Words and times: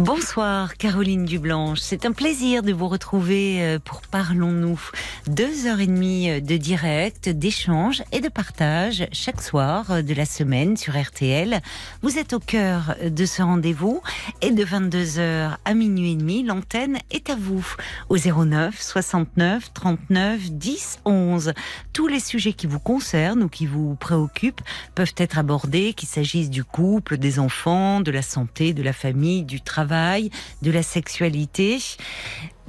Bonsoir 0.00 0.78
Caroline 0.78 1.26
Dublanche, 1.26 1.80
c'est 1.80 2.06
un 2.06 2.12
plaisir 2.12 2.62
de 2.62 2.72
vous 2.72 2.88
retrouver 2.88 3.62
euh, 3.62 3.78
pour 3.78 4.00
Parlons-nous. 4.00 4.80
Deux 5.26 5.66
heures 5.66 5.80
et 5.80 5.86
demie 5.86 6.30
euh, 6.30 6.40
de 6.40 6.56
direct, 6.56 7.28
d'échange 7.28 8.02
et 8.10 8.20
de 8.20 8.30
partage 8.30 9.06
chaque 9.12 9.42
soir 9.42 9.90
euh, 9.90 10.00
de 10.00 10.14
la 10.14 10.24
semaine 10.24 10.78
sur 10.78 10.98
RTL. 10.98 11.60
Vous 12.00 12.16
êtes 12.16 12.32
au 12.32 12.38
cœur 12.38 12.94
de 13.04 13.26
ce 13.26 13.42
rendez-vous 13.42 14.00
et 14.40 14.52
de 14.52 14.64
22h 14.64 15.56
à 15.62 15.74
minuit 15.74 16.12
et 16.12 16.16
demi, 16.16 16.44
l'antenne 16.44 16.96
est 17.10 17.28
à 17.28 17.36
vous 17.36 17.66
au 18.08 18.16
09 18.16 18.80
69 18.80 19.70
39 19.74 20.50
10 20.50 21.00
11. 21.04 21.52
Tous 21.92 22.06
les 22.06 22.20
sujets 22.20 22.54
qui 22.54 22.66
vous 22.66 22.80
concernent 22.80 23.42
ou 23.42 23.48
qui 23.50 23.66
vous 23.66 23.96
préoccupent 23.96 24.62
peuvent 24.94 25.14
être 25.18 25.36
abordés, 25.36 25.92
qu'il 25.92 26.08
s'agisse 26.08 26.48
du 26.48 26.64
couple, 26.64 27.18
des 27.18 27.38
enfants, 27.38 28.00
de 28.00 28.10
la 28.10 28.22
santé, 28.22 28.72
de 28.72 28.82
la 28.82 28.94
famille, 28.94 29.42
du 29.42 29.60
travail 29.60 29.89
de 29.90 30.70
la 30.70 30.82
sexualité. 30.82 31.78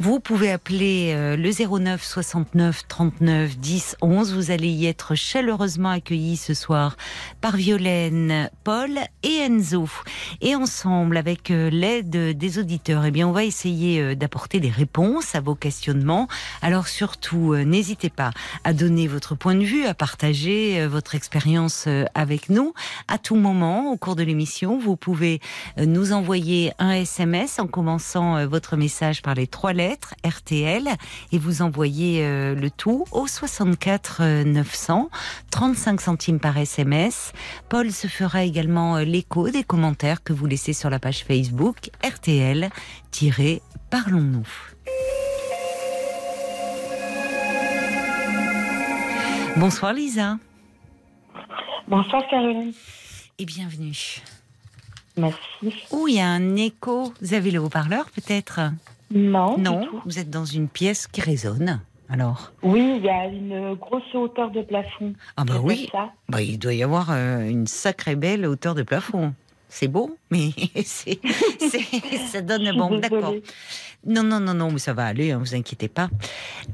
Vous 0.03 0.19
pouvez 0.19 0.49
appeler 0.49 1.13
euh, 1.13 1.37
le 1.37 1.51
09 1.51 2.03
69 2.03 2.87
39 2.87 3.59
10 3.59 3.97
11. 4.01 4.33
Vous 4.33 4.49
allez 4.49 4.69
y 4.69 4.87
être 4.87 5.13
chaleureusement 5.13 5.91
accueillis 5.91 6.37
ce 6.37 6.55
soir 6.55 6.97
par 7.39 7.55
Violaine, 7.55 8.49
Paul 8.63 8.97
et 9.21 9.45
Enzo. 9.45 9.87
Et 10.41 10.55
ensemble, 10.55 11.17
avec 11.17 11.51
euh, 11.51 11.69
l'aide 11.69 12.35
des 12.35 12.57
auditeurs, 12.57 13.05
eh 13.05 13.11
bien, 13.11 13.27
on 13.27 13.31
va 13.31 13.43
essayer 13.43 14.01
euh, 14.01 14.15
d'apporter 14.15 14.59
des 14.59 14.71
réponses 14.71 15.35
à 15.35 15.39
vos 15.39 15.53
questionnements. 15.53 16.27
Alors 16.63 16.87
surtout, 16.87 17.55
n'hésitez 17.55 18.09
pas 18.09 18.31
à 18.63 18.73
donner 18.73 19.07
votre 19.07 19.35
point 19.35 19.53
de 19.53 19.63
vue, 19.63 19.85
à 19.85 19.93
partager 19.93 20.83
votre 20.87 21.13
expérience 21.13 21.87
avec 22.15 22.49
nous. 22.49 22.73
À 23.07 23.19
tout 23.19 23.35
moment, 23.35 23.91
au 23.91 23.97
cours 23.97 24.15
de 24.15 24.23
l'émission, 24.23 24.79
vous 24.79 24.95
pouvez 24.95 25.41
nous 25.77 26.11
envoyer 26.11 26.71
un 26.79 26.91
SMS 26.91 27.59
en 27.59 27.67
commençant 27.67 28.47
votre 28.47 28.77
message 28.77 29.21
par 29.21 29.35
les 29.35 29.45
trois 29.45 29.73
lettres 29.73 29.90
RTL 30.25 30.89
et 31.31 31.37
vous 31.37 31.61
envoyez 31.61 32.25
euh, 32.25 32.55
le 32.55 32.69
tout 32.69 33.05
au 33.11 33.27
64 33.27 34.43
900, 34.43 35.09
35 35.51 36.01
centimes 36.01 36.39
par 36.39 36.57
SMS. 36.57 37.31
Paul 37.69 37.91
se 37.91 38.07
fera 38.07 38.43
également 38.43 38.97
euh, 38.97 39.03
l'écho 39.03 39.49
des 39.49 39.63
commentaires 39.63 40.23
que 40.23 40.33
vous 40.33 40.45
laissez 40.45 40.73
sur 40.73 40.89
la 40.89 40.99
page 40.99 41.23
Facebook 41.23 41.89
RTL-Parlons-nous. 42.03 44.47
Bonsoir 49.57 49.93
Lisa. 49.93 50.37
Bonsoir 51.87 52.23
Caroline. 52.29 52.73
Et 53.37 53.45
bienvenue. 53.45 54.21
Merci. 55.17 55.37
Où 55.91 56.07
il 56.07 56.15
y 56.15 56.19
a 56.19 56.27
un 56.27 56.55
écho. 56.55 57.13
Vous 57.21 57.33
avez 57.33 57.51
le 57.51 57.59
haut-parleur 57.59 58.09
peut-être? 58.11 58.61
Non. 59.13 59.57
Non, 59.57 59.87
vous 60.05 60.19
êtes 60.19 60.29
dans 60.29 60.45
une 60.45 60.67
pièce 60.67 61.07
qui 61.07 61.21
résonne. 61.21 61.81
Alors 62.09 62.51
Oui, 62.61 62.95
il 62.97 63.05
y 63.05 63.09
a 63.09 63.25
une 63.27 63.75
grosse 63.75 64.13
hauteur 64.13 64.51
de 64.51 64.61
plafond. 64.61 65.13
Ah 65.37 65.45
bah 65.45 65.55
oui. 65.63 65.87
ça. 65.91 66.11
Bah, 66.27 66.41
il 66.41 66.59
doit 66.59 66.73
y 66.73 66.83
avoir 66.83 67.09
euh, 67.11 67.47
une 67.47 67.67
sacrée 67.67 68.17
belle 68.17 68.45
hauteur 68.45 68.75
de 68.75 68.83
plafond. 68.83 69.33
C'est 69.69 69.87
beau, 69.87 70.17
mais 70.29 70.49
c'est, 70.83 71.21
ça 72.27 72.41
donne 72.41 72.75
bon. 72.75 72.99
D'accord. 72.99 73.33
Non, 74.05 74.23
non, 74.23 74.41
non, 74.41 74.53
non, 74.53 74.71
mais 74.71 74.79
ça 74.79 74.91
va 74.93 75.05
aller, 75.05 75.31
hein, 75.31 75.37
vous 75.37 75.55
inquiétez 75.55 75.87
pas. 75.87 76.09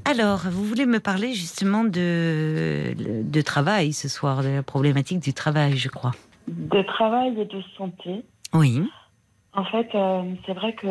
Alors, 0.05 0.39
vous 0.49 0.63
voulez 0.63 0.87
me 0.87 0.99
parler 0.99 1.33
justement 1.33 1.83
de, 1.83 2.95
de 2.97 3.41
travail 3.41 3.93
ce 3.93 4.07
soir, 4.07 4.41
de 4.41 4.47
la 4.49 4.63
problématique 4.63 5.19
du 5.19 5.33
travail, 5.33 5.77
je 5.77 5.89
crois. 5.89 6.13
De 6.47 6.81
travail 6.81 7.39
et 7.39 7.45
de 7.45 7.61
santé. 7.77 8.23
Oui. 8.53 8.81
En 9.53 9.65
fait, 9.65 9.89
euh, 9.93 10.23
c'est 10.45 10.53
vrai 10.53 10.73
que 10.73 10.87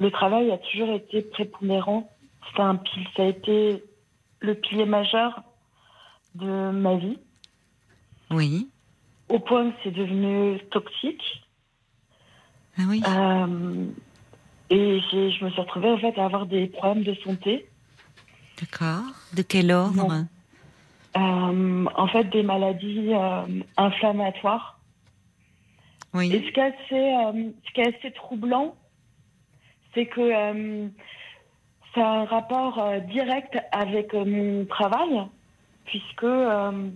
le 0.00 0.10
travail 0.10 0.50
a 0.50 0.58
toujours 0.58 0.90
été 0.94 1.22
prépondérant. 1.22 2.10
C'est 2.56 2.62
un 2.62 2.76
pile, 2.76 3.06
ça 3.16 3.22
a 3.22 3.26
été 3.26 3.84
le 4.40 4.54
pilier 4.54 4.86
majeur 4.86 5.42
de 6.34 6.70
ma 6.70 6.96
vie, 6.96 7.18
Oui. 8.30 8.68
au 9.28 9.38
point 9.38 9.70
que 9.70 9.76
c'est 9.84 9.90
devenu 9.90 10.58
toxique. 10.70 11.42
Ah 12.78 12.82
oui. 12.88 13.02
Euh, 13.06 13.86
et 14.70 15.00
je 15.00 15.44
me 15.44 15.50
suis 15.50 15.60
retrouvée 15.60 15.90
en 15.90 15.98
fait 15.98 16.18
à 16.18 16.24
avoir 16.24 16.46
des 16.46 16.66
problèmes 16.68 17.04
de 17.04 17.14
santé. 17.14 17.68
D'accord. 18.60 19.02
De 19.34 19.42
quel 19.42 19.70
ordre. 19.72 20.24
Euh, 21.16 21.84
en 21.96 22.06
fait, 22.08 22.24
des 22.30 22.42
maladies 22.42 23.12
euh, 23.12 23.42
inflammatoires. 23.76 24.78
Et 26.14 26.18
Oui. 26.18 26.30
ce 26.46 26.52
qui 26.52 26.60
est 26.60 26.62
assez, 26.62 26.92
euh, 26.92 27.50
ce 27.66 27.72
qui 27.72 27.80
est 27.80 27.96
assez 27.96 28.12
troublant, 28.12 28.76
c'est 29.94 30.06
que 30.06 30.20
euh, 30.20 30.88
ça 31.94 32.00
a 32.00 32.20
un 32.20 32.24
rapport 32.24 32.78
euh, 32.78 33.00
direct 33.00 33.58
avec 33.72 34.14
euh, 34.14 34.24
mon 34.24 34.64
travail, 34.66 35.22
puisque 35.84 36.24
euh, 36.24 36.88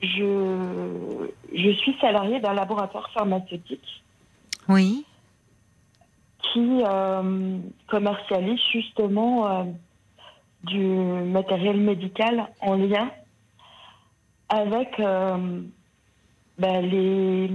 je, 0.00 1.28
je 1.54 1.70
suis 1.70 1.96
salariée 2.00 2.40
d'un 2.40 2.54
laboratoire 2.54 3.10
pharmaceutique 3.10 4.02
Oui. 4.68 5.04
qui 6.52 6.82
commercialise 7.88 8.60
justement 8.70 9.74
du 10.62 10.78
matériel 10.78 11.78
médical 11.78 12.48
en 12.60 12.76
lien 12.76 13.10
avec 14.50 14.98
ben, 14.98 16.80
les, 16.82 17.50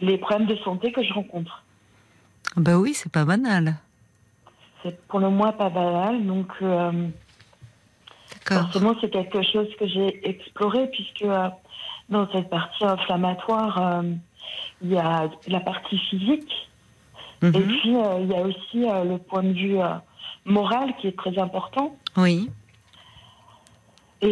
les 0.00 0.18
problèmes 0.18 0.46
de 0.46 0.56
santé 0.56 0.92
que 0.92 1.02
je 1.02 1.12
rencontre. 1.12 1.64
Bah 2.56 2.78
oui, 2.78 2.94
c'est 2.94 3.12
pas 3.12 3.24
banal. 3.24 3.74
C'est 4.82 4.98
pour 5.08 5.20
le 5.20 5.30
moins 5.30 5.52
pas 5.52 5.68
banal, 5.68 6.24
donc 6.26 6.48
euh, 6.62 7.08
forcément 8.48 8.94
c'est 9.00 9.10
quelque 9.10 9.42
chose 9.42 9.68
que 9.78 9.86
j'ai 9.86 10.28
exploré 10.28 10.88
puisque 10.90 11.22
euh, 11.22 11.48
dans 12.08 12.30
cette 12.32 12.48
partie 12.48 12.84
inflammatoire, 12.84 13.78
euh, 13.98 14.02
il 14.82 14.92
y 14.92 14.96
a 14.98 15.28
la 15.48 15.60
partie 15.60 15.98
physique 15.98 16.68
et 17.42 17.46
Mhm. 17.46 17.52
puis 17.66 17.96
euh, 17.96 18.18
il 18.22 18.28
y 18.30 18.34
a 18.34 18.42
aussi 18.42 18.78
le 19.08 19.18
point 19.18 19.42
de 19.42 19.52
vue 19.52 19.76
moral 20.44 20.94
qui 21.00 21.08
est 21.08 21.16
très 21.18 21.36
important. 21.38 21.96
Oui. 22.16 22.50
Et 24.22 24.28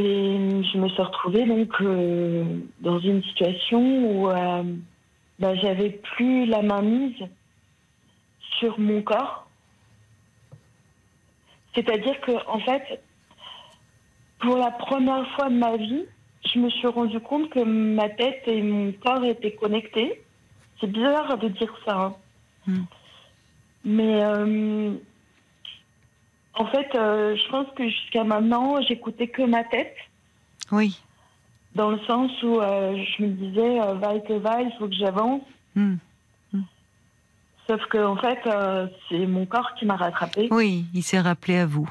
je 0.73 0.79
me 0.79 0.89
suis 0.89 1.03
retrouvée 1.03 1.45
donc 1.45 1.71
dans 2.81 2.99
une 3.01 3.23
situation 3.25 3.81
où 3.81 4.29
ben, 5.39 5.55
j'avais 5.61 5.91
plus 5.91 6.47
la 6.47 6.63
main 6.63 6.81
mise 6.81 7.23
sur 8.59 8.79
mon 8.79 9.03
corps. 9.03 9.47
C'est-à-dire 11.75 12.21
que 12.21 12.33
en 12.49 12.61
fait, 12.61 13.03
pour 14.41 14.57
la 14.57 14.71
première 14.71 15.27
fois 15.35 15.49
de 15.49 15.57
ma 15.57 15.77
vie, 15.77 16.05
je 16.53 16.59
me 16.59 16.71
suis 16.71 16.87
rendu 16.87 17.19
compte 17.21 17.51
que 17.51 17.61
ma 17.61 18.09
tête 18.11 18.43
et 18.47 18.63
mon 18.63 18.93
corps 18.93 19.25
étaient 19.25 19.55
connectés. 19.55 20.23
C'est 20.81 20.87
bizarre 20.91 21.39
de 21.39 21.49
dire 21.49 21.75
ça. 21.87 21.97
hein. 21.97 22.15
Hmm. 22.67 22.85
Mais 23.85 24.23
euh, 24.25 24.93
en 26.55 26.67
fait, 26.67 26.95
euh, 26.95 27.37
je 27.37 27.49
pense 27.51 27.67
que 27.77 27.89
jusqu'à 27.89 28.25
maintenant, 28.25 28.81
j'écoutais 28.83 29.29
que 29.29 29.43
ma 29.43 29.65
tête, 29.65 29.97
Oui. 30.73 31.01
dans 31.75 31.91
le 31.91 31.99
sens 32.07 32.31
où 32.43 32.61
euh, 32.61 32.97
je 33.19 33.23
me 33.23 33.29
disais, 33.31 33.81
euh, 33.81 33.95
vaille 33.95 34.25
que 34.25 34.35
vaille, 34.35 34.71
il 34.73 34.79
faut 34.79 34.89
que 34.89 34.95
j'avance. 34.95 35.43
Hmm. 35.75 35.97
Sauf 37.67 37.81
que 37.87 37.99
en 37.99 38.17
fait, 38.17 38.39
euh, 38.47 38.87
c'est 39.09 39.27
mon 39.27 39.47
corps 39.47 39.73
qui 39.79 39.87
m'a 39.87 39.97
rattrapé. 39.97 40.49
Oui, 40.51 40.85
il 40.95 41.03
s'est 41.03 41.21
rappelé 41.21 41.59
à 41.59 41.67
vous. 41.67 41.91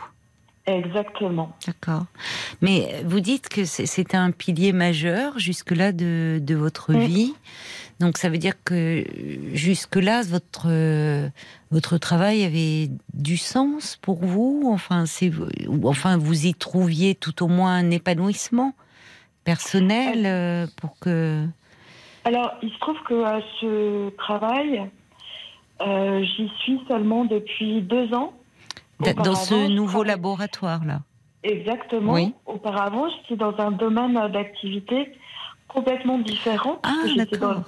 Exactement. 0.65 1.53
D'accord. 1.67 2.05
Mais 2.61 3.01
vous 3.05 3.19
dites 3.19 3.49
que 3.49 3.65
c'est- 3.65 3.85
un 4.15 4.31
pilier 4.31 4.71
majeur 4.71 5.37
jusque-là 5.37 5.91
de, 5.91 6.39
de 6.41 6.55
votre 6.55 6.93
Mm. 6.93 6.99
vie. 6.99 7.33
Donc 7.99 8.17
ça 8.17 8.29
veut 8.29 8.37
dire 8.37 8.53
que 8.63 9.03
jusque-là, 9.53 10.21
votre, 10.21 10.67
euh, 10.67 11.27
votre 11.71 11.97
travail 11.97 12.43
avait 12.45 12.89
du 13.13 13.35
sens 13.37 13.97
pour 14.01 14.23
vous? 14.23 14.63
Enfin, 14.71 15.05
enfin, 15.83 16.17
vous 16.17 16.45
y 16.45 16.53
trouviez 16.53 17.13
tout 17.15 17.43
au 17.43 17.47
moins 17.47 17.75
un 17.75 17.91
épanouissement 17.91 18.73
personnel 19.43 20.25
euh, 20.25 20.67
pour 20.77 20.97
que... 20.99 21.45
Alors, 22.25 22.53
il 22.61 22.71
se 22.71 22.79
trouve 22.79 22.97
que 23.05 23.13
euh, 23.13 23.41
ce 23.59 24.09
travail, 24.15 24.89
euh, 25.81 26.23
j'y 26.23 26.49
suis 26.59 26.79
seulement 26.87 27.25
depuis 27.25 27.81
deux 27.81 28.13
ans. 28.13 28.33
Dans 28.99 29.11
Auparavant, 29.11 29.35
ce 29.35 29.55
je 29.55 29.71
nouveau 29.71 30.03
laboratoire-là. 30.03 31.01
Exactement. 31.43 32.13
Oui. 32.13 32.33
Auparavant, 32.45 33.07
j'étais 33.09 33.35
dans 33.35 33.57
un 33.59 33.71
domaine 33.71 34.13
d'activité 34.31 35.11
complètement 35.67 36.19
différent. 36.19 36.79
Ah, 36.83 36.91
dans, 37.05 37.15
d'accord. 37.15 37.63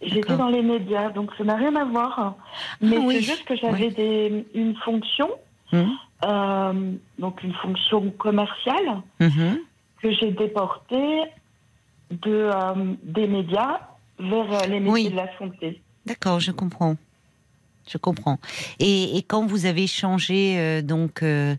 j'étais 0.00 0.36
dans 0.36 0.48
les 0.48 0.62
médias, 0.62 1.10
donc 1.10 1.30
ça 1.36 1.44
n'a 1.44 1.56
rien 1.56 1.74
à 1.76 1.84
voir. 1.84 2.36
Mais 2.80 2.96
oui, 2.98 3.16
c'est 3.16 3.22
juste 3.22 3.44
que 3.44 3.56
j'avais 3.56 4.44
une 4.54 4.74
fonction, 4.76 5.28
Mhm. 5.72 5.90
euh, 6.24 6.92
donc 7.18 7.42
une 7.42 7.54
fonction 7.54 8.10
commerciale, 8.12 9.02
que 9.18 10.10
j'ai 10.12 10.30
déportée 10.30 11.20
de, 12.10 12.50
euh, 12.54 12.94
des 13.02 13.26
médias 13.26 13.80
vers 14.18 14.66
les 14.68 14.80
métiers 14.80 15.10
de 15.10 15.16
la 15.16 15.36
santé. 15.38 15.80
D'accord, 16.06 16.40
je 16.40 16.50
comprends. 16.52 16.96
Je 17.90 17.98
comprends. 17.98 18.38
Et, 18.78 19.16
et 19.16 19.22
quand 19.22 19.44
vous 19.46 19.66
avez 19.66 19.86
changé, 19.86 20.54
euh, 20.58 20.82
donc, 20.82 21.22
euh, 21.22 21.56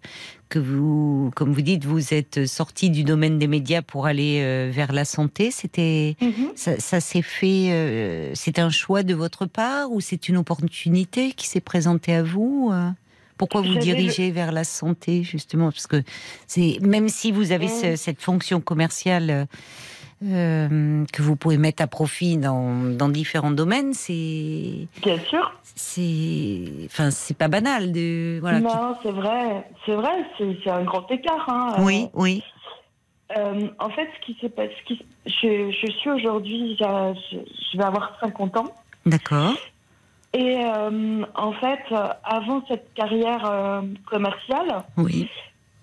que 0.50 0.60
vous, 0.60 1.32
comme 1.36 1.52
vous 1.52 1.62
dites, 1.62 1.84
vous 1.84 2.14
êtes 2.14 2.46
sorti 2.46 2.90
du 2.90 3.04
domaine 3.04 3.40
des 3.40 3.48
médias 3.48 3.82
pour 3.82 4.06
aller 4.06 4.40
euh, 4.42 4.70
vers 4.72 4.94
la 4.94 5.04
santé, 5.06 5.52
c'était, 5.52 6.16
Mhm. 6.22 6.52
ça, 6.56 6.80
ça 6.80 7.00
s'est 7.02 7.22
fait, 7.24 8.32
c'est 8.36 8.60
un 8.60 8.70
choix 8.70 9.04
de 9.04 9.14
votre 9.16 9.46
part 9.48 9.92
ou 9.92 10.00
c'est 10.00 10.30
une 10.30 10.38
opportunité 10.38 11.32
qui 11.32 11.48
s'est 11.48 11.60
présentée 11.62 12.14
à 12.14 12.24
vous 12.24 12.72
Pourquoi 13.38 13.62
vous 13.62 13.78
dirigez 13.80 14.30
vers 14.32 14.52
la 14.52 14.64
santé 14.64 15.24
justement? 15.24 15.72
Parce 15.72 15.88
que 15.88 16.04
c'est 16.48 16.78
même 16.82 17.10
si 17.10 17.32
vous 17.32 17.52
avez 17.52 17.68
ce- 17.68 17.96
cette 17.96 18.22
fonction 18.22 18.62
commerciale. 18.62 19.48
Euh, 20.26 21.04
que 21.12 21.22
vous 21.22 21.36
pouvez 21.36 21.58
mettre 21.58 21.84
à 21.84 21.88
profit 21.88 22.38
dans, 22.38 22.96
dans 22.96 23.10
différents 23.10 23.52
domaines, 23.52 23.94
c'est 23.94 24.88
Bien 25.02 25.20
sûr. 25.28 25.54
c'est 25.64 26.64
enfin 26.86 27.12
c'est 27.12 27.38
pas 27.38 27.48
banal 27.48 27.92
de 27.92 28.40
voilà 28.40 28.60
non, 28.60 28.96
c'est 29.04 29.12
vrai, 29.12 29.66
c'est 29.86 29.96
vrai, 29.96 30.26
c'est 30.38 30.70
un 30.70 30.84
grand 30.84 31.10
écart. 31.12 31.46
Hein. 31.50 31.76
oui 31.80 32.08
oui 32.14 32.44
Euh, 33.36 33.68
en 33.80 33.90
fait, 33.90 34.08
ce 34.20 34.26
qui 34.26 34.38
s'est 34.40 34.50
passé, 34.50 34.74
qui- 34.86 35.06
je, 35.26 35.72
je 35.72 35.92
suis 35.92 36.12
aujourd'hui, 36.12 36.78
je, 36.80 37.46
je 37.72 37.78
vais 37.78 37.84
avoir 37.84 38.16
50 38.20 38.58
ans. 38.58 38.72
d'accord 39.08 39.56
Et 40.34 40.58
euh, 40.64 41.26
en 41.36 41.54
fait, 41.54 41.80
avant 42.24 42.64
cette 42.68 42.94
carrière 42.94 43.82
commerciale, 44.06 44.84
oui 44.98 45.28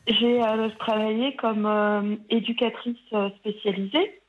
j'ai 0.06 0.40
travaillé 0.78 1.36
comme 1.36 2.18
éducatrice 2.30 2.96
spécialisée, 3.38 4.19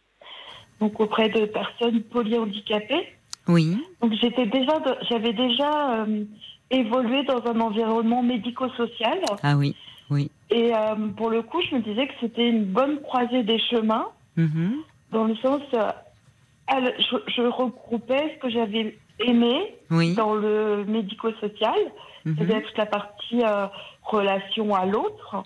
donc 0.81 0.99
auprès 0.99 1.29
de 1.29 1.45
personnes 1.45 2.01
polyhandicapées. 2.01 3.07
oui 3.47 3.77
Donc 4.01 4.13
j'étais 4.19 4.47
déjà, 4.47 4.73
j'avais 5.09 5.31
déjà 5.31 6.01
euh, 6.01 6.25
évolué 6.71 7.23
dans 7.23 7.45
un 7.49 7.59
environnement 7.61 8.23
médico-social. 8.23 9.19
ah 9.43 9.55
oui 9.55 9.75
oui 10.09 10.29
Et 10.49 10.73
euh, 10.75 10.95
pour 11.15 11.29
le 11.29 11.43
coup, 11.43 11.61
je 11.69 11.75
me 11.75 11.81
disais 11.81 12.07
que 12.07 12.13
c'était 12.19 12.49
une 12.49 12.65
bonne 12.65 12.99
croisée 13.01 13.43
des 13.43 13.59
chemins, 13.59 14.07
Mhm. 14.37 14.77
dans 15.11 15.25
le 15.25 15.35
sens, 15.35 15.61
euh, 15.75 15.91
elle- 16.67 16.95
je, 16.99 17.17
je 17.35 17.41
regroupais 17.43 18.33
ce 18.33 18.39
que 18.41 18.49
j'avais 18.49 18.97
aimé 19.19 19.75
oui 19.91 20.15
dans 20.15 20.33
le 20.33 20.83
médico-social, 20.85 21.79
Mhm. 22.25 22.35
c'est-à-dire 22.37 22.63
toute 22.67 22.77
la 22.77 22.85
partie 22.87 23.41
relation 24.03 24.73
à 24.73 24.85
l'autre, 24.85 25.43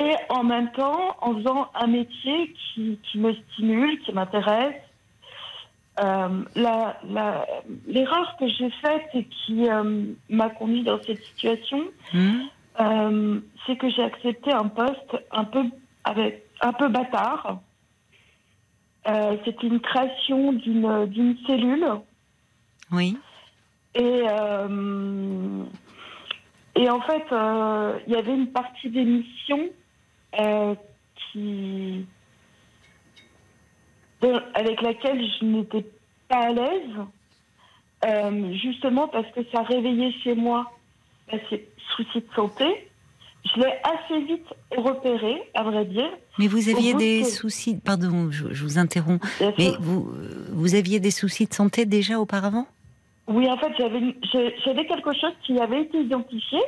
et 0.00 0.14
en 0.30 0.42
même 0.44 0.70
temps 0.72 1.16
en 1.20 1.34
faisant 1.34 1.68
un 1.74 1.86
métier 1.86 2.54
qui, 2.54 2.98
qui 3.04 3.18
me 3.18 3.32
stimule, 3.34 4.00
qui 4.00 4.12
m'intéresse. 4.12 4.74
Euh, 6.02 6.44
L'erreur 7.86 8.36
que 8.38 8.48
j'ai 8.48 8.70
faite 8.70 9.08
et 9.14 9.24
qui 9.24 9.68
euh, 9.68 10.04
m'a 10.30 10.48
conduit 10.48 10.82
dans 10.82 11.00
cette 11.02 11.22
situation, 11.22 11.82
Mhm. 12.14 12.48
euh, 12.80 13.40
c'est 13.66 13.76
que 13.76 13.90
j'ai 13.90 14.02
accepté 14.02 14.52
un 14.52 14.68
poste 14.68 15.16
un 15.30 15.44
peu 15.44 15.64
avec 16.04 16.44
un 16.62 16.72
peu 16.72 16.88
bâtard. 16.88 17.60
C'était 19.44 19.66
une 19.66 19.80
création 19.80 20.52
d'une 20.52 21.36
cellule 21.46 21.86
oui 22.92 23.18
et 23.96 24.22
et 26.76 26.88
en 26.90 27.00
fait 27.00 27.26
il 28.06 28.12
y 28.12 28.16
avait 28.16 28.34
une 28.34 28.52
partie 28.52 28.88
des 28.90 29.04
missions 29.04 29.68
euh, 30.40 30.74
qui 31.32 32.04
avec 34.54 34.80
laquelle 34.82 35.20
je 35.40 35.44
n'étais 35.44 35.84
pas 36.28 36.46
à 36.46 36.52
l'aise 36.52 36.90
euh, 38.06 38.52
justement 38.54 39.08
parce 39.08 39.26
que 39.32 39.40
ça 39.52 39.62
réveillait 39.62 40.12
chez 40.22 40.34
moi 40.34 40.70
bah, 41.30 41.38
ces 41.50 41.68
soucis 41.96 42.20
de 42.20 42.34
santé. 42.34 42.64
Je 43.44 43.60
l'ai 43.60 43.72
assez 43.82 44.24
vite 44.24 44.46
repéré, 44.76 45.42
à 45.54 45.64
vrai 45.64 45.84
dire. 45.84 46.08
mais 46.38 46.46
vous 46.46 46.68
aviez 46.68 46.94
des 46.94 47.22
que- 47.22 47.26
soucis 47.28 47.76
pardon 47.84 48.30
je, 48.30 48.52
je 48.52 48.62
vous 48.62 48.78
interromps 48.78 49.20
Bien 49.40 49.52
mais 49.58 49.70
sûr. 49.70 49.80
vous 49.80 50.12
vous 50.50 50.74
aviez 50.76 51.00
des 51.00 51.10
soucis 51.10 51.46
de 51.46 51.52
santé 51.54 51.84
déjà 51.84 52.20
auparavant? 52.20 52.66
Oui, 53.28 53.48
en 53.48 53.56
fait, 53.56 53.72
j'avais 53.78 54.84
quelque 54.86 55.12
chose 55.20 55.32
qui 55.44 55.58
avait 55.60 55.82
été 55.82 56.00
identifié, 56.00 56.58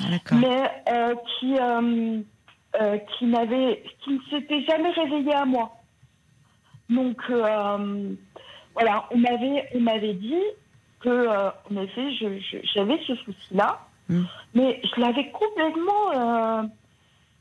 Ah, 0.00 0.04
mais 0.32 0.70
euh, 0.92 1.14
qui, 1.38 1.54
euh, 1.56 2.20
euh, 2.80 2.98
qui, 2.98 3.26
n'avait, 3.26 3.82
qui 4.04 4.10
ne 4.12 4.18
s'était 4.30 4.62
jamais 4.64 4.90
réveillé 4.90 5.34
à 5.34 5.44
moi. 5.44 5.72
Donc, 6.88 7.18
euh, 7.30 8.14
voilà, 8.74 9.06
on 9.10 9.18
m'avait, 9.18 9.68
on 9.74 9.80
m'avait 9.80 10.14
dit 10.14 10.42
que, 11.00 11.08
euh, 11.08 11.50
en 11.70 11.82
effet, 11.82 12.10
j'avais 12.74 12.98
ce 13.06 13.14
souci-là, 13.16 13.80
Mm. 14.08 14.24
mais 14.54 14.80
je 14.82 15.00
l'avais 15.00 15.30
complètement. 15.30 16.64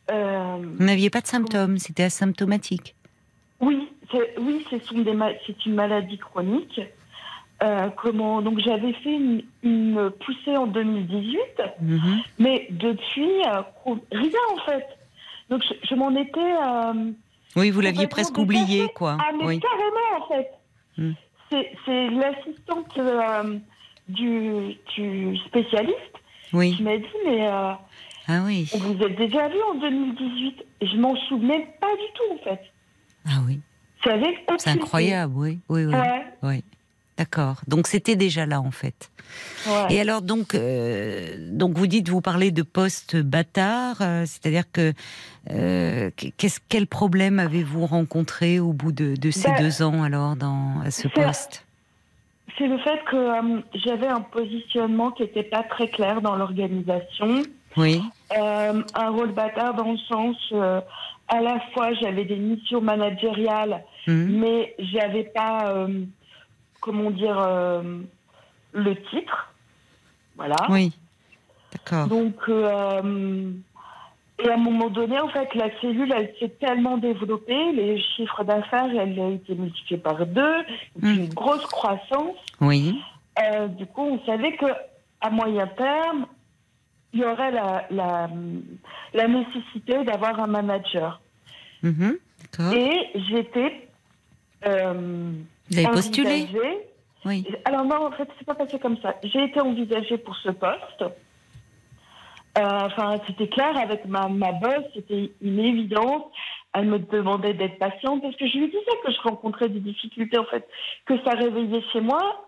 vous 0.07 0.83
n'aviez 0.85 1.09
pas 1.09 1.21
de 1.21 1.25
symptômes 1.27 1.79
c'était 1.79 2.03
asymptomatique 2.03 2.93
oui, 3.59 3.89
c'est, 4.11 4.39
oui, 4.39 4.63
c'est, 4.69 4.91
une 5.65 5.73
maladie 5.73 6.17
chronique. 6.19 6.79
Euh, 7.63 7.89
comment 7.97 8.41
donc 8.41 8.59
j'avais 8.59 8.93
fait 8.93 9.11
une, 9.15 9.43
une 9.63 10.11
poussée 10.11 10.55
en 10.55 10.67
2018 10.67 11.39
Mhm. 11.81 12.19
mais 12.37 12.67
depuis 12.69 13.31
euh, 13.47 13.61
rien 14.11 14.39
en 14.55 14.57
fait 14.65 14.85
donc 15.50 15.63
je, 15.63 15.88
je 15.88 15.96
m'en 15.96 16.12
étais 16.16 16.40
euh, 16.40 17.12
oui 17.56 17.69
vous 17.69 17.81
l'aviez 17.81 18.07
presque 18.07 18.38
oublié 18.38 18.88
quoi. 18.96 19.18
Ah 19.19 19.31
mais 19.38 19.46
oui. 19.46 19.60
carrément 19.60 20.24
en 20.24 20.28
fait. 20.28 20.51
Hmm. 20.98 21.13
c'est, 21.86 22.10
l'assistante 22.10 22.98
euh, 22.98 23.57
du, 24.07 24.75
du 24.96 25.38
spécialiste 25.48 25.96
oui. 26.54 26.75
qui 26.75 26.84
m'a 26.84 26.98
dit 26.98 27.06
mais 27.25 27.48
euh, 27.48 27.72
ah 28.28 28.42
oui. 28.46 28.69
vous 28.75 29.04
a 29.04 29.10
déjà 29.10 29.48
vu 29.48 29.57
en 29.72 29.75
2018 29.75 30.66
et 30.81 30.88
je 30.88 30.98
m'en 30.98 31.16
souvenais 31.28 31.68
pas 31.80 31.92
du 31.96 32.13
tout 32.13 32.34
en 32.34 32.44
fait. 32.44 32.62
Ah 33.25 33.42
oui. 33.46 33.60
C'est 34.04 34.69
incroyable 34.69 35.34
oui. 35.36 35.60
Oui 35.68 35.86
oui. 35.86 35.94
Ouais, 35.94 36.25
oui. 36.44 36.63
D'accord. 37.19 37.57
Donc 37.68 37.88
c'était 37.88 38.15
déjà 38.15 38.46
là 38.46 38.62
en 38.62 38.72
fait. 38.72 39.12
Ouais. 39.68 39.88
Et 39.89 40.00
alors 40.00 40.22
donc, 40.22 40.56
euh, 40.56 41.36
donc 41.51 41.77
vous 41.77 41.86
dites, 41.86 42.08
vous 42.08 42.22
parlez 42.22 42.51
de 42.51 42.62
poste 42.62 43.18
bâtard, 43.18 43.98
euh, 44.00 44.24
c'est-à-dire 44.25 44.63
que 44.72 44.94
euh, 45.51 46.10
qu'est-ce, 46.38 46.60
quel 46.70 46.86
problème 46.88 47.39
avez-vous 47.39 47.86
rencontré 47.86 48.60
au 48.60 48.74
bout 48.74 48.91
de, 48.91 49.15
de 49.15 49.32
ces 49.32 49.50
Ben, 49.50 49.60
deux 49.63 49.82
ans 49.82 50.03
alors 50.03 50.36
dans 50.36 50.82
à 50.86 50.91
ce 50.91 51.03
c'est- 51.03 51.10
poste? 51.10 51.65
C'est 52.58 52.68
le 52.68 52.77
fait 52.79 53.00
que 53.10 53.15
euh, 53.15 53.62
j'avais 53.86 54.08
un 54.08 54.22
positionnement 54.22 55.12
qui 55.12 55.22
n'était 55.24 55.44
pas 55.44 55.63
très 55.63 55.88
clair 55.88 56.22
dans 56.22 56.36
l'organisation. 56.36 57.44
Oui, 57.77 58.01
Euh, 58.38 58.84
un 58.96 59.10
rôle 59.10 59.32
bâtard 59.32 59.75
dans 59.75 59.91
le 59.91 59.98
sens, 59.98 60.36
à 61.27 61.41
la 61.41 61.60
fois 61.74 61.94
j'avais 61.94 62.25
des 62.25 62.36
missions 62.36 62.82
managériales, 62.82 63.84
Mhm. 64.08 64.39
mais 64.39 64.75
j'avais 64.79 65.24
pas, 65.25 65.88
comment 66.82 67.12
dire, 67.12 67.39
le 68.74 68.96
titre. 69.12 69.53
Voilà. 70.36 70.56
oui, 70.70 70.91
d'accord. 71.72 72.08
Donc, 72.08 72.36
et 74.43 74.50
à 74.50 74.53
un 74.53 74.58
moment 74.58 74.89
donné, 74.89 75.19
en 75.19 75.27
fait, 75.29 75.53
la 75.55 75.69
cellule, 75.81 76.13
elle 76.15 76.34
s'est 76.39 76.50
tellement 76.60 76.98
développée, 76.98 77.72
les 77.74 78.00
chiffres 78.01 78.43
d'affaires, 78.43 78.88
elle 78.89 79.19
a 79.19 79.29
été 79.29 79.53
multipliée 79.55 80.00
par 80.00 80.25
deux, 80.25 80.60
et 80.62 81.00
puis 81.01 81.10
Mm. 81.10 81.19
une 81.25 81.34
grosse 81.34 81.65
croissance. 81.65 82.38
Oui, 82.62 83.00
Euh, 83.41 83.67
du 83.67 83.86
coup, 83.86 84.01
on 84.01 84.25
savait 84.25 84.55
que 84.58 84.65
à 85.22 85.29
moyen 85.29 85.67
terme, 85.67 86.25
il 87.13 87.22
y 87.22 87.24
aurait 87.25 87.51
la, 87.51 87.86
la, 87.89 88.29
la 89.13 89.27
nécessité 89.27 90.03
d'avoir 90.03 90.39
un 90.41 90.48
manager. 90.48 91.22
D'accord. 91.81 92.74
Et 92.74 93.10
j'étais. 93.29 93.88
Euh, 94.65 95.31
Vous 95.72 95.77
avez 95.77 95.88
postulé 95.88 96.48
Oui, 97.25 97.46
Alors 97.65 97.86
non, 97.86 98.08
en 98.08 98.12
fait, 98.12 98.27
c'est 98.38 98.46
pas 98.46 98.55
passé 98.55 98.77
comme 98.79 98.98
ça. 99.01 99.15
J'ai 99.24 99.43
été 99.46 99.60
envisagée 99.62 100.17
pour 100.17 100.36
ce 100.38 100.50
poste. 100.50 101.03
Euh, 102.58 102.62
Enfin, 102.86 103.20
c'était 103.27 103.48
clair 103.48 103.77
avec 103.77 104.06
ma, 104.06 104.27
ma 104.27 104.51
boss, 104.51 104.84
c'était 104.96 105.32
une 105.41 105.60
évidence. 105.60 106.24
Elle 106.74 106.86
me 106.88 107.00
demandait 107.00 107.53
d'être 107.53 107.79
patiente 107.79 108.22
parce 108.22 108.36
que 108.36 108.48
je 108.48 108.58
lui 108.58 108.68
disais 108.68 108.98
que 109.03 109.12
je 109.12 109.22
rencontrais 109.22 109.70
des 109.70 109.79
difficultés, 109.79 110.38
en 110.38 110.46
fait, 110.46 110.68
que 111.06 111.15
ça 111.24 111.32
réveillait 111.32 111.84
chez 111.91 112.01
moi 112.01 112.46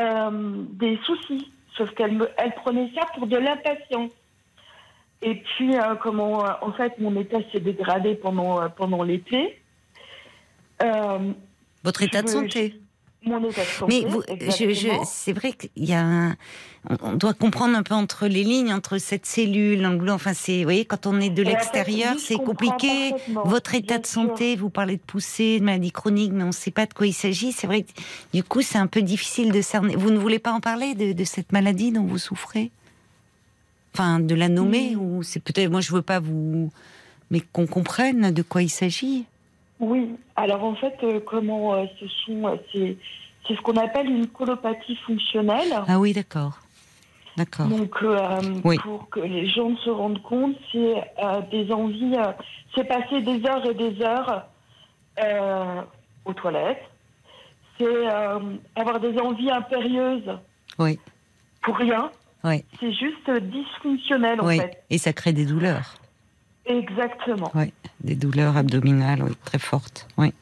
euh, 0.00 0.64
des 0.70 0.98
soucis. 1.04 1.50
Sauf 1.76 1.90
qu'elle 1.94 2.12
me, 2.12 2.28
elle 2.38 2.54
prenait 2.54 2.90
ça 2.94 3.06
pour 3.14 3.26
de 3.26 3.36
l'impatience. 3.36 4.12
Et 5.22 5.36
puis, 5.36 5.76
euh, 5.76 5.94
comment, 5.96 6.44
euh, 6.44 6.52
en 6.60 6.72
fait, 6.72 6.98
mon 6.98 7.16
état 7.16 7.38
s'est 7.50 7.60
dégradé 7.60 8.14
pendant, 8.14 8.60
euh, 8.60 8.68
pendant 8.68 9.02
l'été. 9.02 9.60
Euh, 10.82 11.32
Votre 11.82 12.02
état 12.02 12.22
de 12.22 12.28
santé? 12.28 12.74
Mon 13.26 13.42
état 13.44 13.62
de 13.62 13.66
santé. 13.66 14.04
Mais 14.04 14.08
vous, 14.08 14.22
je, 14.28 14.50
je, 14.50 14.64
exactement. 14.64 15.04
c'est 15.04 15.32
vrai 15.32 15.52
qu'il 15.52 15.84
y 15.84 15.92
a 15.92 16.02
un, 16.02 16.36
on, 17.02 17.12
doit 17.14 17.34
comprendre 17.34 17.76
un 17.76 17.82
peu 17.82 17.94
entre 17.94 18.26
les 18.26 18.44
lignes, 18.44 18.72
entre 18.72 18.98
cette 18.98 19.26
cellule, 19.26 19.82
l'anglo, 19.82 20.12
enfin 20.12 20.34
c'est, 20.34 20.58
vous 20.58 20.64
voyez, 20.64 20.84
quand 20.84 21.06
on 21.06 21.20
est 21.20 21.30
de 21.30 21.42
Et 21.42 21.46
en 21.46 21.50
fait, 21.50 21.56
l'extérieur, 21.56 22.14
c'est 22.18 22.36
compliqué. 22.36 23.12
Votre 23.44 23.74
état 23.74 23.98
de 23.98 24.06
sûr. 24.06 24.22
santé, 24.22 24.56
vous 24.56 24.70
parlez 24.70 24.96
de 24.96 25.02
poussée, 25.02 25.58
de 25.58 25.64
maladie 25.64 25.90
chronique, 25.90 26.32
mais 26.32 26.44
on 26.44 26.48
ne 26.48 26.52
sait 26.52 26.70
pas 26.70 26.86
de 26.86 26.94
quoi 26.94 27.06
il 27.06 27.12
s'agit. 27.12 27.52
C'est 27.52 27.66
vrai 27.66 27.82
que 27.82 27.92
du 28.32 28.42
coup, 28.44 28.62
c'est 28.62 28.78
un 28.78 28.86
peu 28.86 29.02
difficile 29.02 29.52
de 29.52 29.60
cerner. 29.60 29.96
Vous 29.96 30.10
ne 30.10 30.18
voulez 30.18 30.38
pas 30.38 30.52
en 30.52 30.60
parler 30.60 30.94
de, 30.94 31.12
de 31.12 31.24
cette 31.24 31.52
maladie 31.52 31.92
dont 31.92 32.04
vous 32.04 32.18
souffrez? 32.18 32.70
Enfin, 33.94 34.20
de 34.20 34.34
la 34.34 34.48
nommer 34.48 34.94
Mm. 34.94 35.00
ou 35.00 35.22
c'est 35.22 35.40
peut-être, 35.40 35.70
moi 35.70 35.80
je 35.80 35.90
veux 35.92 36.02
pas 36.02 36.20
vous, 36.20 36.70
mais 37.30 37.40
qu'on 37.40 37.66
comprenne 37.66 38.30
de 38.30 38.42
quoi 38.42 38.62
il 38.62 38.68
s'agit. 38.68 39.24
Oui, 39.80 40.16
alors 40.36 40.64
en 40.64 40.74
fait, 40.74 40.96
euh, 41.02 41.20
comment 41.20 41.74
euh, 41.74 41.84
ce 42.00 42.06
sont, 42.24 42.46
euh, 42.46 42.56
c'est, 42.72 42.96
c'est 43.46 43.54
ce 43.54 43.60
qu'on 43.60 43.76
appelle 43.76 44.06
une 44.08 44.26
colopathie 44.26 44.96
fonctionnelle. 44.96 45.72
Ah 45.86 45.98
oui, 45.98 46.12
d'accord, 46.14 46.58
d'accord. 47.36 47.66
Donc, 47.66 47.94
Oui. 48.64 48.78
pour 48.78 49.08
que 49.10 49.20
les 49.20 49.46
gens 49.48 49.76
se 49.78 49.90
rendent 49.90 50.22
compte, 50.22 50.56
c'est 50.72 50.94
des 51.50 51.70
envies, 51.72 52.14
c'est 52.74 52.84
passer 52.84 53.20
des 53.20 53.44
heures 53.46 53.64
et 53.66 53.74
des 53.74 54.02
heures 54.02 54.46
aux 56.24 56.32
toilettes. 56.32 56.82
C'est 57.78 58.06
avoir 58.74 58.98
des 59.00 59.18
envies 59.18 59.50
impérieuses 59.50 60.38
Oui, 60.78 60.98
pour 61.62 61.76
rien. 61.76 62.10
oui, 62.44 62.64
C'est 62.80 62.92
juste 62.92 63.30
dysfonctionnel 63.30 64.40
en 64.40 64.46
oui. 64.46 64.58
fait. 64.58 64.82
Et 64.88 64.96
ça 64.98 65.12
crée 65.12 65.34
des 65.34 65.44
douleurs. 65.44 65.94
Exactement. 66.66 67.50
Oui, 67.54 67.72
des 68.00 68.14
douleurs 68.16 68.56
abdominales, 68.56 69.22
oui, 69.22 69.32
très 69.44 69.58
fortes. 69.58 70.08
Oui. 70.18 70.32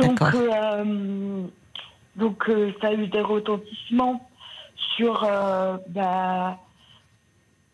Donc, 0.00 0.20
euh, 0.22 1.42
donc 2.16 2.48
euh, 2.48 2.72
ça 2.80 2.88
a 2.88 2.92
eu 2.94 3.08
des 3.08 3.20
retentissements 3.20 4.28
sur 4.96 5.24
euh, 5.24 5.76
bah, 5.88 6.58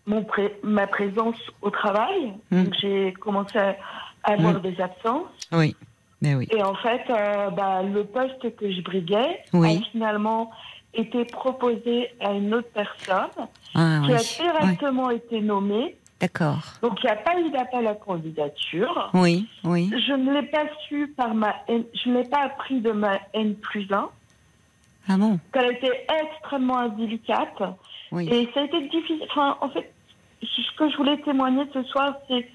mon 0.06 0.24
pré- 0.24 0.58
ma 0.62 0.86
présence 0.86 1.36
au 1.60 1.70
travail. 1.70 2.32
Mm. 2.50 2.64
Donc 2.64 2.74
j'ai 2.80 3.12
commencé 3.14 3.58
à 3.58 3.76
avoir 4.24 4.54
Mm. 4.54 4.60
des 4.62 4.80
absences. 4.80 5.26
Oui, 5.52 5.76
mais 6.22 6.34
oui. 6.34 6.48
Et 6.50 6.62
en 6.62 6.74
fait, 6.76 7.02
bah, 7.08 7.82
le 7.82 8.04
poste 8.04 8.56
que 8.56 8.70
je 8.70 8.80
briguais 8.80 9.40
Oui. 9.52 9.76
a 9.82 9.90
finalement 9.90 10.50
été 10.94 11.26
proposé 11.26 12.08
à 12.20 12.32
une 12.32 12.54
autre 12.54 12.70
personne 12.72 13.46
Ah 13.74 14.00
qui 14.06 14.12
oui. 14.12 14.16
a 14.16 14.22
directement 14.42 15.10
été 15.10 15.40
nommée. 15.42 15.96
D'accord. 16.20 16.58
Donc 16.82 16.98
il 17.02 17.06
n'y 17.06 17.12
a 17.12 17.16
pas 17.16 17.38
eu 17.40 17.50
d'appel 17.50 17.86
à 17.86 17.94
candidature. 17.94 19.10
Oui, 19.14 19.46
oui. 19.64 19.88
Je 20.06 20.12
ne 20.14 20.32
l'ai 20.32 20.46
pas 20.48 20.64
su 20.88 21.08
par 21.16 21.32
ma 21.34 21.54
N- 21.68 21.84
je 21.94 22.08
ne 22.10 22.18
l'ai 22.22 22.28
pas 22.28 22.42
appris 22.42 22.80
de 22.80 22.90
ma 22.90 23.20
N 23.34 23.54
plus 23.54 23.86
1. 23.92 24.08
Ah 25.08 25.16
bon? 25.16 25.38
Qu'elle 25.52 25.66
a 25.66 25.72
été 25.72 25.90
extrêmement 26.24 26.78
indélicate. 26.78 27.62
Oui. 28.10 28.28
Et 28.30 28.50
ça 28.52 28.60
a 28.60 28.64
été 28.64 28.88
difficile. 28.88 29.26
Enfin, 29.30 29.56
en 29.60 29.68
fait, 29.70 29.92
ce 30.42 30.76
que 30.76 30.90
je 30.90 30.96
voulais 30.96 31.18
témoigner 31.22 31.64
ce 31.72 31.82
soir, 31.84 32.14
c'est 32.28 32.48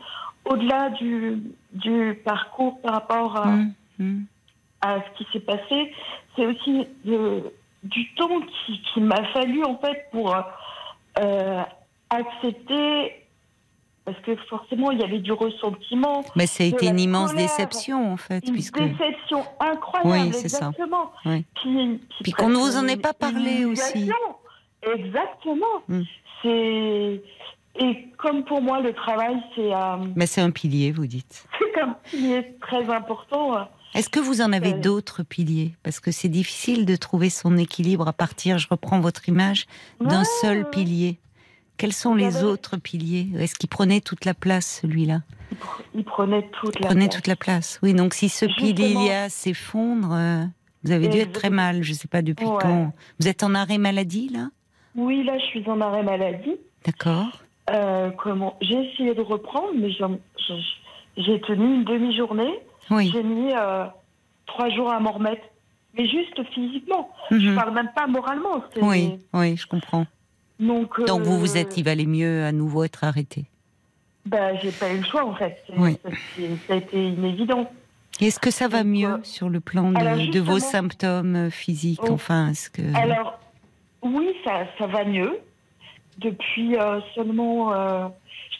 au-delà 0.45 0.89
du, 0.91 1.41
du 1.71 2.19
parcours 2.25 2.81
par 2.81 2.93
rapport 2.95 3.37
à, 3.37 3.47
Hum, 3.47 3.73
hum. 3.99 4.25
à 4.81 4.97
ce 4.99 5.17
qui 5.23 5.31
s'est 5.31 5.39
passé, 5.39 5.93
c'est 6.35 6.45
aussi 6.45 6.85
de- 7.05 7.51
du 7.83 8.13
temps 8.15 8.39
qui- 8.41 8.81
qu'il 8.93 9.05
m'a 9.05 9.23
fallu, 9.31 9.63
en 9.63 9.77
fait, 9.77 10.07
pour 10.11 10.35
euh, 11.19 11.63
accepter. 12.09 13.22
Parce 14.05 14.19
que 14.19 14.35
forcément, 14.49 14.91
il 14.91 14.99
y 14.99 15.03
avait 15.03 15.19
du 15.19 15.31
ressentiment, 15.31 16.25
Mais 16.35 16.45
ça 16.45 16.63
a 16.65 16.67
été 16.67 16.87
une 16.87 16.99
immense 16.99 17.31
colère, 17.31 17.47
déception 17.47 18.11
en 18.11 18.17
fait, 18.17 18.45
une 18.45 18.53
puisque 18.53 18.77
déception 18.81 19.43
incroyable, 19.61 20.27
Oui, 20.27 20.33
c'est 20.33 20.49
ça. 20.49 20.67
exactement. 20.71 21.11
Oui. 21.25 21.45
Puis, 21.55 21.99
Puis 22.23 22.31
qu'on 22.33 22.49
ne 22.49 22.57
vous 22.57 22.75
en 22.75 22.85
ait 22.87 22.97
pas 22.97 23.13
parlé 23.13 23.63
aussi. 23.65 24.09
Exactement. 24.95 25.65
Mm. 25.87 26.01
C'est 26.41 27.21
et 27.79 28.07
comme 28.17 28.43
pour 28.43 28.61
moi 28.61 28.81
le 28.81 28.93
travail 28.93 29.35
c'est 29.55 29.73
euh, 29.73 29.95
mais 30.15 30.27
c'est 30.27 30.41
un 30.41 30.51
pilier, 30.51 30.91
vous 30.91 31.07
dites. 31.07 31.47
c'est 31.73 31.81
un 31.81 31.95
pilier 32.03 32.55
très 32.61 32.87
important. 32.89 33.67
Est-ce 33.95 34.09
que 34.09 34.19
vous 34.19 34.41
en 34.41 34.51
avez 34.51 34.73
Euh. 34.73 34.79
d'autres 34.79 35.23
piliers? 35.23 35.73
Parce 35.83 35.99
que 35.99 36.11
c'est 36.11 36.27
difficile 36.29 36.85
de 36.85 36.95
trouver 36.95 37.29
son 37.29 37.57
équilibre 37.57 38.07
à 38.07 38.13
partir, 38.13 38.57
je 38.57 38.67
reprends 38.69 38.99
votre 38.99 39.27
image, 39.29 39.65
d'un 40.01 40.19
Ouais, 40.19 40.25
seul 40.41 40.69
pilier. 40.69 41.17
Quels 41.77 41.93
sont 41.93 42.15
les 42.15 42.43
autres 42.43 42.77
piliers? 42.77 43.27
Est-ce 43.37 43.55
qu'il 43.55 43.69
prenait 43.69 43.99
toute 44.01 44.25
la 44.25 44.33
place, 44.33 44.79
celui-là? 44.81 45.21
Il, 45.51 45.57
pr- 45.57 45.81
il 45.95 46.03
prenait 46.03 46.49
toute 46.61 46.79
la 46.79 46.87
Prenait 46.87 47.05
place. 47.07 47.15
toute 47.15 47.27
la 47.27 47.35
place. 47.35 47.79
Oui, 47.83 47.93
donc 47.93 48.13
si 48.13 48.29
ce 48.29 48.45
pilier-là 48.45 49.29
s'effondre, 49.29 50.13
euh, 50.13 50.43
vous 50.83 50.91
avez 50.91 51.07
dû 51.07 51.17
être 51.17 51.33
très 51.33 51.49
mal. 51.49 51.83
Je 51.83 51.91
ne 51.91 51.97
sais 51.97 52.07
pas 52.07 52.21
depuis 52.21 52.45
Ouais. 52.45 52.57
quand. 52.61 52.93
Vous 53.19 53.27
êtes 53.27 53.43
en 53.43 53.53
arrêt 53.55 53.77
maladie, 53.77 54.29
là? 54.29 54.49
Oui, 54.95 55.23
là 55.23 55.37
je 55.39 55.45
suis 55.45 55.67
en 55.69 55.81
arrêt 55.81 56.03
maladie. 56.03 56.55
D'accord. 56.85 57.41
Euh, 57.69 58.11
comment 58.11 58.55
J'ai 58.61 58.75
essayé 58.91 59.13
de 59.15 59.21
reprendre, 59.21 59.71
mais 59.75 59.89
j'ai 61.17 61.41
tenu 61.41 61.75
une 61.75 61.83
demi-journée. 61.85 62.59
Oui. 62.89 63.09
J'ai 63.13 63.23
mis 63.23 63.51
euh, 63.53 63.85
trois 64.45 64.69
jours 64.69 64.91
à 64.91 64.99
m'en 64.99 65.13
remettre, 65.13 65.43
mais 65.97 66.07
juste 66.07 66.43
physiquement. 66.53 67.09
Je 67.31 67.49
Mhm. 67.49 67.55
parle 67.55 67.73
même 67.73 67.89
pas 67.95 68.05
moralement. 68.07 68.63
Oui, 68.81 69.17
oui, 69.33 69.55
je 69.57 69.65
comprends. 69.67 70.05
Donc, 70.59 71.03
Donc 71.05 71.21
vous 71.21 71.39
vous 71.39 71.55
euh, 71.57 71.61
êtes, 71.61 71.77
il 71.77 71.83
valait 71.83 72.05
mieux 72.05 72.43
à 72.45 72.51
nouveau 72.51 72.83
être 72.83 73.03
arrêté. 73.03 73.45
Bah, 74.25 74.55
j'ai 74.55 74.71
pas 74.71 74.89
eu 74.93 74.97
le 74.99 75.03
choix 75.03 75.25
en 75.25 75.35
fait. 75.35 75.57
Oui. 75.75 75.97
ça, 76.67 76.73
a 76.73 76.77
été 76.77 77.07
une 77.09 77.25
évidence. 77.25 77.67
Est-ce 78.21 78.39
que 78.39 78.51
ça 78.51 78.67
va 78.67 78.83
Donc, 78.83 78.93
mieux 78.93 79.09
euh, 79.13 79.23
sur 79.23 79.49
le 79.49 79.59
plan 79.59 79.91
de, 79.91 80.39
vos 80.39 80.59
symptômes 80.59 81.35
euh, 81.35 81.49
physiques 81.49 81.99
Oh. 82.03 82.11
Enfin, 82.11 82.49
est-ce 82.49 82.69
que 82.69 82.81
Alors, 82.95 83.39
oui, 84.03 84.29
ça, 84.43 84.65
ça 84.77 84.87
va 84.87 85.03
mieux. 85.03 85.39
Depuis 86.19 86.77
euh, 86.77 86.99
seulement. 87.15 87.73
euh, 87.73 88.07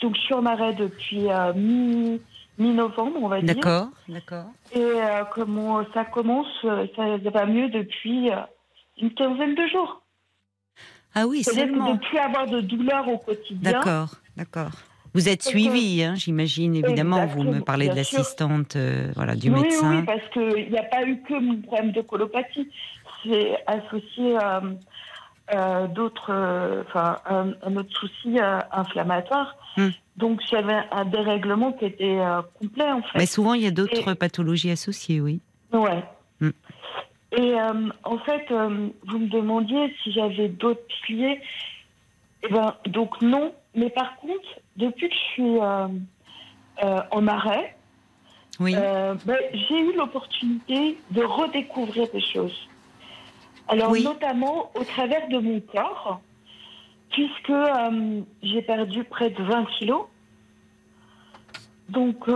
donc, 0.02 0.16
je 0.16 0.22
suis 0.22 0.34
en 0.34 0.46
arrêt 0.46 0.74
depuis 0.74 1.30
euh, 1.30 1.54
mi- 1.54 2.20
mi-novembre, 2.58 3.20
on 3.22 3.28
va 3.30 3.42
dire. 3.42 3.56
D'accord, 3.56 3.88
d'accord. 4.10 4.46
Et 4.74 4.80
euh, 4.82 5.24
comment 5.34 5.86
ça 5.94 6.04
commence, 6.04 6.48
euh, 6.66 6.88
ça 6.96 7.18
va 7.30 7.46
mieux 7.46 7.70
depuis 7.70 8.30
euh, 8.32 8.36
une 9.02 9.14
quinzaine 9.14 9.56
de 9.56 9.66
jours. 9.68 10.02
Ah 11.16 11.28
oui, 11.28 11.44
de 11.44 11.52
ne 11.62 11.98
plus 11.98 12.18
avoir 12.18 12.48
de 12.48 12.62
douleur 12.62 13.08
au 13.08 13.18
quotidien. 13.18 13.72
D'accord, 13.72 14.16
d'accord. 14.36 14.72
Vous 15.14 15.30
êtes 15.30 15.44
suivi, 15.44 16.04
hein, 16.04 16.16
j'imagine, 16.16 16.76
évidemment. 16.76 17.28
Vous 17.28 17.44
me 17.44 17.60
parlez 17.60 17.88
de 17.88 17.94
bien 17.94 18.00
l'assistante 18.02 18.76
euh, 18.76 19.12
voilà, 19.16 19.36
du 19.36 19.52
oui, 19.52 19.62
médecin. 19.62 20.00
oui, 20.00 20.04
parce 20.06 20.28
qu'il 20.34 20.72
n'y 20.72 20.78
a 20.78 20.84
pas 20.84 21.04
eu 21.04 21.22
que 21.22 21.40
mon 21.40 21.62
problème 21.62 21.92
de 21.92 22.02
colopathie. 22.02 22.68
C'est 23.24 23.56
associé 23.68 24.36
à 24.38 24.62
euh, 25.54 25.88
d'autres, 25.88 26.32
euh, 26.32 26.84
enfin, 26.88 27.18
un, 27.30 27.52
un 27.62 27.76
autre 27.76 27.92
souci 27.96 28.38
inflammatoire. 28.72 29.56
Hmm. 29.78 29.90
Donc, 30.18 30.42
j'avais 30.50 30.80
un 30.92 31.06
dérèglement 31.06 31.74
qui 31.74 31.86
était 31.86 32.18
euh, 32.20 32.42
complet, 32.60 32.92
en 32.92 33.02
fait. 33.04 33.18
Mais 33.20 33.26
souvent, 33.28 33.54
il 33.54 33.62
y 33.62 33.68
a 33.68 33.72
d'autres 33.72 34.12
Et- 34.12 34.16
pathologies 34.16 34.72
associées, 34.72 35.22
oui. 35.22 35.42
Ouais. 35.72 36.04
Et 37.36 37.60
euh, 37.60 37.90
en 38.04 38.18
fait, 38.20 38.46
euh, 38.52 38.90
vous 39.08 39.18
me 39.18 39.28
demandiez 39.28 39.94
si 40.04 40.12
j'avais 40.12 40.50
d'autres 40.50 40.86
piliers. 41.06 41.42
Eh 42.44 42.50
ben, 42.50 42.76
donc 42.88 43.22
non. 43.22 43.54
Mais 43.76 43.90
par 43.90 44.18
contre, 44.18 44.48
depuis 44.78 45.10
que 45.10 45.16
je 45.16 45.32
suis 45.34 45.58
euh, 45.60 47.02
en 47.12 47.28
arrêt, 47.28 47.76
Oui, 48.60 48.76
ben, 48.76 49.18
j'ai 49.52 49.80
eu 49.80 49.96
l'opportunité 49.96 50.98
de 51.10 51.24
redécouvrir 51.24 52.08
des 52.14 52.22
choses. 52.22 52.70
Alors 53.68 53.90
Oui. 53.90 54.04
notamment 54.04 54.70
au 54.76 54.84
travers 54.84 55.28
de 55.30 55.40
mon 55.40 55.60
corps, 55.60 56.22
puisque 57.10 57.54
j'ai 58.44 58.62
perdu 58.62 59.04
près 59.06 59.32
de 59.32 59.42
20 59.42 59.66
kilos. 59.80 60.06
Donc, 61.90 62.28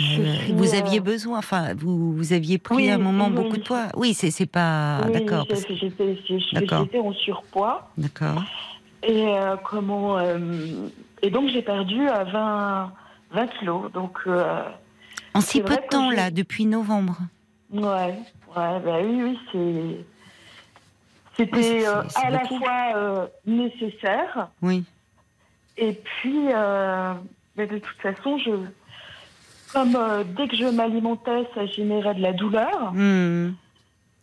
suis, 0.00 0.52
vous 0.52 0.74
euh, 0.74 0.78
aviez 0.78 1.00
besoin, 1.00 1.38
enfin, 1.38 1.74
vous, 1.74 2.12
vous 2.12 2.32
aviez 2.32 2.58
pris 2.58 2.74
Oui, 2.76 2.90
à 2.90 2.94
un 2.94 2.98
moment 2.98 3.28
oui, 3.28 3.34
beaucoup 3.34 3.56
de 3.56 3.62
poids. 3.62 3.88
Oui, 3.96 4.14
c'est 4.14 4.30
c'est 4.30 4.46
pas. 4.46 5.00
oui, 5.06 5.12
d'accord, 5.12 5.46
parce 5.46 5.64
que- 5.64 5.74
j'étais 5.74 6.18
j'étais 6.26 6.98
en 6.98 7.12
surpoids. 7.12 7.90
d'accord. 7.98 8.42
Et 9.02 9.28
euh, 9.28 9.56
comment 9.64 10.18
euh, 10.18 10.38
et 11.22 11.30
donc 11.30 11.48
j'ai 11.50 11.62
perdu 11.62 12.08
euh, 12.08 12.24
20, 12.24 12.92
20 13.32 13.46
kilos. 13.58 13.92
Donc 13.92 14.18
euh, 14.26 14.62
En 15.34 15.40
si 15.40 15.60
peu 15.60 15.76
de 15.76 15.80
temps, 15.90 16.10
là, 16.10 16.30
depuis 16.30 16.66
novembre. 16.66 17.16
ouais, 17.72 17.82
ouais, 17.82 18.18
bah 18.54 18.98
oui, 19.02 19.22
oui, 19.22 19.38
c'est 19.52 20.04
c'était 21.36 21.62
c'est- 21.62 21.86
euh, 21.88 22.02
c'est 22.08 22.24
à 22.26 22.30
la 22.30 22.46
fois 22.46 22.92
euh, 22.96 23.26
nécessaire 23.46 24.48
Oui, 24.62 24.84
et 25.76 25.92
puis 25.92 26.48
euh, 26.52 27.12
mais 27.56 27.66
de 27.66 27.78
toute 27.78 27.98
façon 27.98 28.38
je 28.38 28.50
comme 29.76 29.94
euh, 29.94 30.24
dès 30.36 30.48
que 30.48 30.56
je 30.56 30.64
m'alimentais 30.64 31.46
ça 31.54 31.66
générait 31.66 32.14
de 32.14 32.22
la 32.22 32.32
douleur. 32.32 32.92
Hmm. 32.94 33.52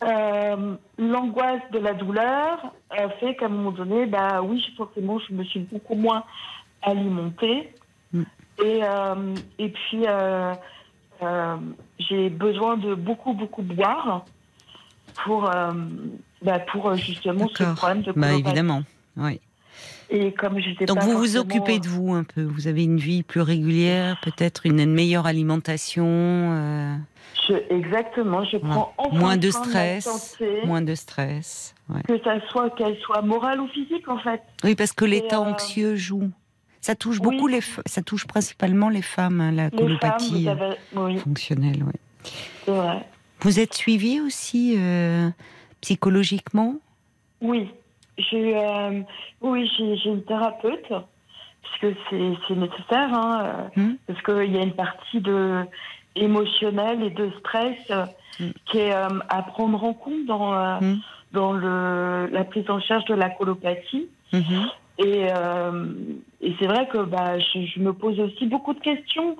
Euh, 0.02 0.74
l'angoisse 0.98 1.62
de 1.72 1.78
la 1.78 1.94
douleur 1.94 2.72
a 2.90 3.08
fait 3.20 3.36
qu'à 3.36 3.46
un 3.46 3.50
moment 3.50 3.70
donné, 3.70 4.04
bah 4.06 4.42
oui, 4.42 4.62
forcément, 4.76 5.18
je 5.20 5.32
me 5.32 5.44
suis 5.44 5.60
beaucoup 5.60 5.94
moins 5.94 6.24
alimentée. 6.82 7.72
Mm. 8.12 8.22
Et, 8.62 8.80
euh, 8.82 9.34
et 9.58 9.68
puis, 9.70 10.02
euh, 10.06 10.52
euh, 11.22 11.56
j'ai 12.00 12.28
besoin 12.28 12.76
de 12.76 12.94
beaucoup, 12.94 13.32
beaucoup 13.32 13.62
boire 13.62 14.26
pour, 15.24 15.48
euh, 15.48 15.70
bah, 16.42 16.58
pour 16.58 16.90
euh, 16.90 16.96
justement 16.96 17.48
ce 17.54 17.74
problème 17.74 18.02
de 18.02 18.12
Bah, 18.12 18.34
évidemment. 18.34 18.82
Oui. 19.16 19.40
Et 20.10 20.32
comme 20.32 20.58
j'étais 20.58 20.84
Donc 20.84 20.98
pas 20.98 21.04
vous 21.06 21.16
vous 21.16 21.36
occupez 21.36 21.78
de 21.78 21.86
vous 21.88 22.12
un 22.12 22.24
peu. 22.24 22.42
Vous 22.42 22.66
avez 22.68 22.84
une 22.84 22.98
vie 22.98 23.22
plus 23.22 23.40
régulière, 23.40 24.20
peut-être 24.22 24.66
une 24.66 24.84
meilleure 24.92 25.26
alimentation, 25.26 26.06
euh, 26.06 26.94
Je- 27.48 27.74
exactement, 27.74 28.44
je 28.44 28.58
prends 28.58 28.92
enfin 28.98 29.16
moins 29.18 29.36
de 29.36 29.50
stress, 29.50 30.38
moins 30.66 30.82
de 30.82 30.94
stress. 30.94 31.74
ouais. 31.88 32.02
que 32.06 32.22
ça 32.22 32.38
soit 32.48 32.70
qu'elle 32.70 32.96
soit 32.98 33.22
morale 33.22 33.60
ou 33.60 33.68
physique 33.68 34.08
en 34.08 34.18
fait. 34.18 34.40
Oui, 34.62 34.74
parce 34.74 34.92
que 34.92 35.04
l'état 35.04 35.38
euh, 35.40 35.52
anxieux 35.52 35.96
joue. 35.96 36.30
Ça 36.80 36.94
touche 36.94 37.16
oui. 37.20 37.22
beaucoup 37.36 37.46
les, 37.46 37.60
ça 37.86 38.02
touche 38.02 38.26
principalement 38.26 38.90
les 38.90 39.00
femmes, 39.02 39.40
hein, 39.40 39.52
la 39.52 39.70
colopathie 39.70 40.42
vous 40.44 40.48
avez... 40.48 40.74
oui, 40.94 41.16
fonctionnelle. 41.18 41.82
ouais. 42.68 43.00
Vous 43.40 43.58
êtes 43.58 43.74
suivi 43.74 44.20
aussi 44.20 44.74
euh, 44.78 45.30
psychologiquement? 45.80 46.76
Oui, 47.40 47.70
j'ai 48.18 48.56
euh, 48.56 49.00
oui 49.40 49.70
j'ai 49.76 49.96
j'ai 49.96 50.10
une 50.10 50.24
thérapeute 50.24 50.88
parce 50.88 51.78
que 51.80 51.94
c'est 52.10 52.32
c'est 52.46 52.54
nécessaire 52.56 53.12
hein, 53.12 53.70
Hmm. 53.76 53.94
parce 54.06 54.20
qu'il 54.22 54.52
y 54.54 54.58
a 54.58 54.62
une 54.62 54.74
partie 54.74 55.20
de 55.20 55.64
émotionnelle 56.16 57.02
et 57.02 57.10
de 57.10 57.30
stress 57.40 57.76
euh, 57.90 58.04
Hmm. 58.40 58.50
qui 58.66 58.78
est 58.78 58.92
euh, 58.92 59.20
à 59.28 59.42
prendre 59.42 59.82
en 59.84 59.94
compte 59.94 60.26
dans 60.26 60.52
euh, 60.54 60.78
Hmm. 60.80 60.96
dans 61.32 61.52
le 61.52 62.28
la 62.32 62.44
prise 62.44 62.68
en 62.68 62.80
charge 62.80 63.04
de 63.06 63.14
la 63.14 63.30
colopathie 63.30 64.08
Mhm. 64.32 64.68
et 64.98 65.26
euh, 65.30 65.92
et 66.40 66.54
c'est 66.58 66.66
vrai 66.66 66.88
que 66.88 66.98
bah 66.98 67.38
je, 67.38 67.64
je 67.66 67.78
me 67.80 67.92
pose 67.92 68.18
aussi 68.18 68.46
beaucoup 68.46 68.74
de 68.74 68.80
questions 68.80 69.36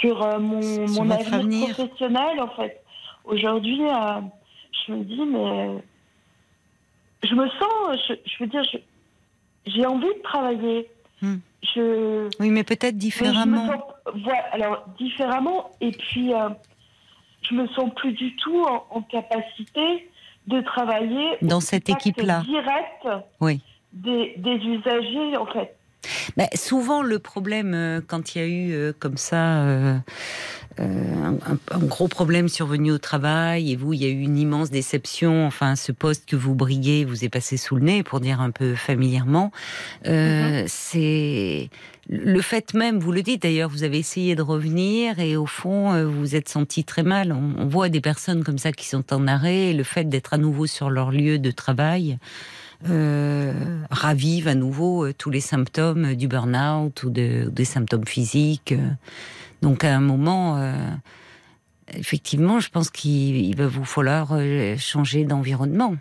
sur 0.00 0.20
euh, 0.22 0.38
mon 0.40 0.60
Sur 0.88 1.04
mon 1.04 1.10
avenir, 1.10 1.36
avenir. 1.36 1.74
professionnel 1.76 2.40
en 2.40 2.48
fait 2.48 2.82
aujourd'hui 3.24 3.80
euh, 3.82 4.20
je 4.86 4.92
me 4.92 5.04
dis 5.04 5.22
mais 5.24 5.70
je 7.24 7.34
me 7.34 7.48
sens, 7.48 7.98
je, 8.08 8.14
je 8.26 8.44
veux 8.44 8.46
dire, 8.48 8.62
j'ai 9.66 9.86
envie 9.86 10.06
de 10.06 10.22
travailler. 10.22 10.88
Hmm. 11.22 11.36
Je, 11.62 12.28
Oui, 12.40 12.50
mais 12.50 12.64
peut-être 12.64 12.96
différemment. 12.98 13.66
Je 13.66 13.72
me 13.72 13.76
sens, 13.76 14.22
voilà, 14.24 14.44
alors 14.52 14.84
différemment, 14.98 15.70
et 15.80 15.90
puis 15.92 16.34
euh, 16.34 16.48
je 17.42 17.54
me 17.54 17.66
sens 17.68 17.90
plus 17.96 18.12
du 18.12 18.36
tout 18.36 18.62
en, 18.62 18.84
en 18.90 19.02
capacité 19.02 20.08
de 20.46 20.60
travailler 20.60 21.38
Dans 21.40 21.60
cette 21.60 21.88
équipe-là. 21.88 22.42
direct 22.46 23.08
Oui. 23.40 23.60
des, 23.92 24.34
des 24.36 24.56
usagers, 24.56 25.36
en 25.38 25.46
fait. 25.46 25.74
Ben, 26.36 26.48
souvent, 26.54 27.00
le 27.00 27.18
problème, 27.18 27.72
euh, 27.72 28.00
quand 28.06 28.34
il 28.34 28.38
y 28.38 28.44
a 28.44 28.46
eu 28.46 28.72
euh, 28.74 28.92
comme 28.98 29.16
ça 29.16 29.62
euh, 29.62 29.96
un, 30.78 31.34
un- 31.34 31.58
un 31.70 31.78
gros 31.78 32.08
problème 32.08 32.48
survenu 32.48 32.90
au 32.92 32.98
travail, 32.98 33.72
et 33.72 33.76
vous, 33.76 33.92
il 33.92 34.02
y 34.02 34.06
a 34.06 34.08
eu 34.08 34.20
une 34.20 34.38
immense 34.38 34.70
déception, 34.70 35.46
enfin, 35.46 35.76
ce 35.76 35.92
poste 35.92 36.24
que 36.26 36.36
vous 36.36 36.54
briguez 36.54 37.04
vous 37.04 37.24
est 37.24 37.28
passé 37.28 37.56
sous 37.56 37.76
le 37.76 37.82
nez, 37.82 38.02
pour 38.02 38.20
dire 38.20 38.40
un 38.40 38.50
peu 38.50 38.74
familièrement, 38.74 39.52
euh, 40.06 40.64
c'est 40.66 41.70
le 42.08 42.40
fait 42.42 42.74
même, 42.74 42.98
vous 42.98 43.12
le 43.12 43.22
dites 43.22 43.42
d'ailleurs, 43.42 43.70
vous 43.70 43.82
avez 43.82 43.98
essayé 43.98 44.34
de 44.34 44.42
revenir, 44.42 45.20
et 45.20 45.36
au 45.36 45.46
fond, 45.46 45.92
euh, 45.92 46.06
vous 46.06 46.20
vous 46.20 46.34
êtes 46.36 46.48
senti 46.48 46.84
très 46.84 47.02
mal. 47.02 47.32
On, 47.32 47.62
on 47.62 47.66
voit 47.66 47.88
des 47.88 48.00
personnes 48.02 48.44
comme 48.44 48.58
ça 48.58 48.72
qui 48.72 48.86
sont 48.86 49.12
en 49.12 49.26
arrêt, 49.26 49.70
et 49.70 49.72
le 49.72 49.84
fait 49.84 50.04
d'être 50.08 50.34
à 50.34 50.38
nouveau 50.38 50.66
sur 50.66 50.90
leur 50.90 51.10
lieu 51.12 51.38
de 51.38 51.50
travail, 51.50 52.18
euh, 52.90 53.54
ravive 53.90 54.46
à 54.48 54.54
nouveau 54.54 55.06
euh, 55.06 55.14
tous 55.16 55.30
les 55.30 55.40
symptômes 55.40 56.04
euh, 56.10 56.14
du 56.14 56.28
burn-out 56.28 57.02
ou 57.04 57.10
de- 57.10 57.48
des 57.50 57.64
symptômes 57.64 58.06
physiques. 58.06 58.74
Donc 59.64 59.82
à 59.82 59.96
un 59.96 60.00
moment, 60.00 60.58
euh, 60.58 60.74
effectivement, 61.94 62.60
je 62.60 62.68
pense 62.68 62.90
qu'il 62.90 63.36
il 63.36 63.56
va 63.56 63.66
vous 63.66 63.86
falloir 63.86 64.28
euh, 64.32 64.76
changer 64.76 65.24
d'environnement. 65.24 65.94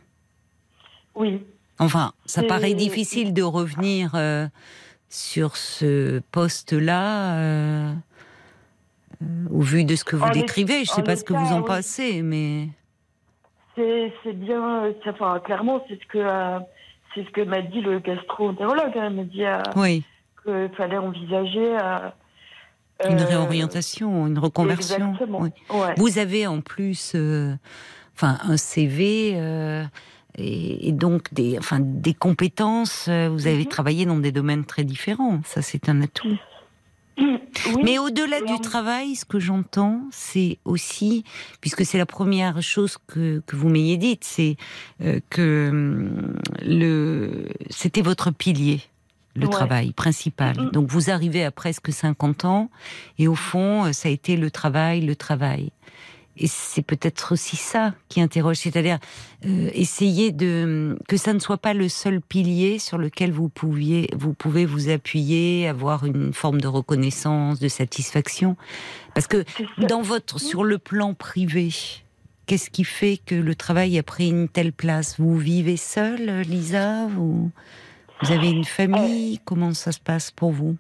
Oui, 1.16 1.42
Enfin, 1.80 2.12
ça 2.26 2.44
paraît 2.44 2.74
difficile 2.74 3.34
de 3.34 3.42
revenir 3.42 4.12
euh, 4.16 4.48
sur 5.10 5.56
ce 5.56 6.20
poste-là. 6.32 7.38
euh, 7.40 7.94
au 9.50 9.62
vu 9.62 9.86
de 9.86 9.96
ce 9.96 10.04
que 10.04 10.18
vous 10.18 10.26
En 10.26 10.32
décrivez, 10.32 10.84
je 10.84 10.92
ne 10.92 10.96
sais 10.96 11.02
en 11.02 11.06
pas 11.06 11.16
ce 11.16 11.24
que 11.24 11.34
vous 11.34 11.54
en 11.54 11.60
oui. 11.62 11.66
pensez, 11.66 12.22
mais 12.22 12.68
c'est 13.76 14.34
bien, 14.34 14.92
enfin, 15.08 15.40
clairement, 15.40 15.84
c'est 15.88 16.00
ce 16.02 16.06
que. 16.08 16.18
euh, 16.20 16.60
c'est 17.16 17.24
ce 17.24 17.30
que 17.30 17.42
m'a 17.42 17.62
dit 17.62 17.80
le 17.80 18.00
gastro-entérologue. 18.00 18.98
hein. 18.98 19.08
Il 19.12 19.16
m'a 19.16 19.24
dit 19.24 19.46
euh, 19.46 19.62
oui, 19.76 20.04
qu'il 20.44 20.70
fallait 20.76 20.98
envisager 20.98 21.78
euh, 21.80 22.10
une 23.10 23.20
euh, 23.20 23.26
réorientation, 23.26 24.28
une 24.28 24.40
reconversion. 24.40 25.12
Exactement. 25.12 25.42
oui. 25.42 25.50
Ouais. 25.70 25.94
Vous 25.98 26.18
avez 26.18 26.48
en 26.48 26.62
plus, 26.62 27.14
euh, 27.16 27.56
enfin, 28.16 28.38
un 28.44 28.58
CV 28.58 29.34
euh, 29.36 29.84
et, 30.38 30.92
donc 30.92 31.34
des, 31.34 31.58
enfin, 31.58 31.80
des 31.82 32.14
compétences. 32.14 33.08
Vous 33.08 33.48
avez 33.48 33.60
Mhm. 33.64 33.66
travaillé 33.68 34.06
dans 34.06 34.18
des 34.18 34.32
domaines 34.32 34.66
très 34.66 34.84
différents. 34.84 35.42
Ça, 35.46 35.62
c'est 35.62 35.90
un 35.90 36.02
atout. 36.02 36.38
Oui, 37.20 37.82
Mais 37.84 38.00
au-delà 38.00 38.42
du 38.42 38.60
travail, 38.60 39.14
ce 39.16 39.24
que 39.26 39.40
j'entends, 39.40 40.02
c'est 40.12 40.58
aussi, 40.66 41.24
puisque 41.62 41.86
c'est 41.86 42.00
la 42.00 42.08
première 42.08 42.60
chose 42.64 42.98
que, 43.06 43.44
que 43.46 43.56
vous 43.56 43.70
m'ayez 43.70 43.98
dite, 43.98 44.24
c'est 44.24 44.58
euh, 45.04 45.20
que 45.30 45.70
hum, 45.70 46.34
le, 46.66 47.46
c'était 47.70 48.02
votre 48.02 48.32
pilier, 48.32 48.82
le 49.36 49.46
Ouais. 49.48 49.52
travail 49.52 49.94
principal. 49.94 50.70
Donc 50.72 50.90
vous 50.90 51.10
arrivez 51.10 51.44
à 51.44 51.52
presque 51.52 51.92
50 51.92 52.46
ans, 52.46 52.70
et 53.18 53.28
au 53.28 53.36
fond, 53.36 53.86
euh, 53.86 53.94
ça 53.94 54.10
a 54.10 54.12
été 54.12 54.38
le 54.38 54.52
travail, 54.52 55.02
le 55.02 55.16
travail. 55.16 55.72
Et 56.36 56.48
c'est 56.48 56.82
peut-être 56.82 57.34
aussi 57.34 57.56
ça 57.56 57.94
qui 58.10 58.20
interroge, 58.20 58.56
c'est-à-dire 58.58 58.98
euh, 59.46 59.70
essayer 59.74 60.32
de 60.32 60.98
que 61.08 61.16
ça 61.16 61.32
ne 61.32 61.38
soit 61.38 61.60
pas 61.60 61.76
le 61.76 61.88
seul 61.90 62.22
pilier 62.22 62.80
sur 62.80 62.98
lequel 62.98 63.32
vous 63.32 63.50
pouviez, 63.50 64.10
vous 64.16 64.34
pouvez 64.34 64.66
vous 64.66 64.90
appuyer, 64.90 65.68
avoir 65.68 66.06
une 66.08 66.34
forme 66.34 66.60
de 66.60 66.68
reconnaissance, 66.68 67.60
de 67.60 67.68
satisfaction, 67.68 68.58
parce 69.14 69.28
que 69.28 69.46
dans 69.78 70.02
votre 70.02 70.40
sur 70.40 70.64
le 70.64 70.80
plan 70.80 71.14
privé, 71.14 71.70
qu'est-ce 72.48 72.72
qui 72.72 72.84
fait 72.84 73.20
que 73.24 73.36
le 73.36 73.54
travail 73.54 74.00
a 74.00 74.04
pris 74.04 74.30
une 74.30 74.48
telle 74.50 74.74
place? 74.74 75.20
Vous 75.20 75.38
vivez 75.38 75.78
seule, 75.78 76.42
Lisa 76.42 77.06
Vous, 77.16 77.52
vous 78.24 78.32
avez 78.32 78.50
une 78.52 78.64
famille 78.66 79.40
Comment 79.46 79.74
ça 79.74 79.92
se 79.92 80.00
passe 80.00 80.32
pour 80.32 80.52
vous? 80.52 80.76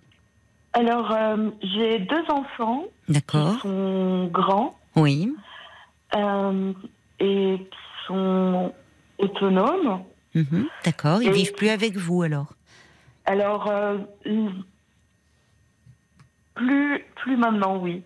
Alors, 0.73 1.11
euh, 1.11 1.49
j'ai 1.61 1.99
deux 1.99 2.23
enfants 2.29 2.83
qui 3.05 3.13
D'accord. 3.13 3.59
sont 3.61 4.27
grands 4.31 4.75
Oui. 4.95 5.33
euh, 6.15 6.73
et 7.19 7.57
qui 7.59 7.77
sont 8.07 8.73
autonomes. 9.19 10.03
Mhm. 10.33 10.67
D'accord. 10.83 11.21
Ils 11.21 11.29
Et- 11.29 11.31
vivent 11.31 11.53
plus 11.53 11.69
avec 11.69 11.95
vous 11.95 12.23
alors? 12.23 12.53
Alors, 13.25 13.67
euh, 13.67 13.97
plus, 16.55 17.05
plus 17.15 17.37
maintenant, 17.37 17.77
oui. 17.77 18.03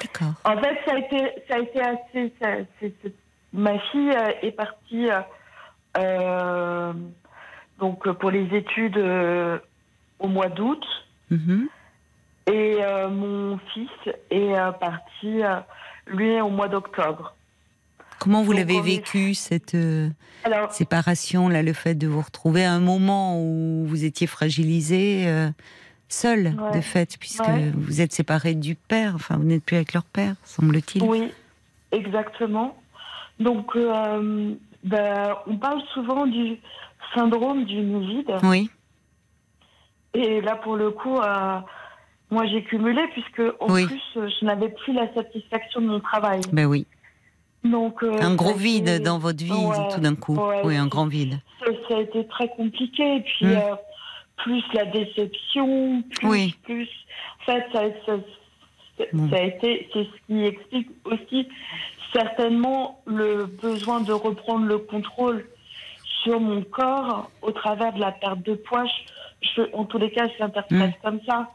D'accord. 0.00 0.34
En 0.44 0.56
fait, 0.62 0.78
ça 0.86 0.94
a 0.94 0.98
été, 0.98 1.30
ça 1.48 1.56
a 1.56 1.58
été 1.58 1.80
assez. 1.80 2.32
ça- 2.40 3.08
ma 3.52 3.76
fille 3.90 4.10
euh, 4.10 4.30
est 4.42 4.52
partie 4.52 5.10
euh, 5.10 5.20
euh, 5.96 6.92
donc 7.78 8.06
euh, 8.06 8.12
pour 8.14 8.30
les 8.30 8.46
études 8.56 8.96
euh, 8.98 9.58
au 10.18 10.28
mois 10.28 10.48
d'août 10.48 10.84
Mhm. 11.30 11.68
et 12.46 12.76
euh, 12.80 13.08
mon 13.10 13.58
fils 13.74 13.90
est 14.30 14.54
parti 14.80 15.40
lui 16.06 16.40
au 16.40 16.48
mois 16.48 16.68
d'octobre. 16.68 17.34
Comment 18.18 18.42
vous 18.42 18.52
l'avez 18.52 18.80
vécu 18.80 19.34
cette 19.34 19.74
euh, 19.74 20.08
Alors, 20.44 20.72
séparation 20.72 21.48
là, 21.48 21.62
le 21.62 21.72
fait 21.74 21.94
de 21.94 22.06
vous 22.08 22.20
retrouver 22.22 22.64
à 22.64 22.72
un 22.72 22.80
moment 22.80 23.40
où 23.40 23.84
vous 23.86 24.04
étiez 24.04 24.26
fragilisé, 24.26 25.28
euh, 25.28 25.50
seul 26.08 26.54
Ouais. 26.58 26.72
de 26.78 26.80
fait, 26.80 27.16
puisque 27.20 27.46
Ouais. 27.46 27.70
vous 27.76 28.00
êtes 28.00 28.12
séparé 28.12 28.54
du 28.54 28.74
père. 28.74 29.14
Enfin, 29.14 29.36
vous 29.36 29.44
n'êtes 29.44 29.62
plus 29.64 29.76
avec 29.76 29.92
leur 29.92 30.04
père, 30.04 30.34
semble-t-il. 30.44 31.02
oui, 31.04 31.30
exactement. 31.92 32.76
Donc, 33.38 33.76
euh, 33.76 34.54
ben, 34.82 35.34
on 35.46 35.56
parle 35.58 35.82
souvent 35.94 36.26
du 36.26 36.56
syndrome 37.14 37.64
du 37.64 37.76
nid 37.80 38.06
vide. 38.06 38.32
Oui. 38.42 38.70
Et 40.14 40.40
là, 40.40 40.56
pour 40.56 40.76
le 40.76 40.90
coup, 40.90 41.18
euh, 41.18 41.58
moi, 42.30 42.46
j'ai 42.46 42.62
cumulé 42.64 43.02
puisque 43.12 43.42
en 43.60 43.72
Oui. 43.72 43.86
plus, 43.86 44.02
euh, 44.16 44.28
je 44.40 44.44
n'avais 44.44 44.68
plus 44.70 44.92
la 44.92 45.12
satisfaction 45.14 45.80
de 45.80 45.86
mon 45.86 46.00
travail. 46.00 46.40
Ben 46.52 46.66
oui. 46.66 46.86
Donc, 47.64 48.02
euh, 48.02 48.16
Un 48.20 48.34
gros 48.34 48.54
vide 48.54 48.88
été- 48.88 49.00
dans 49.00 49.18
votre 49.18 49.42
vie, 49.44 49.50
Ouais, 49.52 49.88
tout 49.94 50.00
d'un 50.00 50.14
coup. 50.14 50.34
ouais. 50.36 50.60
oui, 50.64 50.76
un 50.76 50.86
grand 50.86 51.06
vide. 51.06 51.40
Ça, 51.60 51.66
ça 51.88 51.96
a 51.96 52.00
été 52.00 52.26
très 52.26 52.48
compliqué. 52.48 53.16
Et 53.16 53.20
puis, 53.20 53.46
Mm. 53.46 53.56
euh, 53.56 53.74
plus 54.36 54.62
la 54.72 54.84
déception, 54.86 56.02
plus, 56.02 56.28
Oui. 56.28 56.54
plus. 56.62 56.88
En 57.40 57.44
fait, 57.52 57.66
ça, 57.72 57.82
ça 58.98 59.36
a 59.36 59.42
été. 59.42 59.88
C'est 59.92 60.04
ce 60.04 60.26
qui 60.26 60.44
explique 60.44 60.88
aussi 61.04 61.48
certainement 62.12 63.00
le 63.06 63.46
besoin 63.46 64.00
de 64.00 64.12
reprendre 64.12 64.64
le 64.66 64.78
contrôle 64.78 65.44
sur 66.22 66.40
mon 66.40 66.62
corps 66.62 67.30
au 67.42 67.50
travers 67.52 67.92
de 67.92 68.00
la 68.00 68.12
perte 68.12 68.42
de 68.42 68.54
poids. 68.54 68.84
Je- 68.86 69.48
je- 69.62 69.72
en 69.74 69.84
tous 69.84 69.98
les 69.98 70.10
cas, 70.10 70.26
je 70.26 70.42
l'interprète 70.42 70.90
Mm. 70.98 71.02
comme 71.02 71.20
ça. 71.28 71.48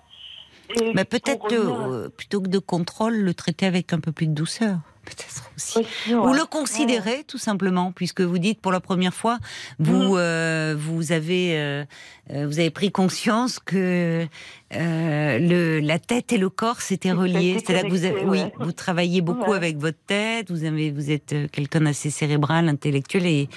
Mais 0.93 1.05
peut-être 1.05 1.45
euh, 1.51 2.09
plutôt 2.09 2.41
que 2.41 2.47
de 2.47 2.59
contrôle, 2.59 3.15
le 3.15 3.33
traiter 3.33 3.65
avec 3.65 3.93
un 3.93 3.99
peu 3.99 4.11
plus 4.11 4.27
de 4.27 4.33
douceur. 4.33 4.79
Peut-être 5.05 5.51
aussi. 5.57 5.79
aussi, 5.79 6.15
Ou 6.15 6.33
le 6.33 6.45
considérer 6.45 7.25
tout 7.27 7.37
simplement, 7.37 7.91
puisque 7.91 8.21
vous 8.21 8.37
dites 8.37 8.61
pour 8.61 8.71
la 8.71 8.79
première 8.79 9.13
fois, 9.13 9.37
vous 9.77 10.15
euh, 10.15 10.75
vous 10.77 11.11
avez 11.11 11.57
euh, 11.57 11.83
euh, 12.31 12.47
vous 12.47 12.59
avez 12.59 12.69
pris 12.69 12.89
conscience 12.89 13.59
que 13.59 14.25
euh, 14.73 15.39
le 15.39 15.79
la 15.81 15.99
tête 15.99 16.31
et 16.31 16.37
le 16.37 16.49
corps 16.49 16.79
s'étaient 16.81 17.11
reliés. 17.11 17.57
C'est-à-dire 17.59 17.83
que 17.83 17.89
vous 17.89 18.05
avez, 18.05 18.23
oui, 18.23 18.39
ouais. 18.39 18.53
vous 18.59 18.71
travaillez 18.71 19.19
beaucoup 19.19 19.51
avec 19.51 19.77
votre 19.77 19.99
tête. 20.07 20.49
Vous 20.49 20.63
avez 20.63 20.89
vous 20.91 21.11
êtes 21.11 21.35
quelqu'un 21.51 21.81
d'assez 21.81 22.09
cérébral, 22.09 22.69
intellectuel 22.69 23.25
et 23.25 23.49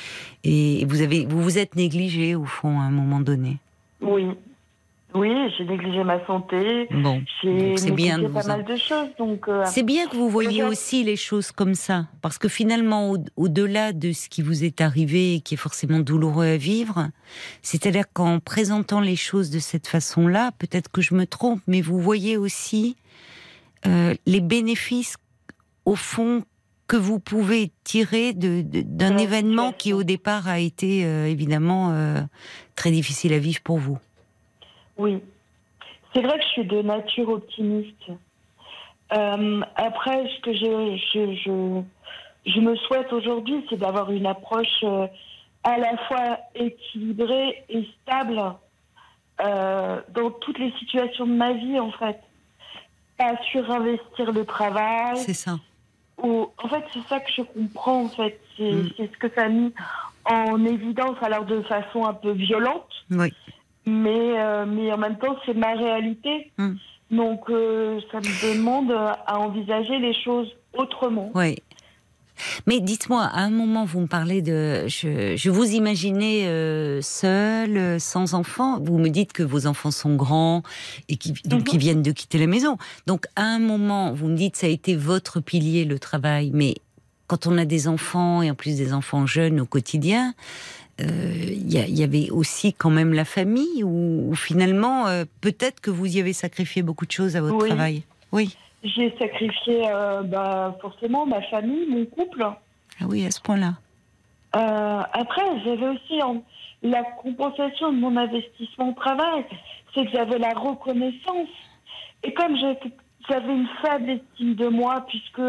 et 0.42 0.84
vous 0.86 1.00
avez 1.00 1.26
vous 1.26 1.40
vous 1.40 1.58
êtes 1.58 1.76
négligé 1.76 2.34
au 2.34 2.44
fond 2.44 2.80
à 2.80 2.82
un 2.82 2.90
moment 2.90 3.20
donné. 3.20 3.58
Oui. 4.00 4.26
Oui, 5.16 5.32
j'ai 5.56 5.64
négligé 5.64 6.04
ma 6.04 6.24
santé. 6.26 6.86
Bon, 6.90 7.22
c'est 7.42 7.90
bien 7.92 8.18
de 8.18 8.24
négligé 8.24 8.26
vous 8.28 8.34
pas 8.34 8.44
en- 8.44 8.56
mal 8.56 8.64
de 8.64 8.76
choses. 8.76 9.08
Donc, 9.18 9.48
euh, 9.48 9.62
C'est 9.66 9.82
bien 9.82 10.06
que 10.08 10.16
vous 10.16 10.28
voyez 10.28 10.62
aussi 10.62 11.04
les 11.04 11.16
choses 11.16 11.52
comme 11.52 11.74
ça, 11.74 12.06
parce 12.22 12.38
que 12.38 12.48
finalement, 12.48 13.10
au- 13.10 13.18
au-delà 13.36 13.92
de 13.92 14.12
ce 14.12 14.28
qui 14.28 14.42
vous 14.42 14.64
est 14.64 14.80
arrivé 14.80 15.34
et 15.34 15.40
qui 15.40 15.54
est 15.54 15.56
forcément 15.58 16.00
douloureux 16.00 16.46
à 16.46 16.56
vivre, 16.56 17.08
c'est-à-dire 17.62 18.04
qu'en 18.12 18.40
présentant 18.40 19.00
les 19.00 19.16
choses 19.16 19.50
de 19.50 19.58
cette 19.58 19.86
façon-là, 19.86 20.52
peut-être 20.58 20.90
que 20.90 21.00
je 21.00 21.14
me 21.14 21.26
trompe, 21.26 21.60
mais 21.66 21.80
vous 21.80 21.98
voyez 22.00 22.36
aussi 22.36 22.96
euh, 23.86 24.14
les 24.26 24.40
bénéfices, 24.40 25.16
au 25.84 25.94
fond, 25.94 26.42
que 26.88 26.96
vous 26.96 27.18
pouvez 27.18 27.72
tirer 27.84 28.32
d'un 28.32 29.18
événement 29.18 29.72
qui, 29.72 29.92
au 29.92 30.02
départ, 30.04 30.46
a 30.48 30.60
été 30.60 31.04
euh, 31.04 31.26
évidemment 31.26 31.92
très 32.76 32.90
difficile 32.92 33.32
à 33.32 33.38
vivre 33.38 33.60
pour 33.62 33.78
vous. 33.78 33.98
Oui. 34.98 35.22
C'est 36.14 36.22
vrai 36.22 36.38
que 36.38 36.44
je 36.44 36.48
suis 36.48 36.64
de 36.64 36.82
nature 36.82 37.28
optimiste. 37.28 38.08
Euh, 39.12 39.60
après, 39.76 40.28
ce 40.28 40.40
que 40.40 40.52
je, 40.52 40.96
je, 41.12 41.34
je, 41.44 41.82
je 42.52 42.60
me 42.60 42.74
souhaite 42.76 43.12
aujourd'hui, 43.12 43.64
c'est 43.68 43.76
d'avoir 43.78 44.10
une 44.10 44.26
approche 44.26 44.82
euh, 44.82 45.06
à 45.62 45.78
la 45.78 45.96
fois 46.08 46.38
équilibrée 46.54 47.64
et 47.68 47.86
stable 48.02 48.42
euh, 49.42 50.00
dans 50.10 50.30
toutes 50.30 50.58
les 50.58 50.72
situations 50.78 51.26
de 51.26 51.32
ma 51.34 51.52
vie, 51.52 51.78
en 51.78 51.92
fait. 51.92 52.18
Pas 53.18 53.36
surinvestir 53.50 54.32
le 54.32 54.44
travail. 54.44 55.16
C'est 55.18 55.34
ça. 55.34 55.56
Ou- 56.22 56.48
en 56.62 56.68
fait, 56.68 56.84
c'est 56.92 57.06
ça 57.08 57.20
que 57.20 57.30
je 57.30 57.42
comprends, 57.42 58.04
en 58.04 58.08
fait. 58.08 58.40
C'est 58.56 58.72
Mm. 58.72 58.90
c'est 58.96 59.12
ce 59.12 59.18
que 59.18 59.28
ça 59.34 59.44
a 59.44 59.48
mis 59.48 59.72
en 60.24 60.64
évidence, 60.64 61.16
alors 61.20 61.44
de 61.44 61.60
façon 61.62 62.04
un 62.06 62.14
peu 62.14 62.32
violente 62.32 62.88
Oui. 63.10 63.32
Mais, 63.86 64.38
euh, 64.40 64.66
mais 64.66 64.92
en 64.92 64.98
même 64.98 65.18
temps, 65.18 65.36
c'est 65.46 65.54
ma 65.54 65.74
réalité. 65.74 66.50
Mm. 66.58 66.72
Donc, 67.12 67.48
euh, 67.50 68.00
ça 68.10 68.18
me 68.18 68.54
demande 68.54 68.90
à 68.92 69.38
envisager 69.38 69.98
les 69.98 70.14
choses 70.14 70.48
autrement. 70.76 71.30
Oui. 71.34 71.56
Mais 72.66 72.80
dites-moi, 72.80 73.22
à 73.22 73.40
un 73.40 73.48
moment, 73.50 73.86
vous 73.86 74.00
me 74.00 74.06
parlez 74.06 74.42
de. 74.42 74.86
Je, 74.88 75.36
je 75.36 75.50
vous 75.50 75.64
imaginais 75.72 76.46
euh, 76.46 77.00
seul, 77.00 77.78
euh, 77.78 77.98
sans 77.98 78.34
enfant. 78.34 78.78
Vous 78.78 78.98
me 78.98 79.08
dites 79.08 79.32
que 79.32 79.42
vos 79.42 79.66
enfants 79.66 79.90
sont 79.90 80.16
grands 80.16 80.62
et 81.08 81.16
qui, 81.16 81.32
donc 81.46 81.60
Mhm. 81.60 81.64
qui 81.64 81.78
viennent 81.78 82.02
de 82.02 82.10
quitter 82.12 82.36
la 82.38 82.46
maison. 82.46 82.76
Donc, 83.06 83.24
à 83.36 83.42
un 83.44 83.58
moment, 83.58 84.12
vous 84.12 84.26
me 84.28 84.36
dites 84.36 84.56
ça 84.56 84.66
a 84.66 84.70
été 84.70 84.94
votre 84.96 85.40
pilier, 85.40 85.86
le 85.86 85.98
travail. 85.98 86.50
Mais 86.52 86.74
quand 87.26 87.46
on 87.46 87.56
a 87.56 87.64
des 87.64 87.88
enfants, 87.88 88.42
et 88.42 88.50
en 88.50 88.54
plus 88.54 88.76
des 88.76 88.92
enfants 88.92 89.24
jeunes 89.26 89.58
au 89.58 89.64
quotidien, 89.66 90.28
euh, 90.28 90.32
il 90.98 91.72
y, 91.72 91.78
il 91.78 91.98
y 91.98 92.02
avait 92.02 92.30
aussi 92.30 92.72
quand 92.72 92.90
même 92.90 93.12
la 93.12 93.24
famille, 93.24 93.84
ou 93.84 94.34
finalement, 94.34 95.06
euh, 95.08 95.24
peut-être 95.40 95.80
que 95.80 95.90
vous 95.90 96.06
y 96.06 96.20
avez 96.20 96.32
sacrifié 96.32 96.82
beaucoup 96.82 97.06
de 97.06 97.12
choses 97.12 97.36
à 97.36 97.40
votre 97.40 97.56
Oui. 97.62 97.68
travail? 97.68 98.02
Oui. 98.32 98.56
J'ai 98.82 99.14
sacrifié 99.18 99.82
euh, 99.90 100.22
bah, 100.22 100.76
forcément 100.80 101.26
ma 101.26 101.42
famille, 101.42 101.86
mon 101.88 102.04
couple. 102.06 102.42
Ah 102.44 103.04
oui, 103.08 103.26
à 103.26 103.30
ce 103.30 103.40
point-là. 103.40 103.74
Euh, 104.54 105.02
après, 105.12 105.42
j'avais 105.64 105.88
aussi 105.88 106.22
en- 106.22 106.42
la 106.82 107.02
compensation 107.22 107.92
de 107.92 107.98
mon 107.98 108.16
investissement 108.16 108.90
au 108.90 108.92
travail. 108.92 109.44
C'est 109.94 110.04
que 110.04 110.10
j'avais 110.12 110.38
la 110.38 110.52
reconnaissance. 110.52 111.48
Et 112.22 112.32
comme 112.32 112.56
j'avais 112.56 113.52
une 113.52 113.66
faible 113.82 114.10
estime 114.10 114.54
de 114.54 114.68
moi, 114.68 115.04
puisque 115.08 115.42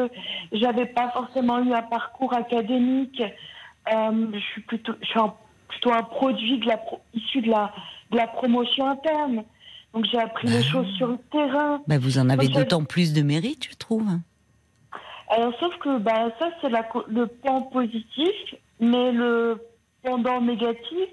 j'avais 0.52 0.88
pas 0.88 1.10
forcément 1.12 1.60
eu 1.64 1.72
un 1.74 1.82
parcours 1.84 2.34
académique, 2.34 3.22
euh, 3.22 3.28
je 3.92 4.40
suis 4.40 4.62
plutôt, 4.62 4.94
je 5.02 5.08
suis 5.08 5.20
un- 5.20 5.34
plutôt 5.68 5.92
un 5.94 6.04
produit 6.04 6.58
de 6.60 6.66
la 6.68 6.78
pro- 6.78 7.02
issu 7.14 7.42
de 7.42 7.50
la, 7.50 7.72
de 8.12 8.18
la 8.18 8.28
promotion 8.28 8.88
interne. 8.90 9.44
Donc 9.94 10.06
j'ai 10.12 10.20
appris 10.20 10.48
les 10.48 10.62
choses 10.64 10.88
sur 10.98 11.08
le 11.08 11.18
terrain. 11.32 11.82
Bah, 11.88 11.98
vous 11.98 12.18
en 12.20 12.30
avez 12.30 12.48
d'autant 12.50 12.84
plus 12.84 13.14
de 13.14 13.22
mérite, 13.22 13.68
je 13.72 13.76
trouve. 13.78 14.08
Alors, 15.30 15.54
sauf 15.60 15.76
que 15.80 15.98
bah, 16.00 16.30
ça, 16.40 16.50
c'est 16.62 16.70
le 17.10 17.28
pan 17.28 17.64
positif, 17.64 18.34
mais 18.80 19.12
le 19.12 19.62
pendant 20.04 20.40
négatif, 20.42 21.10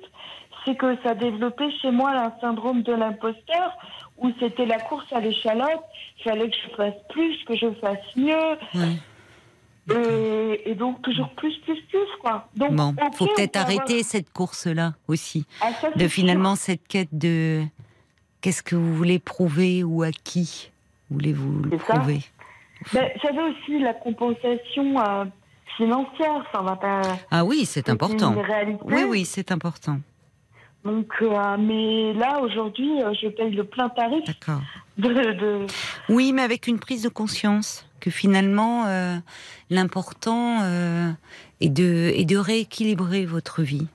c'est 0.64 0.76
que 0.76 0.96
ça 1.02 1.14
développait 1.14 1.70
chez 1.82 1.90
moi 1.90 2.10
un 2.12 2.32
syndrome 2.40 2.82
de 2.82 2.92
l'imposteur, 2.92 3.76
où 4.18 4.30
c'était 4.38 4.66
la 4.66 4.78
course 4.78 5.10
à 5.12 5.20
l'échalote, 5.20 5.82
il 6.18 6.22
fallait 6.30 6.48
que 6.48 6.56
je 6.56 6.74
fasse 6.76 6.94
plus, 7.10 7.36
que 7.44 7.56
je 7.56 7.70
fasse 7.80 7.98
mieux, 8.16 8.50
Ouais. 8.74 8.96
Et, 9.90 10.70
et 10.70 10.74
donc 10.74 11.02
toujours 11.02 11.28
plus, 11.36 11.56
plus, 11.60 11.80
plus, 11.82 12.06
quoi. 12.20 12.48
Donc, 12.56 12.72
Bon, 12.74 12.94
faut 13.14 13.26
peut-être 13.26 13.52
peut 13.52 13.58
avoir- 13.58 13.76
arrêter 13.80 14.02
cette 14.02 14.32
course-là 14.32 14.94
aussi, 15.08 15.46
Ah, 15.60 15.70
ça, 15.80 15.90
de 15.90 16.08
finalement 16.08 16.56
cette 16.56 16.86
quête 16.88 17.08
de 17.12 17.62
qu'est-ce 18.40 18.62
que 18.62 18.76
vous 18.76 18.94
voulez 18.94 19.18
prouver 19.18 19.84
ou 19.84 20.02
à 20.02 20.10
qui 20.10 20.70
voulez-vous 21.10 21.64
le 21.70 21.78
ça. 21.78 21.94
prouver? 21.94 22.20
Ben, 22.92 23.08
J'avais 23.22 23.42
aussi 23.42 23.78
la 23.78 23.94
compensation 23.94 24.98
euh, 25.00 25.24
financière, 25.76 26.44
ça 26.52 26.60
va 26.62 26.76
pas. 26.76 27.02
Ah 27.30 27.44
oui, 27.44 27.64
c'est 27.66 27.88
important. 27.88 28.34
Oui, 28.84 29.02
oui, 29.08 29.24
c'est 29.24 29.52
important. 29.52 29.98
Donc, 30.84 31.06
euh, 31.22 31.56
mais 31.58 32.12
là, 32.12 32.40
aujourd'hui, 32.42 33.02
euh, 33.02 33.14
je 33.20 33.28
paye 33.28 33.50
le 33.52 33.64
plein 33.64 33.88
tarif 33.88 34.22
D'accord. 34.26 34.60
de, 34.98 35.08
de- 35.32 35.66
Oui, 36.10 36.32
mais 36.34 36.42
avec 36.42 36.66
une 36.66 36.78
prise 36.78 37.02
de 37.02 37.08
conscience 37.08 37.86
que 38.04 38.10
finalement, 38.10 38.84
euh, 38.86 39.16
l'important 39.70 40.58
euh, 40.62 41.10
est, 41.62 41.70
de, 41.70 42.12
est 42.14 42.26
de 42.26 42.36
rééquilibrer 42.36 43.24
votre 43.24 43.62
vie. 43.62 43.86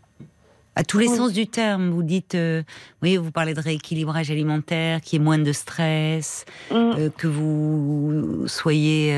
À 0.76 0.84
tous 0.84 0.98
les 0.98 1.08
Oui. 1.08 1.16
sens 1.16 1.32
du 1.32 1.46
terme, 1.46 1.92
vous 1.92 2.02
dites, 2.02 2.34
euh, 2.34 2.64
oui, 3.04 3.18
vous 3.18 3.30
parlez 3.30 3.54
de 3.54 3.62
rééquilibrage 3.62 4.32
alimentaire, 4.32 5.00
qu'il 5.02 5.20
y 5.20 5.22
ait 5.22 5.24
moins 5.24 5.38
de 5.38 5.52
stress, 5.54 6.46
Mm. 6.72 6.76
euh, 6.76 7.10
que 7.16 7.28
vous 7.28 8.48
soyez, 8.48 9.14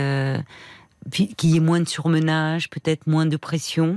qu'il 1.37 1.49
y 1.51 1.55
ait 1.55 1.61
moins 1.61 1.79
de 1.79 1.87
surmenage, 1.87 2.69
peut-être 2.69 3.07
moins 3.07 3.25
de 3.25 3.37
pression, 3.37 3.95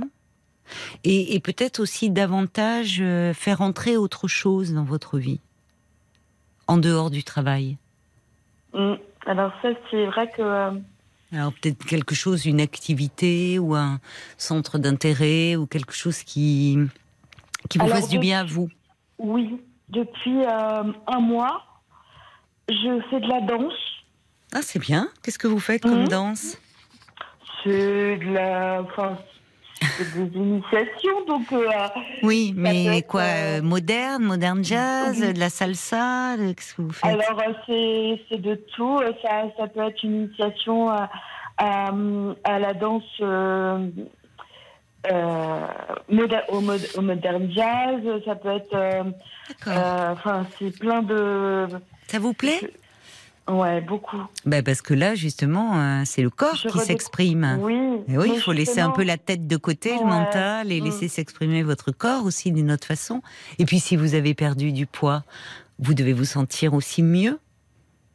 et, 1.03 1.35
et 1.35 1.41
peut-être 1.41 1.81
aussi 1.81 2.09
davantage 2.09 3.03
faire 3.33 3.59
entrer 3.59 3.97
autre 3.97 4.29
chose 4.29 4.71
dans 4.71 4.85
votre 4.85 5.17
vie, 5.19 5.41
en 6.67 6.77
dehors 6.77 7.09
du 7.11 7.25
travail. 7.25 7.75
Mm. 8.73 8.93
Alors 9.25 9.51
ça, 9.61 9.69
c'est 9.89 10.05
vrai 10.05 10.29
que 10.31 10.41
euh, 10.41 10.71
Alors 11.33 11.51
peut-être 11.53 11.83
quelque 11.85 12.13
chose, 12.15 12.45
une 12.45 12.61
activité 12.61 13.57
ou 13.59 13.75
un 13.75 13.99
centre 14.37 14.77
d'intérêt 14.77 15.55
ou 15.55 15.65
quelque 15.65 15.93
chose 15.93 16.23
qui 16.23 16.77
qui 17.69 17.79
vous 17.79 17.85
Alors, 17.85 17.97
fasse 17.97 18.09
du 18.09 18.19
bien 18.19 18.41
à 18.41 18.43
vous. 18.43 18.69
oui, 19.17 19.59
depuis 19.89 20.43
euh, 20.45 20.83
un 21.07 21.19
mois, 21.19 21.63
je 22.69 23.01
fais 23.09 23.19
de 23.19 23.27
la 23.27 23.41
danse. 23.41 23.73
Ah 24.53 24.61
c'est 24.61 24.79
bien. 24.79 25.09
Qu'est-ce 25.23 25.39
que 25.39 25.47
vous 25.47 25.59
faites 25.59 25.81
comme 25.81 26.03
Mhm. 26.03 26.07
danse? 26.07 26.57
C'est 27.63 28.17
de 28.17 28.33
la, 28.33 28.81
enfin, 28.83 29.17
des 30.13 30.37
initiations, 30.37 31.25
donc 31.27 31.51
euh, 31.53 31.67
Oui, 32.23 32.53
mais 32.55 32.97
être, 32.99 33.07
quoi 33.07 33.21
euh, 33.21 33.59
euh, 33.59 33.61
Moderne, 33.61 34.23
moderne 34.23 34.63
jazz, 34.63 35.17
oui. 35.21 35.33
de 35.33 35.39
la 35.39 35.49
salsa, 35.49 36.37
de- 36.37 36.51
qu'est-ce 36.53 36.75
que 36.75 36.81
vous 36.81 36.91
faites? 36.91 37.11
Alors 37.13 37.39
euh, 37.39 37.53
c'est 37.67 38.21
c'est 38.29 38.41
de 38.41 38.55
tout. 38.75 38.99
Euh, 38.99 39.11
Ça, 39.21 39.43
ça 39.57 39.67
peut 39.67 39.81
être 39.81 40.03
une 40.03 40.25
initiation 40.25 40.89
à, 40.89 41.09
à, 41.57 41.91
à 42.43 42.59
la 42.59 42.73
danse. 42.73 43.03
Euh, 43.21 43.87
euh, 45.11 45.67
moder- 46.09 46.41
au, 46.49 46.61
mod- 46.61 46.89
au 46.97 47.01
modern 47.01 47.51
jazz, 47.51 48.01
ça 48.25 48.35
peut 48.35 48.49
être, 48.49 48.73
euh, 48.73 49.03
D'accord. 49.47 49.73
euh, 49.83 50.13
enfin, 50.13 50.47
c'est 50.57 50.77
plein 50.79 51.03
de, 51.03 51.67
Ça 52.07 52.17
vous 52.19 52.33
plaît? 52.33 52.59
Ouais, 53.49 53.81
beaucoup. 53.81 54.17
ben 54.45 54.63
parce 54.63 54.81
que 54.81 54.93
là 54.93 55.15
justement, 55.15 55.77
euh, 55.79 56.01
c'est 56.05 56.21
le 56.21 56.29
corps 56.29 56.55
Je 56.55 56.67
qui 56.69 56.79
s'exprime. 56.79 57.57
Oui. 57.61 57.75
Et 58.07 58.17
oui, 58.17 58.31
il 58.33 58.39
faut 58.41 58.51
laisser 58.53 58.81
un 58.81 58.89
peu 58.91 59.03
la 59.03 59.17
tête 59.17 59.47
de 59.47 59.57
côté, 59.57 59.91
le 59.99 60.05
mental, 60.05 60.71
et 60.71 60.81
Mm. 60.81 60.85
laisser 60.85 61.07
s'exprimer 61.07 61.63
votre 61.63 61.91
corps 61.91 62.25
aussi 62.25 62.51
d'une 62.51 62.71
autre 62.71 62.87
façon. 62.87 63.21
Et 63.59 63.65
puis 63.65 63.79
si 63.79 63.95
vous 63.95 64.15
avez 64.15 64.33
perdu 64.33 64.71
du 64.71 64.85
poids, 64.85 65.23
vous 65.79 65.93
devez 65.93 66.13
vous 66.13 66.25
sentir 66.25 66.73
aussi 66.73 67.03
mieux. 67.03 67.39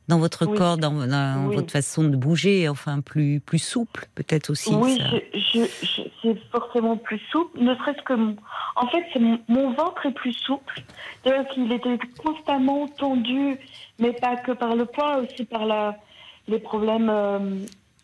dans 0.08 0.18
votre 0.18 0.44
Oui. 0.46 0.58
corps, 0.58 0.76
dans, 0.76 1.06
dans 1.06 1.46
Oui. 1.46 1.54
votre 1.54 1.70
façon 1.70 2.02
de 2.02 2.16
bouger, 2.16 2.68
enfin 2.68 3.00
plus 3.00 3.38
plus 3.38 3.60
souple 3.60 4.06
peut-être 4.16 4.50
aussi. 4.50 4.74
oui, 4.74 4.98
je, 5.32 5.60
je- 5.86 6.02
c'est 6.20 6.36
forcément 6.50 6.96
plus 6.96 7.20
souple. 7.30 7.60
Ne 7.60 7.76
serait-ce 7.76 8.02
que. 8.02 8.14
mon- 8.14 8.34
En 8.74 8.88
fait, 8.88 9.04
c'est 9.12 9.20
mon, 9.20 9.38
mon 9.46 9.72
ventre 9.72 10.04
est 10.06 10.10
plus 10.12 10.32
souple. 10.32 10.82
C'est-à-dire 11.22 11.48
qu'il 11.52 11.70
était 11.70 11.96
constamment 12.24 12.88
tendu, 12.88 13.56
mais 14.00 14.12
pas 14.12 14.36
que 14.36 14.52
par 14.52 14.74
le 14.74 14.86
poids, 14.86 15.18
aussi 15.18 15.44
par 15.44 15.66
la, 15.66 15.96
les 16.48 16.58
problèmes 16.58 17.08
euh, 17.10 17.58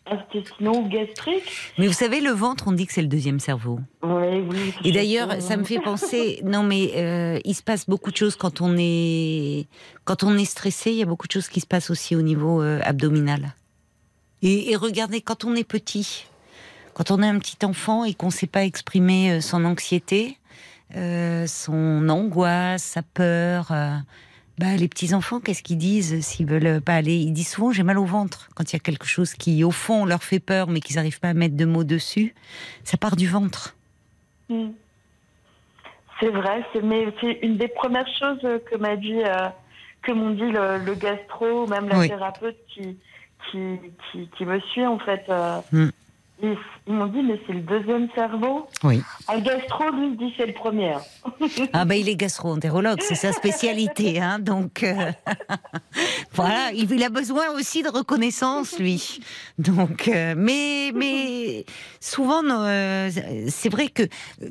intestinaux 0.05 0.75
ou 0.75 0.87
gastriques. 0.87 1.51
Mais 1.77 1.87
vous 1.87 1.93
savez, 1.93 2.21
le 2.21 2.31
ventre, 2.31 2.65
on 2.67 2.71
dit 2.71 2.85
que 2.85 2.93
c'est 2.93 3.01
le 3.01 3.07
deuxième 3.07 3.39
cerveau. 3.39 3.79
Oui, 4.03 4.39
oui. 4.49 4.73
Et 4.85 4.91
d'ailleurs, 4.91 5.41
ça 5.41 5.57
me 5.57 5.63
fait 5.63 5.79
penser. 5.79 6.41
Non, 6.45 6.63
mais 6.63 6.91
euh, 6.95 7.39
il 7.43 7.55
se 7.55 7.63
passe 7.63 7.89
beaucoup 7.89 8.11
de 8.11 8.15
choses 8.15 8.35
quand 8.35 8.61
on 8.61 8.75
est 8.77 9.67
quand 10.05 10.23
on 10.23 10.37
est 10.37 10.45
stressé. 10.45 10.91
Il 10.91 10.97
y 10.97 11.03
a 11.03 11.05
beaucoup 11.05 11.27
de 11.27 11.33
choses 11.33 11.49
qui 11.49 11.59
se 11.59 11.67
passent 11.67 11.89
aussi 11.89 12.15
au 12.15 12.21
niveau 12.21 12.61
euh, 12.61 12.79
abdominal. 12.83 13.53
Et, 14.41 14.71
et 14.71 14.75
regardez, 14.75 15.21
quand 15.21 15.45
on 15.45 15.55
est 15.55 15.63
petit, 15.63 16.27
quand 16.93 17.11
on 17.11 17.21
est 17.23 17.27
un 17.27 17.39
petit 17.39 17.65
enfant 17.65 18.05
et 18.05 18.13
qu'on 18.13 18.27
ne 18.27 18.31
sait 18.31 18.47
pas 18.47 18.63
exprimer 18.63 19.41
son 19.41 19.65
anxiété, 19.65 20.37
son 20.93 22.07
angoisse, 22.07 22.83
sa 22.83 23.01
peur. 23.01 23.73
Euh, 24.59 24.63
bah, 24.65 24.75
les 24.75 24.87
petits 24.87 25.13
enfants, 25.13 25.39
qu'est-ce 25.39 25.63
qu'ils 25.63 25.77
disent 25.77 26.21
s'ils 26.25 26.45
veulent 26.45 26.81
pas 26.81 26.95
aller? 26.95 27.15
Ils 27.15 27.31
disent 27.33 27.49
souvent 27.49 27.71
j'ai 27.71 27.83
mal 27.83 27.97
au 27.97 28.05
ventre 28.05 28.49
quand 28.55 28.71
il 28.71 28.75
y 28.75 28.77
a 28.77 28.79
quelque 28.79 29.05
chose 29.05 29.33
qui, 29.33 29.63
au 29.63 29.71
fond, 29.71 30.05
leur 30.05 30.23
fait 30.23 30.39
peur, 30.39 30.67
mais 30.67 30.79
qu'ils 30.79 30.95
n'arrivent 30.97 31.19
pas 31.19 31.29
à 31.29 31.33
mettre 31.33 31.55
de 31.55 31.65
mots 31.65 31.83
dessus. 31.83 32.33
Ça 32.83 32.97
part 32.97 33.15
du 33.15 33.27
ventre. 33.27 33.75
Mm. 34.49 34.69
C'est 36.19 36.29
vrai, 36.29 36.65
c'est, 36.73 36.81
mais 36.81 37.13
c'est 37.21 37.39
une 37.43 37.57
des 37.57 37.67
premières 37.67 38.07
choses 38.19 38.39
que 38.41 38.75
m'a 38.77 38.95
dit, 38.95 39.21
euh, 39.23 39.49
que 40.01 40.11
m'ont 40.11 40.31
dit 40.31 40.51
le, 40.51 40.83
le 40.83 40.95
gastro, 40.95 41.63
ou 41.65 41.67
même 41.67 41.87
la 41.87 41.99
Oui. 41.99 42.07
thérapeute 42.07 42.57
qui, 42.73 42.97
qui, 43.51 43.77
qui, 44.11 44.27
qui 44.35 44.45
me 44.45 44.59
suit 44.59 44.85
en 44.85 44.97
fait. 44.99 45.23
euh, 45.29 45.59
Mm. 45.71 45.89
Ils, 46.41 46.55
ils 46.87 46.93
m'ont 46.93 47.07
dit 47.07 47.21
mais 47.23 47.39
c'est 47.45 47.53
le 47.53 47.61
deuxième 47.61 48.07
cerveau. 48.15 48.67
Oui. 48.83 49.01
Un 49.27 49.39
gastro 49.39 49.89
lui 49.91 50.15
dit 50.17 50.33
c'est 50.37 50.45
le 50.45 50.53
premier. 50.53 50.95
Ah 51.73 51.85
ben 51.85 51.95
il 51.95 52.07
est 52.09 52.15
gastro-entérologue, 52.15 52.99
c'est 53.01 53.15
sa 53.15 53.31
spécialité, 53.31 54.19
hein, 54.19 54.39
donc 54.39 54.83
euh, 54.83 55.11
voilà, 56.33 56.71
il, 56.73 57.03
a 57.03 57.09
besoin 57.09 57.49
aussi 57.51 57.83
de 57.83 57.89
reconnaissance 57.89 58.77
lui. 58.79 59.19
Donc, 59.57 60.07
euh, 60.07 60.33
mais 60.37 60.91
mais 60.95 61.65
souvent, 61.99 62.43
euh, 62.45 63.09
c'est 63.49 63.69
vrai 63.69 63.87
que 63.89 64.03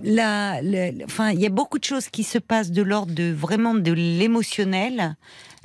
la, 0.02 0.60
la- 0.62 0.90
enfin, 1.04 1.30
il 1.30 1.40
y 1.40 1.46
a 1.46 1.50
beaucoup 1.50 1.78
de 1.78 1.84
choses 1.84 2.08
qui 2.08 2.22
se 2.24 2.38
passent 2.38 2.70
de 2.72 2.82
l'ordre 2.82 3.14
de 3.14 3.32
vraiment 3.32 3.74
de 3.74 3.92
l'émotionnel. 3.92 5.16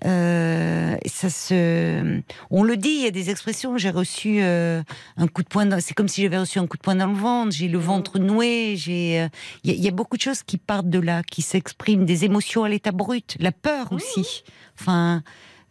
Euh, 0.06 0.96
ça 1.06 1.30
se, 1.30 2.22
on 2.50 2.64
le 2.64 2.76
dit, 2.78 2.90
il 2.90 3.04
y 3.04 3.08
a 3.08 3.12
des 3.12 3.30
expressions. 3.30 3.78
J'ai 3.78 3.92
reçu 3.92 4.38
euh, 4.42 4.82
un 5.18 5.28
coup 5.28 5.44
de 5.44 5.48
poing. 5.48 5.66
dans- 5.68 5.80
C'est 5.80 5.94
comme 5.94 6.08
si 6.08 6.24
j'avais 6.24 6.40
reçu 6.40 6.58
un 6.60 6.68
coup 6.68 6.78
de 6.78 6.82
poing 6.82 6.96
dans 6.96 7.08
le 7.08 7.14
ventre. 7.16 7.52
J'ai 7.52 7.68
le 7.68 7.78
ventre 7.78 8.18
noué. 8.20 8.76
J'ai, 8.78 9.22
euh, 9.22 9.28
il 9.64 9.72
y, 9.72 9.74
a- 9.74 9.78
il 9.78 9.84
y 9.84 9.88
a 9.88 9.92
beaucoup 9.92 10.18
de 10.18 10.22
choses 10.22 10.42
qui 10.44 10.58
partent 10.58 10.90
de 10.90 11.00
là, 11.00 11.22
qui 11.24 11.42
s'expriment, 11.42 12.06
des 12.06 12.26
émotions 12.26 12.64
à 12.64 12.70
l'état 12.70 12.92
brut, 12.92 13.38
la 13.40 13.52
peur 13.52 13.92
aussi. 13.92 14.44
Enfin, 14.80 15.22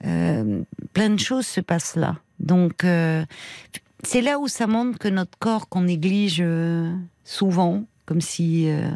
euh, 0.07 0.63
plein 0.93 1.11
de 1.11 1.19
choses 1.19 1.47
se 1.47 1.61
passent 1.61 1.97
là. 1.97 2.17
Donc, 2.39 2.85
euh, 2.85 3.25
c'est 4.05 4.23
là 4.23 4.39
où 4.39 4.49
ça 4.49 4.67
montre 4.67 4.99
que 4.99 5.09
notre 5.09 5.37
corps 5.39 5.69
qu'on 5.69 5.83
néglige 5.83 6.39
euh, 6.41 6.95
souvent, 7.25 7.85
comme 8.07 8.21
si 8.21 8.69
euh, 8.71 8.89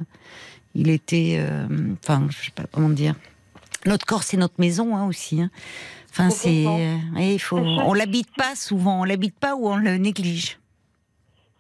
il 0.76 0.88
était, 0.88 1.36
euh, 1.38 1.66
enfin, 2.02 2.26
je 2.30 2.44
sais 2.46 2.52
pas 2.54 2.64
comment 2.72 2.88
dire. 2.88 3.14
Notre 3.86 4.06
corps, 4.06 4.22
c'est 4.22 4.36
notre 4.36 4.58
maison 4.58 4.96
hein, 4.96 5.06
aussi. 5.06 5.40
hein. 5.42 5.50
Enfin, 6.10 6.30
c'est, 6.30 6.64
euh, 6.66 6.96
il 7.18 7.40
faut, 7.40 7.58
on 7.58 7.92
l'habite 7.92 8.32
pas 8.36 8.54
souvent, 8.54 9.00
on 9.00 9.04
l'habite 9.04 9.36
pas 9.38 9.56
ou 9.56 9.68
on 9.68 9.76
le 9.76 9.96
néglige. 9.96 10.58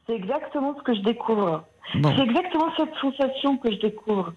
C'est 0.06 0.14
exactement 0.14 0.76
ce 0.78 0.82
que 0.84 0.94
je 0.94 1.00
découvre. 1.00 1.64
Bon, 1.96 2.14
C'est 2.16 2.22
exactement 2.22 2.68
cette 2.76 2.94
sensation 3.00 3.56
que 3.58 3.70
je 3.72 3.78
découvre, 3.80 4.32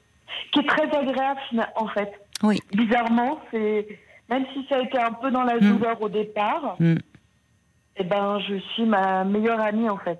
qui 0.52 0.60
est 0.62 0.68
très 0.68 0.84
agréable 0.92 1.40
en 1.76 1.88
fait. 1.90 2.12
oui. 2.44 2.60
Bizarrement, 2.74 3.40
c'est 3.52 3.88
même 4.30 4.46
si 4.54 4.66
ça 4.68 4.78
a 4.78 4.82
été 4.82 5.00
un 5.00 5.12
peu 5.14 5.30
dans 5.32 5.44
la 5.44 5.56
Mm. 5.56 5.60
douleur 5.78 6.02
au 6.02 6.10
départ, 6.10 6.76
Mm. 6.80 6.96
eh 7.98 8.04
ben 8.04 8.40
je 8.48 8.58
suis 8.74 8.86
ma 8.86 9.24
meilleure 9.24 9.60
amie 9.62 9.90
en 9.90 9.98
fait. 9.98 10.20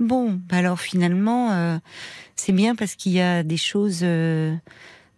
Bon, 0.00 0.40
bah 0.48 0.56
alors 0.56 0.80
finalement, 0.80 1.52
euh, 1.52 1.76
c'est 2.34 2.52
bien 2.52 2.74
parce 2.74 2.94
qu'il 2.96 3.12
y 3.12 3.20
a 3.20 3.42
des 3.42 3.56
choses 3.56 4.00
euh, 4.02 4.54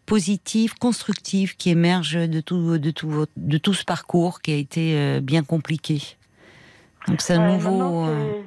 positives, 0.06 0.74
constructives 0.78 1.56
qui 1.56 1.70
émergent 1.70 2.28
de 2.28 2.40
tout, 2.40 2.78
de 2.78 2.90
tout, 2.90 3.26
de 3.36 3.58
tout 3.58 3.74
ce 3.74 3.84
parcours 3.84 4.40
qui 4.40 4.52
a 4.52 4.56
été 4.56 4.96
euh, 4.96 5.20
bien 5.20 5.42
compliqué. 5.42 6.00
Donc 7.08 7.20
c'est 7.20 7.34
un 7.34 7.52
nouveau, 7.52 8.06
euh, 8.06 8.42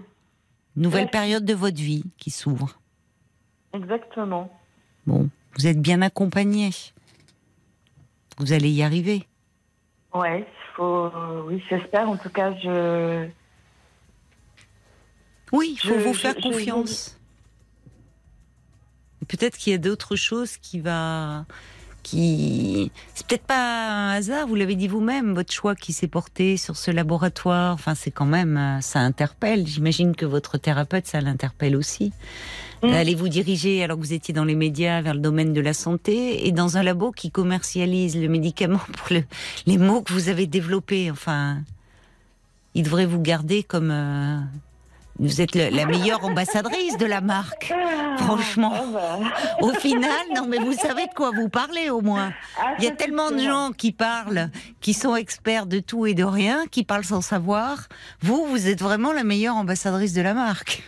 nouvelle 0.76 1.10
période 1.10 1.45
de 1.45 1.54
votre 1.54 1.78
vie 1.78 2.04
qui 2.17 2.32
s'ouvre. 2.32 2.80
Exactement. 3.74 4.52
Bon, 5.06 5.30
vous 5.58 5.67
êtes 5.67 5.82
bien 5.82 6.02
accompagné. 6.02 6.72
Vous 8.38 8.54
allez 8.54 8.69
y 8.69 8.82
arriver. 8.84 9.28
Ouais, 10.13 10.48
faut, 10.76 11.12
oui, 11.45 11.62
j'espère. 11.69 12.10
En 12.10 12.17
tout 12.17 12.30
cas, 12.30 12.54
je. 12.58 13.28
Oui, 15.52 15.72
il 15.74 15.78
faut 15.80 16.00
Je- 16.00 16.04
vous 16.08 16.13
faire 16.13 16.36
je- 16.38 16.41
confiance. 16.41 17.18
Peut-être 19.30 19.58
qu'il 19.58 19.72
y 19.72 19.76
a 19.76 19.80
d'autres 19.80 20.15
choses 20.18 20.58
qui 20.58 20.80
va, 20.82 21.46
qui, 22.04 22.92
c'est 23.15 23.26
peut-être 23.28 23.44
pas 23.46 23.89
un 23.89 24.10
hasard. 24.12 24.48
Vous 24.48 24.56
l'avez 24.56 24.76
dit 24.76 24.88
vous-même, 24.89 25.34
votre 25.34 25.54
choix 25.54 25.76
qui 25.76 25.94
s'est 25.94 26.08
porté 26.08 26.58
sur 26.58 26.76
ce 26.76 26.92
laboratoire. 26.92 27.74
Enfin, 27.74 27.96
c'est 27.96 28.12
quand 28.12 28.26
même, 28.26 28.58
euh, 28.58 28.82
ça 28.82 29.00
interpelle. 29.00 29.65
J'imagine 29.68 30.15
que 30.15 30.26
votre 30.26 30.58
thérapeute, 30.58 31.08
ça 31.08 31.22
l'interpelle 31.22 31.76
aussi. 31.78 32.12
Mm. 32.82 32.88
Allez 32.88 33.13
vous 33.15 33.28
diriger, 33.30 33.84
alors 33.84 33.98
que 33.98 34.02
vous 34.04 34.13
étiez 34.13 34.34
dans 34.34 34.46
les 34.46 34.56
médias, 34.56 35.02
vers 35.02 35.13
le 35.13 35.20
domaine 35.20 35.54
de 35.54 35.62
la 35.62 35.74
santé 35.74 36.48
et 36.48 36.52
dans 36.52 36.78
un 36.78 36.84
labo 36.84 37.12
qui 37.12 37.30
commercialise 37.30 38.18
le 38.18 38.30
médicament 38.30 38.80
pour 38.98 39.08
le- 39.12 39.24
les 39.68 39.78
mots 39.78 40.02
que 40.02 40.12
vous 40.13 40.30
avez 40.30 40.48
développés? 40.48 41.12
Enfin, 41.12 41.58
il 42.74 42.84
devrait 42.84 43.06
vous 43.06 43.22
garder 43.22 43.63
comme. 43.63 43.92
euh, 43.92 44.39
vous 45.19 45.41
êtes 45.41 45.53
le- 45.55 45.69
la 45.69 45.86
meilleure 45.86 46.23
ambassadrice 46.23 46.97
de 46.97 47.05
la 47.05 47.19
marque. 47.21 47.73
Franchement. 48.17 48.71
Ah, 48.75 48.84
bah. 48.93 49.19
Au 49.62 49.73
final, 49.73 50.12
non, 50.36 50.45
mais 50.47 50.58
vous 50.58 50.73
savez 50.73 51.05
de 51.08 51.13
quoi 51.13 51.32
vous 51.36 51.49
parlez 51.49 51.89
au 51.89 52.01
moins. 52.01 52.32
Ah, 52.60 52.73
Il 52.79 52.86
y 52.86 52.88
a 52.88 52.91
tellement 52.91 53.29
de 53.32 53.38
gens 53.39 53.71
qui 53.77 53.91
parlent, 53.91 54.49
qui 54.82 54.93
sont 54.93 55.15
experts 55.15 55.65
de 55.65 55.79
tout 55.79 56.05
et 56.08 56.13
de 56.13 56.23
rien, 56.23 56.65
qui 56.71 56.84
parlent 56.84 57.03
sans 57.03 57.21
savoir. 57.21 57.88
Vous, 58.21 58.45
vous 58.45 58.67
êtes 58.67 58.82
vraiment 58.82 59.12
la 59.13 59.23
meilleure 59.23 59.55
ambassadrice 59.55 60.13
de 60.13 60.21
la 60.21 60.34
marque. 60.34 60.84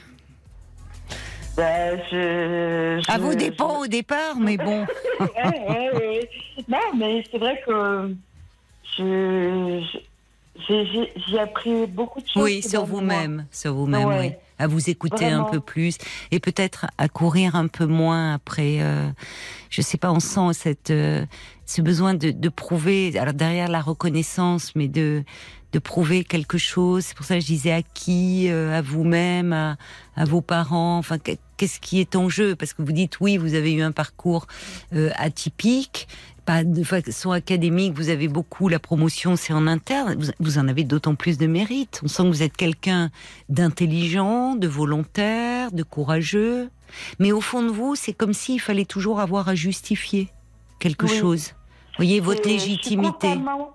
Bah, 1.57 1.97
je, 2.09 3.01
je- 3.05 3.11
À 3.11 3.17
vous 3.17 3.35
dépend 3.35 3.79
au 3.81 3.87
départ, 3.87 4.37
mais 4.39 4.55
bon. 4.57 4.85
Ouais, 5.19 5.27
ouais, 5.69 5.91
ouais. 5.93 6.29
Non, 6.69 6.77
mais 6.95 7.23
c'est 7.29 7.37
vrai 7.37 7.61
que 7.67 8.15
je- 8.97 9.81
j'ai, 10.67 11.39
appris 11.39 11.85
beaucoup 11.87 12.21
de 12.21 12.27
choses. 12.27 12.43
Oui, 12.43 12.61
sur 12.61 12.85
vous-même, 12.85 13.45
sur 13.51 13.73
vous-même, 13.73 14.07
Ouais. 14.07 14.19
oui. 14.19 14.31
À 14.59 14.67
vous 14.67 14.91
écouter 14.91 15.25
Vraiment. 15.25 15.47
un 15.47 15.51
peu 15.51 15.59
plus 15.59 15.97
et 16.29 16.39
peut-être 16.39 16.85
à 16.99 17.09
courir 17.09 17.55
un 17.55 17.65
peu 17.67 17.87
moins 17.87 18.35
après. 18.35 18.77
euh, 18.81 19.09
je 19.71 19.81
sais 19.81 19.97
pas, 19.97 20.11
on 20.11 20.19
sent 20.19 20.53
cette 20.53 20.91
euh, 20.91 21.25
ce 21.65 21.81
besoin 21.81 22.13
de, 22.13 22.29
de 22.29 22.49
prouver. 22.49 23.17
Alors 23.17 23.33
derrière 23.33 23.69
la 23.69 23.81
reconnaissance, 23.81 24.75
mais 24.75 24.87
de 24.87 25.23
de 25.73 25.79
prouver 25.79 26.23
quelque 26.25 26.57
chose. 26.59 27.05
C'est 27.05 27.15
pour 27.17 27.25
ça 27.25 27.35
que 27.35 27.41
je 27.41 27.45
disais 27.47 27.71
à 27.71 27.81
qui, 27.81 28.49
euh, 28.51 28.77
à 28.77 28.81
vous-même, 28.83 29.51
à, 29.53 29.77
à 30.17 30.25
vos 30.25 30.41
parents. 30.41 30.97
Enfin, 30.99 31.17
qu'est- 31.17 31.39
qu'est-ce 31.57 31.79
qui 31.79 31.99
est 32.01 32.15
en 32.15 32.29
jeu? 32.29 32.55
Parce 32.55 32.73
que 32.73 32.81
vous 32.83 32.91
dites 32.91 33.19
oui, 33.21 33.37
vous 33.37 33.55
avez 33.55 33.73
eu 33.73 33.81
un 33.81 33.91
parcours 33.93 34.45
euh, 34.93 35.09
atypique. 35.15 36.07
Pas 36.45 36.63
de 36.63 36.83
façon 36.83 37.31
académique, 37.31 37.93
vous 37.93 38.09
avez 38.09 38.27
beaucoup 38.27 38.67
la 38.67 38.79
promotion, 38.79 39.35
c'est 39.35 39.53
en 39.53 39.67
interne. 39.67 40.15
Vous, 40.19 40.31
vous 40.39 40.57
en 40.57 40.67
avez 40.67 40.83
d'autant 40.83 41.13
plus 41.15 41.37
de 41.37 41.45
mérite. 41.45 42.01
On 42.03 42.07
sent 42.07 42.23
que 42.23 42.27
vous 42.29 42.43
êtes 42.43 42.57
quelqu'un 42.57 43.11
d'intelligent, 43.49 44.55
de 44.55 44.67
volontaire, 44.67 45.71
de 45.71 45.83
courageux. 45.83 46.69
Mais 47.19 47.31
au 47.31 47.41
fond 47.41 47.61
de 47.61 47.69
vous, 47.69 47.95
c'est 47.95 48.13
comme 48.13 48.33
s'il 48.33 48.59
fallait 48.59 48.85
toujours 48.85 49.19
avoir 49.19 49.49
à 49.49 49.55
justifier 49.55 50.29
quelque 50.79 51.05
Oui. 51.05 51.15
chose. 51.15 51.49
Vous 51.49 51.97
voyez, 51.97 52.19
votre 52.19 52.47
légitimité. 52.49 53.27
Je 53.27 53.33
suis 53.33 53.37
constamment, 53.43 53.71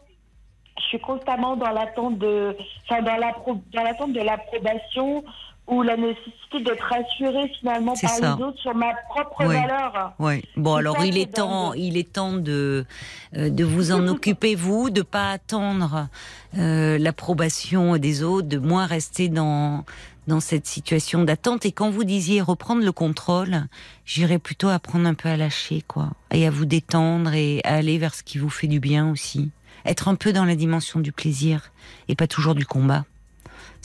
je 0.79 0.83
suis 0.85 1.01
constamment 1.01 1.57
dans 1.57 1.71
l'attente 1.71 2.19
de, 2.19 2.57
enfin, 2.85 3.01
dans 3.03 3.17
l'appro- 3.17 3.63
dans 3.73 3.83
l'attente 3.85 4.13
de 4.13 4.21
l'approbation 4.21 5.23
ou 5.69 5.83
la 5.83 5.97
nécessité 5.97 6.61
d'être 6.65 6.93
assurée 6.93 7.51
finalement 7.59 7.95
par 8.01 8.11
ça. 8.11 8.37
les 8.37 8.43
autres 8.43 8.59
sur 8.61 8.75
ma 8.75 8.93
propre 9.09 9.47
Oui. 9.47 9.55
valeur. 9.55 10.13
Ouais. 10.19 10.43
Bon, 10.57 10.75
alors 10.75 11.05
il 11.05 11.19
est 11.19 11.33
temps, 11.35 11.73
il 11.75 11.97
est 11.97 12.13
temps 12.13 12.35
de 12.35 12.85
euh, 13.37 13.51
de 13.51 13.65
vous 13.65 13.93
en 13.93 14.07
occuper 14.09 14.55
vous, 14.55 14.91
de 14.91 15.03
pas 15.03 15.31
attendre 15.33 16.09
euh, 16.57 16.99
l'approbation 16.99 17.97
des 17.99 18.23
autres, 18.23 18.49
de 18.49 18.59
moins 18.59 18.87
rester 18.87 19.29
dans 19.29 19.85
dans 20.29 20.41
cette 20.41 20.67
situation 20.67 21.23
d'attente. 21.23 21.67
Et 21.67 21.73
quand 21.73 21.91
vous 21.91 22.03
disiez 22.05 22.41
reprendre 22.41 22.83
le 22.85 22.91
contrôle, 22.93 23.67
j'irais 24.05 24.41
plutôt 24.41 24.69
apprendre 24.69 25.07
un 25.07 25.15
peu 25.15 25.29
à 25.29 25.37
lâcher, 25.37 25.83
quoi, 25.87 26.11
et 26.33 26.47
à 26.47 26.51
vous 26.51 26.65
détendre 26.65 27.33
et 27.35 27.61
à 27.65 27.75
aller 27.75 27.97
vers 27.99 28.13
ce 28.15 28.25
qui 28.25 28.39
vous 28.39 28.51
fait 28.51 28.67
du 28.67 28.81
bien 28.81 29.09
aussi. 29.11 29.51
être 29.85 30.09
un 30.09 30.17
peu 30.17 30.33
dans 30.33 30.45
la 30.45 30.57
dimension 30.57 30.99
du 30.99 31.13
plaisir 31.13 31.71
et 32.09 32.17
pas 32.17 32.27
toujours 32.27 32.57
du 32.57 32.67
combat. 32.67 33.05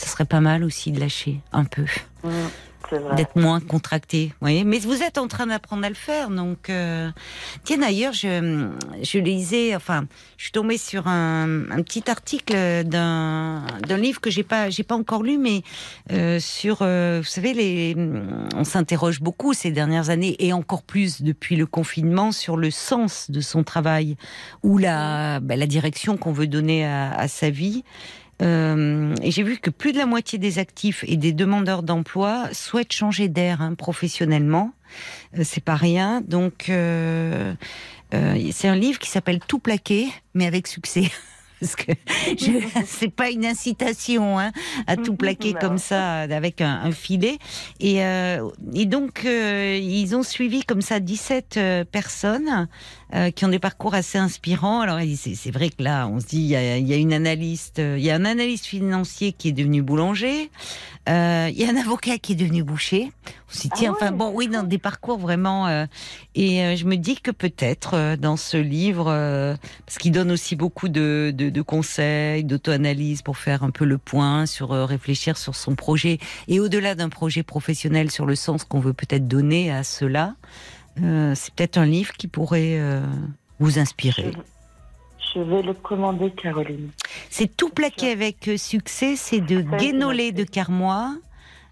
Ça 0.01 0.07
serait 0.07 0.25
pas 0.25 0.41
mal 0.41 0.63
aussi 0.63 0.91
de 0.91 0.99
lâcher 0.99 1.41
un 1.51 1.63
peu. 1.63 1.85
Mmh, 2.23 2.29
d'être 3.15 3.35
moins 3.35 3.59
contracté. 3.59 4.29
Vous 4.29 4.37
voyez 4.41 4.63
Mais 4.63 4.79
vous 4.79 5.03
êtes 5.03 5.19
en 5.19 5.27
train 5.27 5.45
d'apprendre 5.45 5.85
à 5.85 5.89
le 5.89 5.95
faire. 5.95 6.31
Donc, 6.31 6.71
euh... 6.71 7.11
tiens, 7.63 7.77
d'ailleurs, 7.77 8.11
je, 8.11 8.67
je 9.03 9.19
lisais, 9.19 9.75
enfin, 9.75 10.05
je 10.37 10.45
suis 10.45 10.51
tombée 10.51 10.79
sur 10.79 11.07
un, 11.07 11.69
un 11.69 11.83
petit 11.83 12.09
article 12.09 12.83
d'un 12.83 13.63
d'un 13.87 13.97
livre 13.97 14.19
que 14.19 14.31
j'ai 14.31 14.41
pas, 14.43 14.71
j'ai 14.71 14.81
pas 14.83 14.95
encore 14.95 15.21
lu, 15.21 15.37
mais 15.37 15.61
euh, 16.11 16.39
sur, 16.39 16.79
euh, 16.81 17.19
vous 17.23 17.29
savez, 17.29 17.53
les, 17.53 17.95
on 18.55 18.63
s'interroge 18.63 19.21
beaucoup 19.21 19.53
ces 19.53 19.69
dernières 19.69 20.09
années 20.09 20.35
et 20.39 20.51
encore 20.51 20.81
plus 20.81 21.21
depuis 21.21 21.55
le 21.55 21.67
confinement 21.67 22.31
sur 22.31 22.57
le 22.57 22.71
sens 22.71 23.29
de 23.29 23.39
son 23.39 23.63
travail 23.63 24.17
ou 24.63 24.79
la, 24.79 25.39
bah, 25.39 25.55
la 25.55 25.67
direction 25.67 26.17
qu'on 26.17 26.33
veut 26.33 26.47
donner 26.47 26.85
à, 26.85 27.13
à 27.13 27.27
sa 27.27 27.51
vie. 27.51 27.83
Euh, 28.41 29.15
et 29.21 29.31
j'ai 29.31 29.43
vu 29.43 29.57
que 29.57 29.69
plus 29.69 29.93
de 29.93 29.97
la 29.97 30.05
moitié 30.05 30.39
des 30.39 30.59
actifs 30.59 31.03
et 31.07 31.17
des 31.17 31.31
demandeurs 31.31 31.83
d'emploi 31.83 32.49
souhaitent 32.53 32.93
changer 32.93 33.27
d'air 33.27 33.61
hein, 33.61 33.75
professionnellement. 33.75 34.73
Euh, 35.37 35.41
c'est 35.43 35.63
pas 35.63 35.75
rien. 35.75 36.21
Donc, 36.21 36.69
euh, 36.69 37.53
euh 38.13 38.51
c'est 38.51 38.67
un 38.67 38.75
livre 38.75 38.99
qui 38.99 39.09
s'appelle 39.09 39.39
Tout 39.47 39.59
plaquer, 39.59 40.07
mais 40.33 40.47
avec 40.47 40.67
succès. 40.67 41.11
Parce 41.61 41.75
que 41.75 41.91
c'est 42.85 43.13
pas 43.13 43.29
une 43.29 43.45
incitation 43.45 44.39
hein, 44.39 44.51
à 44.87 44.97
tout 44.97 45.15
plaquer 45.21 45.53
comme 45.53 45.77
ça 45.77 46.21
avec 46.21 46.59
un, 46.59 46.81
un 46.83 46.91
filet. 46.91 47.37
Et, 47.79 48.03
euh, 48.03 48.49
et 48.73 48.87
donc 48.87 49.25
euh, 49.25 49.77
ils 49.79 50.15
ont 50.15 50.23
suivi 50.23 50.63
comme 50.63 50.81
ça 50.81 50.99
17 50.99 51.57
euh, 51.57 51.85
personnes 51.85 52.67
euh, 53.13 53.29
qui 53.29 53.45
ont 53.45 53.49
des 53.49 53.59
parcours 53.59 53.93
assez 53.93 54.17
inspirants. 54.17 54.81
Alors 54.81 54.99
c'est 55.15 55.51
vrai 55.51 55.69
que 55.69 55.83
là 55.83 56.07
on 56.07 56.19
se 56.19 56.25
dit 56.25 56.39
il 56.39 56.47
y 56.47 56.55
a, 56.55 56.77
il 56.77 56.87
y 56.87 56.93
a 56.93 56.97
une 56.97 57.13
analyste, 57.13 57.77
il 57.79 58.03
y 58.03 58.09
a 58.09 58.15
un 58.15 58.25
analyste 58.25 58.65
financier 58.65 59.31
qui 59.31 59.49
est 59.49 59.53
devenu 59.53 59.83
boulanger, 59.83 60.49
euh, 61.09 61.49
il 61.51 61.57
y 61.59 61.65
a 61.65 61.69
un 61.69 61.75
avocat 61.75 62.17
qui 62.17 62.33
est 62.33 62.35
devenu 62.35 62.63
boucher. 62.63 63.11
On 63.49 63.53
s'y 63.53 63.69
tient. 63.69 63.89
Ah 63.89 64.03
ouais, 64.03 64.09
enfin 64.09 64.11
bon, 64.11 64.31
oui, 64.33 64.47
dans 64.47 64.63
des 64.63 64.77
parcours 64.77 65.17
vraiment. 65.17 65.67
euh, 65.67 65.85
et 66.35 66.63
euh, 66.63 66.75
je 66.75 66.85
me 66.85 66.95
dis 66.95 67.19
que 67.19 67.31
peut-être 67.31 67.95
euh, 67.95 68.15
dans 68.17 68.37
ce 68.37 68.57
livre, 68.57 69.07
euh, 69.09 69.55
parce 69.85 69.97
qu'il 69.97 70.11
donne 70.11 70.31
aussi 70.31 70.55
beaucoup 70.55 70.89
de, 70.89 71.33
de, 71.35 71.49
de 71.49 71.61
conseils, 71.61 72.43
d'auto-analyse 72.43 73.21
pour 73.23 73.37
faire 73.37 73.63
un 73.63 73.71
peu 73.71 73.85
le 73.85 73.97
point 73.97 74.45
sur 74.45 74.71
euh, 74.73 74.85
réfléchir 74.85 75.37
sur 75.37 75.55
son 75.55 75.75
projet 75.75 76.19
et 76.47 76.59
au-delà 76.59 76.95
d'un 76.95 77.09
projet 77.09 77.43
professionnel 77.43 78.11
sur 78.11 78.25
le 78.25 78.35
sens 78.35 78.63
qu'on 78.63 78.79
veut 78.79 78.93
peut-être 78.93 79.27
donner 79.27 79.71
à 79.71 79.83
cela. 79.83 80.35
euh, 81.01 81.33
c'est 81.35 81.53
peut-être 81.53 81.77
un 81.77 81.85
livre 81.85 82.13
qui 82.13 82.27
pourrait 82.27 82.77
euh, 82.79 83.01
vous 83.59 83.79
inspirer. 83.79 84.31
Je 85.33 85.39
vais 85.39 85.61
le 85.61 85.73
commander, 85.73 86.31
Caroline. 86.31 86.89
C'est 87.29 87.55
tout 87.55 87.69
plaqué 87.69 88.11
avec 88.11 88.47
euh, 88.47 88.57
succès. 88.57 89.15
C'est 89.15 89.39
de 89.41 89.61
Guénolé 89.61 90.31
de 90.31 90.43
Carmois, 90.43 91.15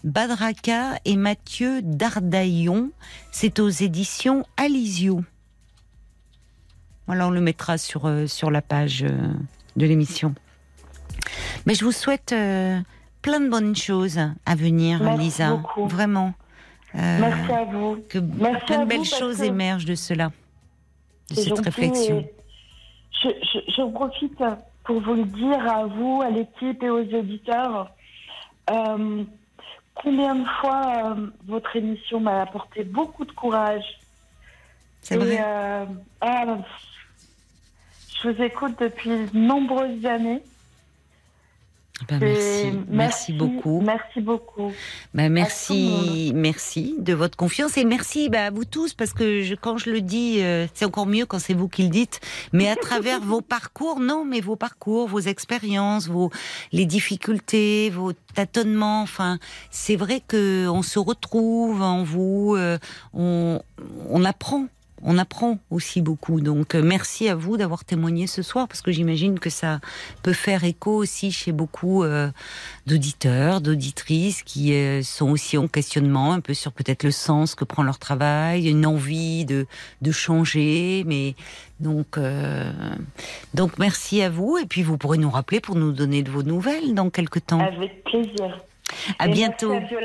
Badraca 0.04 0.98
et 1.06 1.18
Mathieu 1.18 1.82
Dardaillon. 1.82 2.92
C'est 3.32 3.60
aux 3.60 3.70
éditions 3.70 4.46
Alizio. 4.58 5.22
Voilà, 7.08 7.28
on 7.28 7.32
le 7.32 7.42
mettra 7.42 7.78
sur, 7.80 8.06
euh, 8.06 8.28
sur 8.28 8.52
la 8.52 8.62
page 8.62 9.04
euh, 9.04 9.10
de 9.76 9.86
l'émission. 9.86 10.36
Mais 11.66 11.74
je 11.74 11.84
vous 11.84 11.92
souhaite 11.92 12.34
euh, 12.34 12.80
plein 13.24 13.40
de 13.40 13.50
bonnes 13.50 13.76
choses 13.76 14.20
à 14.46 14.56
venir, 14.56 15.02
Merci 15.02 15.20
Lisa. 15.24 15.50
beaucoup. 15.56 15.88
Vraiment. 15.88 16.34
Merci 16.94 17.52
à 17.52 17.66
vous. 17.66 17.98
que 18.08 18.20
Merci 18.20 18.66
plein 18.68 18.84
de 18.84 18.90
belles 18.90 19.06
choses 19.06 19.38
que 19.40 19.44
émergent 19.44 19.86
de 19.86 19.96
cela, 19.96 20.32
de 21.32 21.36
cette 21.36 21.48
gentil 21.50 21.62
réflexion. 21.64 22.20
et 22.20 22.34
Je, 23.12 23.30
je, 23.30 23.60
j'en 23.76 23.92
profite 23.92 24.38
pour 24.84 25.02
vous 25.02 25.14
le 25.14 25.24
dire 25.26 25.70
à 25.72 25.86
vous, 25.86 26.22
à 26.24 26.30
l'équipe 26.30 26.82
et 26.84 26.90
aux 26.90 27.04
auditeurs. 27.14 27.92
euh, 28.72 29.24
combien 29.96 30.36
de 30.36 30.46
fois 30.62 31.14
euh, 31.18 31.28
votre 31.46 31.76
émission 31.76 32.20
m'a 32.22 32.42
apporté 32.42 32.84
beaucoup 32.84 33.26
de 33.26 33.32
courage. 33.34 33.84
C'est 35.02 35.16
Et, 35.16 35.20
vrai. 35.20 35.40
euh, 35.44 35.86
ah, 36.22 36.58
je 38.22 38.30
vous 38.30 38.42
écoute 38.42 38.80
depuis 38.80 39.10
de 39.10 39.38
nombreuses 39.38 40.06
années. 40.06 40.42
Ben, 42.08 42.20
merci. 42.20 42.72
merci 42.90 43.34
beaucoup. 43.34 43.82
Merci 43.82 44.22
beaucoup. 44.22 44.72
Le 45.14 45.30
merci, 45.30 46.32
merci 46.34 46.96
de 47.00 47.14
votre 47.14 47.38
confiance 47.38 47.78
et 47.78 47.84
merci 47.84 48.30
bah, 48.30 48.46
à 48.46 48.52
vous 48.52 48.66
tous 48.66 48.94
parce 48.94 49.14
que 49.14 49.42
je, 49.42 49.56
quand 49.56 49.78
je 49.78 49.90
le 49.90 50.02
dis, 50.02 50.42
euh, 50.42 50.68
c'est 50.74 50.86
encore 50.86 51.06
mieux 51.06 51.26
quand 51.26 51.40
c'est 51.40 51.54
vous 51.54 51.68
qui 51.68 51.84
le 51.84 51.90
dites. 51.90 52.20
Mais 52.54 52.70
à 52.70 52.76
travers 52.76 53.20
vos 53.24 53.42
parcours, 53.42 54.00
non, 54.00 54.26
mais 54.26 54.42
vos 54.42 54.56
parcours, 54.56 55.08
vos 55.08 55.20
expériences, 55.20 56.08
vos 56.08 56.32
les 56.72 56.86
difficultés, 56.86 57.90
vos 57.90 58.14
tâtonnements. 58.34 59.02
Enfin, 59.02 59.40
c'est 59.72 59.96
vrai 59.96 60.22
que 60.26 60.68
on 60.68 60.82
se 60.82 61.00
retrouve 61.00 61.82
en 61.82 62.04
vous, 62.04 62.56
euh, 62.58 62.78
on, 63.14 63.62
on 64.10 64.26
apprend. 64.26 64.68
On 65.04 65.18
apprend 65.18 65.60
aussi 65.70 66.02
beaucoup. 66.02 66.42
Donc, 66.42 66.76
euh, 66.76 66.82
merci 66.84 67.30
à 67.30 67.36
vous 67.36 67.58
d'avoir 67.58 67.86
témoigné 67.86 68.28
ce 68.28 68.42
soir, 68.42 68.68
parce 68.68 68.82
que 68.82 68.92
j'imagine 68.92 69.40
que 69.40 69.50
ça 69.50 69.80
peut 70.24 70.34
faire 70.34 70.64
écho 70.64 70.96
aussi 70.96 71.32
chez 71.32 71.52
beaucoup 71.52 72.04
euh, 72.04 72.30
d'auditeurs, 72.88 73.62
d'auditrices 73.62 74.44
qui 74.44 74.74
euh, 74.74 75.02
sont 75.04 75.30
aussi 75.30 75.58
en 75.58 75.68
questionnement 75.68 76.34
un 76.34 76.40
peu 76.40 76.54
sur 76.54 76.72
peut-être 76.72 77.04
le 77.04 77.12
sens 77.12 77.56
que 77.56 77.64
prend 77.66 77.84
leur 77.84 78.00
travail, 78.00 78.70
une 78.70 78.86
envie 78.86 79.46
de, 79.46 79.66
de 80.02 80.12
changer. 80.12 81.04
Mais 81.06 81.36
donc, 81.80 82.18
euh, 82.18 82.72
donc 83.54 83.78
merci 83.80 84.22
à 84.22 84.30
vous. 84.30 84.58
Et 84.58 84.66
puis 84.66 84.84
vous 84.84 84.98
pourrez 84.98 85.18
nous 85.18 85.30
rappeler 85.30 85.60
pour 85.60 85.76
nous 85.76 85.92
donner 85.92 86.24
de 86.24 86.32
vos 86.32 86.44
nouvelles 86.44 86.94
dans 86.94 87.10
quelques 87.10 87.46
temps. 87.46 87.60
Avec 87.60 88.04
plaisir. 88.04 88.60
À 89.20 89.28
Et 89.28 89.32
bientôt. 89.32 89.70
Merci 89.72 89.96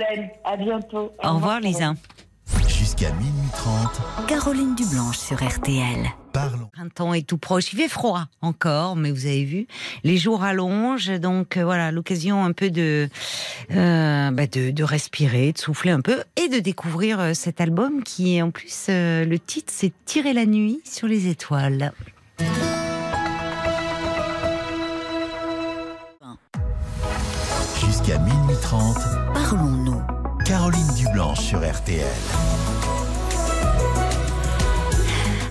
à. 0.45 0.53
À 0.53 0.57
bientôt. 0.57 1.13
Au 1.23 1.35
revoir, 1.35 1.61
Lisa. 1.61 1.95
Jusqu'à 2.85 3.13
minuit 3.13 3.49
30, 3.55 4.27
Caroline 4.29 4.75
Dublanche 4.75 5.17
sur 5.17 5.43
RTL. 5.43 6.05
parlons. 6.35 6.59
Le 6.59 6.67
printemps 6.71 7.15
est 7.15 7.27
tout 7.27 7.39
proche. 7.39 7.73
Il 7.73 7.79
fait 7.79 7.89
froid 7.89 8.27
encore, 8.43 8.95
mais 8.95 9.11
vous 9.11 9.25
avez 9.25 9.45
vu, 9.45 9.67
les 10.03 10.19
jours 10.19 10.45
allongent, 10.45 11.19
donc 11.19 11.57
euh, 11.57 11.65
voilà 11.65 11.91
l'occasion 11.93 12.45
un 12.45 12.53
peu 12.53 12.69
de, 12.69 13.09
euh, 13.71 14.31
bah, 14.33 14.47
de 14.47 14.71
de 14.71 14.85
respirer, 14.85 15.53
de 15.53 15.59
souffler 15.59 15.93
un 15.93 16.03
peu 16.03 16.25
et 16.37 16.51
de 16.51 16.59
découvrir 16.59 17.21
euh, 17.21 17.33
cet 17.33 17.63
album 17.63 18.03
qui 18.03 18.37
est 18.37 18.43
en 18.43 18.51
plus 18.51 18.89
euh, 18.91 19.25
le 19.25 19.39
titre 19.39 19.73
c'est 19.75 19.95
Tirer 20.05 20.35
la 20.35 20.45
nuit 20.45 20.83
sur 20.85 21.09
les 21.09 21.29
étoiles. 21.29 21.95
Jusqu'à 27.81 28.19
minuit 28.19 28.57
30, 28.61 28.99
Parlons-nous. 29.33 30.03
Caroline 30.45 30.95
Dublanche 30.99 31.41
sur 31.41 31.61
RTL. 31.61 32.05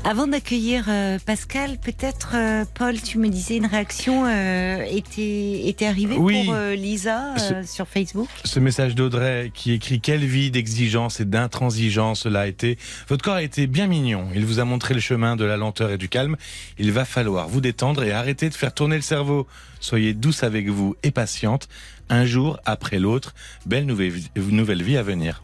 Avant 0.06 0.28
d'accueillir 0.28 0.86
euh, 0.90 1.18
Pascal, 1.26 1.78
peut-être 1.78 2.32
euh, 2.36 2.66
Paul, 2.74 3.02
tu 3.02 3.18
me 3.18 3.30
disais 3.30 3.56
une 3.56 3.66
réaction 3.66 4.26
euh, 4.28 4.84
était 4.84 5.68
était 5.70 5.86
arrivée 5.86 6.18
Oui. 6.18 6.44
pour 6.44 6.54
euh, 6.54 6.76
Lisa 6.76 7.34
euh, 7.40 7.64
sur 7.64 7.88
Facebook? 7.88 8.28
Ce 8.44 8.60
message 8.60 8.96
d'Audrey 8.96 9.52
qui 9.54 9.72
écrit 9.72 10.02
quelle 10.02 10.26
vie 10.26 10.52
d'exigence 10.52 11.22
et 11.22 11.26
d'intransigeance 11.26 12.22
cela 12.24 12.42
a 12.42 12.48
été. 12.48 12.78
Votre 13.08 13.24
corps 13.24 13.36
a 13.36 13.44
été 13.44 13.66
bien 13.66 13.88
mignon. 13.88 14.28
Il 14.36 14.46
vous 14.46 14.60
a 14.60 14.66
montré 14.66 14.94
le 14.94 15.00
chemin 15.00 15.38
de 15.38 15.46
la 15.46 15.56
lenteur 15.56 15.90
et 15.90 15.98
du 15.98 16.10
calme. 16.10 16.36
Il 16.78 16.92
va 16.92 17.06
falloir 17.06 17.48
vous 17.48 17.62
détendre 17.62 18.04
et 18.04 18.12
arrêter 18.12 18.50
de 18.50 18.54
faire 18.56 18.74
tourner 18.74 18.98
le 18.98 19.02
cerveau. 19.02 19.48
Soyez 19.80 20.14
douce 20.14 20.44
avec 20.44 20.68
vous 20.68 20.98
et 21.04 21.12
patiente. 21.12 21.70
Un 22.10 22.26
jour 22.26 22.60
après 22.66 23.00
l'autre, 23.00 23.34
belle 23.66 23.86
nouvelle, 23.86 24.12
nouvelle 24.36 24.84
vie 24.84 24.98
à 24.98 25.04
venir. 25.04 25.44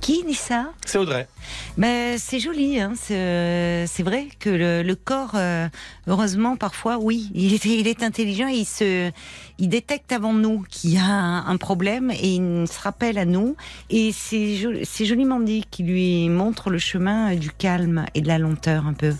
Qui 0.00 0.24
dit 0.24 0.34
ça 0.34 0.72
C'est 0.86 0.98
Audrey. 0.98 1.28
Ben, 1.76 2.16
c'est 2.18 2.40
joli, 2.40 2.80
hein. 2.80 2.92
c'est 2.96 3.84
c'est 3.86 4.02
vrai 4.02 4.28
que 4.38 4.48
le, 4.48 4.82
le 4.82 4.94
corps, 4.94 5.32
euh, 5.34 5.68
heureusement, 6.06 6.56
parfois, 6.56 6.98
oui, 6.98 7.30
il 7.34 7.52
est, 7.52 7.64
il 7.66 7.86
est 7.86 8.02
intelligent 8.02 8.48
et 8.48 8.56
il, 8.56 8.64
se, 8.64 9.10
il 9.58 9.68
détecte 9.68 10.12
avant 10.12 10.32
nous 10.32 10.64
qu'il 10.70 10.94
y 10.94 10.98
a 10.98 11.04
un, 11.04 11.46
un 11.46 11.56
problème 11.58 12.10
et 12.10 12.34
il 12.36 12.66
se 12.66 12.80
rappelle 12.80 13.18
à 13.18 13.26
nous. 13.26 13.56
Et 13.90 14.12
c'est 14.12 14.84
c'est 14.84 15.04
joliment 15.04 15.40
dit 15.40 15.64
qu'il 15.70 15.86
lui 15.86 16.28
montre 16.28 16.70
le 16.70 16.78
chemin 16.78 17.34
du 17.34 17.50
calme 17.50 18.06
et 18.14 18.20
de 18.22 18.28
la 18.28 18.38
lenteur 18.38 18.86
un 18.86 18.94
peu. 18.94 19.14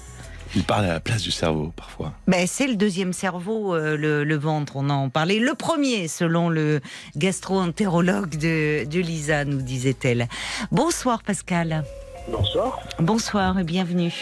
Il 0.57 0.65
parle 0.65 0.85
à 0.87 0.95
la 0.95 1.01
place 1.01 1.23
du 1.23 1.31
cerveau 1.31 1.73
parfois. 1.77 2.13
Ben, 2.27 2.47
c'est 2.47 2.67
le 2.67 2.75
deuxième 2.77 3.13
cerveau, 3.13 3.75
euh, 3.75 3.97
le, 3.97 4.25
le 4.25 4.37
ventre, 4.37 4.73
on 4.77 4.91
en 4.91 5.09
parlait. 5.09 5.39
Le 5.39 5.55
premier, 5.55 6.09
selon 6.09 6.49
le 6.49 6.81
gastro-entérologue 7.17 8.37
de, 8.37 8.85
de 8.85 8.99
Lisa, 9.01 9.45
nous 9.45 9.63
disait-elle. 9.63 10.27
Bonsoir 10.73 11.23
Pascal. 11.23 11.85
Bonsoir. 12.29 12.81
Bonsoir 12.99 13.59
et 13.59 13.65
bienvenue. 13.65 14.13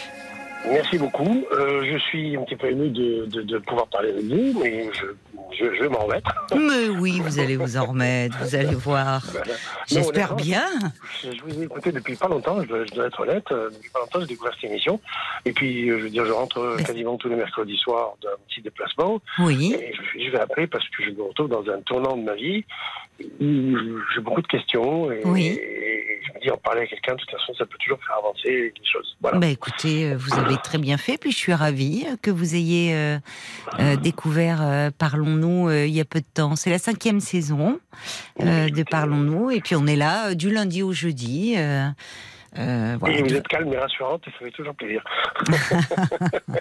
Merci 0.69 0.97
beaucoup. 0.97 1.45
Euh, 1.53 1.83
je 1.91 1.97
suis 1.97 2.35
un 2.35 2.43
petit 2.43 2.55
peu 2.57 2.69
ému 2.69 2.89
de, 2.89 3.25
de, 3.25 3.41
de 3.41 3.57
pouvoir 3.59 3.87
parler 3.87 4.09
avec 4.09 4.25
vous, 4.25 4.59
mais 4.61 4.89
je, 4.93 5.05
je, 5.57 5.65
je 5.75 5.81
vais 5.83 5.89
m'en 5.89 5.99
remettre. 6.05 6.31
Mais 6.55 6.89
oui, 6.99 7.19
vous 7.19 7.39
allez 7.39 7.57
vous 7.57 7.77
en 7.77 7.85
remettre, 7.85 8.37
vous 8.41 8.55
allez 8.55 8.75
voir. 8.75 9.21
Voilà. 9.31 9.53
J'espère 9.87 10.29
Non, 10.29 10.35
honnêtement, 10.35 10.35
bien. 10.35 10.65
Je, 11.23 11.31
je 11.31 11.41
vous 11.43 11.61
ai 11.61 11.63
écouté 11.65 11.91
depuis 11.91 12.15
pas 12.15 12.27
longtemps, 12.27 12.61
je 12.61 12.67
dois, 12.67 12.85
je 12.85 12.93
dois 12.93 13.07
être 13.07 13.19
honnête. 13.19 13.45
Euh, 13.51 13.69
Depuis 13.71 13.89
pas 13.89 13.99
longtemps, 13.99 14.19
j'ai 14.21 14.27
découvert 14.27 14.53
cette 14.55 14.69
émission. 14.69 14.99
Et 15.45 15.51
puis, 15.51 15.89
euh, 15.89 15.97
je 15.99 16.03
veux 16.03 16.09
dire, 16.09 16.25
je 16.25 16.31
rentre 16.31 16.57
euh, 16.59 16.75
Mais- 16.77 16.83
quasiment 16.83 17.17
tous 17.17 17.29
les 17.29 17.35
mercredis 17.35 17.77
soirs 17.77 18.13
d'un 18.21 18.29
petit 18.47 18.61
déplacement. 18.61 19.21
Oui. 19.39 19.73
Et 19.79 19.93
je, 19.93 20.23
je 20.25 20.29
vais 20.31 20.39
appeler 20.39 20.67
parce 20.67 20.87
que 20.89 21.03
je 21.03 21.09
me 21.11 21.23
retrouve 21.23 21.49
dans 21.49 21.63
un 21.69 21.81
tournant 21.81 22.15
de 22.17 22.23
ma 22.23 22.35
vie 22.35 22.63
où 23.41 23.75
j'ai 24.15 24.21
beaucoup 24.21 24.41
de 24.41 24.47
questions. 24.47 25.11
Et, 25.11 25.21
Oui. 25.25 25.47
et 25.47 26.19
je 26.25 26.33
me 26.33 26.39
dis, 26.41 26.51
en 26.51 26.57
parler 26.57 26.81
à 26.81 26.87
quelqu'un, 26.87 27.15
de 27.15 27.19
toute 27.19 27.31
façon, 27.31 27.53
ça 27.55 27.65
peut 27.65 27.77
toujours 27.79 27.99
faire 28.05 28.17
avancer 28.17 28.73
les 28.77 28.85
choses. 28.89 29.17
Voilà. 29.21 29.37
Bah 29.39 29.47
écoutez, 29.47 30.13
vous 30.15 30.33
avez 30.37 30.55
très 30.63 30.77
bien 30.77 30.97
fait, 30.97 31.17
puis 31.17 31.31
je 31.31 31.37
suis 31.37 31.53
ravie 31.53 32.05
que 32.21 32.31
vous 32.31 32.55
ayez 32.55 32.93
euh, 32.93 33.95
découvert 33.97 34.59
euh, 34.61 34.89
Parlons-nous 35.29 35.69
euh, 35.69 35.85
il 35.85 35.93
y 35.93 36.01
a 36.01 36.05
peu 36.05 36.19
de 36.19 36.25
temps. 36.33 36.55
C'est 36.55 36.69
la 36.69 36.79
cinquième 36.79 37.19
saison 37.19 37.79
euh, 38.41 38.69
de 38.69 38.83
Parlons-nous, 38.83 39.51
et 39.51 39.61
puis 39.61 39.75
on 39.75 39.85
est 39.85 39.95
là 39.95 40.29
euh, 40.29 40.33
du 40.33 40.51
lundi 40.51 40.81
au 40.81 40.91
jeudi. 40.91 41.55
euh, 41.57 41.87
euh, 42.57 42.97
voilà. 42.99 43.17
Et 43.17 43.21
vous 43.21 43.35
êtes 43.35 43.47
calme 43.47 43.71
et 43.71 43.77
rassurante 43.77 44.23
et 44.27 44.31
ça 44.31 44.37
fait 44.39 44.51
toujours 44.51 44.75
plaisir. 44.75 45.03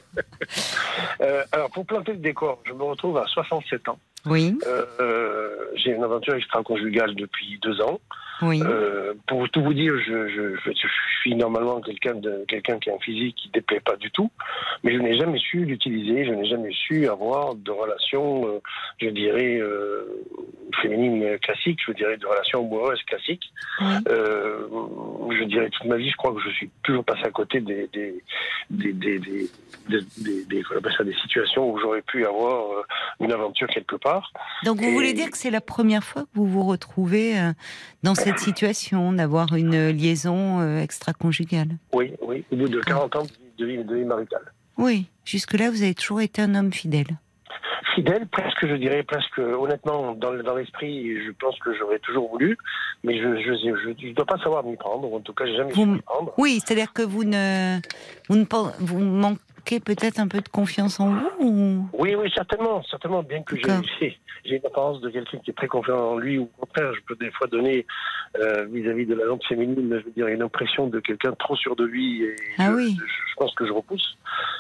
Euh, 1.21 1.43
alors, 1.53 1.69
pour 1.71 1.85
planter 1.85 2.13
le 2.13 2.19
décor, 2.19 2.63
je 2.65 2.73
me 2.73 2.83
retrouve 2.85 3.19
à 3.19 3.27
67 3.27 3.89
ans. 3.89 3.99
Oui, 4.29 4.59
Euh, 4.67 4.85
euh, 5.01 5.49
j'ai 5.77 5.93
une 5.93 6.05
aventure 6.05 6.35
extra-conjugale 6.35 7.15
depuis 7.15 7.59
deux 7.63 7.81
ans. 7.81 8.01
oui. 8.43 8.63
Euh, 8.65 9.15
pour 9.27 9.49
tout 9.51 9.63
vous 9.63 9.75
dire, 9.75 9.93
je, 10.07 10.29
je, 10.29 10.57
je, 10.57 10.73
je 10.73 11.21
suis 11.21 11.35
normalement 11.35 11.81
quelqu'un 11.81 12.15
de 12.15 12.45
quelqu'un 12.47 12.79
qui 12.79 12.91
a 12.91 12.95
un 12.95 12.99
physique 12.99 13.37
qui 13.37 13.49
déplaît 13.51 13.81
pas 13.81 13.97
du 13.97 14.11
tout, 14.11 14.31
mais 14.85 14.93
je 14.95 14.99
n'ai 14.99 15.17
jamais 15.19 15.39
su 15.39 15.65
l'utiliser, 15.65 16.25
je 16.25 16.33
n'ai 16.33 16.47
jamais 16.47 16.71
su 16.73 17.09
avoir 17.09 17.55
de 17.55 17.71
relations, 17.71 18.47
euh, 18.47 18.61
je 19.01 19.09
dirais 19.09 19.59
euh, 19.59 20.05
féminines 20.83 21.39
classiques, 21.41 21.81
je 21.87 21.93
dirais 21.93 22.17
de 22.17 22.27
relations 22.27 22.61
amoureuses 22.61 23.03
classiques. 23.05 23.53
Oui. 23.81 23.87
Je 25.39 25.45
dirais 25.45 25.69
toute 25.71 25.87
ma 25.87 25.97
vie, 25.97 26.11
je 26.11 26.17
crois 26.17 26.33
que 26.33 26.41
je 26.41 26.51
suis 26.51 26.71
toujours 26.83 27.05
passé 27.05 27.23
à 27.25 27.31
côté 27.31 27.61
des 27.61 27.89
des 27.93 28.23
des 28.71 28.93
des 28.93 29.19
des, 29.89 31.15
situations 31.23 31.71
où 31.71 31.79
j'aurais 31.79 32.03
pu 32.03 32.25
avoir 32.27 32.85
une 33.21 33.33
aventure 33.33 33.69
quelque 33.69 33.97
part. 33.97 34.18
Donc 34.65 34.79
vous 34.79 34.85
et- 34.89 34.93
voulez 34.93 35.13
dire 35.13 35.31
que 35.31 35.39
c'est 35.39 35.51
la 35.51 35.61
première 35.61 36.05
fois 36.05 36.23
que 36.23 36.29
vous 36.35 36.47
vous 36.47 36.65
retrouvez 36.65 37.39
euh, 37.39 37.53
dans 38.03 38.15
cette 38.15 38.39
situation, 38.39 39.13
d'avoir 39.13 39.55
une 39.55 39.91
liaison 39.91 40.61
euh, 40.61 40.81
extra-conjugale? 40.83 41.71
Oui, 41.93 42.13
oui, 42.23 42.45
au 42.51 42.57
bout 42.57 42.69
de 42.69 42.81
40 42.81 43.17
ans 43.17 43.23
de 43.59 43.67
vie, 43.67 43.85
de 43.85 43.95
vie 43.97 44.05
maritale. 44.05 44.53
Oui, 44.77 45.07
jusque-là, 45.25 45.71
vous 45.71 45.83
avez 45.83 45.95
toujours 45.95 46.21
été 46.21 46.41
un 46.43 46.55
homme 46.55 46.73
fidèle. 46.73 47.19
Fidèle, 47.95 48.29
presque, 48.29 48.65
je 48.67 48.75
dirais, 48.77 49.03
presque, 49.03 49.39
honnêtement, 49.39 50.13
dans, 50.15 50.33
dans 50.35 50.55
l'esprit, 50.55 51.17
je 51.27 51.33
pense 51.33 51.59
que 51.59 51.75
j'aurais 51.77 51.99
toujours 51.99 52.29
voulu, 52.31 52.57
mais 53.03 53.21
je 53.21 53.27
ne 53.27 53.37
je, 53.39 53.55
je, 53.55 54.07
je 54.09 54.13
dois 54.15 54.27
pas 54.27 54.39
savoir 54.39 54.63
m'y 54.63 54.77
prendre, 54.77 55.11
ou 55.11 55.17
en 55.17 55.21
tout 55.21 55.33
cas, 55.33 55.47
j'ai 55.47 55.57
jamais 55.57 55.73
Vous 55.73 55.83
su 55.83 55.89
m'y 55.89 56.01
prendre. 56.03 56.33
Oui, 56.39 56.61
c'est-à-dire 56.65 56.93
que 56.93 57.03
vous 57.03 57.25
ne, 57.25 57.79
vous 58.29 58.37
ne 58.37 58.45
vous 58.79 58.99
manquez 59.01 59.41
peut-être 59.65 60.19
un 60.19 60.29
peu 60.29 60.41
de 60.41 60.49
confiance 60.49 60.99
en 61.01 61.11
vous 61.11 61.31
ou... 61.41 61.89
Oui, 61.93 62.15
oui, 62.15 62.31
certainement, 62.35 62.83
certainement, 62.85 63.23
bien 63.23 63.43
que 63.43 63.57
j'ai 64.45 64.57
une 64.57 64.65
apparence 64.67 65.01
de 65.01 65.11
quelqu'un 65.11 65.39
qui 65.39 65.51
est 65.51 65.55
très 65.55 65.67
confiant 65.67 65.99
en 65.99 66.17
lui, 66.19 66.39
ou 66.39 66.45
au 66.45 66.61
contraire, 66.67 66.93
je 66.95 67.01
peux 67.07 67.17
des 67.17 67.31
fois 67.33 67.47
donner, 67.49 67.87
euh, 68.41 68.65
vis-à-vis 68.71 69.05
de 69.07 69.15
la 69.15 69.25
lampe 69.27 69.45
féminine, 69.45 69.89
je 70.01 70.05
veux 70.05 70.13
dire, 70.17 70.29
une 70.29 70.43
impression 70.43 70.87
de 70.87 71.01
quelqu'un 71.01 71.33
trop 71.33 71.57
sûr 71.57 71.77
de 71.77 71.85
lui, 71.85 72.23
et 72.25 72.37
Ah 72.59 72.71
je, 72.71 72.77
oui. 72.77 72.97
je, 72.99 73.05
je 73.05 73.35
pense 73.37 73.55
que 73.55 73.67
je 73.67 73.73
repousse. 73.73 74.17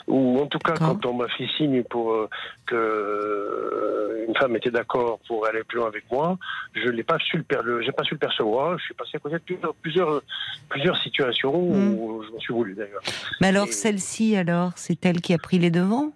Ou 0.08 0.38
en 0.40 0.46
tout 0.46 0.58
cas, 0.58 0.74
quand 0.74 1.04
on 1.06 1.14
m'a 1.14 1.28
fait 1.28 1.46
signe 1.56 1.82
pour 1.84 2.12
euh, 2.12 2.28
que 2.66 2.74
euh, 2.76 4.24
une 4.28 4.36
femme 4.36 4.56
était 4.56 4.70
d'accord 4.70 5.18
pour 5.26 5.46
aller 5.46 5.62
plus 5.64 5.78
loin 5.78 5.88
avec 5.88 6.04
moi, 6.10 6.38
je 6.74 6.88
l'ai 6.88 7.02
pas 7.02 7.18
su 7.18 7.36
le, 7.38 7.42
per- 7.42 7.60
le- 7.64 7.82
j'ai 7.82 7.92
pas 7.92 8.04
su 8.04 8.14
le 8.14 8.18
percevoir. 8.18 8.78
Je 8.78 8.84
suis 8.84 8.94
passé 8.94 9.12
à 9.14 9.18
côté 9.18 9.36
de 9.36 9.40
plusieurs, 9.42 9.74
plusieurs, 9.82 10.22
plusieurs 10.68 10.96
situations 11.02 11.48
Mm. 11.58 11.94
où 11.94 12.22
je 12.26 12.30
m'en 12.32 12.38
suis 12.40 12.52
voulu 12.54 12.74
d'ailleurs. 12.74 13.00
Mais 13.40 13.48
alors 13.48 13.68
celle-ci, 13.68 14.36
alors, 14.36 14.72
c'est 14.88 15.04
elle 15.04 15.20
qui 15.20 15.34
a 15.34 15.38
pris 15.38 15.58
les 15.58 15.70
devants 15.70 16.12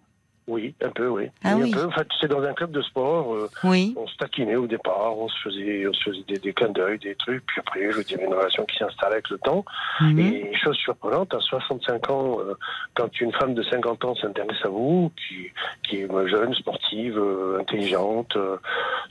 Oui, 0.48 0.74
un 0.82 0.88
peu, 0.88 1.08
oui. 1.08 1.24
Ah 1.44 1.54
un 1.56 1.70
peu. 1.70 1.84
En 1.84 1.90
fait, 1.90 2.06
c'est 2.20 2.28
dans 2.28 2.42
un 2.42 2.54
club 2.54 2.70
de 2.72 2.80
sport. 2.82 3.34
euh, 3.34 3.48
Oui. 3.64 3.94
on 3.98 4.06
se 4.06 4.16
taquinait 4.16 4.56
au 4.56 4.66
départ, 4.66 5.16
on 5.18 5.28
se 5.28 5.38
faisait, 5.44 5.86
on 5.86 5.92
se 5.92 6.02
faisait 6.04 6.24
des, 6.26 6.38
des 6.38 6.52
clins 6.54 6.70
d'œil, 6.70 6.98
des 6.98 7.14
trucs, 7.14 7.44
puis 7.46 7.60
après, 7.60 7.92
je 7.92 8.00
dirais, 8.00 8.24
une 8.24 8.32
relation 8.34 8.64
qui 8.64 8.76
s'installe 8.78 9.12
avec 9.12 9.28
le 9.28 9.36
temps. 9.38 9.64
Mhm. 10.00 10.18
Et 10.18 10.54
chose 10.56 10.76
surprenante, 10.76 11.34
à 11.34 11.38
65 11.40 12.10
ans, 12.10 12.40
euh, 12.40 12.54
quand 12.94 13.20
une 13.20 13.32
femme 13.34 13.52
de 13.54 13.62
50 13.62 14.04
ans 14.06 14.14
s'intéresse 14.16 14.64
à 14.64 14.68
vous, 14.68 15.12
qui, 15.28 15.50
qui 15.86 15.96
est 16.00 16.10
euh, 16.10 16.26
jeune, 16.26 16.54
sportive, 16.54 17.18
euh, 17.18 17.60
intelligente, 17.60 18.36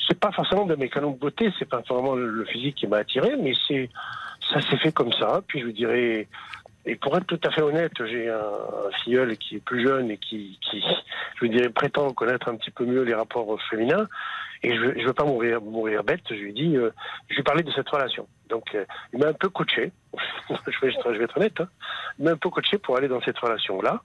c'est 0.07 0.19
pas 0.19 0.31
forcément 0.31 0.65
de 0.65 0.75
mes 0.75 0.89
canons 0.89 1.11
de 1.11 1.17
beauté, 1.19 1.51
c'est 1.59 1.69
pas 1.69 1.81
vraiment 1.87 2.15
le, 2.15 2.27
le 2.27 2.45
physique 2.45 2.75
qui 2.75 2.87
m'a 2.87 2.97
attiré, 2.97 3.35
mais 3.39 3.53
c'est, 3.67 3.89
ça 4.51 4.59
s'est 4.61 4.77
fait 4.77 4.91
comme 4.91 5.13
ça. 5.13 5.41
Puis 5.47 5.61
je 5.61 5.65
vous 5.67 5.71
dirais, 5.71 6.27
et 6.85 6.95
pour 6.95 7.15
être 7.15 7.25
tout 7.25 7.39
à 7.43 7.51
fait 7.51 7.61
honnête, 7.61 7.91
j'ai 8.05 8.29
un, 8.29 8.41
filleul 9.03 9.37
qui 9.37 9.57
est 9.57 9.59
plus 9.59 9.85
jeune 9.85 10.09
et 10.09 10.17
qui, 10.17 10.57
qui, 10.61 10.83
je 11.39 11.45
dirais, 11.45 11.69
prétend 11.69 12.09
connaître 12.11 12.49
un 12.49 12.55
petit 12.55 12.71
peu 12.71 12.85
mieux 12.85 13.03
les 13.03 13.13
rapports 13.13 13.61
féminins. 13.69 14.07
Et 14.63 14.75
je, 14.75 14.99
je 14.99 15.05
veux 15.05 15.13
pas 15.13 15.25
mourir, 15.25 15.61
mourir 15.61 16.03
bête. 16.03 16.21
Je 16.29 16.35
lui 16.35 16.53
dis, 16.53 16.75
euh, 16.77 16.91
je 17.29 17.35
lui 17.35 17.43
parlais 17.43 17.63
de 17.63 17.71
cette 17.71 17.89
relation. 17.89 18.27
Donc, 18.49 18.75
euh, 18.75 18.85
il 19.13 19.19
m'a 19.19 19.27
un 19.27 19.33
peu 19.33 19.49
coaché. 19.49 19.91
je, 20.49 20.85
vais, 20.85 20.91
je 20.91 21.17
vais 21.17 21.23
être 21.23 21.37
honnête. 21.37 21.61
Hein. 21.61 21.67
Il 22.17 22.25
m'a 22.25 22.31
un 22.31 22.37
peu 22.37 22.49
coaché 22.49 22.77
pour 22.77 22.97
aller 22.97 23.07
dans 23.07 23.21
cette 23.21 23.37
relation-là. 23.37 24.01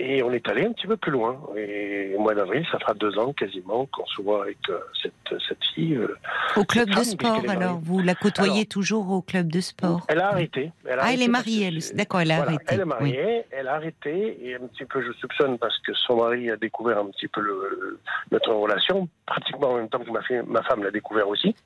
Et 0.00 0.22
on 0.22 0.30
est 0.32 0.48
allé 0.48 0.64
un 0.64 0.72
petit 0.72 0.86
peu 0.86 0.96
plus 0.96 1.10
loin. 1.10 1.40
Et 1.56 2.14
au 2.16 2.20
mois 2.20 2.32
d'avril, 2.34 2.64
ça 2.70 2.78
fera 2.78 2.94
deux 2.94 3.18
ans 3.18 3.32
quasiment 3.32 3.86
qu'on 3.86 4.06
se 4.06 4.22
voit 4.22 4.42
avec 4.44 4.58
euh, 4.68 4.78
cette, 5.02 5.40
cette 5.48 5.64
fille. 5.74 5.96
euh. 5.96 6.14
Au 6.56 6.64
club 6.64 6.88
de 6.90 7.02
sport, 7.02 7.42
alors. 7.48 7.78
Vous 7.82 7.98
la 8.00 8.14
côtoyez 8.14 8.52
Alors- 8.60 8.68
toujours 8.68 9.10
au 9.10 9.22
club 9.22 9.48
de 9.50 9.60
sport? 9.60 10.06
Elle 10.08 10.20
a 10.20 10.28
arrêté. 10.28 10.70
Elle 10.84 10.92
a 10.92 11.02
Ah, 11.02 11.04
arrêté 11.06 11.14
elle 11.14 11.22
est 11.22 11.28
mariée, 11.32 11.66
elle 11.66 11.76
aussi. 11.78 11.94
D'accord, 11.94 12.20
elle 12.20 12.30
a 12.30 12.36
Voilà, 12.36 12.50
arrêté. 12.52 12.64
Elle 12.68 12.80
est 12.80 12.82
oui. 12.84 12.88
mariée, 12.88 13.44
elle 13.50 13.66
a 13.68 13.74
arrêté, 13.74 14.38
et 14.48 14.54
un 14.54 14.66
petit 14.68 14.84
peu, 14.84 15.02
je 15.02 15.10
soupçonne, 15.18 15.58
parce 15.58 15.76
que 15.80 15.92
son 15.94 16.16
mari 16.16 16.48
a 16.48 16.56
découvert 16.56 16.98
un 16.98 17.06
petit 17.06 17.26
peu 17.28 17.40
le- 17.40 17.98
notre 18.30 18.52
relation, 18.52 19.08
pratiquement 19.26 19.70
en 19.72 19.76
même 19.78 19.88
temps 19.88 19.98
que 19.98 20.10
ma, 20.12 20.22
fille- 20.22 20.42
ma 20.46 20.62
femme 20.62 20.84
l'a 20.84 20.92
découvert 20.92 21.28
aussi. 21.28 21.56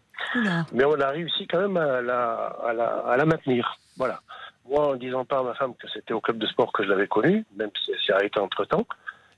Mais 0.72 0.84
on 0.84 0.98
a 1.00 1.08
réussi 1.08 1.46
quand 1.48 1.60
même 1.60 1.76
à 1.76 2.00
la, 2.00 2.32
à 2.66 2.72
la, 2.72 2.86
à 2.86 3.16
la 3.16 3.24
maintenir. 3.26 3.76
Voilà. 3.98 4.20
Moi, 4.68 4.86
en 4.88 4.94
disant 4.94 5.24
pas 5.24 5.40
à 5.40 5.42
ma 5.42 5.54
femme 5.54 5.74
que 5.74 5.88
c'était 5.88 6.14
au 6.14 6.20
club 6.20 6.38
de 6.38 6.46
sport 6.46 6.72
que 6.72 6.84
je 6.84 6.88
l'avais 6.88 7.08
connu, 7.08 7.44
même 7.56 7.70
si 7.84 7.92
c'est 8.06 8.12
arrêté 8.12 8.38
entre 8.40 8.64
temps, 8.64 8.86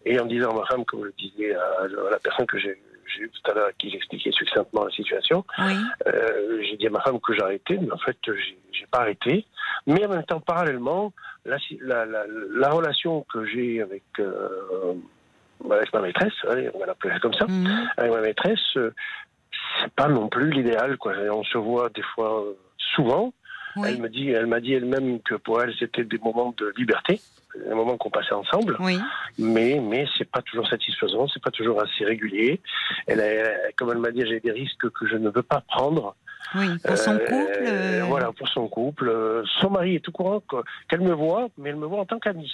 et 0.05 0.21
en 0.21 0.27
disant 0.27 0.51
à 0.51 0.61
ma 0.61 0.67
femme, 0.67 0.85
comme 0.85 1.01
je 1.01 1.07
le 1.07 1.15
disais 1.19 1.55
à, 1.55 1.87
la 2.11 2.19
personne 2.19 2.47
que 2.47 2.59
j'ai 2.59 2.79
eu 3.19 3.31
tout 3.31 3.51
à 3.51 3.55
l'heure, 3.55 3.69
à 3.69 3.73
qui 3.73 3.91
j'expliquais 3.91 4.33
succinctement 4.33 4.85
la 4.85 4.91
situation, 4.91 5.45
Oui. 5.61 5.77
euh, 6.07 6.63
j'ai 6.63 6.77
dit 6.77 6.87
à 6.87 6.91
ma 6.91 7.01
femme 7.01 7.21
que 7.21 7.33
j'arrêtais, 7.35 7.79
mais 7.79 7.93
en 7.93 7.99
fait, 7.99 8.17
j'ai 8.27 8.87
pas 8.91 9.01
arrêté. 9.01 9.47
Mais 9.87 10.05
en 10.05 10.11
même 10.11 10.25
temps, 10.25 10.41
parallèlement, 10.41 11.13
la, 11.45 11.57
la, 11.81 12.05
la, 12.07 12.25
la 12.29 12.69
relation 12.71 13.25
que 13.33 13.45
j'ai 13.47 13.81
avec, 13.83 14.03
euh, 14.19 14.95
avec 15.71 15.93
ma 15.93 16.01
maîtresse, 16.01 16.33
on 16.45 16.79
va 16.79 16.87
l'appeler 16.87 17.19
comme 17.21 17.35
ça, 17.35 17.47
Mhm. 17.49 17.89
avec 17.97 18.13
ma 18.13 18.21
maîtresse, 18.21 18.77
euh, 18.77 18.93
c'est 19.83 19.93
pas 19.95 20.09
non 20.09 20.29
plus 20.29 20.51
l'idéal. 20.51 20.97
Quoi. 20.99 21.13
On 21.33 21.45
se 21.45 21.57
voit 21.59 21.89
des 21.91 22.03
fois 22.03 22.43
euh, 22.45 22.55
Elle 23.85 24.01
me 24.01 24.09
dit, 24.09 24.31
elle 24.31 24.47
m'a 24.47 24.61
dit 24.61 24.73
elle-même 24.75 25.21
que 25.21 25.35
pour 25.35 25.61
elle 25.63 25.73
c'était 25.79 26.05
des 26.05 26.19
moments 26.19 26.55
de 26.57 26.73
liberté, 26.77 27.21
des 27.69 27.75
moments 27.75 27.97
qu'on 27.97 28.11
passait 28.11 28.33
ensemble. 28.35 28.77
Oui. 28.81 28.99
Mais 29.39 29.81
mais 29.81 30.07
c'est 30.17 30.31
pas 30.31 30.43
toujours 30.43 30.69
satisfaisant, 30.69 31.27
c'est 31.29 31.43
pas 31.43 31.51
toujours 31.51 31.81
assez 31.83 32.05
régulier. 32.05 32.61
Elle, 33.07 33.21
a- 33.21 33.73
comme 33.77 33.91
elle 33.91 33.99
m'a 33.99 34.11
dit, 34.11 34.23
j'ai 34.27 34.41
des 34.41 34.53
risques 34.53 34.89
que 34.91 35.07
je 35.07 35.17
ne 35.17 35.29
veux 35.31 35.43
pas 35.43 35.61
prendre. 35.61 36.15
Oui. 36.55 36.67
Pour 36.85 36.97
son 36.99 37.13
Euh, 37.15 37.19
couple 37.19 37.65
euh, 37.67 38.05
Voilà, 38.07 38.31
pour 38.33 38.49
son 38.49 38.69
couple. 38.69 39.43
Son 39.61 39.71
mari 39.71 39.97
est 39.97 40.01
tout 40.01 40.13
courant 40.13 40.43
qu'elle 40.89 41.01
me 41.01 41.13
voit, 41.15 41.49
mais 41.59 41.71
elle 41.71 41.77
me 41.77 41.87
voit 41.87 42.01
en 42.01 42.05
tant 42.05 42.19
qu'amie. 42.21 42.53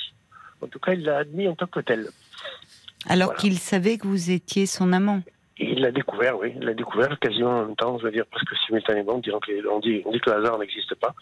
En 0.62 0.68
tout 0.68 0.78
cas, 0.78 0.92
il 0.94 1.02
l'a 1.02 1.18
admis 1.18 1.48
en 1.48 1.54
tant 1.54 1.66
que 1.66 1.80
tel. 1.80 2.08
Alors 3.08 3.28
voilà. 3.28 3.40
qu'il 3.40 3.58
savait 3.58 3.98
que 3.98 4.06
vous 4.06 4.30
étiez 4.30 4.66
son 4.66 4.92
amant. 4.92 5.22
Il 5.62 5.82
l'a 5.82 5.92
découvert, 5.92 6.38
oui, 6.38 6.54
il 6.56 6.64
l'a 6.64 6.72
découvert 6.72 7.18
quasiment 7.18 7.50
en 7.60 7.66
même 7.66 7.76
temps, 7.76 7.98
je 7.98 8.04
veux 8.04 8.10
dire 8.10 8.24
presque 8.30 8.56
simultanément, 8.66 9.18
disant 9.18 9.40
on 9.70 9.78
dit, 9.80 10.02
on 10.06 10.10
dit 10.10 10.20
que 10.20 10.30
le 10.30 10.36
hasard 10.36 10.58
n'existe 10.58 10.94
pas. 10.94 11.14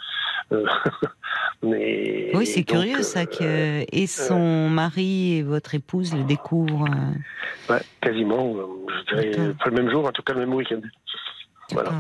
Euh, 0.53 0.64
mais 1.62 2.30
Oui, 2.34 2.47
c'est 2.47 2.62
curieux 2.62 3.01
euh, 3.01 3.03
ça 3.03 3.26
que 3.26 3.84
et 3.91 4.07
son 4.07 4.68
mari 4.68 5.39
et 5.39 5.43
votre 5.43 5.74
épouse 5.74 6.14
le 6.14 6.22
découvrent. 6.22 6.86
euh, 6.86 7.72
ouais, 7.74 7.80
quasiment, 8.01 8.55
euh, 8.57 8.66
je 9.11 9.16
dirais 9.16 9.55
pas 9.55 9.70
le 9.70 9.82
même 9.82 9.91
jour, 9.91 10.07
en 10.07 10.12
tout 10.12 10.22
cas 10.22 10.34
le 10.34 10.41
même 10.41 10.55
week-end. 10.55 10.80
Voilà. 11.72 11.91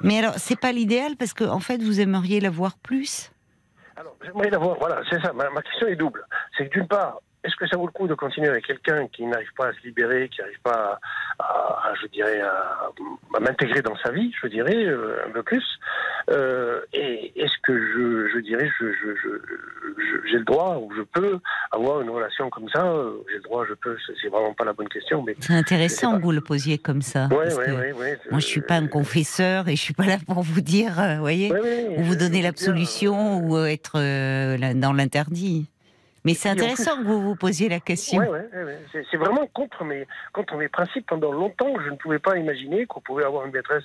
Mais 0.00 0.18
alors, 0.18 0.34
c'est 0.38 0.58
pas 0.58 0.72
l'idéal 0.72 1.16
parce 1.16 1.34
que 1.34 1.44
en 1.44 1.60
fait, 1.60 1.82
vous 1.82 2.00
aimeriez 2.00 2.40
la 2.40 2.50
voir 2.50 2.76
plus? 2.78 3.30
Alors, 3.96 4.16
j'aimerais 4.24 4.50
l'avoir, 4.50 4.76
voilà, 4.78 5.02
c'est 5.10 5.20
ça, 5.20 5.32
ma, 5.34 5.50
ma 5.50 5.62
question 5.62 5.86
est 5.86 5.96
double. 5.96 6.24
C'est 6.56 6.68
que 6.68 6.78
d'une 6.78 6.88
part, 6.88 7.18
est-ce 7.44 7.54
que 7.56 7.66
ça 7.68 7.76
vaut 7.76 7.86
le 7.86 7.92
coup 7.92 8.08
de 8.08 8.14
continuer 8.14 8.48
avec 8.48 8.66
quelqu'un 8.66 9.06
qui 9.08 9.24
n'arrive 9.26 9.52
pas 9.56 9.68
à 9.68 9.72
se 9.72 9.80
libérer, 9.84 10.28
qui 10.30 10.40
n'arrive 10.40 10.60
pas 10.62 10.98
à, 11.38 11.44
à- 11.44 11.88
à, 11.90 11.94
je 12.00 12.06
dirais, 12.08 12.40
à, 12.40 12.90
à 13.36 13.40
m'intégrer 13.40 13.82
dans 13.82 13.96
sa 13.98 14.10
vie, 14.10 14.32
je 14.42 14.48
dirais, 14.48 14.84
euh, 14.86 15.26
un 15.26 15.30
peu 15.30 15.42
plus 15.42 15.64
euh, 16.30 16.80
Et 16.94 17.32
est-ce 17.38 17.52
que 17.62 17.74
je, 17.76 18.28
je 18.34 18.38
dirais, 18.40 18.68
je, 18.80 18.86
je, 18.92 19.14
je, 19.22 19.28
je- 19.28 20.28
j'ai 20.30 20.38
le 20.38 20.44
droit 20.44 20.78
ou 20.78 20.90
je 20.96 21.02
peux 21.02 21.38
avoir 21.70 22.00
une 22.00 22.08
relation 22.08 22.48
comme 22.48 22.68
ça. 22.70 22.82
euh, 22.86 23.12
J'ai 23.28 23.36
le 23.36 23.42
droit, 23.42 23.64
je 23.68 23.74
peux. 23.74 23.96
c'est- 24.06 24.28
vraiment 24.28 24.54
pas 24.54 24.64
la 24.64 24.72
bonne 24.72 24.88
question, 24.88 25.22
mais. 25.22 25.36
C'est 25.40 25.52
intéressant 25.52 26.16
que 26.16 26.22
vous 26.22 26.32
le 26.32 26.40
posiez 26.40 26.78
comme 26.78 27.02
ça. 27.02 27.26
Ouais, 27.30 27.36
parce 27.44 27.56
ouais, 27.58 27.64
que 27.66 27.70
ouais, 27.98 28.18
Moi, 28.30 28.40
je 28.40 28.46
suis 28.46 28.62
pas 28.62 28.76
un 28.76 28.86
confesseur 28.88 29.68
et 29.68 29.76
je 29.76 29.80
suis 29.82 29.92
pas 29.94 30.06
là 30.06 30.16
pour 30.26 30.40
vous 30.42 30.60
dire, 30.62 30.98
euh, 30.98 31.18
voyez, 31.18 31.52
ou 31.98 32.02
vous 32.02 32.16
donner 32.16 32.40
l'absolution 32.40 33.38
ou 33.38 33.58
être 33.58 33.98
dans 34.74 34.92
l'interdit. 34.94 35.68
Mais 36.24 36.34
c'est 36.34 36.50
plus- 36.52 36.62
intéressant 36.62 36.96
que 36.98 37.04
vous 37.04 37.20
vous 37.20 37.36
posiez 37.36 37.68
la 37.68 37.80
question. 37.80 38.20
Ouais, 38.20 38.28
ouais, 38.28 38.48
ouais, 38.54 38.64
ouais. 38.64 38.78
C'est- 39.10 39.16
vraiment 39.16 39.46
contre 39.52 39.84
mes, 39.84 40.06
contre 40.32 40.56
mes 40.56 40.68
principes. 40.68 41.06
Pendant 41.06 41.32
longtemps, 41.32 41.74
je 41.84 41.90
ne 41.90 41.96
pouvais 41.96 42.18
pas 42.18 42.36
imaginer 42.38 42.86
qu'on 42.86 43.00
pouvait 43.00 43.24
avoir 43.24 43.44
une 43.46 43.52
maîtresse. 43.52 43.84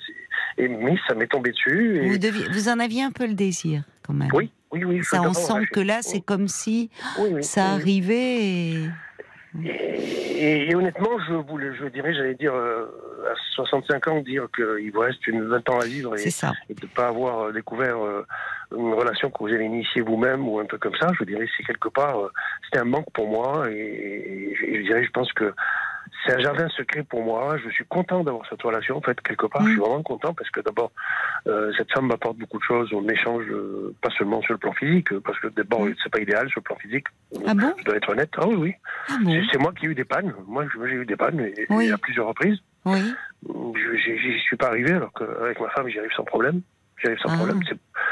Et, 0.56 0.64
et- 0.64 0.68
mais 0.68 0.96
ça 1.06 1.14
m'est 1.14 1.26
tombé 1.26 1.50
dessus. 1.50 1.98
Et... 2.02 2.08
Vous, 2.08 2.18
deviez- 2.18 2.48
vous 2.50 2.68
en 2.68 2.78
aviez 2.78 3.02
un 3.02 3.10
peu 3.10 3.26
le 3.26 3.34
désir, 3.34 3.82
quand 4.02 4.14
même. 4.14 4.30
Oui, 4.32 4.50
oui, 4.72 4.84
oui. 4.84 5.04
Ça, 5.04 5.20
on 5.22 5.34
sent 5.34 5.66
que 5.72 5.80
là, 5.80 5.98
c'est 6.02 6.20
comme 6.20 6.48
si 6.48 6.90
oui, 7.18 7.28
oui, 7.32 7.44
ça 7.44 7.60
oui, 7.62 7.68
oui. 7.68 7.80
arrivait. 7.82 8.44
Et... 8.44 8.90
Et, 9.64 10.70
et 10.70 10.74
honnêtement, 10.74 11.18
je 11.28 11.34
voulais, 11.34 11.74
je 11.74 11.86
dirais, 11.86 12.14
j'allais 12.14 12.34
dire, 12.34 12.54
euh, 12.54 12.86
à 13.30 13.34
65 13.54 14.08
ans, 14.08 14.20
dire 14.20 14.46
qu'il 14.54 14.90
vous 14.92 15.00
reste 15.00 15.26
une 15.26 15.42
20 15.44 15.68
ans 15.70 15.80
à 15.80 15.86
vivre 15.86 16.16
et, 16.16 16.22
de 16.22 16.82
ne 16.82 16.86
pas 16.94 17.08
avoir 17.08 17.40
euh, 17.40 17.52
découvert 17.52 17.98
euh, 17.98 18.26
une 18.76 18.94
relation 18.94 19.30
que 19.30 19.38
vous 19.40 19.48
allez 19.48 19.64
initier 19.64 20.02
vous-même 20.02 20.48
ou 20.48 20.60
un 20.60 20.66
truc 20.66 20.82
comme 20.82 20.96
ça, 21.00 21.10
je 21.18 21.24
dirais, 21.24 21.46
c'est 21.56 21.64
quelque 21.64 21.88
part, 21.88 22.20
euh, 22.20 22.32
c'était 22.64 22.78
un 22.78 22.84
manque 22.84 23.10
pour 23.12 23.28
moi 23.28 23.68
et 23.70 24.54
je 24.56 24.82
dirais, 24.82 25.04
je 25.04 25.10
pense 25.10 25.32
que 25.32 25.52
c'est 26.26 26.34
un 26.34 26.38
jardin 26.38 26.68
secret 26.68 27.02
pour 27.02 27.22
moi. 27.24 27.56
Je 27.64 27.70
suis 27.70 27.84
content 27.86 28.22
d'avoir 28.24 28.46
cette 28.48 28.62
relation, 28.62 28.96
en 28.96 29.00
fait, 29.00 29.20
quelque 29.20 29.46
part. 29.46 29.62
Je 29.64 29.70
suis 29.70 29.78
vraiment 29.80 30.02
content 30.02 30.34
parce 30.34 30.50
que 30.50 30.60
d'abord, 30.60 30.92
euh, 31.46 31.72
cette 31.76 31.90
femme 31.92 32.06
m'apporte 32.06 32.36
beaucoup 32.36 32.58
de 32.58 32.62
choses. 32.64 32.90
On 32.92 33.06
échange 33.08 33.44
euh, 33.50 33.94
pas 34.02 34.10
seulement 34.18 34.40
sur 34.42 34.52
le 34.54 34.58
plan 34.58 34.72
physique, 34.72 35.16
parce 35.20 35.38
que 35.40 35.48
d'abord, 35.48 35.86
c'est 36.02 36.10
pas 36.12 36.20
idéal 36.20 36.48
sur 36.48 36.60
le 36.60 36.64
plan 36.64 36.76
physique. 36.76 37.06
Ah 37.46 37.54
bon? 37.54 37.72
Je 37.78 37.84
dois 37.84 37.96
être 37.96 38.08
honnête. 38.10 38.30
Ah 38.36 38.46
oui, 38.46 38.56
oui. 38.56 38.74
Ah 39.08 39.16
bon? 39.22 39.42
C'est- 39.50 39.58
moi 39.58 39.72
qui 39.72 39.86
ai 39.86 39.88
eu 39.90 39.94
des 39.94 40.04
pannes. 40.04 40.32
Moi, 40.46 40.64
j'ai 40.88 40.94
eu 40.94 41.06
des 41.06 41.16
pannes 41.16 41.40
et, 41.40 41.66
Oui. 41.70 41.86
et 41.86 41.92
à 41.92 41.98
plusieurs 41.98 42.26
reprises. 42.28 42.58
Oui. 42.84 43.00
Je 43.46 43.96
j'y- 43.96 44.18
j'y 44.18 44.38
suis 44.40 44.56
pas 44.56 44.68
arrivé 44.68 44.92
alors 44.92 45.12
qu'avec 45.12 45.60
ma 45.60 45.68
femme, 45.70 45.88
j'y 45.88 45.98
arrive 45.98 46.12
sans 46.16 46.24
problème. 46.24 46.60
J'y 46.98 47.06
arrive 47.06 47.18
sans 47.20 47.30
Ah. 47.32 47.36
problème. 47.36 47.60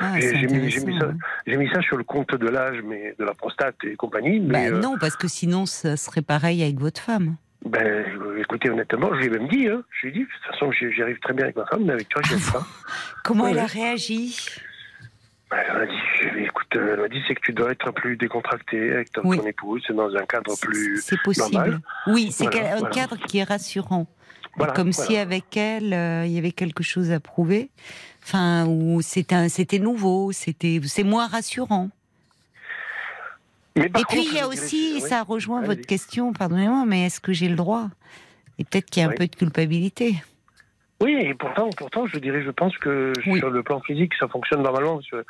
Ah, 0.00 0.18
J'ai- 0.18 0.46
mis- 0.46 0.98
ça-. 0.98 1.12
J'ai 1.46 1.56
mis 1.56 1.68
ça 1.70 1.80
sur 1.82 1.96
le 1.98 2.04
compte 2.04 2.34
de 2.34 2.48
l'âge, 2.48 2.78
mais 2.84 3.14
de 3.18 3.24
la 3.24 3.34
prostate 3.34 3.76
et 3.84 3.96
compagnie. 3.96 4.40
Bah, 4.40 4.58
euh, 4.60 4.78
non, 4.80 4.96
parce 4.98 5.16
que 5.16 5.28
sinon, 5.28 5.66
ça 5.66 5.96
serait 5.96 6.22
pareil 6.22 6.62
avec 6.62 6.78
votre 6.78 7.00
femme. 7.00 7.36
Ben, 7.64 8.04
écoutez, 8.38 8.70
honnêtement, 8.70 9.10
je 9.14 9.18
lui 9.20 9.26
ai 9.26 9.30
même 9.30 9.48
dit. 9.48 9.66
Hein, 9.68 9.82
je 9.90 10.06
lui 10.06 10.08
ai 10.08 10.12
dit, 10.18 10.24
de 10.24 10.24
toute 10.26 10.52
façon, 10.52 10.72
j'y 10.72 11.02
arrive 11.02 11.18
très 11.20 11.32
bien 11.34 11.44
avec 11.44 11.56
ma 11.56 11.66
femme, 11.66 11.84
mais 11.84 11.92
avec 11.92 12.08
toi, 12.08 12.22
j'y 12.24 12.34
arrive 12.34 12.52
pas. 12.52 12.66
Comment 13.24 13.44
Ouais, 13.44 13.50
elle 13.52 13.58
a 13.58 13.66
réagi? 13.66 14.36
Ben, 15.50 15.58
elle 15.66 15.78
m'a 15.78 15.86
dit, 15.86 16.44
écoute, 16.44 16.66
euh, 16.76 16.90
elle 16.94 17.00
m'a 17.00 17.08
dit, 17.08 17.22
c'est 17.26 17.34
que 17.34 17.40
tu 17.40 17.52
dois 17.52 17.70
être 17.72 17.90
plus 17.92 18.16
décontracté 18.16 18.92
avec 18.92 19.10
ton, 19.12 19.22
Oui. 19.24 19.38
ton 19.38 19.46
épouse, 19.46 19.82
c'est 19.86 19.94
dans 19.94 20.14
un 20.14 20.26
cadre 20.26 20.54
plus. 20.60 21.00
C'est 21.02 21.20
possible. 21.22 21.52
normal. 21.56 21.80
Oui, 22.06 22.30
c'est 22.32 22.44
Voilà, 22.44 22.74
un 22.74 22.78
voilà. 22.78 22.94
cadre 22.94 23.16
qui 23.26 23.38
est 23.38 23.44
rassurant. 23.44 24.06
Voilà, 24.56 24.72
Comme 24.72 24.92
si 24.92 25.16
avec 25.16 25.56
elle, 25.56 25.92
euh, 25.94 26.26
il 26.26 26.32
y 26.32 26.38
avait 26.38 26.50
quelque 26.52 26.82
chose 26.82 27.12
à 27.12 27.20
prouver. 27.20 27.70
Enfin, 28.24 28.66
ou 28.66 29.00
c'était 29.02 29.78
nouveau, 29.78 30.32
c'était 30.32 30.80
c'est 30.84 31.04
moins 31.04 31.28
rassurant. 31.28 31.90
Mais 33.78 33.88
par 33.88 34.02
Et 34.02 34.04
puis 34.08 34.20
il 34.20 34.24
y 34.26 34.28
a 34.38 34.42
dirais- 34.42 34.44
aussi, 34.46 34.92
oui. 34.94 35.00
ça 35.00 35.22
rejoint 35.22 35.62
votre 35.62 35.86
question, 35.86 36.32
pardonnez-moi, 36.32 36.84
mais 36.86 37.06
est-ce 37.06 37.20
que 37.20 37.32
j'ai 37.32 37.48
le 37.48 37.56
droit? 37.56 37.88
Et 38.58 38.64
peut-être 38.64 38.86
qu'il 38.90 39.02
y 39.02 39.06
a 39.06 39.08
un 39.08 39.12
peu 39.14 39.26
de 39.26 39.34
culpabilité. 39.36 40.14
Oui, 41.00 41.12
et 41.20 41.32
pourtant, 41.34 41.70
pourtant, 41.76 42.06
je 42.06 42.18
dirais, 42.18 42.42
je 42.42 42.50
pense 42.50 42.76
que 42.78 43.12
Oui. 43.26 43.38
sur 43.38 43.50
le 43.50 43.62
plan 43.62 43.80
physique, 43.80 44.12
ça 44.18 44.26
fonctionne 44.26 44.62
normalement. 44.62 44.96
Parce 44.96 45.08
que 45.10 45.24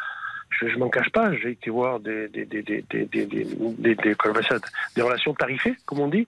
je, 0.48 0.68
je 0.68 0.78
m'en 0.78 0.88
cache 0.88 1.10
pas, 1.10 1.34
j'ai 1.36 1.50
été 1.50 1.68
voir 1.68 2.00
des 2.00 2.28
des 2.28 2.46
des 2.46 2.62
des 2.62 3.94
des 4.94 5.02
relations 5.02 5.34
tarifées, 5.34 5.76
comme 5.84 6.00
on 6.00 6.08
dit, 6.08 6.26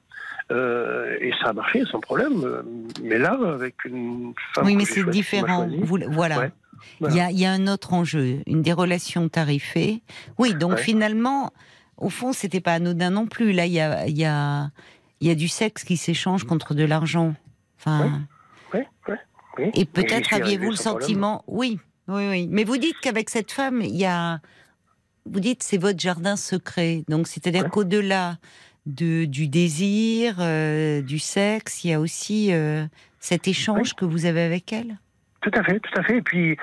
euh, 0.51 1.17
et 1.21 1.33
ça 1.43 1.51
a 1.51 1.53
marché 1.55 1.85
sans 1.91 2.01
problème. 2.01 2.63
Mais 3.03 3.17
là, 3.19 3.39
avec 3.55 3.83
une 3.87 4.35
femme, 4.55 4.67
oui, 4.67 4.77
mais 4.77 4.85
c'est 4.85 5.09
différent. 5.09 5.67
Vous- 5.81 5.99
voilà. 6.11 6.39
Ouais. 6.39 6.51
Il 7.03 7.15
y, 7.15 7.21
a, 7.21 7.31
il 7.31 7.39
y 7.39 7.45
a 7.45 7.53
un 7.53 7.67
autre 7.67 7.93
enjeu, 7.93 8.39
une 8.47 8.63
des 8.63 8.73
relations 8.73 9.29
tarifées. 9.29 10.01
Oui, 10.39 10.55
donc 10.55 10.73
Ouais. 10.73 10.77
finalement, 10.83 11.53
au 12.01 12.11
fond, 12.11 12.33
c'était 12.33 12.61
pas 12.61 12.75
anodin 12.75 13.11
non 13.11 13.27
plus. 13.27 13.53
Là, 13.53 13.67
il 13.67 13.73
y 13.73 13.81
a, 13.81 14.09
y 14.09 14.25
a, 14.25 14.71
il 15.21 15.29
y 15.29 15.31
a 15.31 15.35
du 15.35 15.49
sexe 15.49 15.85
qui 15.85 15.97
s'échange 15.97 16.45
contre 16.45 16.75
de 16.75 16.85
l'argent. 16.85 17.35
Enfin, 17.79 18.23
oui. 18.75 19.71
et 19.75 19.85
peut-être 19.85 20.35
aviez-vous 20.35 20.71
le 20.71 20.77
problème. 20.77 21.01
sentiment, 21.01 21.45
oui, 21.47 21.79
oui, 22.09 22.29
oui. 22.29 22.49
Mais 22.51 22.65
vous 22.65 22.77
dites 22.77 22.99
qu'avec 23.01 23.31
cette 23.31 23.53
femme, 23.53 23.81
il 23.83 23.97
y 23.97 24.07
a, 24.07 24.41
vous 25.27 25.41
dites, 25.41 25.63
c'est 25.63 25.79
votre 25.79 25.99
jardin 25.99 26.37
secret. 26.37 27.05
Donc, 27.09 27.27
c'est-à-dire 27.27 27.71
qu'au-delà 27.71 28.39
de, 28.87 29.25
du 29.25 29.49
désir, 29.49 30.37
euh, 30.41 31.03
du 31.03 31.19
sexe, 31.19 31.85
il 31.85 31.91
y 31.91 31.93
a 31.93 32.01
aussi 32.01 32.53
euh, 32.53 32.85
cet 33.19 33.49
échange 33.49 33.95
que 33.95 34.05
vous 34.05 34.27
avez 34.27 34.43
avec 34.43 34.73
elle? 34.73 34.99
Tout 35.43 35.51
à 35.55 35.63
fait, 35.63 35.81
tout 35.81 36.01
à 36.01 36.03
fait. 36.03 36.19
Et 36.19 36.23
puis, 36.23 36.57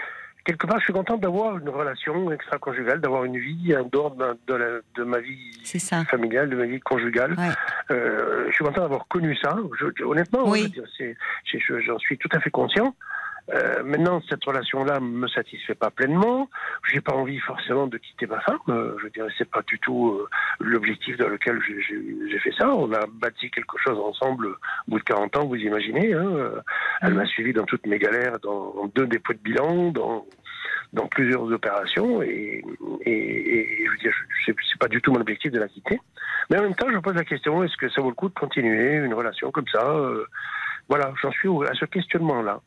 quelque 0.47 0.65
part, 0.65 0.79
je 0.79 0.85
suis 0.85 0.93
content 0.93 1.17
d'avoir 1.17 1.57
une 1.57 1.67
relation 1.69 2.31
extra-conjugale, 2.31 3.01
d'avoir 3.01 3.25
une 3.25 3.37
vie 3.37 3.75
en 3.75 3.83
dehors 3.83 4.15
de 4.15 4.53
la- 4.55 4.79
de 4.95 5.03
ma 5.03 5.19
vie 5.19 5.51
familiale, 6.05 6.49
de 6.49 6.55
ma 6.55 6.65
vie 6.65 6.79
conjugale. 6.79 7.33
Ouais. 7.37 7.51
Euh, 7.91 8.45
je 8.47 8.53
suis 8.55 8.63
content 8.63 8.81
d'avoir 8.81 9.07
connu 9.09 9.35
ça. 9.35 9.55
Je- 9.79 10.03
honnêtement, 10.05 10.47
Oui. 10.49 10.73
je- 11.45 11.79
j'en 11.85 11.99
suis 11.99 12.17
tout 12.17 12.29
à 12.31 12.39
fait 12.39 12.49
conscient. 12.49 12.95
Euh, 13.53 13.81
maintenant, 13.83 14.21
cette 14.29 14.43
relation-là 14.43 14.99
me 14.99 15.27
satisfait 15.29 15.75
pas 15.75 15.89
pleinement. 15.89 16.49
J'ai 16.91 16.99
pas 17.01 17.13
envie 17.13 17.39
forcément 17.39 17.87
de 17.87 17.97
quitter 17.97 18.27
ma 18.27 18.39
femme. 18.41 18.57
Euh, 18.69 18.95
je 19.01 19.07
dirais, 19.07 19.29
c'est 19.37 19.49
pas 19.49 19.61
du 19.65 19.79
tout 19.79 20.09
euh, 20.19 20.27
l'objectif 20.59 21.15
dans 21.17 21.29
lequel 21.29 21.59
j'ai- 21.61 22.39
fait 22.39 22.51
ça. 22.51 22.69
On 22.69 22.91
a 22.93 23.05
bâti 23.07 23.49
quelque 23.49 23.77
chose 23.83 23.97
ensemble 23.97 24.47
au 24.47 24.55
bout 24.89 24.99
de 24.99 25.03
40 25.03 25.37
ans, 25.37 25.45
vous 25.47 25.55
imaginez. 25.55 26.13
Hein. 26.13 26.51
Elle 27.01 27.13
m'a 27.15 27.25
suivi 27.25 27.51
dans 27.53 27.63
toutes 27.65 27.85
mes 27.87 27.97
galères, 27.99 28.37
dans, 28.39 28.73
dans 28.75 28.87
deux 28.93 29.07
dépôts 29.07 29.33
de 29.33 29.39
bilan, 29.39 29.91
dans, 29.91 30.25
dans 30.93 31.07
plusieurs 31.07 31.43
opérations. 31.43 32.21
Et, 32.21 32.63
et, 33.01 33.81
et 33.81 33.85
je 33.85 33.91
veux 33.91 33.97
dire, 33.97 34.13
c'est 34.45 34.79
pas 34.79 34.87
du 34.87 35.01
tout 35.01 35.11
mon 35.11 35.21
objectif 35.21 35.51
de 35.51 35.59
la 35.59 35.67
quitter. 35.67 35.99
Mais 36.49 36.59
en 36.59 36.63
même 36.63 36.75
temps, 36.75 36.87
je 36.91 36.97
pose 36.99 37.15
la 37.15 37.23
question 37.25 37.63
est-ce 37.63 37.75
que 37.77 37.89
ça 37.89 38.01
vaut 38.01 38.09
le 38.09 38.15
coup 38.15 38.29
de 38.29 38.33
continuer 38.33 38.95
une 38.97 39.13
relation 39.13 39.51
comme 39.51 39.67
ça 39.71 39.83
Euh, 39.89 40.25
Voilà, 40.89 41.11
j'en 41.21 41.31
suis 41.31 41.49
à 41.69 41.73
ce 41.73 41.85
questionnement-là. 41.85 42.61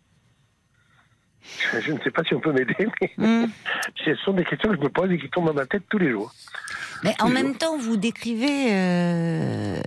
Je, 1.81 1.93
ne 1.93 1.99
sais 2.01 2.11
pas 2.11 2.23
si 2.25 2.35
on 2.35 2.41
peut 2.41 2.53
m'aider, 2.53 2.77
mais 3.01 3.11
Hmm. 3.17 3.47
ce 4.05 4.15
sont 4.17 4.33
des 4.33 4.45
questions 4.45 4.71
que 4.71 4.77
je 4.77 4.81
me 4.81 4.89
pose 4.89 5.11
et 5.11 5.19
qui 5.19 5.29
tombent 5.29 5.47
dans 5.47 5.55
ma 5.55 5.67
tête 5.67 5.83
tous 5.89 5.99
les 5.99 6.11
jours. 6.11 6.33
Mais 7.03 7.15
en 7.21 7.29
même 7.29 7.57
temps, 7.57 7.79
vous 7.79 7.97
décrivez, 7.97 8.73
euh, 8.73 9.81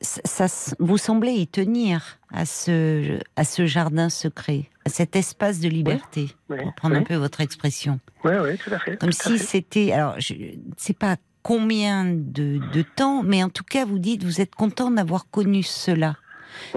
ça, 0.00 0.46
vous 0.78 0.98
semblez 0.98 1.32
y 1.32 1.46
tenir 1.46 2.18
à 2.32 2.44
ce, 2.44 3.18
à 3.36 3.44
ce 3.44 3.66
jardin 3.66 4.10
secret, 4.10 4.64
à 4.84 4.90
cet 4.90 5.16
espace 5.16 5.60
de 5.60 5.68
liberté, 5.68 6.28
Oui, 6.50 6.58
pour 6.62 6.74
prendre 6.74 6.96
un 6.96 7.02
peu 7.02 7.14
votre 7.14 7.40
expression. 7.40 8.00
Oui, 8.22 8.32
oui, 8.42 8.58
tout 8.58 8.72
à 8.72 8.78
fait. 8.78 8.98
Comme 8.98 9.12
si 9.12 9.38
c'était, 9.38 9.92
alors 9.92 10.16
je 10.18 10.34
ne 10.34 10.74
sais 10.76 10.94
pas 10.94 11.16
combien 11.42 12.04
de, 12.04 12.60
de 12.72 12.82
temps, 12.82 13.22
mais 13.22 13.42
en 13.42 13.48
tout 13.50 13.64
cas, 13.64 13.84
vous 13.84 13.98
dites, 13.98 14.24
vous 14.24 14.40
êtes 14.40 14.54
content 14.54 14.90
d'avoir 14.90 15.30
connu 15.30 15.62
cela. 15.62 16.16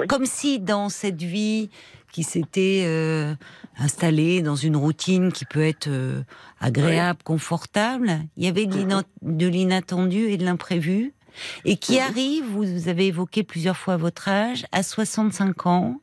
Comme 0.08 0.26
si 0.26 0.60
dans 0.60 0.90
cette 0.90 1.22
vie 1.22 1.70
qui 2.12 2.24
s'était 2.24 2.84
euh, 2.86 3.36
dans 4.44 4.56
une 4.56 4.76
routine 4.76 5.32
qui 5.32 5.46
peut 5.46 5.62
être 5.66 5.88
euh, 5.88 6.22
agréable, 6.60 7.20
confortable, 7.24 8.12
il 8.38 8.46
y 8.46 8.48
avait 8.48 8.66
de 8.66 8.76
l'ina- 8.76 9.04
de 9.22 9.48
l'inattendu 9.48 10.26
et 10.28 10.38
de 10.38 10.46
l'imprévu, 10.46 11.14
et 11.66 11.78
qui 11.78 11.96
Mhm. 11.98 12.02
arrive, 12.02 12.46
vous 12.46 12.88
avez 12.90 13.08
évoqué 13.08 13.44
plusieurs 13.44 13.78
fois 13.78 13.98
votre 13.98 14.28
âge, 14.30 14.66
à 14.72 14.82
65 14.84 15.66
ans, 15.68 16.00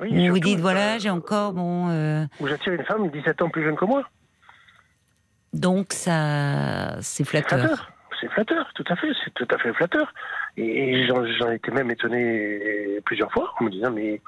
Oui, 0.00 0.28
où 0.30 0.32
vous 0.34 0.38
dites, 0.38 0.60
voilà, 0.60 0.94
euh, 0.94 0.98
j'ai 1.00 1.10
encore, 1.10 1.52
bon... 1.54 1.88
euh, 1.88 2.24
Où 2.40 2.46
j'attire 2.46 2.72
une 2.74 2.84
femme 2.84 3.10
17 3.10 3.42
ans 3.42 3.50
plus 3.50 3.64
jeune 3.64 3.76
que 3.76 3.84
moi. 3.84 4.04
donc 5.52 5.92
ça, 5.92 6.96
c'est 7.00 7.24
flatteur. 7.24 7.90
C'est 8.20 8.28
flatteur, 8.30 8.70
tout 8.74 8.84
à 8.88 8.94
fait. 8.94 9.08
C'est 9.24 9.34
tout 9.34 9.48
à 9.52 9.58
fait 9.58 9.72
flatteur. 9.74 10.14
Et, 10.56 11.06
j'en 11.06 11.50
étais 11.50 11.70
même 11.70 11.90
étonné 11.90 12.98
plusieurs 13.06 13.32
fois 13.32 13.52
en 13.58 13.64
me 13.64 13.70
disant 13.70 13.90
mais 13.90 14.20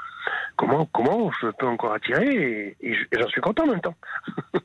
comment 0.57 0.87
comment 0.87 1.31
je 1.41 1.49
peux 1.59 1.67
encore 1.67 1.93
attirer 1.93 2.27
et, 2.27 2.77
et 2.81 2.95
je- 2.95 3.05
et 3.13 3.21
j'en 3.21 3.29
suis 3.29 3.41
content 3.43 3.65
en 3.65 3.69
même 3.73 3.81
temps. 3.81 3.95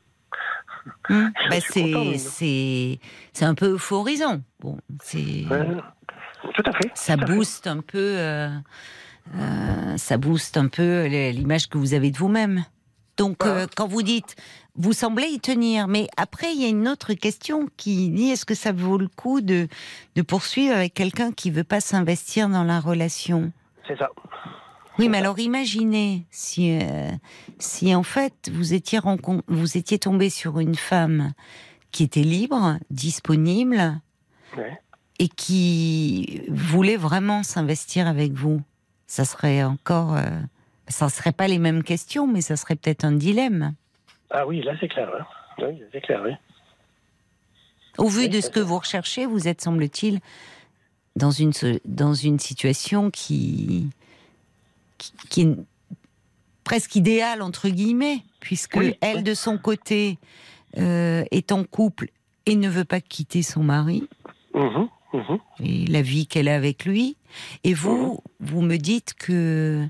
Je 1.09 1.49
bah, 1.49 2.99
c'est 3.33 3.45
un 3.45 3.53
peu 3.55 3.73
euphorisant. 3.73 4.41
Bon, 4.59 4.77
c'est 5.01 5.17
Ouais, 5.49 5.67
tout 6.53 6.63
à 6.65 6.71
fait. 6.71 6.91
ça 6.93 7.17
fait. 7.17 7.25
booste 7.25 7.67
un 7.67 7.81
peu 7.81 7.97
euh, 8.17 8.49
euh, 9.35 9.97
ça 9.97 10.17
booste 10.17 10.55
un 10.57 10.67
peu 10.67 11.05
l'image 11.07 11.67
que 11.67 11.77
vous 11.77 11.93
avez 11.93 12.11
de 12.11 12.17
vous-même. 12.17 12.63
Donc 13.17 13.37
Voilà. 13.43 13.61
euh, 13.63 13.67
quand 13.75 13.87
vous 13.87 14.01
dites 14.03 14.35
vous 14.79 14.93
semblez 14.93 15.27
y 15.27 15.39
tenir, 15.39 15.87
mais 15.87 16.07
après 16.17 16.53
il 16.53 16.61
y 16.61 16.65
a 16.65 16.69
une 16.69 16.87
autre 16.87 17.13
question 17.13 17.67
qui 17.77 18.09
dit 18.09 18.29
est-ce 18.31 18.45
que 18.45 18.55
ça 18.55 18.71
vaut 18.71 18.97
le 18.97 19.07
coup 19.09 19.41
de 19.41 19.67
de 20.15 20.21
poursuivre 20.23 20.73
avec 20.75 20.93
quelqu'un 20.95 21.31
qui 21.31 21.51
veut 21.51 21.63
pas 21.63 21.81
s'investir 21.81 22.49
dans 22.49 22.63
la 22.63 22.79
relation? 22.79 23.51
C'est 23.87 23.97
ça. 23.97 24.09
oui, 24.97 25.09
mais 25.09 25.17
alors 25.19 25.37
imaginez 25.39 26.25
si, 26.31 26.79
euh, 26.81 27.11
si 27.59 27.93
en 27.93 28.03
fait 28.03 28.49
vous 28.51 28.73
étiez, 28.73 28.99
vous 29.47 29.77
étiez 29.77 29.99
tombé 29.99 30.29
sur 30.29 30.59
une 30.59 30.75
femme 30.75 31.33
qui 31.91 32.03
était 32.03 32.21
libre, 32.23 32.77
disponible 32.89 33.99
Ouais. 34.57 34.79
et 35.19 35.27
qui 35.27 36.41
voulait 36.49 36.97
vraiment 36.97 37.43
s'investir 37.43 38.07
avec 38.07 38.33
vous. 38.33 38.61
Ça 39.07 39.25
serait 39.25 39.63
encore, 39.63 40.15
euh, 40.15 40.23
ça 40.87 41.09
serait 41.09 41.31
pas 41.33 41.47
les 41.47 41.59
mêmes 41.59 41.83
questions, 41.83 42.25
mais 42.27 42.41
ça 42.41 42.55
serait 42.55 42.75
peut-être 42.75 43.03
un 43.05 43.11
dilemme. 43.11 43.73
Ah 44.31 44.45
oui, 44.47 44.61
là 44.61 44.73
c'est 44.79 44.87
clair. 44.87 45.09
hein. 45.17 45.25
Oui, 45.59 45.81
c'est 45.91 46.01
clair, 46.01 46.21
oui. 46.23 46.31
Au 47.97 48.07
vu 48.07 48.21
Oui, 48.21 48.29
de 48.29 48.39
ce 48.39 48.49
que 48.49 48.59
vous 48.59 48.77
recherchez, 48.77 49.25
vous 49.25 49.47
êtes, 49.47 49.61
semble-t-il, 49.61 50.19
dans 51.15 51.31
une, 51.31 51.51
dans 51.85 52.13
une 52.13 52.39
situation 52.39 53.11
qui, 53.11 53.89
qui, 54.97 55.11
qui 55.29 55.41
est 55.41 55.55
presque 56.63 56.95
idéale, 56.95 57.41
entre 57.41 57.67
guillemets, 57.67 58.19
puisque 58.39 58.75
Oui, 58.77 58.95
elle, 59.01 59.23
de 59.23 59.33
son 59.33 59.57
côté, 59.57 60.17
euh, 60.77 61.25
est 61.31 61.51
en 61.51 61.63
couple 61.65 62.09
et 62.45 62.55
ne 62.55 62.69
veut 62.69 62.85
pas 62.85 63.01
quitter 63.01 63.41
son 63.41 63.63
mari 63.63 64.07
Mhm, 64.53 64.87
mhm. 65.13 65.37
et 65.63 65.85
la 65.87 66.01
vie 66.01 66.25
qu'elle 66.25 66.47
a 66.47 66.55
avec 66.55 66.85
lui. 66.85 67.17
Et 67.63 67.73
vous, 67.73 68.21
vous 68.39 68.61
me 68.61 68.77
dites 68.77 69.13
que 69.13 69.85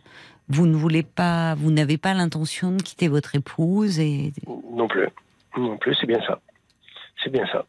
vous 0.49 0.65
ne 0.65 0.75
voulez 0.75 1.03
pas, 1.03 1.55
vous 1.55 1.71
n'avez 1.71 1.97
pas 1.97 2.13
l'intention 2.13 2.71
de 2.71 2.81
quitter 2.81 3.07
votre 3.07 3.35
épouse 3.35 3.99
et 3.99 4.33
Non 4.73 4.87
plus. 4.87 5.07
Non 5.57 5.77
plus, 5.77 5.95
c'est 5.99 6.07
bien 6.07 6.21
ça. 6.25 6.39
C'est 7.23 7.31
bien 7.31 7.45
ça. 7.51 7.65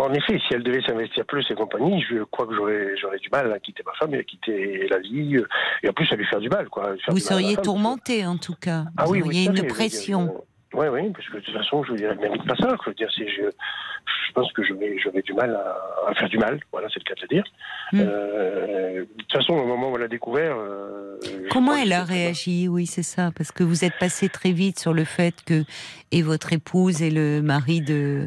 En 0.00 0.12
effet, 0.12 0.40
si 0.46 0.54
elle 0.54 0.62
devait 0.62 0.80
s'investir 0.82 1.24
plus 1.26 1.46
et 1.50 1.54
compagnie, 1.54 2.02
je 2.08 2.24
crois 2.24 2.46
que 2.46 2.54
j'aurais, 2.54 2.96
j'aurais 2.96 3.18
du 3.18 3.28
mal 3.30 3.52
à 3.52 3.58
quitter 3.58 3.82
ma 3.84 3.92
femme 3.92 4.14
et 4.14 4.18
à 4.18 4.22
quitter 4.22 4.88
la 4.88 4.98
vie. 4.98 5.36
Et 5.82 5.88
en 5.88 5.92
plus, 5.92 6.10
à 6.10 6.16
lui 6.16 6.24
faire 6.24 6.40
du 6.40 6.48
mal, 6.48 6.68
quoi. 6.68 6.84
Faire 6.84 6.94
vous 7.08 7.18
du 7.18 7.22
mal 7.22 7.22
seriez 7.22 7.56
tourmenté 7.56 8.26
en 8.26 8.38
tout 8.38 8.54
cas. 8.54 8.84
Ah 8.96 9.04
vous 9.04 9.12
oui, 9.12 9.22
auriez 9.22 9.48
oui, 9.48 9.60
une 9.60 9.66
pression. 9.66 10.42
Oui, 10.74 10.86
oui, 10.88 11.10
parce 11.14 11.26
que 11.28 11.36
de 11.36 11.40
toute 11.40 11.54
façon, 11.54 11.82
je 11.84 11.92
veux 11.92 11.96
dire, 11.96 12.14
mérite 12.20 12.46
pas 12.46 12.54
ça. 12.56 12.76
Je 12.84 12.90
veux 12.90 12.94
dire, 12.94 13.08
c'est, 13.16 13.26
je, 13.28 13.42
je 13.42 14.32
pense 14.34 14.52
que 14.52 14.62
j'aurais, 14.62 14.96
j'aurais 15.02 15.22
du 15.22 15.32
mal 15.32 15.54
à, 15.54 16.10
à 16.10 16.14
faire 16.14 16.28
du 16.28 16.36
mal. 16.38 16.60
Voilà, 16.72 16.88
c'est 16.92 17.00
le 17.00 17.04
cas 17.04 17.14
de 17.14 17.22
le 17.22 17.28
dire. 17.28 17.44
Hmm. 17.92 18.00
Euh, 18.00 19.00
de 19.00 19.08
toute 19.22 19.32
façon, 19.32 19.54
au 19.54 19.66
moment 19.66 19.90
où 19.90 19.96
elle 19.96 20.02
a 20.02 20.08
découvert. 20.08 20.56
euh, 20.58 21.16
je 21.24 21.48
Comment 21.48 21.74
elle 21.74 21.92
a 21.94 22.04
c'est- 22.04 22.12
réagi? 22.12 22.68
Oui, 22.68 22.86
c'est 22.86 23.02
ça, 23.02 23.30
parce 23.36 23.50
que 23.50 23.64
vous 23.64 23.84
êtes 23.84 23.96
passé 23.98 24.28
très 24.28 24.52
vite 24.52 24.78
sur 24.78 24.92
le 24.92 25.04
fait 25.04 25.34
que 25.46 25.64
et 26.12 26.20
votre 26.22 26.52
épouse 26.52 27.02
et 27.02 27.10
le 27.10 27.40
mari 27.40 27.80
de 27.80 28.26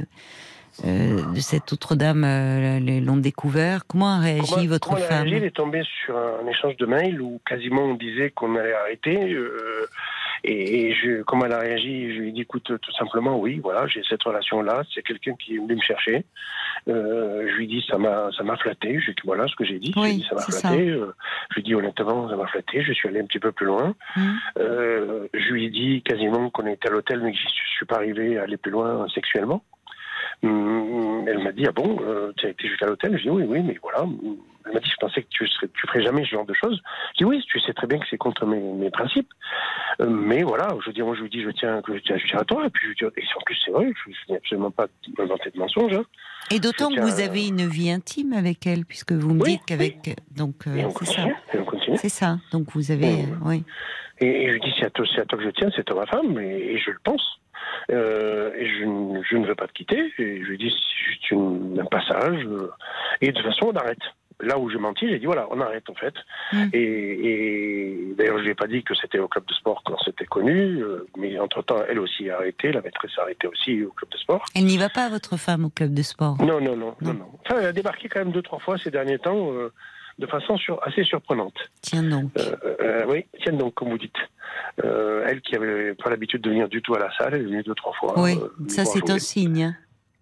euh, 0.86 1.22
de 1.34 1.40
cette 1.42 1.72
autre 1.74 1.96
dame 1.96 2.24
euh, 2.24 2.80
l'ont 3.02 3.18
découvert. 3.18 3.86
Comment 3.86 4.16
a 4.16 4.20
réagi 4.20 4.50
Comment- 4.50 4.66
votre 4.68 4.88
comment 4.90 5.02
femme? 5.02 5.28
Elle 5.28 5.44
est 5.44 5.56
tombée 5.56 5.84
sur 6.06 6.18
un, 6.18 6.48
échange 6.48 6.76
de 6.78 6.86
mails 6.88 7.22
où 7.22 7.40
quasiment 7.48 7.84
on 7.84 7.94
disait 7.96 8.32
qu'on 8.32 8.56
allait 8.56 8.74
arrêter. 8.74 9.32
euh, 9.34 9.86
et 10.44 10.88
et 10.88 10.94
je, 10.94 11.22
comment 11.24 11.46
elle 11.46 11.54
a 11.54 11.60
réagi? 11.60 12.14
Je 12.14 12.20
lui 12.20 12.30
ai 12.30 12.32
dit, 12.32 12.42
écoute, 12.42 12.72
tout 12.82 12.92
simplement, 12.94 13.40
oui, 13.40 13.60
voilà, 13.60 13.88
j'ai 13.88 14.02
cette 14.08 14.24
relation-là. 14.24 14.84
C'est 14.94 15.04
quelqu'un 15.04 15.34
qui 15.36 15.56
est 15.56 15.58
venu 15.58 15.76
me 15.76 15.82
chercher. 15.82 16.26
Euh, 16.88 17.48
je 17.48 17.56
lui 17.56 17.66
ai 17.66 17.68
dit, 17.68 17.86
ça 17.88 17.98
m'a, 17.98 18.30
ça 18.36 18.44
m'a 18.44 18.58
flatté. 18.58 19.00
Je 19.00 19.06
lui 19.06 19.12
ai 19.12 19.14
dit, 19.14 19.22
voilà 19.26 19.48
ce 19.48 19.56
que 19.56 19.66
j'ai 19.66 19.80
dit. 19.80 19.94
Oui, 19.96 20.10
J'ai 20.10 20.16
dit, 20.16 20.28
ça 20.30 20.36
m'a 20.36 20.42
flatté. 20.42 20.90
Euh, 20.90 21.14
je 21.50 21.56
lui 21.56 21.62
ai 21.62 21.64
dit, 21.64 21.76
honnêtement, 21.76 22.30
ça 22.30 22.36
m'a 22.36 22.48
flatté. 22.48 22.82
Je 22.84 22.94
suis 22.94 23.08
allé 23.08 23.20
un 23.20 23.26
petit 23.26 23.40
peu 23.40 23.52
plus 23.52 23.66
loin. 23.66 23.96
Hmm. 24.16 24.34
Euh, 24.60 25.28
je 25.34 25.52
lui 25.52 25.66
ai 25.66 25.70
dit 25.70 26.02
quasiment 26.04 26.50
qu'on 26.50 26.66
était 26.66 26.90
à 26.90 26.92
l'hôtel, 26.92 27.22
mais 27.22 27.32
que 27.32 27.38
je 27.38 27.72
suis 27.78 27.86
pas 27.86 27.96
arrivé 27.96 28.38
à 28.38 28.44
aller 28.44 28.58
plus 28.58 28.72
loin 28.72 29.08
sexuellement. 29.14 29.64
Hum, 30.44 31.24
Elle 31.28 31.44
m'a 31.44 31.52
dit 31.52 31.66
ah 31.68 31.72
bon, 31.72 32.00
euh, 32.02 32.32
tu 32.38 32.48
as 32.48 32.50
été 32.50 32.68
jusqu'à 32.68 32.88
l'hôtel? 32.88 33.16
Je 33.18 33.24
dis 33.24 33.30
oui, 33.30 33.44
oui, 33.48 33.62
mais 33.62 33.78
voilà. 33.82 34.06
Elle 34.66 34.74
m'a 34.74 34.80
dit 34.80 34.90
je 34.90 34.96
pensais 35.00 35.22
que 35.24 35.28
tu 35.30 35.46
tu 35.48 35.88
ferais 35.88 36.04
jamais 36.04 36.24
ce 36.24 36.30
genre 36.30 36.46
de 36.46 36.54
choses. 36.54 36.82
Je 37.14 37.18
dis 37.20 37.26
oui, 37.26 37.44
tu 37.48 37.60
sais 37.60 37.74
très 37.74 37.88
bien 37.88 38.00
que 38.00 38.06
c'est 38.10 38.18
contre 38.18 38.46
mes, 38.46 38.60
mes 38.60 38.90
principes. 38.90 39.30
Euh, 40.02 40.08
mais 40.10 40.44
voilà, 40.44 40.70
je 40.82 40.88
veux 40.88 40.94
dire, 40.94 41.06
moi 41.06 41.16
je 41.16 41.22
lui 41.24 41.30
dis 41.30 41.42
je 41.44 41.50
tiens, 41.50 41.82
que 41.82 41.96
je 41.96 42.02
tiens, 42.02 42.18
je 42.18 42.28
tiens 42.28 42.40
à 42.40 42.46
toi. 42.46 42.66
Et 42.66 42.70
puis 42.70 42.88
je 42.90 43.06
dis, 43.06 43.12
et 43.18 43.24
en 43.38 43.42
plus 43.46 43.58
c'est 43.66 43.72
vrai, 43.72 43.92
je, 44.06 44.12
je 44.12 44.32
n'ai 44.32 44.38
absolument 44.38 44.72
pas 44.72 44.88
inventé 45.20 45.52
de 45.52 45.58
mensonge. 45.60 45.94
Hein. 45.94 46.04
Et 46.52 46.60
d'autant 46.60 46.90
que 46.90 47.00
vous 47.00 47.22
à- 47.22 47.26
avez 47.26 47.48
une 47.48 47.68
vie 47.68 47.92
intime 47.92 48.34
avec 48.34 48.66
elle, 48.68 48.86
puisque 48.86 49.12
vous 49.14 49.34
me 49.34 49.42
Oui, 49.44 49.52
dites 49.52 49.66
qu'avec 49.66 50.16
donc 50.36 50.56
euh, 50.68 50.76
et 50.76 50.86
on 50.86 50.92
c'est 50.92 51.06
ça, 51.06 51.26
c'est 51.96 52.10
ça. 52.10 52.38
Donc 52.52 52.72
vous 52.74 52.92
avez 52.92 53.06
Oui. 53.08 53.22
euh, 53.22 53.36
oui. 53.46 53.64
Et, 54.20 54.44
et 54.44 54.48
je 54.50 54.54
lui 54.54 54.60
dis 54.62 54.74
c'est 54.80 54.86
à, 54.86 54.90
toi, 54.92 55.06
c'est 55.16 55.22
à 55.22 55.26
toi 55.26 55.38
que 55.38 55.44
je 55.46 55.50
tiens, 55.50 55.70
c'est 55.76 55.90
à 55.90 55.96
ma 55.96 56.06
femme, 56.06 56.40
et, 56.40 56.74
et 56.74 56.78
je 56.78 56.92
le 56.92 57.00
pense. 57.04 57.26
Euh, 57.92 58.52
et 58.56 58.68
je, 58.68 58.86
ne 58.86 59.46
veux 59.46 59.56
pas 59.56 59.68
te 59.68 59.74
quitter. 59.74 60.12
Et 60.18 60.42
je 60.44 60.48
lui 60.50 60.58
dis 60.58 60.70
c'est 60.70 61.12
juste 61.12 61.34
un 61.80 61.86
passage. 61.86 62.44
euh, 62.46 62.70
et 63.22 63.28
de 63.28 63.32
toute 63.32 63.46
façon, 63.46 63.72
on 63.74 63.76
arrête. 63.76 64.00
Là 64.42 64.58
où 64.58 64.70
j'ai 64.70 64.78
menti, 64.78 65.08
j'ai 65.10 65.20
dit 65.20 65.26
voilà, 65.26 65.48
on 65.52 65.60
arrête 65.62 65.90
en 65.90 65.94
fait. 65.96 66.14
Mm. 66.54 66.68
Et, 66.74 66.80
et 66.80 68.14
d'ailleurs, 68.18 68.38
je 68.40 68.44
lui 68.44 68.52
ai 68.52 68.56
pas 68.56 68.68
dit 68.68 68.84
que 68.84 68.94
c'était 68.96 69.20
au 69.20 69.28
club 69.28 69.46
de 69.46 69.54
sport 69.54 69.82
quand 69.86 69.98
c'était 70.04 70.26
connu, 70.26 70.82
euh, 70.82 71.08
mais 71.18 71.38
entre 71.40 71.62
temps, 71.62 71.78
elle 71.88 72.00
aussi 72.00 72.30
a 72.30 72.38
arrêté, 72.38 72.72
la 72.72 72.82
maîtresse 72.82 73.12
a 73.18 73.22
arrêté 73.24 73.48
aussi 73.48 73.84
au 73.84 73.92
club 73.92 74.10
de 74.12 74.18
sport. 74.18 74.46
Elle 74.56 74.66
n'y 74.66 74.78
va 74.78 74.90
pas 74.90 75.10
votre 75.10 75.38
femme 75.38 75.66
au 75.66 75.70
club 75.70 75.94
de 75.94 76.02
sport? 76.02 76.38
Non, 76.40 76.60
non, 76.62 76.76
non, 76.76 76.76
Non. 76.76 76.96
non, 77.02 77.14
non. 77.14 77.26
Enfin, 77.46 77.60
elle 77.60 77.68
a 77.68 77.74
débarqué 77.74 78.10
quand 78.10 78.20
même 78.20 78.32
deux, 78.32 78.42
trois 78.42 78.60
fois 78.60 78.78
ces 78.78 78.92
derniers 78.92 79.20
temps, 79.20 79.52
euh, 79.54 79.72
de 80.20 80.28
façon 80.28 80.58
sur, 80.58 80.86
assez 80.86 81.04
surprenante. 81.04 81.56
Tiens 81.82 82.04
donc. 82.04 82.32
Euh, 82.38 82.56
euh, 82.82 83.06
oui, 83.08 83.26
tiens 83.44 83.54
donc, 83.54 83.74
comme 83.76 83.90
vous 83.90 83.98
dites. 83.98 84.16
Euh, 84.84 85.26
elle 85.28 85.42
qui 85.42 85.56
avait 85.56 85.94
pas 85.96 86.10
l'habitude 86.10 86.42
de 86.42 86.50
venir 86.50 86.68
du 86.68 86.82
tout 86.82 86.94
à 86.94 87.00
la 87.00 87.10
salle, 87.18 87.34
elle 87.34 87.42
est 87.42 87.46
venue 87.46 87.64
deux, 87.64 87.76
trois 87.76 87.94
fois. 87.94 88.14
oui, 88.18 88.38
ça 88.68 88.86
c'est 88.86 89.10
un 89.10 89.20
signe. 89.20 89.76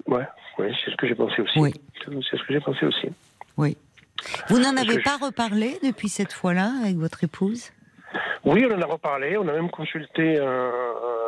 Ouais, 0.07 0.25
ouais, 0.57 0.71
c'est 0.83 0.91
ce 0.91 0.95
que 0.95 1.07
j'ai 1.07 1.15
pensé 1.15 1.41
aussi. 1.41 1.59
Oui. 1.59 1.73
C'est 2.05 2.37
ce 2.37 2.43
que 2.43 2.53
j'ai 2.53 2.59
pensé 2.59 2.85
aussi. 2.85 3.09
Vous 4.49 4.59
n'en 4.59 4.75
avez 4.77 5.01
pas 5.01 5.17
reparlé 5.17 5.79
depuis 5.83 6.09
cette 6.09 6.33
fois-là 6.33 6.71
avec 6.81 6.97
votre 6.97 7.23
épouse? 7.23 7.71
Oui, 8.45 8.65
on 8.69 8.75
en 8.75 8.81
a 8.81 8.85
reparlé. 8.85 9.37
On 9.37 9.47
a 9.47 9.53
même 9.53 9.69
consulté 9.69 10.39
un- 10.39 10.71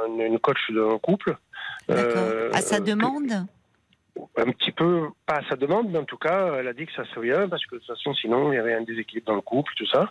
un- 0.08 0.26
une 0.26 0.40
coach 0.40 0.60
d'un 0.72 0.98
couple. 1.00 1.38
D'accord. 1.88 2.24
Euh, 2.24 2.50
à 2.54 2.62
sa 2.62 2.80
que- 2.80 2.86
demande? 2.86 3.46
Un 4.38 4.52
petit 4.52 4.72
peu, 4.72 5.08
pas 5.26 5.36
à 5.38 5.50
sa 5.50 5.56
demande, 5.56 5.90
mais 5.92 5.98
en 6.00 6.04
tout 6.06 6.18
cas, 6.18 6.56
elle 6.60 6.68
a 6.68 6.74
dit 6.74 6.86
que 6.86 6.94
ça 6.94 7.04
serait 7.06 7.22
bien, 7.28 7.48
parce 7.50 7.66
que 7.66 7.76
de 7.76 7.80
toute 7.80 7.88
façon, 7.88 8.14
sinon, 8.14 8.52
il 8.52 8.56
y 8.56 8.60
avait 8.60 8.74
un 8.74 8.82
déséquilibre 8.84 9.28
dans 9.28 9.36
le 9.36 9.42
couple, 9.42 9.72
tout 9.76 9.86
ça. 9.88 10.10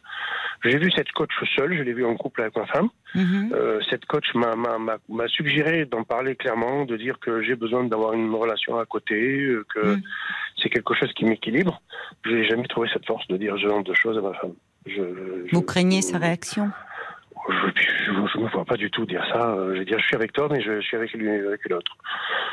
J'ai 0.64 0.78
vu 0.78 0.90
cette 0.90 1.10
coach 1.12 1.30
seule, 1.56 1.76
je 1.76 1.82
l'ai 1.82 1.92
vue 1.92 2.04
en 2.04 2.16
couple 2.16 2.42
avec 2.42 2.56
ma 2.56 2.66
femme. 2.66 2.88
Mhm. 3.14 3.52
Euh, 3.54 3.80
cette 3.88 4.04
coach 4.06 4.26
m'a- 4.34 5.28
suggéré 5.28 5.84
d'en 5.84 6.04
parler 6.04 6.34
clairement, 6.36 6.84
de 6.84 6.96
dire 6.96 7.18
que 7.20 7.42
j'ai 7.42 7.54
besoin 7.56 7.84
d'avoir 7.84 8.12
une 8.14 8.34
relation 8.34 8.78
à 8.78 8.84
côté, 8.86 9.14
euh, 9.42 9.64
que 9.74 9.96
Mm. 9.96 10.02
c'est 10.62 10.68
quelque 10.70 10.94
chose 10.94 11.12
qui 11.14 11.24
m'équilibre. 11.24 11.80
Je 12.24 12.30
n'ai 12.32 12.44
jamais 12.48 12.66
trouvé 12.68 12.88
cette 12.92 13.06
force 13.06 13.26
de 13.28 13.36
dire 13.36 13.54
ce 13.56 13.68
genre 13.68 13.82
de 13.82 13.94
choses 13.94 14.18
à 14.18 14.20
ma 14.20 14.34
femme. 14.34 14.54
Je, 14.86 14.92
je- 15.46 15.54
Vous 15.54 15.62
craignez 15.62 16.02
sa 16.02 16.18
réaction? 16.18 16.70
Je 17.48 18.10
ne 18.38 18.44
me 18.44 18.50
vois 18.50 18.64
pas 18.64 18.76
du 18.76 18.90
tout 18.90 19.06
dire 19.06 19.24
ça. 19.32 19.50
Euh, 19.50 19.74
Je 19.74 19.78
veux 19.80 19.84
dire, 19.84 19.98
je 19.98 20.04
suis 20.06 20.16
avec 20.16 20.32
toi, 20.32 20.48
mais 20.50 20.60
je, 20.62 20.80
suis 20.80 20.96
avec 20.96 21.12
lui, 21.12 21.28
avec 21.30 21.60
l'autre. 21.68 21.96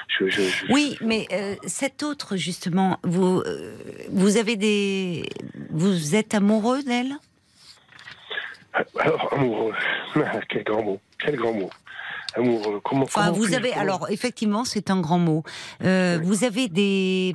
Je, 0.07 0.27
je- 0.29 0.41
je- 0.41 0.65
Oui, 0.71 0.97
mais 1.01 1.27
euh, 1.31 1.55
cet 1.65 2.03
autre 2.03 2.35
justement, 2.38 2.97
vous 3.03 3.41
euh, 3.41 3.75
vous 4.11 4.38
avez 4.38 4.55
des, 4.55 5.27
vous 5.71 6.15
êtes 6.15 6.33
amoureux 6.33 6.81
d'elle? 6.83 7.13
Alors, 8.99 9.33
amoureux. 9.33 9.73
quel 10.49 10.63
grand 10.63 10.83
mot. 10.83 10.99
Quel 11.19 11.35
grand 11.35 11.53
mot. 11.53 11.69
Amoureux. 12.35 12.79
Comment, 12.83 13.03
Enfin, 13.03 13.25
comment 13.25 13.38
vous 13.38 13.53
avez 13.55 13.69
comment- 13.71 13.81
alors 13.81 14.07
effectivement, 14.11 14.63
c'est 14.65 14.91
un 14.91 15.01
grand 15.01 15.17
mot. 15.19 15.43
Euh, 15.83 16.17
Oui. 16.19 16.25
Vous 16.25 16.43
avez 16.43 16.67
des 16.67 17.33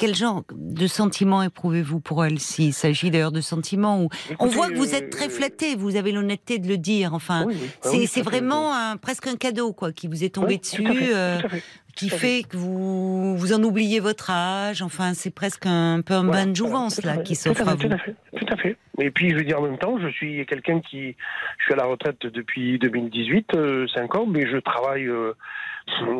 quel 0.00 0.14
genre 0.14 0.44
de 0.50 0.86
sentiments 0.86 1.42
éprouvez-vous 1.42 2.00
pour 2.00 2.24
elle 2.24 2.38
S'il 2.38 2.72
s'agit 2.72 3.10
d'ailleurs 3.10 3.32
de 3.32 3.42
sentiments 3.42 4.02
où 4.02 4.08
on 4.38 4.46
voit 4.46 4.70
que 4.70 4.74
vous 4.76 4.94
êtes 4.94 5.04
euh, 5.04 5.10
très 5.10 5.28
flatté, 5.28 5.76
vous 5.76 5.96
avez 5.96 6.10
l'honnêteté 6.10 6.58
de 6.58 6.66
le 6.66 6.78
dire. 6.78 7.12
Enfin, 7.12 7.44
oui, 7.46 7.54
oui. 7.60 7.68
Ah 7.70 7.88
c'est 7.90 7.98
oui, 7.98 8.06
fait. 8.06 8.22
vraiment 8.22 8.74
un, 8.74 8.96
presque 8.96 9.26
un 9.26 9.36
cadeau 9.36 9.74
quoi 9.74 9.92
qui 9.92 10.08
vous 10.08 10.24
est 10.24 10.34
tombé 10.34 10.56
dessus. 10.56 10.86
fait, 10.86 11.14
euh, 11.14 11.40
fait. 11.40 11.62
qui 11.94 12.08
fait 12.08 12.44
que 12.48 12.56
vous 12.56 13.36
vous 13.36 13.52
en 13.52 13.62
oubliez 13.62 14.00
votre 14.00 14.30
âge. 14.30 14.80
Enfin, 14.80 15.12
c'est 15.12 15.34
presque 15.34 15.66
un 15.66 16.00
peu 16.00 16.14
un 16.14 16.24
Voilà, 16.24 16.44
bain 16.44 16.50
de 16.50 16.56
jouvence 16.56 17.04
là 17.04 17.18
qui 17.18 17.34
s'offre 17.34 17.68
à 17.68 17.74
vous. 17.74 17.88
Tout 17.88 17.92
à 17.92 17.98
fait, 17.98 18.14
tout 18.38 18.46
à 18.54 18.56
fait. 18.56 18.76
Et 19.02 19.10
puis, 19.10 19.30
je 19.30 19.34
veux 19.34 19.44
dire, 19.44 19.60
en 19.60 19.64
même 19.64 19.78
temps, 19.78 19.98
je 20.00 20.08
suis 20.08 20.46
quelqu'un 20.46 20.80
qui... 20.80 21.14
Je 21.58 21.64
suis 21.64 21.74
à 21.74 21.76
la 21.76 21.84
retraite 21.84 22.26
depuis 22.26 22.78
2018, 22.78 23.54
euh, 23.54 23.86
5 23.94 24.14
ans, 24.14 24.26
mais 24.26 24.46
je 24.50 24.56
travaille 24.56 25.06
euh, 25.06 25.34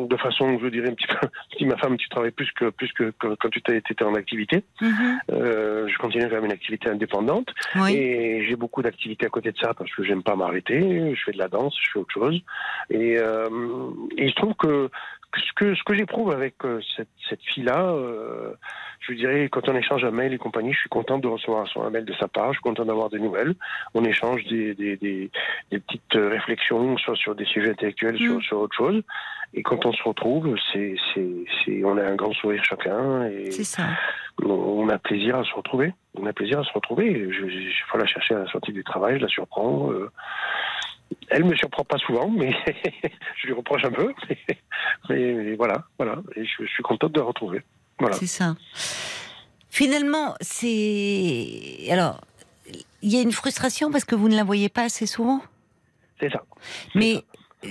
de 0.07 0.17
façon, 0.17 0.59
je 0.59 0.67
dirais, 0.67 0.89
un 0.89 0.93
petit 0.93 1.07
peu... 1.07 1.15
Si 1.57 1.65
ma 1.65 1.77
femme, 1.77 1.97
tu 1.97 2.09
travailles 2.09 2.31
plus 2.31 2.51
que, 2.53 2.69
plus 2.69 2.91
que, 2.93 3.11
que 3.19 3.35
quand 3.35 3.49
tu 3.49 3.59
étais 3.59 4.03
en 4.03 4.15
activité. 4.15 4.63
Mhm. 4.81 5.19
Euh, 5.31 5.87
je 5.87 5.97
continue 5.97 6.27
quand 6.27 6.35
même 6.35 6.45
une 6.45 6.51
activité 6.51 6.89
indépendante. 6.89 7.49
Oui. 7.75 7.93
Et 7.93 8.45
j'ai 8.47 8.55
beaucoup 8.55 8.81
d'activités 8.81 9.25
à 9.25 9.29
côté 9.29 9.51
de 9.51 9.57
ça 9.57 9.73
parce 9.73 9.93
que 9.93 10.03
j'aime 10.03 10.23
pas 10.23 10.35
m'arrêter. 10.35 11.13
Je 11.13 11.21
fais 11.23 11.33
de 11.33 11.37
la 11.37 11.49
danse, 11.49 11.75
je 11.79 11.91
fais 11.91 11.99
autre 11.99 12.13
chose. 12.13 12.41
Et, 12.89 13.17
euh, 13.19 13.49
et 14.17 14.29
je 14.29 14.35
trouve 14.35 14.55
que 14.55 14.89
ce 15.39 15.53
que, 15.55 15.75
ce 15.75 15.83
que 15.83 15.93
j'éprouve 15.95 16.31
avec 16.31 16.55
euh, 16.65 16.81
cette, 16.95 17.07
cette 17.29 17.41
fille-là, 17.41 17.85
euh, 17.91 18.53
je 18.99 19.13
dirais, 19.13 19.47
quand 19.49 19.67
on 19.69 19.75
échange 19.75 20.03
un 20.03 20.11
mail 20.11 20.33
et 20.33 20.37
compagnie, 20.37 20.73
je 20.73 20.79
suis 20.79 20.89
content 20.89 21.17
de 21.19 21.27
recevoir 21.27 21.65
un 21.77 21.89
mail 21.89 22.05
de 22.05 22.13
sa 22.13 22.27
part, 22.27 22.47
je 22.53 22.57
suis 22.59 22.63
content 22.63 22.85
d'avoir 22.85 23.09
des 23.09 23.19
nouvelles. 23.19 23.55
On 23.93 24.03
échange 24.03 24.43
des, 24.45 24.73
des, 24.75 24.97
des, 24.97 25.31
des 25.71 25.79
petites 25.79 26.13
réflexions, 26.13 26.97
soit 26.97 27.15
sur 27.15 27.35
des 27.35 27.45
sujets 27.45 27.71
intellectuels, 27.71 28.15
Mm. 28.15 28.17
sur, 28.17 28.41
sur 28.43 28.59
autre 28.59 28.75
chose. 28.75 29.01
Et 29.53 29.63
quand 29.63 29.85
on 29.85 29.91
se 29.91 30.01
retrouve, 30.03 30.55
c'est, 30.71 30.95
c'est, 31.13 31.83
on 31.83 31.97
a 31.97 32.03
un 32.03 32.15
grand 32.15 32.31
sourire 32.33 32.63
chacun 32.63 33.25
et 33.25 33.51
C'est 33.51 33.65
ça. 33.65 33.83
on, 34.43 34.87
a 34.87 34.97
plaisir 34.97 35.37
à 35.37 35.43
se 35.43 35.53
retrouver. 35.53 35.93
On 36.17 36.25
a 36.25 36.31
plaisir 36.33 36.59
à 36.59 36.63
se 36.63 36.71
retrouver. 36.71 37.27
Je, 37.31 37.49
je, 37.49 37.59
je 37.59 37.97
la 37.97 38.05
chercher 38.05 38.35
à 38.35 38.39
la 38.39 38.47
sortie 38.47 38.71
du 38.71 38.83
travail, 38.83 39.17
je 39.17 39.23
la 39.23 39.27
surprends. 39.27 39.91
euh, 39.91 40.09
Elle 41.29 41.43
me 41.45 41.55
surprend 41.55 41.83
pas 41.83 41.97
souvent, 41.97 42.29
mais 42.29 42.53
je 43.37 43.47
lui 43.47 43.53
reproche 43.53 43.83
un 43.85 43.91
peu. 43.91 44.13
mais 45.09 45.55
voilà, 45.55 45.85
voilà. 45.97 46.17
Et 46.35 46.45
je, 46.45 46.65
suis 46.65 46.83
contente 46.83 47.13
de 47.13 47.19
la 47.19 47.25
retrouver. 47.25 47.61
Voilà. 47.99 48.15
C'est 48.15 48.27
ça. 48.27 48.55
Finalement, 49.69 50.35
c'est. 50.41 51.87
Alors, 51.89 52.21
il 53.01 53.13
y 53.13 53.17
a 53.17 53.21
une 53.21 53.31
frustration 53.31 53.91
parce 53.91 54.05
que 54.05 54.15
vous 54.15 54.29
ne 54.29 54.35
la 54.35 54.43
voyez 54.43 54.69
pas 54.69 54.83
assez 54.83 55.05
souvent? 55.05 55.41
C'est 56.19 56.31
ça. 56.31 56.43
Mais 56.95 57.23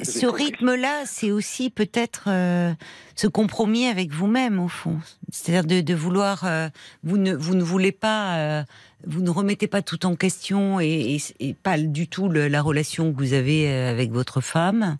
ce 0.02 0.26
rythme-là, 0.26 1.04
c'est 1.04 1.30
aussi 1.30 1.70
peut-être 1.70 2.24
euh, 2.28 2.72
ce 3.16 3.26
compromis 3.26 3.86
avec 3.86 4.12
vous-même, 4.12 4.60
au 4.60 4.68
fond. 4.68 4.98
C'est-à-dire 5.30 5.82
de, 5.82 5.94
vouloir. 5.94 6.44
Euh, 6.44 6.68
vous, 7.02 7.18
ne, 7.18 7.34
vous 7.34 7.54
ne 7.54 7.62
voulez 7.62 7.92
pas. 7.92 8.36
Euh, 8.36 8.62
vous 9.06 9.22
ne 9.22 9.30
remettez 9.30 9.66
pas 9.66 9.82
tout 9.82 10.04
en 10.06 10.14
question 10.14 10.78
et, 10.78 11.18
pas 11.62 11.78
du 11.78 12.06
tout 12.06 12.28
la 12.30 12.60
relation 12.60 13.12
que 13.12 13.18
vous 13.18 13.32
avez 13.32 13.72
avec 13.72 14.12
votre 14.12 14.42
femme 14.42 14.98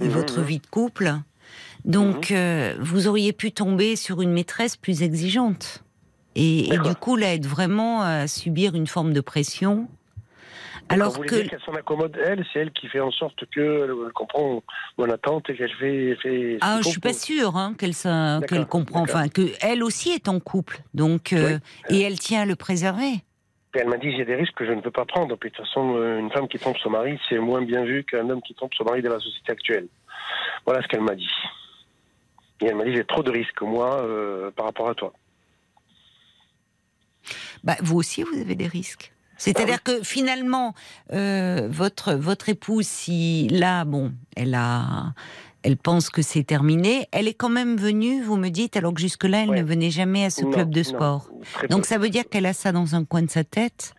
et 0.00 0.06
mmh, 0.06 0.08
votre 0.08 0.40
mmh. 0.40 0.44
vie 0.44 0.58
de 0.60 0.66
couple. 0.66 1.14
Donc, 1.84 2.30
mmh. 2.30 2.80
vous 2.80 3.06
auriez 3.06 3.34
pu 3.34 3.52
tomber 3.52 3.96
sur 3.96 4.22
une 4.22 4.32
maîtresse 4.32 4.76
plus 4.76 5.02
exigeante. 5.02 5.84
Et, 6.36 6.72
et 6.72 6.78
du 6.78 6.94
coup, 6.98 7.16
là, 7.16 7.34
être 7.34 7.46
vraiment 7.46 8.00
à 8.00 8.26
subir 8.26 8.74
une 8.74 8.86
forme 8.86 9.12
de 9.12 9.20
pression 9.20 9.88
alors 10.88 11.18
que 11.20 11.48
qu'elle 11.48 11.60
s'en 11.64 11.72
accommode 11.72 12.16
elle, 12.24 12.44
c'est 12.52 12.60
elle 12.60 12.72
qui 12.72 12.88
fait 12.88 13.00
en 13.00 13.10
sorte 13.10 13.44
que 13.50 14.04
elle 14.06 14.12
comprend 14.12 14.62
mon 14.98 15.08
attente 15.10 15.48
et 15.50 15.56
qu'elle 15.56 15.72
fait, 15.72 16.16
fait. 16.22 16.58
Ah, 16.60 16.80
je 16.82 16.88
suis 16.88 17.00
pas 17.00 17.12
sûre 17.12 17.56
hein, 17.56 17.74
qu'elle 17.78 17.94
qu'elle 18.48 18.66
comprend, 18.66 19.02
enfin 19.02 19.28
que 19.28 19.52
elle 19.60 19.82
aussi 19.82 20.10
est 20.10 20.28
en 20.28 20.40
couple, 20.40 20.80
donc 20.92 21.32
euh, 21.32 21.58
et 21.88 22.00
elle 22.02 22.18
tient 22.18 22.42
à 22.42 22.46
le 22.46 22.56
préserver. 22.56 23.22
elle 23.74 23.88
m'a 23.88 23.96
dit 23.96 24.08
il 24.08 24.18
y 24.18 24.22
a 24.22 24.24
des 24.24 24.34
risques 24.34 24.54
que 24.54 24.66
je 24.66 24.72
ne 24.72 24.80
peux 24.80 24.90
pas 24.90 25.04
prendre. 25.04 25.36
Puis 25.36 25.50
de 25.50 25.56
toute 25.56 25.66
façon, 25.66 25.96
euh, 25.96 26.18
une 26.18 26.30
femme 26.30 26.48
qui 26.48 26.58
trompe 26.58 26.78
son 26.78 26.90
mari, 26.90 27.18
c'est 27.28 27.38
moins 27.38 27.62
bien 27.62 27.84
vu 27.84 28.04
qu'un 28.04 28.28
homme 28.28 28.42
qui 28.42 28.54
trompe 28.54 28.74
son 28.74 28.84
mari 28.84 29.02
dans 29.02 29.12
la 29.12 29.20
société 29.20 29.52
actuelle. 29.52 29.88
Voilà 30.66 30.82
ce 30.82 30.88
qu'elle 30.88 31.02
m'a 31.02 31.14
dit. 31.14 31.30
Et 32.60 32.66
elle 32.66 32.76
m'a 32.76 32.84
dit 32.84 32.94
j'ai 32.94 33.04
trop 33.04 33.22
de 33.22 33.30
risques 33.30 33.62
moi 33.62 34.02
euh, 34.02 34.50
par 34.50 34.66
rapport 34.66 34.88
à 34.88 34.94
toi. 34.94 35.12
Bah, 37.62 37.76
vous 37.82 37.96
aussi, 37.96 38.22
vous 38.22 38.38
avez 38.38 38.54
des 38.54 38.66
risques. 38.66 39.13
C'est-à-dire 39.44 39.82
que 39.82 40.02
finalement, 40.02 40.74
euh, 41.12 41.68
votre 41.70 42.14
votre 42.14 42.48
épouse, 42.48 42.86
si 42.86 43.48
là, 43.48 43.84
bon, 43.84 44.12
elle 44.36 44.54
a, 44.54 45.12
elle 45.62 45.76
pense 45.76 46.08
que 46.08 46.22
c'est 46.22 46.44
terminé, 46.44 47.08
elle 47.12 47.28
est 47.28 47.34
quand 47.34 47.50
même 47.50 47.76
venue, 47.76 48.22
vous 48.22 48.36
me 48.36 48.48
dites, 48.48 48.76
alors 48.76 48.94
que 48.94 49.00
jusque-là, 49.00 49.42
elle 49.42 49.50
ne 49.50 49.62
venait 49.62 49.90
jamais 49.90 50.24
à 50.24 50.30
ce 50.30 50.44
club 50.44 50.70
de 50.70 50.82
sport. 50.82 51.28
Donc 51.70 51.86
ça 51.86 51.98
veut 51.98 52.10
dire 52.10 52.24
qu'elle 52.28 52.46
a 52.46 52.52
ça 52.52 52.72
dans 52.72 52.94
un 52.94 53.04
coin 53.04 53.22
de 53.22 53.30
sa 53.30 53.44
tête. 53.44 53.94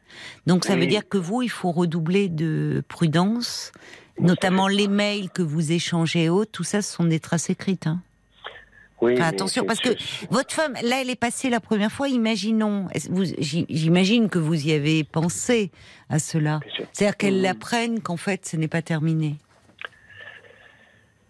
Donc 0.48 0.66
ça 0.66 0.76
veut 0.76 0.88
dire 0.88 1.08
que 1.08 1.18
vous, 1.18 1.42
il 1.42 1.50
faut 1.50 1.72
redoubler 1.72 2.30
de 2.30 2.84
prudence, 2.88 3.72
notamment 4.20 4.68
les 4.68 4.88
mails 4.88 5.30
que 5.30 5.42
vous 5.42 5.72
échangez 5.72 6.24
et 6.24 6.30
autres. 6.30 6.52
Tout 6.52 6.64
ça, 6.64 6.82
ce 6.82 6.92
sont 6.92 7.04
des 7.04 7.20
traces 7.20 7.50
écrites. 7.50 7.88
Hein 7.88 8.02
attention, 9.20 9.66
parce 9.66 9.80
que 9.80 9.90
votre 10.30 10.54
femme, 10.54 10.74
là, 10.84 11.02
elle 11.02 11.10
est 11.10 11.16
passée 11.16 11.50
la 11.50 11.60
première 11.60 11.92
fois. 11.92 12.10
Imaginons, 12.10 12.88
j'imagine 13.40 14.30
que 14.30 14.40
vous 14.40 14.68
y 14.68 14.72
avez 14.72 15.04
pensé 15.04 15.72
à 16.10 16.20
cela. 16.20 16.60
C'est-à-dire 16.94 17.18
qu'elle 17.18 17.42
mmh. 17.42 17.46
apprenne 17.46 18.02
qu'en 18.02 18.18
fait, 18.18 18.46
ce 18.46 18.58
n'est 18.58 18.68
pas 18.68 18.82
terminé. 18.82 19.36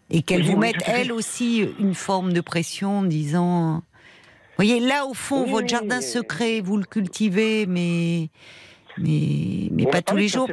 Et 0.10 0.22
qu'elle 0.22 0.44
vous 0.44 0.58
mette, 0.58 0.84
elle 0.86 1.12
aussi, 1.12 1.68
une 1.80 1.96
forme 1.96 2.32
de 2.32 2.42
pression 2.42 3.00
en 3.00 3.04
disant. 3.04 3.78
Vous 3.78 4.64
voyez, 4.64 4.80
là, 4.80 5.06
au 5.06 5.14
fond, 5.14 5.46
votre 5.46 5.68
jardin 5.68 6.00
secret, 6.02 6.62
vous 6.62 6.78
le 6.78 6.86
cultivez, 6.86 7.66
mais. 7.66 8.30
Mais, 8.98 9.68
mais 9.72 9.86
pas 9.88 10.02
tous 10.02 10.16
les 10.16 10.30
jours. 10.30 10.50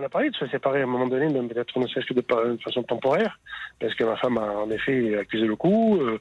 On 0.00 0.02
a 0.02 0.08
parlé 0.08 0.30
de 0.30 0.36
se 0.36 0.46
séparer 0.46 0.80
à 0.80 0.84
un 0.84 0.86
moment 0.86 1.06
donné, 1.06 1.28
même 1.28 1.48
peut-être 1.48 1.78
ne 1.78 1.86
serait-ce 1.86 2.06
que 2.06 2.14
de, 2.14 2.58
façon 2.64 2.82
temporaire, 2.82 3.38
parce 3.78 3.94
que 3.94 4.04
ma 4.04 4.16
femme 4.16 4.38
a 4.38 4.52
en 4.60 4.70
effet 4.70 5.18
accusé 5.18 5.46
le 5.46 5.56
coup. 5.56 5.98
Euh, 6.00 6.18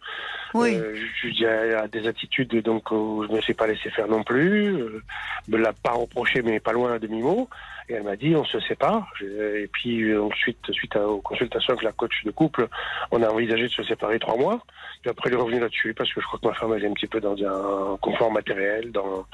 oui. 0.53 0.75
Euh, 0.75 0.97
il 1.23 1.39
y 1.39 1.45
a 1.45 1.87
des 1.87 2.05
attitudes 2.05 2.61
donc 2.61 2.91
où 2.91 3.23
je 3.25 3.31
ne 3.31 3.37
me 3.37 3.41
suis 3.41 3.53
pas 3.53 3.67
laissé 3.67 3.89
faire 3.91 4.09
non 4.09 4.23
plus. 4.23 4.75
Euh, 4.75 5.01
me 5.47 5.57
l'a 5.57 5.71
pas 5.71 5.91
reproché, 5.91 6.41
mais 6.41 6.59
pas 6.59 6.73
loin 6.73 6.93
à 6.93 6.99
demi-mot. 6.99 7.47
Et 7.89 7.93
elle 7.93 8.03
m'a 8.03 8.15
dit, 8.15 8.35
on 8.35 8.45
se 8.45 8.59
sépare. 8.61 9.11
Et 9.21 9.67
puis 9.71 10.15
ensuite, 10.15 10.59
suite 10.71 10.95
aux 10.95 11.21
consultations 11.21 11.73
avec 11.73 11.83
la 11.83 11.91
coach 11.91 12.23
de 12.23 12.31
couple, 12.31 12.67
on 13.11 13.23
a 13.23 13.29
envisagé 13.29 13.63
de 13.63 13.71
se 13.71 13.83
séparer 13.83 14.19
trois 14.19 14.37
mois. 14.37 14.61
Puis 15.01 15.09
après, 15.09 15.29
elle 15.29 15.35
est 15.35 15.41
revenue 15.41 15.59
là-dessus 15.59 15.93
parce 15.93 16.13
que 16.13 16.21
je 16.21 16.27
crois 16.27 16.39
que 16.39 16.47
ma 16.47 16.53
femme, 16.53 16.73
elle 16.75 16.83
est 16.83 16.87
un 16.87 16.93
petit 16.93 17.07
peu 17.07 17.19
dans 17.19 17.35
un 17.35 17.97
confort 17.97 18.31
matériel. 18.31 18.91
Dans... 18.91 19.25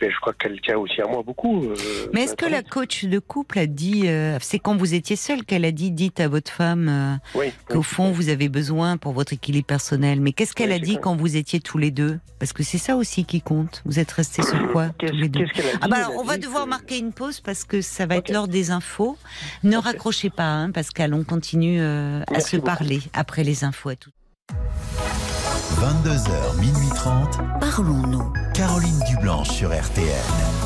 Mais 0.00 0.10
je 0.10 0.18
crois 0.18 0.32
qu'elle 0.32 0.60
tient 0.60 0.78
aussi 0.78 1.00
à 1.02 1.06
moi 1.06 1.22
beaucoup. 1.22 1.64
Euh, 1.64 1.74
Mais 2.12 2.22
est-ce 2.22 2.34
que 2.34 2.46
la 2.46 2.62
coach 2.62 3.04
de 3.04 3.18
couple 3.18 3.58
a 3.58 3.66
dit, 3.66 4.08
euh, 4.08 4.38
c'est 4.40 4.58
quand 4.58 4.76
vous 4.76 4.94
étiez 4.94 5.16
seul 5.16 5.44
qu'elle 5.44 5.64
a 5.64 5.72
dit, 5.72 5.90
dites 5.90 6.20
à 6.20 6.28
votre 6.28 6.50
femme 6.50 7.20
euh, 7.34 7.48
qu'au 7.68 7.82
fond, 7.82 8.10
vous 8.10 8.28
avez 8.28 8.48
besoin 8.48 8.96
pour 8.96 9.12
votre 9.12 9.34
équilibre 9.34 9.66
personnel. 9.66 10.20
Mais 10.20 10.32
qu'est-ce 10.32 10.54
qu'elle 10.54 10.72
a 10.72 10.78
dit 10.78 10.98
quand 11.00 11.14
vous 11.16 11.36
étiez 11.36 11.60
tous 11.60 11.78
les 11.78 11.90
deux? 11.90 12.18
Parce 12.38 12.52
que 12.52 12.62
c'est 12.62 12.78
ça 12.78 12.96
aussi 12.96 13.24
qui 13.24 13.42
compte. 13.42 13.82
Vous 13.84 13.98
êtes 13.98 14.10
restés 14.10 14.42
sur 14.42 14.72
quoi 14.72 14.88
tous 14.98 15.12
les 15.12 15.28
deux? 15.28 15.44
ah 15.82 15.88
bah 15.88 16.08
On 16.16 16.24
va 16.24 16.38
devoir 16.38 16.66
marquer 16.66 16.98
une 16.98 17.12
pause 17.12 17.40
parce 17.40 17.64
que 17.64 17.82
ça 17.82 17.99
va 18.06 18.16
être 18.16 18.30
l'heure 18.30 18.48
des 18.48 18.70
infos. 18.70 19.16
Ne 19.62 19.76
raccrochez 19.76 20.30
pas, 20.30 20.48
hein, 20.48 20.70
Pascal, 20.70 21.14
on 21.14 21.24
continue 21.24 21.80
à 21.80 22.40
se 22.40 22.56
parler 22.56 23.00
après 23.12 23.44
les 23.44 23.64
infos. 23.64 23.90
À 23.90 23.96
tout. 23.96 24.10
22h, 25.76 26.60
minuit 26.60 26.88
30. 26.94 27.38
Parlons-nous. 27.60 28.32
Caroline 28.54 29.00
Dublanche 29.08 29.50
sur 29.50 29.70
RTN. 29.70 30.59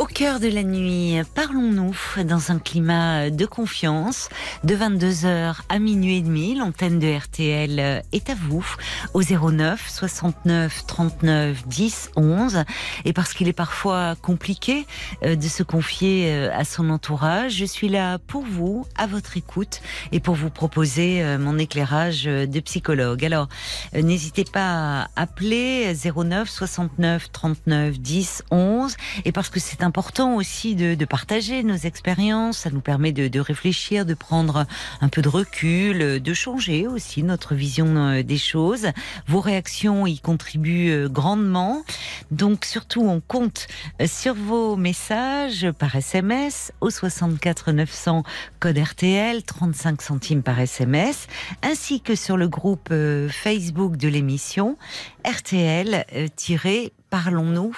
Au 0.00 0.06
cœur 0.06 0.40
de 0.40 0.48
la 0.48 0.62
nuit, 0.62 1.20
parlons-nous 1.34 1.94
dans 2.24 2.50
un 2.50 2.58
climat 2.58 3.28
de 3.28 3.44
confiance. 3.44 4.30
De 4.64 4.74
22h 4.74 5.56
à 5.68 5.78
minuit 5.78 6.16
et 6.16 6.20
demi, 6.22 6.54
l'antenne 6.54 6.98
de 6.98 7.18
RTL 7.18 8.02
est 8.10 8.30
à 8.30 8.34
vous 8.34 8.64
au 9.12 9.20
09 9.22 9.90
69 9.90 10.86
39 10.86 11.68
10 11.68 12.12
11. 12.16 12.64
Et 13.04 13.12
parce 13.12 13.34
qu'il 13.34 13.46
est 13.46 13.52
parfois 13.52 14.14
compliqué 14.22 14.86
euh, 15.22 15.36
de 15.36 15.48
se 15.48 15.62
confier 15.62 16.32
euh, 16.32 16.50
à 16.54 16.64
son 16.64 16.88
entourage, 16.88 17.56
je 17.56 17.66
suis 17.66 17.90
là 17.90 18.16
pour 18.16 18.46
vous, 18.46 18.86
à 18.96 19.06
votre 19.06 19.36
écoute 19.36 19.82
et 20.12 20.20
pour 20.20 20.34
vous 20.34 20.48
proposer 20.48 21.22
euh, 21.22 21.38
mon 21.38 21.58
éclairage 21.58 22.24
de 22.24 22.60
psychologue. 22.60 23.22
Alors, 23.22 23.48
n'hésitez 23.92 24.44
pas 24.44 25.02
à 25.02 25.08
appeler 25.16 25.92
09 25.94 26.48
69 26.48 27.30
39 27.32 28.00
10 28.00 28.44
11 28.50 28.96
et 29.26 29.32
parce 29.32 29.50
que 29.50 29.60
c'est 29.60 29.82
important 29.90 30.36
aussi 30.36 30.76
de, 30.76 31.04
partager 31.04 31.64
nos 31.64 31.74
expériences. 31.74 32.58
Ça 32.58 32.70
nous 32.70 32.80
permet 32.80 33.10
de, 33.10 33.40
réfléchir, 33.40 34.06
de 34.06 34.14
prendre 34.14 34.64
un 35.00 35.08
peu 35.08 35.20
de 35.20 35.28
recul, 35.28 36.22
de 36.22 36.32
changer 36.32 36.86
aussi 36.86 37.24
notre 37.24 37.56
vision 37.56 37.96
euh, 37.96 38.22
des 38.22 38.38
choses. 38.38 38.86
Vos 39.26 39.40
réactions 39.40 40.06
y 40.06 40.20
contribuent 40.20 40.92
euh, 40.92 41.08
grandement. 41.08 41.82
Donc 42.30 42.66
surtout, 42.66 43.02
on 43.02 43.20
compte 43.20 43.66
euh, 44.00 44.06
sur 44.06 44.34
vos 44.34 44.76
messages 44.76 45.68
par 45.76 45.96
SMS 45.96 46.70
au 46.80 46.90
64 46.90 47.72
900 47.72 48.22
code 48.60 48.78
RTL, 48.78 49.42
35 49.42 50.02
centimes 50.02 50.44
par 50.44 50.60
SMS, 50.60 51.26
ainsi 51.62 52.00
que 52.00 52.14
sur 52.14 52.36
le 52.36 52.46
groupe 52.46 52.94
Facebook 53.28 53.96
de 53.96 54.06
l'émission 54.06 54.76
RTL-Parlons-nous. 55.24 57.76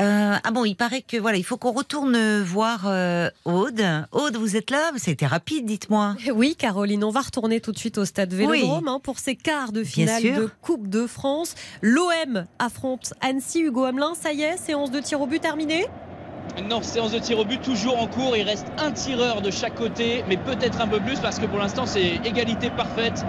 Euh, 0.00 0.34
ah 0.42 0.50
bon, 0.50 0.64
il 0.64 0.74
paraît 0.74 1.02
que 1.02 1.16
voilà, 1.16 1.38
il 1.38 1.44
faut 1.44 1.56
qu'on 1.56 1.72
retourne 1.72 2.42
voir 2.42 2.82
euh, 2.86 3.30
Aude. 3.44 3.84
Aude, 4.12 4.36
vous 4.36 4.56
êtes 4.56 4.70
là? 4.70 4.90
C'était 4.96 5.26
rapide, 5.26 5.66
dites-moi. 5.66 6.16
Oui, 6.34 6.56
Caroline, 6.56 7.04
on 7.04 7.10
va 7.10 7.20
retourner 7.20 7.60
tout 7.60 7.70
de 7.70 7.78
suite 7.78 7.98
au 7.98 8.04
stade 8.04 8.32
Vélodrome 8.32 8.88
hein, 8.88 9.00
pour 9.02 9.18
ces 9.18 9.36
quarts 9.36 9.70
de 9.70 9.84
finale 9.84 10.22
de 10.22 10.50
Coupe 10.62 10.88
de 10.88 11.06
France. 11.06 11.54
L'OM 11.80 12.46
affronte 12.58 13.14
Annecy, 13.20 13.60
Hugo 13.60 13.84
Hamelin. 13.84 14.14
Ça 14.14 14.32
y 14.32 14.42
est, 14.42 14.56
séance 14.56 14.90
de 14.90 15.00
tir 15.00 15.20
au 15.20 15.26
but 15.26 15.40
terminée 15.40 15.86
non, 16.62 16.82
séance 16.82 17.10
de 17.10 17.18
tir 17.18 17.38
au 17.38 17.44
but 17.44 17.60
toujours 17.60 18.00
en 18.00 18.06
cours. 18.06 18.36
Il 18.36 18.44
reste 18.44 18.66
un 18.78 18.92
tireur 18.92 19.42
de 19.42 19.50
chaque 19.50 19.74
côté, 19.74 20.24
mais 20.28 20.36
peut-être 20.36 20.80
un 20.80 20.86
peu 20.86 21.00
plus 21.00 21.18
parce 21.18 21.38
que 21.38 21.46
pour 21.46 21.58
l'instant 21.58 21.84
c'est 21.86 22.20
égalité 22.24 22.70
parfaite. 22.70 23.24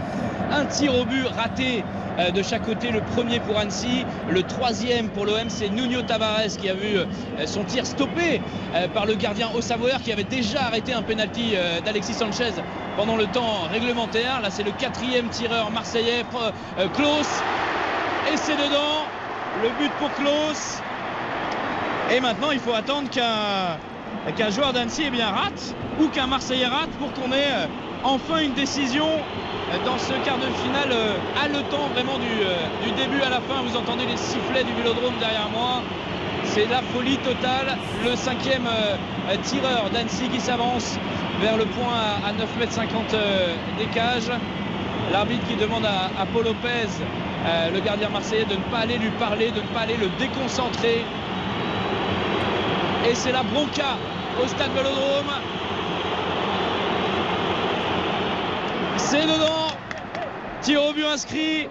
Un 0.51 0.65
tir 0.65 0.95
au 0.95 1.05
but 1.05 1.25
raté 1.25 1.83
euh, 2.19 2.29
de 2.31 2.43
chaque 2.43 2.63
côté. 2.63 2.91
Le 2.91 3.01
premier 3.01 3.39
pour 3.39 3.57
Annecy, 3.57 4.05
le 4.29 4.43
troisième 4.43 5.09
pour 5.09 5.25
l'OM, 5.25 5.49
c'est 5.49 5.69
Nuno 5.69 6.03
Tavares 6.03 6.55
qui 6.59 6.69
a 6.69 6.75
vu 6.75 6.97
euh, 6.97 7.05
son 7.45 7.63
tir 7.63 7.85
stoppé 7.85 8.41
euh, 8.75 8.87
par 8.89 9.05
le 9.05 9.15
gardien 9.15 9.49
Savoyeur 9.59 10.01
qui 10.01 10.11
avait 10.11 10.23
déjà 10.23 10.63
arrêté 10.63 10.93
un 10.93 11.01
penalty 11.01 11.55
d'Alexis 11.83 12.13
Sanchez 12.13 12.51
pendant 12.95 13.15
le 13.15 13.25
temps 13.25 13.63
réglementaire. 13.71 14.41
Là, 14.41 14.49
c'est 14.51 14.63
le 14.63 14.71
quatrième 14.71 15.29
tireur 15.29 15.71
marseillais, 15.71 16.23
Klaus, 16.93 17.41
et 18.31 18.37
c'est 18.37 18.55
dedans. 18.55 19.07
Le 19.63 19.69
but 19.79 19.91
pour 19.97 20.13
Klaus. 20.13 20.81
Et 22.11 22.19
maintenant, 22.19 22.51
il 22.51 22.59
faut 22.59 22.73
attendre 22.73 23.09
qu'un 23.09 24.49
joueur 24.51 24.73
d'Annecy 24.73 25.05
eh 25.11 25.23
rate 25.23 25.75
ou 25.99 26.07
qu'un 26.09 26.27
Marseillais 26.27 26.67
rate 26.67 26.91
pour 26.99 27.11
qu'on 27.13 27.31
ait 27.31 27.51
euh, 27.51 27.67
enfin 28.03 28.39
une 28.39 28.53
décision 28.53 29.07
euh, 29.07 29.85
dans 29.85 29.97
ce 29.97 30.13
quart 30.23 30.37
de 30.37 30.45
finale 30.63 30.91
euh, 30.91 31.15
haletant 31.43 31.87
vraiment 31.93 32.19
du, 32.19 32.87
du, 32.87 32.91
début 32.91 33.21
à 33.23 33.29
la 33.29 33.41
fin. 33.41 33.63
Vous 33.63 33.75
entendez 33.75 34.05
les 34.05 34.17
sifflets 34.17 34.63
du 34.63 34.73
vélodrome 34.73 35.15
derrière 35.19 35.49
moi. 35.51 35.81
C'est 36.43 36.67
la 36.69 36.83
folie 36.93 37.17
totale. 37.17 37.75
Le 38.03 38.15
cinquième 38.15 38.69
tireur 39.43 39.89
d'Annecy 39.91 40.29
qui 40.29 40.39
s'avance 40.39 40.99
vers 41.41 41.57
le 41.57 41.65
point 41.65 41.97
à 42.23 42.31
9,50 42.33 42.83
m 42.83 43.57
des 43.79 43.85
cages. 43.87 44.31
L'arbitre 45.11 45.45
qui 45.47 45.55
demande 45.55 45.85
à, 45.85 46.25
Paul 46.31 46.45
Lopez, 46.45 46.87
le 47.73 47.79
gardien 47.79 48.09
marseillais, 48.09 48.45
de 48.45 48.53
ne 48.53 48.71
pas 48.71 48.79
aller 48.83 48.99
lui 48.99 49.09
parler, 49.19 49.49
de 49.49 49.59
ne 49.59 49.67
pas 49.73 49.81
aller 49.81 49.97
le 49.97 50.07
déconcentrer. 50.19 51.03
Et 53.07 53.13
c'est 53.13 53.31
la 53.31 53.43
bronca 53.43 53.97
au 54.43 54.47
stade 54.47 54.71
Vélodrome. 54.75 55.31
C'est 58.97 59.21
dedans. 59.21 59.67
Tir 60.61 60.83
au 60.83 60.93
but 60.93 61.05
inscrit 61.05 61.67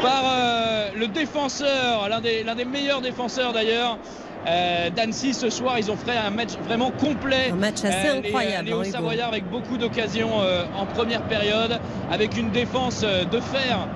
par 0.00 0.22
euh, 0.24 0.88
le 0.96 1.06
défenseur, 1.08 2.08
l'un 2.08 2.20
des, 2.20 2.42
des, 2.42 2.64
meilleurs 2.64 3.02
défenseurs 3.02 3.52
d'ailleurs. 3.52 3.98
Euh, 4.46 4.88
d'Annecy 4.88 5.34
ce 5.34 5.50
soir, 5.50 5.78
ils 5.78 5.90
ont 5.90 5.96
fait 5.96 6.16
un 6.16 6.30
match 6.30 6.52
vraiment 6.64 6.90
complet. 6.92 7.50
Un 7.52 7.56
match 7.56 7.84
assez 7.84 8.08
euh, 8.08 8.18
incroyable. 8.20 8.70
Les, 8.70 8.84
les 8.84 8.90
Savoyards 8.90 9.28
avec 9.28 9.44
beaucoup 9.50 9.76
d'occasions 9.76 10.30
en 10.74 10.86
première 10.86 11.22
période, 11.24 11.78
avec 12.10 12.38
une 12.38 12.50
défense 12.50 13.02
de 13.02 13.40
fer 13.40 13.86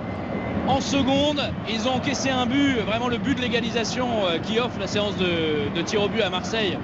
en 0.66 0.80
seconde. 0.80 1.40
Ils 1.68 1.88
ont 1.88 1.94
encaissé 1.94 2.30
un 2.30 2.46
but, 2.46 2.78
vraiment 2.86 3.08
le 3.08 3.18
but 3.18 3.36
de 3.36 3.42
l'égalisation 3.42 4.06
qui 4.42 4.58
offre 4.58 4.78
la 4.78 4.86
séance 4.86 5.16
de, 5.16 5.74
de 5.74 5.82
tir 5.82 6.02
au 6.02 6.08
but 6.08 6.22
à 6.22 6.30
Marseille 6.30 6.76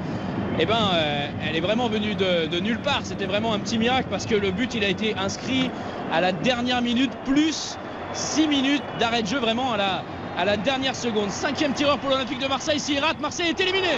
eh 0.63 0.67
ben, 0.67 0.91
euh, 0.93 1.29
elle 1.43 1.57
est 1.57 1.61
vraiment 1.61 1.89
venue 1.89 2.15
de, 2.15 2.61
nulle 2.61 2.81
part. 2.81 3.01
C'était 3.05 3.25
vraiment 3.25 3.55
un 3.55 3.59
petit 3.59 3.79
miracle 3.79 4.09
parce 4.11 4.27
que 4.27 4.35
le 4.35 4.51
but, 4.51 4.75
il 4.75 4.85
a 4.85 4.89
été 4.89 5.17
inscrit 5.17 5.71
à 6.13 6.21
la 6.21 6.33
dernière 6.33 6.83
minute, 6.83 7.13
plus 7.25 7.79
6 8.13 8.47
minutes 8.47 8.83
d'arrêt 8.99 9.23
de 9.23 9.27
jeu, 9.27 9.39
vraiment 9.39 9.73
à 9.73 9.79
la, 9.79 10.05
à 10.37 10.45
la 10.45 10.59
dernière 10.59 10.95
seconde. 10.95 11.31
Cinquième 11.31 11.73
tireur 11.73 11.99
pour 11.99 12.11
l'Olympique 12.11 12.41
de 12.41 12.47
Marseille. 12.47 12.79
S'il 12.79 12.99
rate, 12.99 13.21
Marseille 13.21 13.49
est 13.49 13.61
éliminé. 13.61 13.89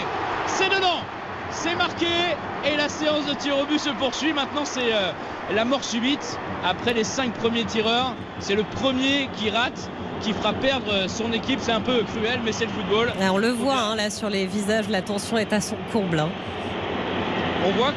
C'est 0.47 0.69
dedans. 0.69 1.01
C'est 1.53 1.75
marqué 1.75 2.07
et 2.65 2.75
la 2.75 2.89
séance 2.89 3.25
de 3.25 3.33
tir 3.33 3.57
au 3.57 3.65
but 3.65 3.79
se 3.79 3.89
poursuit. 3.91 4.33
Maintenant, 4.33 4.65
c'est 4.65 4.91
euh, 4.91 5.11
la 5.53 5.65
mort 5.65 5.83
subite. 5.83 6.39
Après 6.65 6.93
les 6.93 7.03
cinq 7.03 7.33
premiers 7.33 7.63
tireurs, 7.65 8.15
c'est 8.39 8.55
le 8.55 8.63
premier 8.63 9.29
qui 9.37 9.49
rate 9.49 9.89
qui 10.21 10.33
fera 10.33 10.53
perdre 10.53 11.07
son 11.07 11.31
équipe. 11.31 11.59
C'est 11.61 11.71
un 11.71 11.81
peu 11.81 12.03
cruel, 12.03 12.39
mais 12.43 12.51
c'est 12.51 12.65
le 12.65 12.71
football. 12.71 13.13
on 13.19 13.37
le 13.37 13.49
voit 13.49 13.77
hein, 13.77 13.95
là 13.95 14.09
sur 14.09 14.29
les 14.29 14.45
visages, 14.45 14.89
la 14.89 15.01
tension 15.01 15.37
est 15.37 15.53
à 15.53 15.61
son 15.61 15.75
comble. 15.91 16.19
Hein. 16.19 16.29
On 17.65 17.71
voit. 17.71 17.93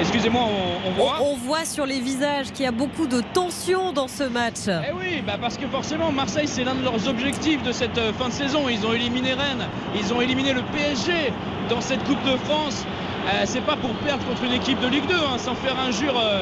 Excusez-moi, 0.00 0.42
on, 0.86 0.90
voit. 0.92 1.18
On, 1.20 1.36
voit 1.36 1.66
sur 1.66 1.84
les 1.84 2.00
visages 2.00 2.52
qu'il 2.52 2.64
y 2.64 2.68
a 2.68 2.72
beaucoup 2.72 3.06
de 3.06 3.20
tension 3.20 3.92
dans 3.92 4.08
ce 4.08 4.24
match. 4.24 4.66
Eh 4.66 4.92
oui, 4.92 5.22
bah 5.26 5.34
parce 5.38 5.58
que 5.58 5.66
forcément, 5.66 6.10
Marseille, 6.10 6.48
c'est 6.48 6.64
l'un 6.64 6.74
de 6.74 6.82
leurs 6.82 7.06
objectifs 7.06 7.62
de 7.62 7.70
cette 7.70 7.98
euh, 7.98 8.10
fin 8.14 8.28
de 8.28 8.32
saison. 8.32 8.68
Ils 8.70 8.86
ont 8.86 8.94
éliminé 8.94 9.34
Rennes, 9.34 9.68
ils 9.94 10.14
ont 10.14 10.22
éliminé 10.22 10.54
le 10.54 10.62
PSG 10.62 11.12
dans 11.68 11.82
cette 11.82 12.02
Coupe 12.04 12.22
de 12.24 12.36
France. 12.38 12.86
Euh, 13.26 13.42
c'est 13.44 13.60
pas 13.60 13.76
pour 13.76 13.90
perdre 13.96 14.24
contre 14.24 14.42
une 14.44 14.54
équipe 14.54 14.80
de 14.80 14.88
Ligue 14.88 15.06
2, 15.06 15.14
hein, 15.14 15.36
sans 15.36 15.54
faire 15.54 15.78
injure 15.78 16.18
euh, 16.18 16.40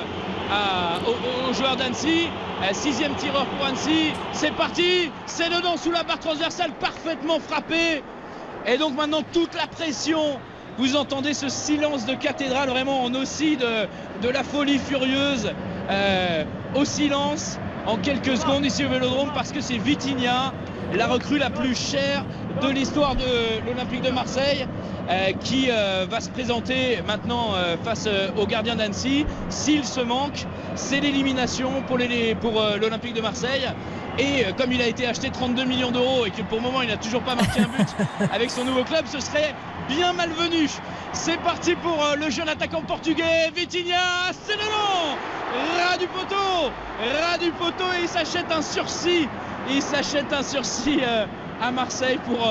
aux, 1.51 1.53
joueurs 1.53 1.75
d'Annecy. 1.75 2.29
sixième 2.73 3.17
tireur 3.17 3.45
pour 3.47 3.67
Annecy. 3.67 4.13
C'est 4.33 4.55
parti. 4.55 5.11
C'est 5.27 5.51
dedans 5.51 5.77
sous 5.77 5.91
la 5.91 6.05
barre 6.05 6.21
transversale, 6.21 6.71
parfaitement 6.79 7.41
frappé. 7.41 8.05
Et 8.67 8.79
donc 8.79 8.95
maintenant 8.95 9.23
toute 9.33 9.55
la 9.55 9.67
pression. 9.67 10.39
Vous 10.79 10.95
entendez 10.97 11.35
ce 11.35 11.49
silence 11.49 12.07
de 12.07 12.15
cathédrale 12.15 12.69
vraiment 12.69 13.03
en 13.05 13.15
aussi 13.15 13.57
de, 13.57 14.29
la 14.29 14.45
folie 14.45 14.79
furieuse 14.79 15.51
euh, 15.91 16.45
au 16.75 16.85
silence 16.85 17.59
en 17.87 17.97
quelques 17.97 18.37
secondes 18.37 18.65
ici 18.65 18.85
au 18.85 18.89
Vélodrome 18.89 19.31
parce 19.35 19.51
que 19.51 19.61
c'est 19.61 19.79
Vitinha, 19.79 20.53
la 20.95 21.07
recrue 21.09 21.39
la 21.39 21.51
plus 21.51 21.75
chère 21.75 22.25
de 22.63 22.69
l'histoire 22.69 23.17
de 23.17 23.67
l'Olympique 23.67 24.03
de 24.03 24.11
Marseille. 24.11 24.67
Euh, 25.11 25.33
qui 25.43 25.69
euh, 25.71 26.05
va 26.09 26.21
se 26.21 26.29
présenter 26.29 26.99
maintenant 27.07 27.55
euh, 27.55 27.79
face 27.83 28.07
au 28.37 28.47
gardien 28.47 28.77
d'Annecy. 28.77 29.25
S'il 29.49 29.87
se 29.87 30.01
manque, 30.01 30.45
c'est 30.75 31.01
l'élimination 31.01 31.71
pour 31.87 31.97
l'Olympique 31.97 33.15
de 33.15 33.23
Marseille. 33.23 33.67
Et 34.19 34.45
comme 34.59 34.71
il 34.71 34.83
a 34.83 34.87
été 34.87 35.07
acheté 35.07 35.31
32 35.31 35.65
millions 35.65 35.93
d'euros 35.93 36.27
et 36.27 36.31
que 36.31 36.43
pour 36.43 36.59
le 36.59 36.65
moment 36.65 36.83
il 36.83 36.89
n'a 36.89 36.97
toujours 36.99 37.23
pas 37.23 37.37
marqué 37.37 37.61
un 37.61 37.69
but 37.69 37.89
avec 38.35 38.51
son 38.51 38.65
nouveau 38.65 38.85
club, 38.85 39.07
ce 39.07 39.21
serait 39.21 39.55
bien 39.89 40.13
malvenu. 40.13 40.69
C'est 41.13 41.39
parti 41.39 41.75
pour 41.75 41.99
le 42.19 42.31
jeune 42.31 42.49
attaquant 42.49 42.83
portugais, 42.83 43.51
Vitinha, 43.55 44.33
c'est 44.45 44.57
le 44.57 44.65
nom 44.65 45.17
Ras 45.79 45.97
du 45.97 46.07
poteau 46.07 46.71
Ras 47.01 47.39
du 47.39 47.51
poteau 47.53 47.85
et 47.99 48.03
il 48.03 48.09
s'achète 48.09 48.53
un 48.53 48.63
sursis. 48.63 49.29
Il 49.71 49.83
s'achète 49.83 50.33
un 50.33 50.43
sursis 50.43 51.01
à 51.61 51.71
Marseille 51.71 52.19
pour 52.27 52.47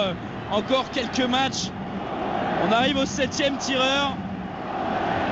encore 0.51 0.89
quelques 0.91 1.27
matchs. 1.29 1.69
On 2.67 2.71
arrive 2.71 2.97
au 2.97 3.05
septième 3.05 3.57
tireur. 3.57 4.15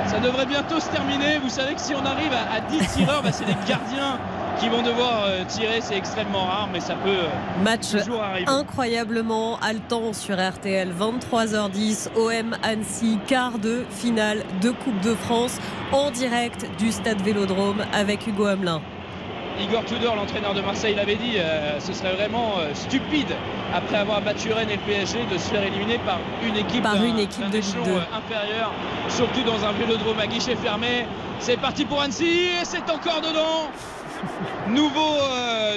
Ça 0.08 0.20
devrait 0.20 0.46
bientôt 0.46 0.80
se 0.80 0.90
terminer. 0.90 1.40
Vous 1.40 1.50
savez 1.50 1.74
que 1.74 1.82
si 1.82 1.94
on 1.96 2.06
arrive 2.06 2.32
à, 2.34 2.62
10 2.62 2.88
tireurs, 2.96 3.24
bah, 3.24 3.32
c'est 3.32 3.46
les 3.46 3.56
gardiens 3.68 4.20
qui 4.60 4.70
vont 4.70 4.82
devoir 4.82 5.26
euh, 5.26 5.44
tirer. 5.48 5.82
C'est 5.82 5.98
extrêmement 5.98 6.46
rare, 6.46 6.70
mais 6.72 6.80
ça 6.80 6.96
peut 6.96 7.10
euh, 7.10 7.64
Match 7.64 7.92
toujours 7.92 8.22
arriver. 8.22 8.48
incroyablement 8.48 9.60
haletant 9.60 10.14
sur 10.14 10.36
RTL. 10.36 10.92
23h10, 10.92 12.10
OM 12.16 12.56
Annecy, 12.64 13.20
quart 13.28 13.60
de 13.60 13.84
finale 13.90 14.44
de 14.62 14.72
Coupe 14.72 15.00
de 15.02 15.16
France 15.16 15.58
en 15.92 16.12
direct 16.12 16.66
du 16.78 16.92
stade 16.92 17.22
Vélodrome 17.22 17.84
avec 17.94 18.28
Hugo 18.28 18.46
Hamelin. 18.46 18.82
Igor 19.62 19.86
Tudor, 19.86 20.16
l'entraîneur 20.16 20.54
de 20.54 20.62
Marseille, 20.62 20.96
l'avait 20.96 21.16
dit, 21.16 21.36
euh, 21.38 21.80
ce 21.80 21.94
serait 21.94 22.14
vraiment 22.14 22.56
euh, 22.60 22.74
stupide, 22.74 23.34
après 23.74 23.98
avoir 23.98 24.22
battu 24.22 24.52
Rennes 24.52 24.70
et 24.70 24.76
le 24.76 24.82
PSG, 24.82 25.20
de 25.32 25.38
se 25.38 25.50
faire 25.50 25.64
éliminer 25.64 25.98
par 26.00 26.20
une 26.44 26.58
équipe, 26.58 26.84
par 26.84 27.02
une 27.02 27.20
équipe 27.20 27.50
de 27.50 27.58
euh, 27.58 28.00
inférieur, 28.14 28.72
surtout 29.10 29.44
dans 29.44 29.64
un 29.66 29.72
vélodrome 29.72 30.20
à 30.20 30.28
guichet 30.28 30.56
fermé. 30.56 31.06
C'est 31.40 31.58
parti 31.58 31.86
pour 31.86 32.02
Annecy 32.02 32.48
et 32.62 32.66
c'est 32.66 32.90
encore 32.90 33.22
dedans. 33.22 33.70
Nouveau, 34.70 35.18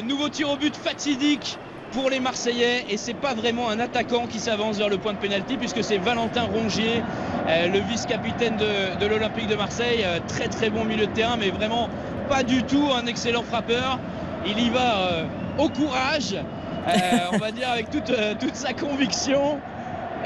nouveau 0.05 0.29
tir 0.29 0.51
au 0.51 0.57
but 0.57 0.75
fatidique 0.77 1.59
pour 1.93 2.11
les 2.11 2.21
Marseillais 2.21 2.85
et 2.91 2.97
c'est 2.97 3.15
pas 3.15 3.35
vraiment 3.35 3.71
un 3.71 3.81
attaquant 3.81 4.27
qui 4.27 4.39
s'avance 4.39 4.77
vers 4.77 4.89
le 4.89 4.99
point 4.99 5.15
de 5.15 5.19
pénalty 5.19 5.57
puisque 5.57 5.83
c'est 5.83 5.99
Valentin 5.99 6.43
Rongier, 6.43 7.03
le 7.47 7.79
vice-capitaine 7.79 8.57
de, 8.57 8.99
de 8.99 9.07
l'Olympique 9.07 9.47
de 9.47 9.55
Marseille, 9.55 10.05
très 10.27 10.49
très 10.49 10.71
bon 10.71 10.85
milieu 10.85 11.07
de 11.07 11.13
terrain 11.13 11.37
mais 11.39 11.51
vraiment 11.51 11.89
pas 12.29 12.43
du 12.43 12.63
tout 12.63 12.91
un 12.95 13.07
excellent 13.07 13.43
frappeur. 13.43 13.99
Il 14.47 14.59
y 14.61 14.71
va 14.71 14.99
euh, 14.99 15.25
au 15.59 15.69
courage, 15.69 16.35
euh, 16.35 16.91
on 17.33 17.39
va 17.39 17.51
dire 17.51 17.71
avec 17.71 17.87
euh, 18.11 18.35
toute 18.39 18.55
sa 18.55 18.73
conviction. 18.73 19.59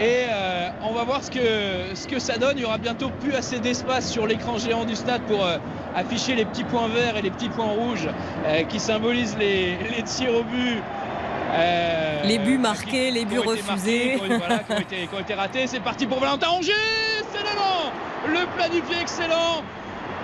Et 0.01 0.25
on 0.83 0.93
va 0.93 1.05
voir 1.05 1.23
ce 1.23 1.31
que, 1.31 1.95
ce 1.95 2.09
que 2.09 2.19
ça 2.19 2.39
donne. 2.39 2.57
Il 2.57 2.63
y 2.63 2.65
aura 2.65 2.79
bientôt 2.79 3.11
plus 3.21 3.35
assez 3.35 3.59
d'espace 3.59 4.11
sur 4.11 4.27
l'écran 4.27 4.59
géant 4.59 4.85
du 4.85 4.97
stade 4.97 5.23
pour 5.23 5.47
afficher 5.95 6.35
les 6.35 6.45
petits 6.45 6.65
points 6.65 6.89
verts 6.89 7.17
et 7.17 7.23
les 7.23 7.31
petits 7.31 7.51
points 7.51 7.67
rouges 7.67 8.09
qui 8.69 8.81
symbolisent 8.81 9.37
les, 9.39 9.77
les 9.97 10.03
tirs 10.03 10.35
au 10.35 10.43
but. 10.43 10.83
les 12.25 12.39
buts 12.39 12.59
marqués, 12.59 13.11
les 13.11 13.25
buts 13.25 13.39
refusés. 13.39 14.19
qui, 14.19 15.15
ont 15.15 15.21
été, 15.21 15.35
ratés. 15.35 15.67
C'est 15.67 15.81
parti 15.81 16.07
pour 16.07 16.19
Valentin 16.19 16.49
Rongier. 16.49 16.75
C'est 17.33 18.31
Le 18.31 18.47
planifié 18.57 18.97
excellent. 19.01 19.63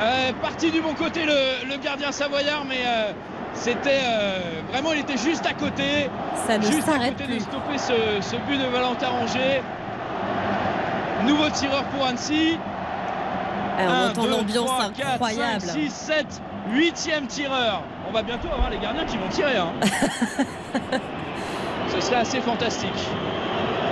Euh, 0.01 0.33
parti 0.41 0.71
du 0.71 0.81
bon 0.81 0.95
côté 0.95 1.23
le, 1.25 1.77
gardien 1.83 2.13
savoyard, 2.13 2.65
mais 2.65 2.83
euh, 2.87 3.13
c'était 3.55 4.01
euh, 4.05 4.63
vraiment, 4.71 4.93
il 4.93 5.01
était 5.01 5.17
juste 5.17 5.47
à 5.47 5.55
côté. 5.55 6.09
Ça 6.47 6.59
ne 6.59 6.63
juste 6.63 6.89
à 6.89 6.99
côté 6.99 7.25
plus. 7.25 7.35
de 7.35 7.41
stopper 7.41 7.79
ce, 7.79 8.37
but 8.47 8.59
de 8.59 8.67
Valentin 8.67 9.09
Rongier. 9.09 9.63
Nouveau 11.27 11.51
tireur 11.51 11.85
pour 11.85 12.07
Annecy. 12.07 12.59
on 13.79 14.09
entend 14.11 14.27
l'ambiance 14.27 14.71
incroyable. 14.81 15.61
5, 15.61 15.73
6, 15.73 15.91
7, 15.91 16.43
8e 16.73 17.27
tireur. 17.27 17.83
On 18.09 18.13
va 18.13 18.23
bientôt 18.23 18.49
avoir 18.53 18.71
les 18.71 18.79
gardiens 18.79 19.05
qui 19.05 19.17
vont 19.17 19.29
tirer. 19.29 19.57
Hein. 19.57 19.73
Ce 21.89 22.01
serait 22.01 22.17
assez 22.17 22.41
fantastique. 22.41 23.09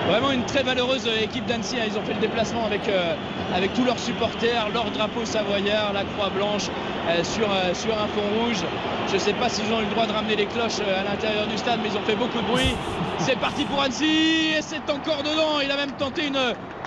Vraiment 0.08 0.30
une 0.30 0.44
très 0.44 0.62
valeureuse 0.62 1.08
équipe 1.20 1.46
d'Annecy. 1.46 1.76
Hein. 1.80 1.86
Ils 1.88 1.98
ont 1.98 2.02
fait 2.02 2.14
le 2.14 2.20
déplacement 2.20 2.64
avec, 2.64 2.88
euh, 2.88 3.14
avec 3.52 3.74
tous 3.74 3.84
leurs 3.84 3.98
supporters, 3.98 4.68
leur 4.72 4.88
drapeau 4.92 5.24
savoyard, 5.24 5.92
la 5.92 6.04
croix 6.04 6.30
blanche 6.30 6.68
euh, 7.08 7.24
sur, 7.24 7.50
euh, 7.50 7.74
sur 7.74 7.92
un 7.92 8.06
fond 8.06 8.22
rouge. 8.38 8.62
Je 9.08 9.14
ne 9.14 9.18
sais 9.18 9.32
pas 9.32 9.48
s'ils 9.48 9.72
ont 9.72 9.80
eu 9.80 9.84
le 9.84 9.90
droit 9.90 10.06
de 10.06 10.12
ramener 10.12 10.36
les 10.36 10.46
cloches 10.46 10.78
à 10.78 11.02
l'intérieur 11.02 11.48
du 11.48 11.58
stade, 11.58 11.80
mais 11.82 11.88
ils 11.88 11.96
ont 11.96 12.04
fait 12.04 12.14
beaucoup 12.14 12.38
de 12.38 12.46
bruit. 12.46 12.76
C'est 13.18 13.36
parti 13.36 13.64
pour 13.64 13.82
Annecy 13.82 14.52
et 14.56 14.62
c'est 14.62 14.88
encore 14.90 15.24
dedans. 15.24 15.58
Il 15.64 15.72
a 15.72 15.76
même 15.76 15.92
tenté 15.92 16.28
une 16.28 16.38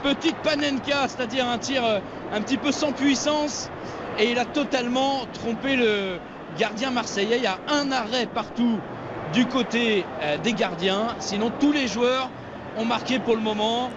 petite 0.02 0.38
panenka, 0.38 1.10
c'est-à-dire 1.10 1.46
un 1.46 1.58
tir 1.58 1.84
un 2.34 2.42
petit 2.42 2.58
peu 2.58 2.72
sans 2.72 2.94
puissance. 2.94 3.70
Et 4.18 4.32
il 4.32 4.40
a 4.40 4.46
totalement 4.46 5.26
trompé 5.34 5.76
le 5.76 6.20
gardien 6.58 6.92
marseillais. 6.92 7.38
Il 7.38 7.44
y 7.44 7.48
a 7.48 7.58
un 7.70 7.92
arrêt 7.92 8.28
partout 8.28 8.80
du 9.34 9.46
côté 9.46 10.06
des 10.44 10.54
gardiens. 10.54 11.08
Sinon, 11.20 11.52
tous 11.60 11.72
les 11.72 11.88
joueurs 11.88 12.30
ont 12.80 12.86
marqué 12.86 13.20
pour 13.20 13.36
le 13.36 13.42
moment. 13.42 13.92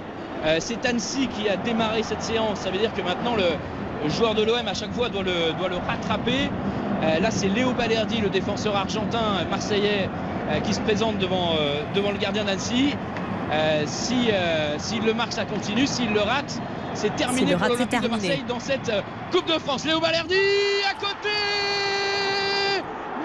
Euh, 0.45 0.57
c'est 0.61 0.85
Annecy 0.85 1.29
qui 1.29 1.49
a 1.49 1.57
démarré 1.57 2.03
cette 2.03 2.23
séance. 2.23 2.61
Ça 2.61 2.71
veut 2.71 2.79
dire 2.79 2.93
que 2.93 3.01
maintenant 3.01 3.37
le, 3.37 4.11
joueur 4.11 4.35
de 4.35 4.43
l'OM 4.43 4.67
à 4.67 4.75
chaque 4.75 4.93
fois 4.93 5.09
doit 5.09 5.23
le, 5.23 5.53
doit 5.59 5.69
le 5.69 5.77
rattraper. 5.77 6.51
Euh, 7.03 7.21
là 7.21 7.31
c'est 7.31 7.49
Léo 7.49 7.73
Balerdi, 7.73 8.21
le 8.21 8.29
défenseur 8.29 8.77
argentin 8.77 9.45
marseillais, 9.49 10.09
euh, 10.51 10.61
qui 10.61 10.75
se 10.75 10.81
présente 10.81 11.19
devant, 11.19 11.55
devant 11.95 12.11
le 12.11 12.19
gardien 12.19 12.45
d'Annecy. 12.45 12.95
Si 13.87 14.31
s'il 14.79 15.05
le 15.05 15.15
marque, 15.15 15.33
ça 15.33 15.45
continue. 15.45 15.87
S'il 15.87 16.13
le 16.13 16.21
rate, 16.21 16.61
c'est 16.95 17.15
terminé 17.15 17.53
le 17.53 17.59
pour 17.59 17.69
l'Olympique 17.69 18.01
de. 18.01 18.09
Marseille 18.09 18.45
dans 18.49 18.61
cette 18.61 18.91
Coupe 19.31 19.47
de 19.47 19.59
France. 19.59 19.85
Léo 19.85 20.01
Balerdi 20.01 20.35
à 20.91 20.95
côté 20.95 21.29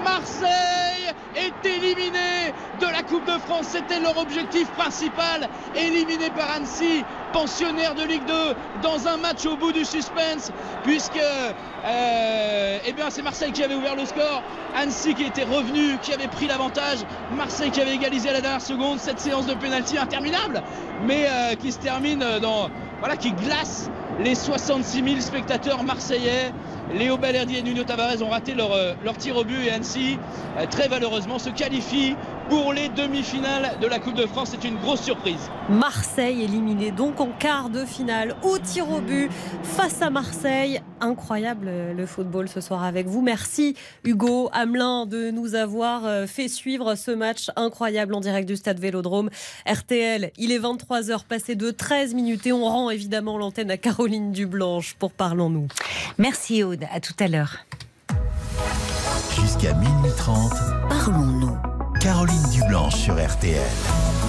Marseille 0.08 1.14
est 1.36 1.66
éliminé 1.66 2.54
de 2.80 2.86
la 2.86 3.04
Coupe 3.04 3.26
de 3.26 3.38
France. 3.40 3.68
C'était 3.70 4.00
leur 4.00 4.18
objectif 4.18 4.68
principal. 4.72 5.50
Éliminé 5.76 6.30
par 6.30 6.50
Annecy, 6.52 7.04
pensionnaire 7.34 7.94
de 7.94 8.04
Ligue 8.04 8.26
2, 8.26 8.34
dans 8.82 9.08
un 9.08 9.18
match 9.18 9.46
au 9.46 9.58
bout 9.58 9.72
du 9.72 9.84
suspense, 9.84 10.52
puisque 10.84 11.20
euh, 11.20 12.80
eh 12.86 12.94
bien, 12.94 13.10
c'est 13.10 13.22
Marseille 13.22 13.52
qui 13.52 13.64
avait 13.64 13.76
ouvert 13.76 13.96
le 13.96 14.06
score. 14.06 14.44
Annecy 14.76 15.14
qui 15.14 15.26
était 15.26 15.44
revenu, 15.44 15.98
qui 16.02 16.14
avait 16.14 16.28
pris 16.28 16.48
l'avantage. 16.48 17.00
Marseille 17.36 17.72
qui 17.72 17.82
avait 17.82 17.96
égalisé 17.96 18.30
à 18.30 18.34
la 18.34 18.42
dernière 18.42 18.62
seconde. 18.62 19.00
Cette 19.00 19.20
séance 19.20 19.46
de 19.46 19.56
pénalty 19.56 19.98
interminable, 19.98 20.64
mais 21.04 21.26
euh, 21.28 21.56
qui 21.56 21.72
se 21.72 21.80
termine 21.80 22.24
dans. 22.42 22.70
Voilà, 23.00 23.16
qui 23.16 23.32
glace 23.32 23.92
les 24.24 24.36
66 24.36 25.04
000 25.04 25.22
spectateurs 25.22 25.84
marseillais. 25.84 26.52
Léo 26.94 27.18
Balerdi 27.18 27.58
et 27.58 27.64
Nuno 27.64 27.84
Tavares 27.84 28.22
ont 28.22 28.30
raté 28.30 28.54
leur, 28.54 28.72
euh, 28.72 28.94
leur 29.04 29.18
tir 29.18 29.36
au 29.36 29.44
but 29.44 29.66
et 29.66 29.72
Annecy, 29.72 30.18
euh, 30.58 30.66
très 30.68 30.88
valeureusement, 30.88 31.38
se 31.38 31.50
qualifie 31.50 32.16
pour 32.50 32.74
les 32.74 32.90
demi-finales 32.90 33.78
de 33.82 33.88
la 33.88 34.00
Coupe 34.00 34.16
de 34.16 34.26
France. 34.26 34.50
C'est 34.52 34.68
une 34.68 34.78
grosse 34.78 35.02
surprise. 35.02 35.50
Marseille 35.70 36.44
éliminé 36.44 36.92
donc 36.92 37.20
en 37.20 37.28
quart 37.28 37.70
de 37.70 37.86
finale 37.86 38.36
au 38.44 38.58
tir 38.58 38.90
au 38.90 39.02
but 39.02 39.30
face 39.64 40.02
à 40.02 40.10
Marseille. 40.10 40.82
Incroyable 41.00 41.68
euh, 41.68 41.94
le 41.94 42.06
football 42.06 42.48
ce 42.50 42.62
soir 42.62 42.84
avec 42.84 43.08
vous. 43.08 43.22
Merci 43.22 43.76
Hugo 44.04 44.50
Hamelin 44.54 45.06
de 45.06 45.32
nous 45.32 45.56
avoir 45.56 46.06
euh, 46.06 46.28
fait 46.28 46.48
suivre 46.48 46.96
ce 46.96 47.12
match 47.12 47.50
incroyable 47.56 48.14
en 48.14 48.22
direct 48.22 48.48
du 48.48 48.56
stade 48.56 48.80
Vélodrome. 48.80 49.30
RTL, 49.66 50.32
il 50.38 50.52
est 50.52 50.60
23h 50.60 51.26
passé 51.26 51.56
de 51.56 51.72
13 51.72 52.14
minutes 52.14 52.48
et 52.48 52.54
on 52.54 52.66
rend 52.66 52.90
évidemment 52.90 53.38
l'antenne 53.38 53.72
à 53.72 53.78
Caroline 53.78 54.32
Dublanche 54.32 54.96
pour 54.98 55.12
Parlons-nous. 55.12 55.68
Merci 56.18 56.64
Aude, 56.64 56.86
à 56.92 57.00
tout 57.00 57.16
à 57.20 57.28
l'heure. 57.28 57.58
Jusqu'à 59.36 59.74
minuit 59.74 60.12
30, 60.18 60.52
Parlons-nous. 60.90 61.77
Caroline 62.08 62.42
Dublanche 62.54 62.96
sur 62.96 63.16
RTL. 63.16 64.27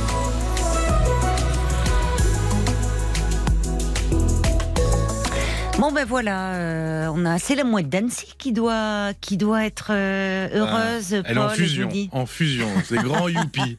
Bon 5.79 5.93
ben 5.93 6.05
voilà, 6.05 6.55
euh, 6.55 7.07
on 7.14 7.24
a 7.24 7.39
c'est 7.39 7.55
la 7.55 7.62
mouette 7.62 7.89
d'Annecy 7.89 8.35
qui 8.37 8.53
doit 8.53 9.12
qui 9.20 9.37
doit 9.37 9.64
être 9.64 9.93
euh, 9.93 10.49
heureuse. 10.53 11.22
Elle 11.24 11.37
est 11.37 11.41
en 11.41 11.49
fusion. 11.51 11.89
En 12.11 12.26
fusion. 12.26 12.66
C'est 12.85 12.97
grand 12.97 13.29
youpi. 13.29 13.79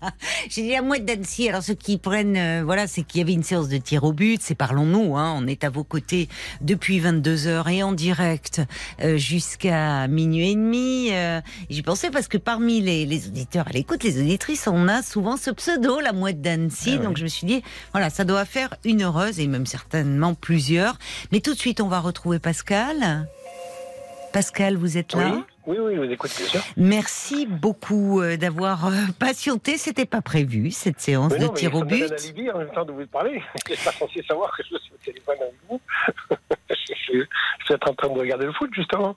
J'ai 0.49 0.61
dit 0.61 0.71
la 0.71 0.81
mouette 0.81 1.03
d'Annecy. 1.03 1.49
Alors 1.49 1.61
ceux 1.61 1.73
qui 1.73 1.97
prennent, 1.97 2.37
euh, 2.37 2.61
voilà, 2.63 2.87
c'est 2.87 3.03
qu'il 3.03 3.19
y 3.19 3.21
avait 3.21 3.33
une 3.33 3.43
séance 3.43 3.67
de 3.67 3.77
tir 3.77 4.05
au 4.05 4.13
but. 4.13 4.39
C'est 4.41 4.55
parlons-nous. 4.55 5.17
Hein, 5.17 5.35
on 5.37 5.45
est 5.45 5.65
à 5.65 5.69
vos 5.69 5.83
côtés 5.83 6.29
depuis 6.61 7.01
22 7.01 7.35
h 7.35 7.69
et 7.69 7.83
en 7.83 7.91
direct 7.91 8.61
euh, 9.03 9.17
jusqu'à 9.17 10.07
minuit 10.07 10.51
et 10.51 10.55
demi. 10.55 11.09
Euh, 11.11 11.41
J'y 11.69 11.81
pensais 11.81 12.11
parce 12.11 12.29
que 12.29 12.37
parmi 12.37 12.79
les, 12.79 13.05
les 13.05 13.27
auditeurs 13.27 13.67
à 13.67 13.71
l'écoute, 13.71 14.05
les 14.05 14.21
auditrices, 14.21 14.69
on 14.71 14.87
a 14.87 15.01
souvent 15.03 15.35
ce 15.35 15.51
pseudo, 15.51 15.99
la 15.99 16.13
mouette 16.13 16.41
d'Annecy. 16.41 16.91
Ah 16.93 16.97
oui. 16.99 17.05
Donc 17.05 17.17
je 17.17 17.23
me 17.23 17.27
suis 17.27 17.45
dit, 17.45 17.61
voilà, 17.91 18.09
ça 18.09 18.23
doit 18.23 18.45
faire 18.45 18.73
une 18.85 19.03
heureuse 19.03 19.41
et 19.41 19.47
même 19.47 19.65
certainement 19.65 20.33
plusieurs. 20.33 20.97
Mais 21.33 21.41
tout 21.41 21.53
de 21.53 21.59
suite, 21.59 21.81
on 21.81 21.88
va 21.89 21.99
retrouver 21.99 22.39
Pascal. 22.39 23.27
Pascal, 24.31 24.77
vous 24.77 24.97
êtes 24.97 25.13
là. 25.13 25.31
Oui, 25.31 25.43
oui, 25.67 25.77
oui, 25.79 25.95
je 25.95 26.01
vous 26.01 26.11
écoute, 26.11 26.31
bien 26.37 26.47
sûr. 26.47 26.61
Merci 26.77 27.45
beaucoup 27.45 28.21
euh, 28.21 28.37
d'avoir 28.37 28.87
euh, 28.87 28.91
patienté. 29.19 29.77
C'était 29.77 30.05
pas 30.05 30.21
prévu 30.21 30.71
cette 30.71 30.99
séance 30.99 31.31
Mais 31.33 31.39
de 31.39 31.45
non, 31.45 31.51
mais 31.51 31.59
tir 31.59 31.75
au 31.75 31.83
but. 31.83 32.11
alibi 32.11 32.49
en 32.51 32.59
même 32.59 32.71
temps 32.71 32.85
de 32.85 32.91
vous 32.91 33.05
parler. 33.07 33.41
Je 33.67 33.73
suis 33.73 33.83
pas 33.83 33.91
censé 33.91 34.23
savoir 34.23 34.55
que 34.55 34.63
je 34.63 34.77
suis 34.77 34.93
au 34.93 34.97
téléphone 35.03 35.35
avec 35.41 35.53
vous. 35.69 35.81
je, 36.69 36.93
suis, 36.93 37.73
en 37.73 37.93
train 37.93 38.07
de 38.07 38.19
regarder 38.19 38.45
le 38.45 38.53
foot, 38.53 38.69
justement. 38.73 39.15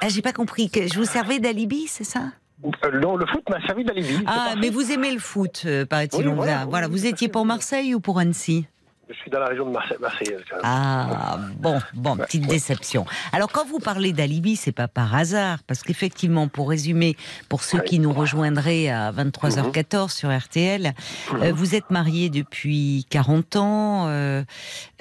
Ah, 0.00 0.08
j'ai 0.08 0.22
pas 0.22 0.32
compris 0.32 0.70
que 0.70 0.86
je 0.88 0.98
vous 0.98 1.04
servais 1.04 1.38
d'alibi, 1.38 1.86
c'est 1.86 2.04
ça? 2.04 2.32
Euh, 2.64 3.00
non, 3.00 3.16
le 3.16 3.26
foot 3.26 3.42
m'a 3.48 3.60
servi 3.66 3.84
d'alibi. 3.84 4.22
Ah, 4.26 4.54
mais 4.60 4.70
vous 4.70 4.92
aimez 4.92 5.12
le 5.12 5.18
foot, 5.18 5.62
euh, 5.66 5.84
paraît-il. 5.84 6.26
Oui, 6.26 6.32
on 6.32 6.34
voilà, 6.34 6.64
voilà, 6.66 6.88
vous 6.88 7.06
étiez 7.06 7.28
pour. 7.28 7.44
Marseille 7.44 7.94
ou 7.94 8.00
pour 8.00 8.18
Annecy? 8.18 8.66
Je 9.12 9.18
suis 9.18 9.30
dans 9.30 9.40
la 9.40 9.46
région 9.46 9.66
de 9.66 9.70
Marseille, 9.70 9.98
Marseillaise, 10.00 10.40
quand 10.48 10.56
même. 10.56 10.64
Ah, 10.64 11.38
bon, 11.58 11.78
bon, 11.94 12.16
petite 12.16 12.46
déception. 12.46 13.04
Alors, 13.32 13.50
quand 13.52 13.66
vous 13.66 13.78
parlez 13.78 14.12
d'alibi, 14.12 14.56
c'est 14.56 14.72
pas 14.72 14.88
par 14.88 15.14
hasard, 15.14 15.58
parce 15.66 15.82
qu'effectivement, 15.82 16.48
pour 16.48 16.70
résumer, 16.70 17.16
pour 17.48 17.62
ceux 17.62 17.80
qui 17.80 17.98
nous 17.98 18.12
rejoindraient 18.12 18.88
à 18.88 19.12
23h14 19.12 20.10
sur 20.10 20.36
RTL, 20.36 20.94
euh, 21.34 21.52
vous 21.54 21.74
êtes 21.74 21.90
marié 21.90 22.30
depuis 22.30 23.06
40 23.10 23.56
ans 23.56 24.06
euh, 24.08 24.42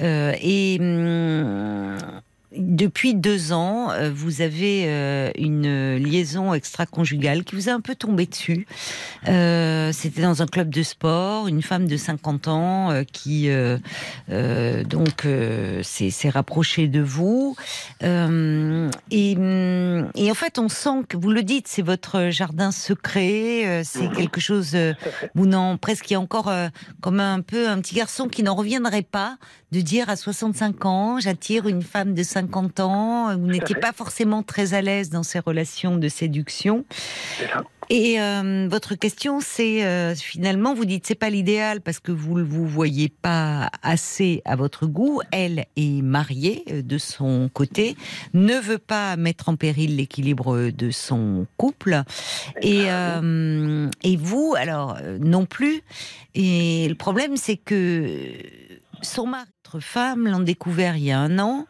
euh, 0.01 0.33
et 0.41 0.77
hum, 0.79 1.97
depuis 2.55 3.15
deux 3.15 3.53
ans, 3.53 3.91
euh, 3.91 4.11
vous 4.13 4.41
avez 4.41 4.83
euh, 4.85 5.31
une 5.37 5.95
liaison 5.95 6.53
extra-conjugale 6.53 7.45
qui 7.45 7.55
vous 7.55 7.69
a 7.69 7.71
un 7.71 7.79
peu 7.79 7.95
tombé 7.95 8.25
dessus. 8.25 8.67
Euh, 9.29 9.91
C'était 9.93 10.21
dans 10.21 10.41
un 10.41 10.47
club 10.47 10.69
de 10.69 10.83
sport, 10.83 11.47
une 11.47 11.61
femme 11.61 11.87
de 11.87 11.95
50 11.95 12.47
ans 12.47 13.03
qui 13.11 13.49
donc 14.29 15.27
s'est 15.83 16.29
rapprochée 16.29 16.87
de 16.87 17.01
vous. 17.01 17.55
Et, 18.01 19.35
en 19.37 20.33
fait, 20.33 20.59
on 20.59 20.69
sent 20.69 21.03
que 21.07 21.17
vous 21.17 21.29
le 21.29 21.43
dites, 21.43 21.67
c'est 21.67 21.81
votre 21.81 22.29
jardin 22.29 22.71
secret, 22.71 23.83
c'est 23.83 24.11
quelque 24.11 24.39
chose. 24.39 24.75
vous 25.35 25.45
n'en 25.45 25.77
presque 25.77 26.09
il 26.09 26.13
y 26.13 26.15
a 26.15 26.19
encore 26.19 26.51
comme 27.01 27.19
un 27.19 27.41
peu 27.41 27.69
un 27.69 27.79
petit 27.79 27.95
garçon 27.95 28.27
qui 28.27 28.43
n'en 28.43 28.55
reviendrait 28.55 29.03
pas 29.03 29.37
de 29.71 29.81
dire 29.81 30.09
à 30.09 30.15
65 30.15 30.85
ans, 30.85 31.19
j'attire 31.19 31.67
une 31.67 31.81
femme 31.81 32.13
de 32.13 32.23
50 32.23 32.79
ans. 32.79 33.37
Vous 33.37 33.47
n'étiez 33.47 33.75
pas 33.75 33.93
forcément 33.93 34.43
très 34.43 34.73
à 34.73 34.81
l'aise 34.81 35.09
dans 35.09 35.23
ces 35.23 35.39
relations 35.39 35.97
de 35.97 36.09
séduction. 36.09 36.85
Ça. 37.37 37.63
Et 37.93 38.21
euh, 38.21 38.69
votre 38.71 38.95
question, 38.95 39.41
c'est 39.41 39.83
euh, 39.83 40.15
finalement, 40.15 40.73
vous 40.73 40.85
dites 40.85 41.05
c'est 41.05 41.13
pas 41.13 41.29
l'idéal 41.29 41.81
parce 41.81 41.99
que 41.99 42.13
vous 42.13 42.37
ne 42.37 42.43
vous 42.43 42.65
voyez 42.65 43.09
pas 43.09 43.69
assez 43.83 44.41
à 44.45 44.55
votre 44.55 44.85
goût. 44.85 45.19
Elle 45.33 45.65
est 45.75 46.01
mariée 46.01 46.63
euh, 46.71 46.81
de 46.81 46.97
son 46.97 47.49
côté, 47.53 47.97
ne 48.33 48.55
veut 48.55 48.77
pas 48.77 49.17
mettre 49.17 49.49
en 49.49 49.57
péril 49.57 49.97
l'équilibre 49.97 50.69
de 50.69 50.89
son 50.89 51.45
couple. 51.57 52.03
Et, 52.61 52.83
euh, 52.85 53.89
et 54.03 54.15
vous, 54.15 54.55
alors 54.57 54.97
non 55.19 55.45
plus. 55.45 55.81
Et 56.33 56.87
le 56.87 56.95
problème, 56.95 57.35
c'est 57.35 57.57
que 57.57 58.31
son 59.01 59.27
mari, 59.27 59.49
votre 59.71 59.85
femme, 59.85 60.27
l'ont 60.27 60.41
découvert 60.41 60.97
il 60.97 61.03
y 61.03 61.11
a 61.11 61.19
un 61.19 61.39
an. 61.39 61.65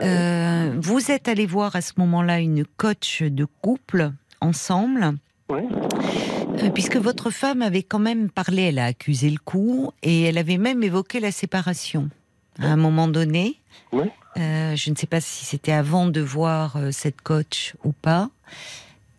Euh, 0.00 0.74
vous 0.80 1.10
êtes 1.10 1.28
allé 1.28 1.44
voir 1.44 1.76
à 1.76 1.82
ce 1.82 1.92
moment-là 1.98 2.40
une 2.40 2.64
coach 2.64 3.22
de 3.22 3.44
couple 3.44 4.12
ensemble. 4.40 5.12
Euh, 5.50 6.70
puisque 6.72 6.96
votre 6.96 7.30
femme 7.30 7.60
avait 7.60 7.82
quand 7.82 7.98
même 7.98 8.30
parlé, 8.30 8.62
elle 8.62 8.78
a 8.78 8.86
accusé 8.86 9.28
le 9.28 9.38
coup 9.38 9.90
et 10.02 10.22
elle 10.22 10.38
avait 10.38 10.56
même 10.56 10.82
évoqué 10.82 11.20
la 11.20 11.30
séparation 11.30 12.08
à 12.58 12.68
un 12.68 12.76
moment 12.76 13.08
donné. 13.08 13.60
Euh, 13.92 14.74
je 14.74 14.90
ne 14.90 14.96
sais 14.96 15.06
pas 15.06 15.20
si 15.20 15.44
c'était 15.44 15.72
avant 15.72 16.06
de 16.06 16.22
voir 16.22 16.78
cette 16.90 17.20
coach 17.20 17.74
ou 17.84 17.92
pas. 17.92 18.30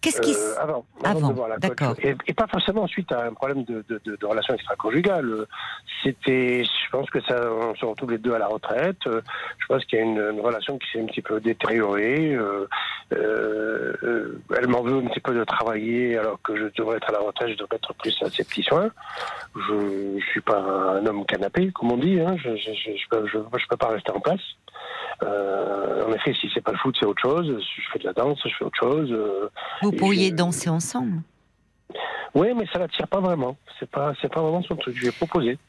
Qu'est-ce 0.03 0.21
qui 0.21 0.33
Euh, 0.33 0.61
avant, 0.61 0.85
Avant, 1.03 1.33
coach. 1.33 1.59
d'accord. 1.59 1.95
Et, 2.03 2.13
et 2.27 2.33
pas 2.33 2.47
forcément 2.47 2.85
suite 2.87 3.11
à 3.13 3.23
un 3.25 3.33
problème 3.33 3.63
de, 3.63 3.83
de, 3.87 4.01
de, 4.05 4.15
de 4.17 4.25
relation 4.25 4.53
extra-conjugale. 4.53 5.45
C'était, 6.03 6.63
je 6.65 6.89
pense 6.91 7.09
que 7.09 7.21
ça, 7.21 7.35
on 7.51 7.73
se 7.75 7.85
retrouve 7.85 8.11
les 8.11 8.17
deux 8.17 8.33
à 8.33 8.39
la 8.39 8.47
retraite. 8.47 8.99
Je 9.05 9.65
pense 9.67 9.83
qu'il 9.85 9.99
y 9.99 10.01
a 10.01 10.05
une, 10.05 10.19
une 10.19 10.41
relation 10.41 10.77
qui 10.77 10.87
s'est 10.91 11.01
un 11.01 11.05
petit 11.05 11.21
peu 11.21 11.39
détériorée. 11.39 12.33
Euh, 12.35 12.67
euh, 13.13 14.41
elle 14.57 14.67
m'en 14.67 14.81
veut 14.81 14.97
un 14.97 15.07
petit 15.07 15.19
peu 15.21 15.33
de 15.33 15.43
travailler 15.43 16.17
alors 16.17 16.41
que 16.41 16.55
je 16.55 16.65
devrais 16.77 16.97
être 16.97 17.09
à 17.09 17.13
la 17.13 17.19
retraite, 17.19 17.49
je 17.49 17.57
devrais 17.57 17.77
être 17.77 17.93
plus 17.95 18.15
à 18.21 18.29
ses 18.29 18.43
petits 18.43 18.63
soins. 18.63 18.89
Je, 19.55 20.19
je 20.19 20.25
suis 20.31 20.41
pas 20.41 20.59
un 20.59 21.05
homme 21.05 21.25
canapé, 21.25 21.71
comme 21.71 21.91
on 21.91 21.97
dit. 21.97 22.19
Hein. 22.19 22.35
Je, 22.43 22.55
je, 22.57 23.07
peux, 23.09 23.77
pas 23.77 23.87
rester 23.87 24.11
en 24.11 24.19
place. 24.19 24.41
Euh, 25.23 26.05
en 26.07 26.11
effet, 26.13 26.33
si 26.33 26.49
c'est 26.53 26.61
pas 26.61 26.71
le 26.71 26.77
foot, 26.77 26.95
c'est 26.99 27.05
autre 27.05 27.21
chose. 27.21 27.47
Je 27.47 27.81
fais 27.91 27.99
de 27.99 28.05
la 28.05 28.13
danse, 28.13 28.39
je 28.43 28.53
fais 28.57 28.65
autre 28.65 28.77
chose. 28.77 29.15
Vous 29.81 29.91
pourriez 29.95 30.29
je- 30.29 30.35
danser 30.35 30.69
ensemble 30.69 31.21
oui, 32.35 32.47
mais 32.57 32.65
ça 32.73 32.79
l'attire 32.79 33.07
pas 33.07 33.19
vraiment. 33.19 33.55
C'est 33.79 33.87
pas, 33.89 34.13
c'est 34.19 34.31
pas 34.33 34.41
vraiment 34.41 34.63
son 34.63 34.75
truc. 34.75 34.95
Je 34.95 35.01
lui 35.01 35.07
ai 35.09 35.11
proposé. 35.11 35.59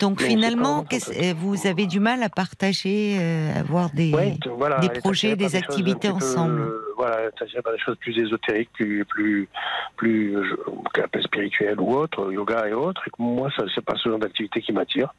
Donc 0.00 0.22
Mais 0.22 0.28
finalement, 0.28 0.82
euh, 0.92 1.34
vous 1.36 1.66
avez 1.66 1.86
du 1.86 2.00
mal 2.00 2.22
à 2.22 2.30
partager, 2.30 3.18
euh, 3.20 3.60
avoir 3.60 3.90
des... 3.90 4.10
Ouais, 4.12 4.38
voilà, 4.56 4.80
projets, 5.00 5.36
des 5.36 5.54
activités 5.54 6.08
peu, 6.08 6.14
ensemble. 6.14 6.62
euh, 6.62 6.80
voilà, 6.96 7.30
par 7.62 7.72
des 7.74 7.78
choses 7.78 7.96
plus 7.98 8.18
ésotériques, 8.18 8.70
plus, 8.72 9.04
plus, 9.04 9.48
plus, 9.96 10.34
euh, 10.36 11.20
spirituelles 11.22 11.78
ou 11.78 11.94
autres, 11.94 12.32
yoga 12.32 12.68
et 12.68 12.72
autres. 12.72 13.02
Et 13.06 13.10
moi, 13.18 13.50
ça, 13.54 13.64
c'est 13.74 13.84
pas 13.84 13.94
ce 13.96 14.08
genre 14.08 14.18
d'activité 14.18 14.62
qui 14.62 14.72
m'attire. 14.72 15.12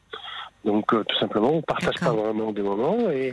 Donc, 0.66 0.92
euh, 0.94 1.04
tout 1.08 1.16
simplement, 1.18 1.52
on 1.54 1.62
partage 1.62 1.96
pas 2.00 2.12
vraiment 2.12 2.52
des 2.52 2.64
moments. 2.64 3.10
Et, 3.12 3.32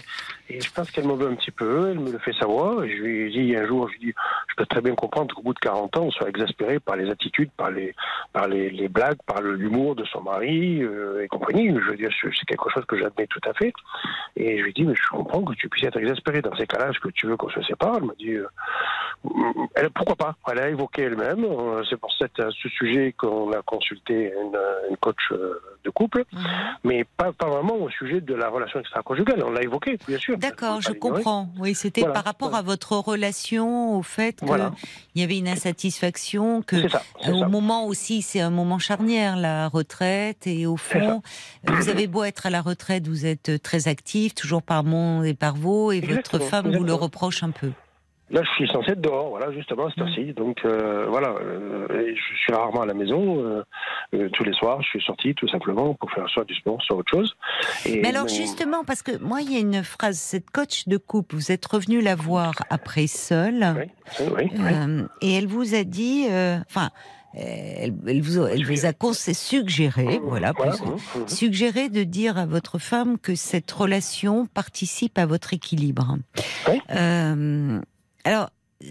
et 0.51 0.61
je 0.61 0.71
pense 0.73 0.91
qu'elle 0.91 1.07
m'en 1.07 1.15
veut 1.17 1.29
un 1.29 1.35
petit 1.35 1.51
peu. 1.51 1.89
Elle 1.91 1.99
me 1.99 2.13
le 2.13 2.19
fait 2.19 2.35
savoir. 2.35 2.85
Et 2.85 2.95
je 2.97 3.03
lui 3.03 3.21
ai 3.27 3.31
dit 3.31 3.57
un 3.57 3.67
jour, 3.67 3.89
je 3.89 3.95
lui 3.99 4.03
ai 4.03 4.07
dit, 4.13 4.15
je 4.49 4.55
peux 4.57 4.67
très 4.67 4.83
bien 4.83 4.95
comprendre 4.95 5.35
qu'au 5.35 5.41
bout 5.43 5.55
de 5.55 5.59
40 5.59 5.97
ans, 5.97 6.03
on 6.05 6.11
soit 6.11 6.29
exaspéré 6.29 6.79
par 6.79 6.97
les 6.97 7.11
attitudes, 7.11 7.51
par 7.57 7.71
les, 7.71 7.95
par 8.35 8.49
les, 8.49 8.69
les 8.71 8.89
blagues, 8.89 9.17
par 9.27 9.41
l'humour 9.41 9.95
de 9.97 10.05
son 10.05 10.21
mari 10.21 10.83
euh, 10.83 11.23
et 11.25 11.29
compagnie. 11.29 11.69
Je 11.69 11.91
veux 11.91 11.97
dire, 11.97 12.11
c'est 12.23 12.47
quelque 12.47 12.69
chose 12.71 12.85
que 12.87 12.99
j'admets 12.99 13.27
tout 13.29 13.41
à 13.49 13.55
fait. 13.55 13.73
Et 14.37 14.59
je 14.59 14.65
lui 14.65 14.73
dis, 14.75 14.85
mais 14.85 14.95
je 14.95 15.09
comprends 15.11 15.43
que 15.43 15.55
tu 15.55 15.69
puisses 15.71 15.85
être 15.87 15.97
exaspéré. 15.99 16.43
Dans 16.43 16.55
ces 16.55 16.67
cas-là, 16.67 16.91
est-ce 16.91 17.01
que 17.01 17.09
tu 17.09 17.27
veux 17.27 17.37
qu'on 17.39 17.49
se 17.51 17.63
sépare? 17.63 17.97
Elle 17.97 18.05
m'a 18.05 18.15
dit, 18.19 18.35
euh, 18.35 18.47
elle, 19.75 19.91
pourquoi 19.91 20.17
pas? 20.17 20.35
Elle 20.51 20.59
a 20.59 20.69
évoqué 20.69 21.03
elle-même. 21.03 21.45
euh, 21.45 21.83
C'est 21.89 21.97
pour 21.99 22.13
cette, 22.13 22.37
ce 22.37 22.69
sujet 22.69 23.13
qu'on 23.17 23.53
a 23.53 23.63
consulté 23.63 24.33
une, 24.39 24.59
une 24.91 24.97
coach 24.99 25.33
de 25.33 25.91
couple, 25.91 26.25
Mhm. 26.33 26.41
mais 26.85 27.05
pas, 27.17 27.22
pas 27.31 27.47
vraiment 27.47 27.77
au 27.77 27.89
sujet 27.91 28.21
de 28.21 28.35
la 28.35 28.49
relation 28.49 28.81
extra-conjugale. 28.81 29.45
On 29.47 29.51
l'a 29.53 29.63
évoqué, 29.63 29.99
bien 30.09 30.19
sûr. 30.19 30.37
D'accord, 30.39 30.81
je 30.81 30.91
comprends. 30.93 31.49
Oui, 31.61 31.75
c'était 31.77 32.01
Voilà, 32.01 32.15
par 32.15 32.25
rapport 32.25 32.57
à 32.57 32.63
votre 32.63 32.97
relation, 32.97 33.97
au 33.97 34.03
fait 34.03 34.33
qu'il 34.37 34.49
Voilà. 34.49 34.73
y 35.15 35.23
avait 35.23 35.39
une 35.39 35.47
insatisfaction, 35.49 36.63
que 36.63 36.89
ça. 36.89 37.03
Euh, 37.29 37.33
au 37.33 37.41
ça. 37.41 37.49
moment 37.49 37.87
aussi, 37.87 38.23
c'est 38.23 38.41
un 38.41 38.51
moment 38.51 38.79
charnière, 38.81 39.37
la 39.37 39.69
retraite, 39.69 40.47
et 40.47 40.67
au 40.67 40.77
fond, 40.77 41.23
euh, 41.69 41.73
vous 41.75 41.89
avez 41.89 42.07
beau 42.07 42.25
être 42.25 42.47
à 42.47 42.51
la 42.51 42.63
retraite, 42.63 43.07
vous 43.07 43.27
êtes 43.27 43.63
très 43.63 43.87
actif, 43.87 44.35
toujours 44.35 44.63
par 44.63 44.83
mon 44.83 45.23
et 45.23 45.35
par 45.35 45.55
vous, 45.55 45.93
et 45.93 46.01
votre 46.01 46.11
Exactement, 46.35 46.45
femme 46.47 46.77
vous 46.77 46.85
le 46.85 46.95
reproche 46.95 47.43
un 47.43 47.51
peu. 47.51 47.71
Là, 48.33 48.43
je 48.43 48.51
suis 48.57 48.67
censé 48.69 48.93
être 48.93 49.01
dehors, 49.01 49.29
voilà, 49.29 49.53
justement, 49.53 49.89
cette 49.91 49.99
heure-ci. 50.01 50.33
Donc, 50.33 50.59
euh, 50.65 51.07
voilà, 51.09 51.29
euh, 51.41 51.87
je 52.15 52.37
suis 52.39 52.53
rarement 52.53 52.81
à 52.83 52.87
la 52.87 52.95
maison. 52.95 53.39
euh, 53.45 53.63
tous 54.33 54.45
les 54.45 54.53
soirs, 54.55 54.81
je 54.83 54.89
suis 54.89 55.03
sorti 55.03 55.35
tout 55.35 55.49
simplement 55.49 55.95
pour 55.95 56.11
faire 56.13 56.29
soit 56.29 56.45
du 56.45 56.55
sport, 56.55 56.81
soit 56.83 56.97
autre 56.97 57.11
chose. 57.11 57.35
Et 57.87 58.01
Mais 58.01 58.09
alors 58.09 58.29
justement, 58.29 58.85
parce 58.85 59.03
que 59.03 59.17
moi, 59.19 59.41
il 59.43 59.53
y 59.53 59.57
a 59.57 59.61
une 59.61 59.83
phrase, 59.83 60.19
cette 60.19 60.51
coach 60.51 60.87
de 60.89 60.97
couple, 60.97 61.35
vous 61.37 61.53
êtes 61.53 61.65
revenu 61.67 62.01
la 62.01 62.15
voir 62.15 62.53
après 62.71 63.07
seule, 63.07 63.65
Oui, 64.21 64.27
oui, 64.37 64.51
oui. 64.59 65.05
et 65.23 65.35
elle 65.35 65.47
vous 65.47 65.75
a 65.75 65.85
dit, 65.85 66.25
enfin, 66.69 66.91
elle, 67.35 67.95
elle 68.07 68.21
vous, 68.21 68.45
elle 68.47 68.65
vous 68.67 68.85
a 68.87 68.93
conseillé, 68.93 69.35
suggéré, 69.35 70.21
voilà, 70.23 70.53
Voilà, 70.57 70.73
plus- 70.73 70.83
mhm, 70.87 70.97
mhm. 71.23 71.29
suggéré 71.29 71.89
de 71.89 72.03
dire 72.05 72.37
à 72.39 72.45
votre 72.47 72.79
femme 72.79 73.19
que 73.19 73.35
cette 73.35 73.71
relation 73.73 74.47
participe 74.47 75.17
à 75.19 75.25
votre 75.27 75.55
équilibre. 75.55 76.17
Oui. 76.69 76.81
Euh, 76.91 77.81
alors, 78.25 78.51
euh, 78.85 78.87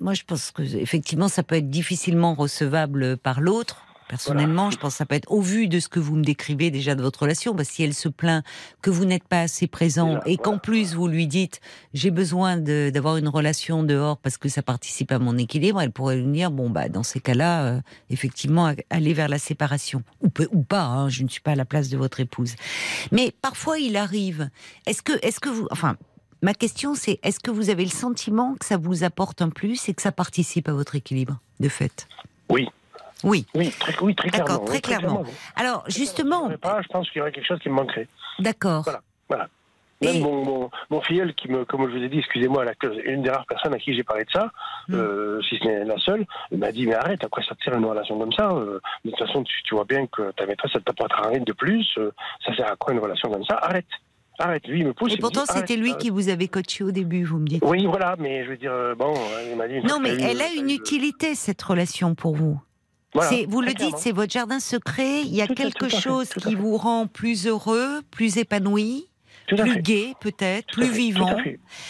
moi, 0.00 0.14
je 0.14 0.22
pense 0.24 0.50
que 0.50 0.62
effectivement, 0.62 1.28
ça 1.28 1.42
peut 1.42 1.56
être 1.56 1.70
difficilement 1.70 2.34
recevable 2.34 3.16
par 3.16 3.40
l'autre. 3.40 3.84
Personnellement, 4.08 4.70
je 4.70 4.78
pense 4.78 4.94
que 4.94 4.96
ça 4.96 5.04
peut 5.04 5.16
être 5.16 5.30
au 5.30 5.42
vu 5.42 5.68
de 5.68 5.80
ce 5.80 5.88
que 5.88 6.00
vous 6.00 6.16
me 6.16 6.24
décrivez 6.24 6.70
déjà 6.70 6.94
de 6.94 7.02
votre 7.02 7.20
relation, 7.20 7.54
que 7.54 7.62
si 7.62 7.82
elle 7.82 7.92
se 7.92 8.08
plaint 8.08 8.42
que 8.80 8.88
vous 8.88 9.04
n'êtes 9.04 9.24
pas 9.24 9.42
assez 9.42 9.66
présent 9.66 10.18
et 10.24 10.38
qu'en 10.38 10.52
voilà. 10.52 10.60
plus 10.60 10.94
vous 10.94 11.08
lui 11.08 11.26
dites 11.26 11.60
j'ai 11.92 12.10
besoin 12.10 12.56
d'avoir 12.56 13.18
une 13.18 13.28
relation 13.28 13.82
dehors 13.82 14.16
parce 14.16 14.38
que 14.38 14.48
ça 14.48 14.62
participe 14.62 15.12
à 15.12 15.18
mon 15.18 15.36
équilibre, 15.36 15.82
elle 15.82 15.92
pourrait 15.92 16.16
lui 16.16 16.32
dire 16.32 16.50
bon 16.50 16.70
bah 16.70 16.88
dans 16.88 17.02
ces 17.02 17.20
cas-là, 17.20 17.64
euh, 17.64 17.80
effectivement 18.08 18.72
aller 18.88 19.12
vers 19.12 19.28
la 19.28 19.38
séparation 19.38 20.02
ou, 20.22 20.30
ou 20.52 20.62
pas. 20.62 20.84
hein, 20.84 21.10
je 21.10 21.22
ne 21.22 21.28
suis 21.28 21.42
pas 21.42 21.50
à 21.50 21.56
la 21.56 21.66
place 21.66 21.90
de 21.90 21.98
votre 21.98 22.20
épouse. 22.20 22.54
Mais 23.12 23.34
parfois 23.42 23.78
il 23.78 23.94
arrive. 23.94 24.48
Est-ce 24.86 25.02
que 25.02 25.12
est-ce 25.20 25.38
que 25.38 25.50
vous 25.50 25.68
enfin 25.70 25.98
Ma 26.42 26.54
question, 26.54 26.94
c'est 26.94 27.18
est-ce 27.22 27.40
que 27.40 27.50
vous 27.50 27.68
avez 27.70 27.84
le 27.84 27.90
sentiment 27.90 28.54
que 28.54 28.64
ça 28.64 28.76
vous 28.76 29.02
apporte 29.04 29.42
un 29.42 29.50
plus 29.50 29.88
et 29.88 29.94
que 29.94 30.02
ça 30.02 30.12
participe 30.12 30.68
à 30.68 30.72
votre 30.72 30.94
équilibre, 30.94 31.38
de 31.60 31.68
fait? 31.68 32.06
Oui. 32.48 32.68
Oui. 33.24 33.44
Oui, 33.54 33.70
très, 33.80 33.92
oui, 34.00 34.14
très 34.14 34.30
D'accord, 34.30 34.46
clairement. 34.46 34.64
très 34.66 34.74
oui, 34.76 34.80
clairement. 34.82 35.22
oui. 35.26 35.30
Alors, 35.56 35.84
justement, 35.88 36.46
je 36.46 36.52
ne 36.52 36.56
pas, 36.56 36.80
je 36.82 36.88
pense 36.88 37.10
qu'il 37.10 37.18
y 37.18 37.22
aurait 37.22 37.32
quelque 37.32 37.46
chose 37.46 37.58
qui 37.58 37.68
me 37.68 37.74
manquerait. 37.74 38.06
d'accord. 38.38 38.82
Voilà. 38.84 39.00
Voilà. 39.28 39.48
Même 40.00 40.14
Et- 40.14 40.20
mon, 40.20 40.44
mon, 40.44 40.70
mon 40.90 41.00
filleul, 41.00 41.34
qui 41.34 41.48
me, 41.48 41.64
comme 41.64 41.90
je 41.90 41.96
vous 41.98 42.04
ai 42.04 42.08
dit, 42.08 42.20
excusez-moi, 42.20 42.64
une 43.04 43.22
des 43.22 43.30
rares 43.30 43.46
personnes 43.46 43.74
à 43.74 43.78
qui 43.80 43.92
j'ai 43.96 44.04
parlé 44.04 44.22
de 44.24 44.30
ça, 44.30 44.52
Hmm. 44.86 44.94
euh, 44.94 45.42
si 45.42 45.58
ce 45.58 45.64
n'est 45.64 45.84
la 45.84 45.98
seule, 45.98 46.24
m'a 46.52 46.70
dit 46.70 46.86
Mais 46.86 46.94
arrête, 46.94 47.24
à 47.24 47.28
quoi 47.28 47.42
ça 47.42 47.56
te 47.56 47.64
sert 47.64 47.74
une 47.74 47.84
relation 47.84 48.16
comme 48.16 48.32
ça 48.32 48.48
Euh, 48.52 48.78
De 49.04 49.10
toute 49.10 49.18
façon, 49.18 49.42
tu, 49.42 49.60
tu 49.64 49.74
vois 49.74 49.84
bien 49.84 50.06
que 50.06 50.30
ta 50.36 50.46
maîtresse, 50.46 50.70
elle 50.76 50.84
t'apportera 50.84 51.28
rien 51.30 51.40
de 51.40 51.52
plus. 51.52 51.84
euh, 51.98 52.12
ça 52.46 52.54
sert 52.54 52.70
à 52.70 52.76
quoi 52.76 52.92
une 52.94 53.00
relation 53.00 53.28
comme 53.28 53.44
ça? 53.44 53.56
Arrête. 53.56 53.84
Arrête. 54.38 54.66
Lui, 54.68 54.80
il 54.80 54.86
me 54.86 54.92
pousse. 54.92 55.12
Et 55.12 55.16
pourtant, 55.16 55.44
c'était 55.46 55.76
lui 55.76 55.90
arrête. 55.90 56.02
qui 56.02 56.10
vous 56.10 56.28
avait 56.28 56.48
coaché 56.48 56.84
au 56.84 56.92
début, 56.92 57.24
vous 57.24 57.38
me 57.38 57.46
dites. 57.46 57.62
Oui, 57.66 57.86
voilà, 57.86 58.14
mais 58.18 58.44
je 58.44 58.50
veux 58.50 58.56
dire, 58.56 58.72
euh, 58.72 58.94
bon, 58.94 59.14
il 59.50 59.56
m'a 59.56 59.66
dit. 59.66 59.80
Non, 59.80 59.98
mais 60.00 60.10
elle 60.10 60.40
a 60.40 60.52
une 60.52 60.70
utilité, 60.70 61.34
cette 61.34 61.60
relation 61.60 62.14
pour 62.14 62.36
vous. 62.36 62.60
Voilà, 63.14 63.30
vous 63.48 63.60
le 63.62 63.72
dites, 63.72 63.96
c'est 63.96 64.12
votre 64.12 64.32
jardin 64.32 64.60
secret. 64.60 65.22
Il 65.22 65.34
y 65.34 65.42
a 65.42 65.46
Tout 65.46 65.54
quelque 65.54 65.88
fait, 65.88 66.00
chose 66.00 66.28
qui 66.28 66.54
vous 66.54 66.76
rend 66.76 67.06
plus 67.06 67.46
heureux, 67.46 68.02
plus 68.10 68.36
épanoui, 68.36 69.08
plus 69.48 69.80
gai 69.80 70.14
peut-être, 70.20 70.66
plus 70.72 70.90
vivant. 70.90 71.36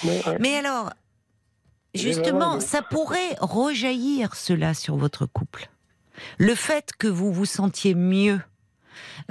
Mais, 0.05 0.26
ouais. 0.26 0.38
Mais 0.38 0.57
alors, 0.57 0.90
Mais 1.94 2.01
justement, 2.01 2.53
voilà, 2.53 2.61
ça 2.61 2.82
pourrait 2.82 3.36
rejaillir 3.40 4.36
cela 4.36 4.74
sur 4.74 4.96
votre 4.96 5.26
couple. 5.26 5.68
Le 6.38 6.55
fait 6.55 6.92
que 6.99 7.09
vous 7.09 7.32
vous 7.32 7.44
sentiez 7.44 7.94
mieux, 7.94 8.40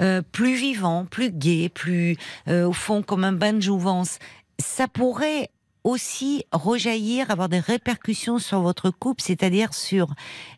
euh, 0.00 0.22
plus 0.32 0.54
vivant, 0.54 1.04
plus 1.04 1.30
gai, 1.30 1.68
plus 1.68 2.16
euh, 2.48 2.66
au 2.68 2.72
fond 2.72 3.02
comme 3.02 3.24
un 3.24 3.32
bain 3.32 3.52
de 3.52 3.60
jouvence, 3.60 4.18
ça 4.58 4.88
pourrait 4.88 5.50
aussi 5.84 6.44
rejaillir, 6.52 7.30
avoir 7.30 7.48
des 7.48 7.60
répercussions 7.60 8.38
sur 8.38 8.60
votre 8.60 8.90
couple, 8.90 9.22
c'est-à-dire 9.22 9.72
sur 9.74 10.08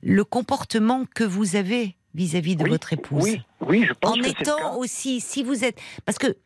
le 0.02 0.24
comportement 0.24 1.04
que 1.14 1.24
vous 1.24 1.56
avez 1.56 1.96
vis-à-vis 2.14 2.56
de 2.56 2.64
Oui, 2.64 2.70
votre 2.70 2.92
épouse 2.92 3.22
Oui, 3.22 3.42
oui, 3.61 3.84
je 3.86 3.92
pense 3.92 4.12
en 4.12 4.14
que 4.16 4.22
c'est 4.24 4.28
le 4.30 4.34
cas. 4.34 4.42
étant 4.56 4.76
aussi, 4.78 5.20
si 5.20 5.42
vous 5.44 5.62
êtes, 5.64 5.78
parce 6.04 6.18
que 6.18 6.36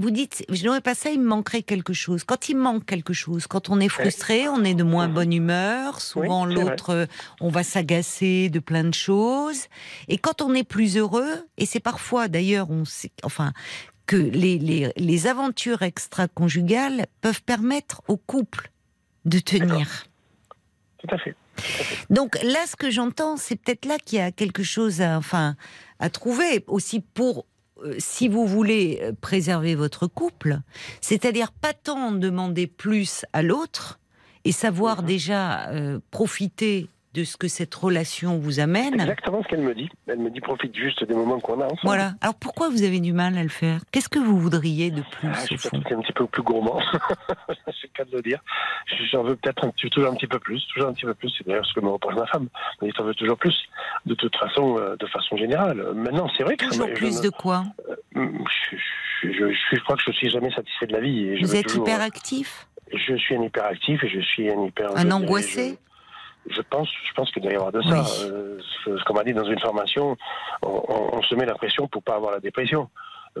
vous 0.00 0.10
dites, 0.10 0.44
je 0.48 0.64
n'aurais 0.64 0.80
pas 0.80 0.94
ça, 0.94 1.10
il 1.10 1.20
me 1.20 1.26
manquerait 1.26 1.62
quelque 1.62 1.92
chose. 1.92 2.24
Quand 2.24 2.48
il 2.48 2.56
manque 2.56 2.86
quelque 2.86 3.12
chose, 3.12 3.46
quand 3.46 3.68
on 3.68 3.78
est 3.80 3.90
frustré, 3.90 4.48
on 4.48 4.64
est 4.64 4.74
de 4.74 4.82
moins 4.82 5.08
bonne 5.08 5.32
humeur. 5.32 6.00
Souvent, 6.00 6.46
Oui, 6.46 6.54
l'autre, 6.54 6.90
euh, 6.90 7.06
on 7.40 7.50
va 7.50 7.62
s'agacer 7.62 8.48
de 8.48 8.60
plein 8.60 8.84
de 8.84 8.94
choses. 8.94 9.66
Et 10.08 10.16
quand 10.16 10.40
on 10.40 10.54
est 10.54 10.64
plus 10.64 10.96
heureux, 10.96 11.46
et 11.58 11.66
c'est 11.66 11.80
parfois, 11.80 12.28
d'ailleurs, 12.28 12.70
on 12.70 12.86
sait, 12.86 13.12
enfin, 13.24 13.52
que 14.06 14.16
les, 14.16 14.58
les, 14.58 14.90
les 14.96 15.26
aventures 15.26 15.82
extra-conjugales 15.82 17.06
peuvent 17.20 17.42
permettre 17.42 18.02
au 18.08 18.16
couple 18.16 18.70
de 19.26 19.38
tenir. 19.38 20.06
Tout 20.98 21.14
à 21.14 21.18
fait. 21.18 21.36
Donc 22.08 22.42
là, 22.42 22.66
ce 22.66 22.74
que 22.74 22.90
j'entends, 22.90 23.36
c'est 23.36 23.56
peut-être 23.56 23.84
là 23.84 23.98
qu'il 23.98 24.18
y 24.18 24.22
a 24.22 24.32
quelque 24.32 24.62
chose 24.62 25.02
à, 25.02 25.18
enfin, 25.18 25.56
à 25.98 26.10
trouver 26.10 26.64
aussi 26.66 27.00
pour, 27.00 27.44
si 27.98 28.28
vous 28.28 28.46
voulez 28.46 29.00
euh, 29.02 29.12
préserver 29.20 29.74
votre 29.74 30.06
couple, 30.06 30.60
c'est-à-dire 31.00 31.52
pas 31.52 31.72
tant 31.72 32.12
demander 32.12 32.66
plus 32.66 33.24
à 33.32 33.42
l'autre 33.42 34.00
et 34.44 34.52
savoir 34.52 35.02
déjà 35.02 35.68
euh, 35.68 36.00
profiter 36.10 36.88
de 37.14 37.24
ce 37.24 37.36
que 37.36 37.48
cette 37.48 37.74
relation 37.74 38.38
vous 38.38 38.60
amène. 38.60 39.00
Exactement 39.00 39.42
ce 39.42 39.48
qu'elle 39.48 39.62
me 39.62 39.74
dit. 39.74 39.88
Elle 40.06 40.18
me 40.20 40.30
dit 40.30 40.40
profite 40.40 40.76
juste 40.76 41.02
des 41.04 41.14
moments 41.14 41.40
qu'on 41.40 41.60
a 41.60 41.64
ensemble. 41.64 41.80
Voilà. 41.82 42.12
Alors 42.20 42.36
pourquoi 42.36 42.68
vous 42.68 42.84
avez 42.84 43.00
du 43.00 43.12
mal 43.12 43.36
à 43.36 43.42
le 43.42 43.48
faire? 43.48 43.80
Qu'est-ce 43.90 44.08
que 44.08 44.20
vous 44.20 44.38
voudriez 44.38 44.90
de 44.92 45.02
plus 45.02 45.28
Ah, 45.28 45.38
je 45.50 45.56
suis 45.56 45.70
peut-être 45.70 45.92
un 45.92 46.00
petit 46.02 46.12
peu 46.12 46.26
plus 46.26 46.42
gourmand, 46.42 46.80
c'est 47.48 47.82
le 47.82 47.88
cas 47.94 48.04
de 48.04 48.16
le 48.16 48.22
dire. 48.22 48.38
J'en 49.10 49.24
veux 49.24 49.34
peut-être 49.36 49.64
un 49.66 49.70
toujours 49.70 50.10
un 50.10 50.14
petit 50.14 50.26
peu 50.28 50.38
plus, 50.38 50.64
toujours 50.72 50.88
un 50.88 50.92
petit 50.92 51.04
peu 51.06 51.14
plus. 51.14 51.30
C'est 51.36 51.46
d'ailleurs 51.46 51.66
ce 51.66 51.74
que 51.74 51.80
me 51.80 51.88
reproche 51.88 52.14
ma 52.14 52.26
femme. 52.26 52.48
Elle 52.80 52.88
dit, 52.88 52.94
t'en 52.94 53.04
veux 53.04 53.14
toujours 53.14 53.38
plus, 53.38 53.56
de 54.06 54.14
toute 54.14 54.36
façon, 54.36 54.76
euh, 54.78 54.94
de 54.96 55.06
façon 55.06 55.36
générale. 55.36 55.84
Maintenant, 55.94 56.28
c'est 56.36 56.44
vrai 56.44 56.56
que 56.56 56.66
Toujours 56.66 56.92
plus 56.92 57.18
ne- 57.18 57.22
de 57.24 57.30
quoi? 57.30 57.64
Je, 58.14 58.20
je, 59.22 59.28
je, 59.32 59.32
je- 59.52 59.76
je 59.76 59.80
crois 59.80 59.96
que 59.96 60.02
je 60.06 60.12
suis 60.12 60.30
jamais 60.30 60.50
satisfait 60.52 60.86
de 60.86 60.92
la 60.92 61.00
vie. 61.00 61.24
Et 61.24 61.40
Vous 61.40 61.56
êtes 61.56 61.66
toujours- 61.66 61.88
hyperactif? 61.88 62.66
Je 62.92 63.14
suis 63.16 63.36
un 63.36 63.42
hyperactif 63.42 64.02
et 64.04 64.08
je 64.08 64.20
suis 64.20 64.50
un 64.50 64.64
hyper. 64.64 64.96
Un 64.96 65.10
angoissé? 65.10 65.78
Je 66.48 66.62
pense, 66.62 66.88
je 67.08 67.12
pense 67.14 67.30
qu'il 67.32 67.42
doit 67.42 67.52
y 67.52 67.56
avoir 67.56 67.72
de 67.72 67.82
ça. 67.82 68.02
Oui. 68.02 68.30
Euh, 68.30 68.58
qu'on 69.06 69.14
m'a 69.14 69.24
dit 69.24 69.32
dans 69.34 69.44
une 69.44 69.58
formation, 69.60 70.16
on, 70.62 70.68
on- 70.88 71.18
on 71.18 71.22
se 71.22 71.34
met 71.34 71.44
la 71.46 71.54
pression 71.54 71.86
pour 71.88 72.02
pas 72.02 72.14
avoir 72.16 72.32
la 72.32 72.40
dépression. 72.40 72.88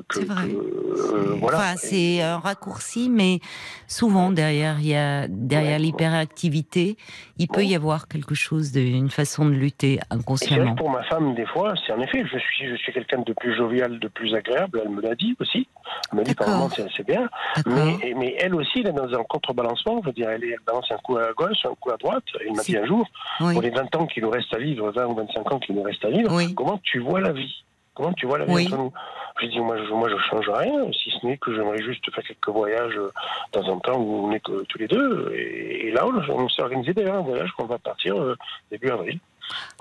Que- 0.08 0.20
C'est 0.20 0.24
vrai. 0.24 0.48
que, 0.48 0.54
euh, 0.54 1.36
voilà. 1.40 1.58
Enfin, 1.58 1.76
c'est 1.76 2.22
un 2.22 2.38
raccourci, 2.38 3.08
mais 3.10 3.40
souvent 3.88 4.30
derrière, 4.30 4.78
il 4.78 4.86
y 4.86 4.94
a 4.94 5.26
derrière 5.28 5.72
Ouais. 5.78 5.78
l'hyperactivité, 5.84 6.96
il 7.38 7.48
peut 7.48 7.64
y 7.64 7.74
avoir 7.74 8.06
quelque 8.06 8.34
chose 8.34 8.70
d'une 8.72 9.10
façon 9.10 9.44
de 9.46 9.50
lutter 9.50 9.98
inconsciemment. 10.10 10.74
pour 10.76 10.90
ma 10.90 11.02
femme, 11.04 11.34
des 11.34 11.44
fois, 11.46 11.74
c'est 11.84 11.92
en 11.92 12.00
effet, 12.00 12.22
je 12.24 12.38
suis, 12.38 12.68
je 12.70 12.76
suis 12.76 12.92
quelqu'un 12.92 13.22
de 13.22 13.32
plus 13.32 13.56
jovial, 13.56 13.98
de 13.98 14.08
plus 14.08 14.32
agréable. 14.34 14.80
Elle 14.84 14.90
me 14.90 15.02
l'a 15.02 15.14
dit 15.16 15.36
aussi. 15.40 15.66
Elle 16.12 16.18
me 16.20 16.24
dit 16.24 16.34
par 16.34 16.48
moments, 16.48 16.70
c'est 16.70 17.06
bien. 17.06 17.28
Mais, 17.66 18.14
mais 18.16 18.36
elle 18.38 18.54
aussi, 18.54 18.80
elle 18.80 18.88
est 18.88 18.92
dans 18.92 19.12
un 19.12 19.24
contrebalancement. 19.24 20.00
Je 20.02 20.06
veux 20.06 20.12
dire, 20.12 20.30
elle, 20.30 20.44
balance 20.66 20.86
un 20.92 20.98
coup 20.98 21.16
à 21.16 21.32
gauche, 21.36 21.58
un 21.64 21.74
coup 21.80 21.90
à 21.90 21.96
droite. 21.96 22.24
Elle 22.40 22.54
m'a 22.54 22.62
dit 22.62 22.76
un 22.76 22.86
jour, 22.86 23.04
Oui. 23.40 23.52
pour 23.54 23.62
les 23.62 23.70
20 23.70 23.94
ans 23.96 24.06
qu'il 24.06 24.22
nous 24.22 24.30
reste 24.30 24.54
à 24.54 24.58
vivre, 24.58 24.90
20 24.92 25.06
ou 25.06 25.14
25 25.16 25.52
ans 25.52 25.58
qu'il 25.58 25.74
nous 25.74 25.82
reste 25.82 26.04
à 26.04 26.10
vivre, 26.10 26.32
Oui. 26.34 26.54
comment 26.54 26.78
tu 26.82 27.00
vois 27.00 27.20
la 27.20 27.32
vie? 27.32 27.64
Comment 27.94 28.12
tu 28.12 28.26
vois 28.26 28.38
la 28.38 28.44
vie 28.46 28.52
Oui. 28.54 28.66
entre 28.68 28.76
nous 28.78 28.92
J'ai 29.40 29.48
dit, 29.48 29.60
moi 29.60 29.76
je, 29.76 29.92
moi, 29.92 30.08
je 30.08 30.16
change 30.30 30.48
rien, 30.48 30.90
si 30.92 31.10
ce 31.10 31.26
n'est 31.26 31.36
que 31.38 31.54
j'aimerais 31.54 31.82
juste 31.82 32.04
faire 32.14 32.24
quelques 32.24 32.48
voyages 32.48 32.96
euh, 32.96 33.10
de 33.52 33.60
temps 33.60 33.68
en 33.68 33.80
temps 33.80 33.98
où 33.98 34.26
on 34.26 34.32
est 34.32 34.40
que 34.40 34.62
tous 34.64 34.78
les 34.78 34.86
deux. 34.88 35.32
Et, 35.34 35.88
et 35.88 35.92
là, 35.92 36.06
on, 36.06 36.14
on 36.32 36.48
s'est 36.48 36.62
organisé 36.62 36.94
d'ailleurs 36.94 37.16
un 37.16 37.20
voyage 37.22 37.50
qu'on 37.56 37.66
va 37.66 37.78
partir 37.78 38.16
euh, 38.20 38.36
début 38.70 38.90
avril. 38.90 39.18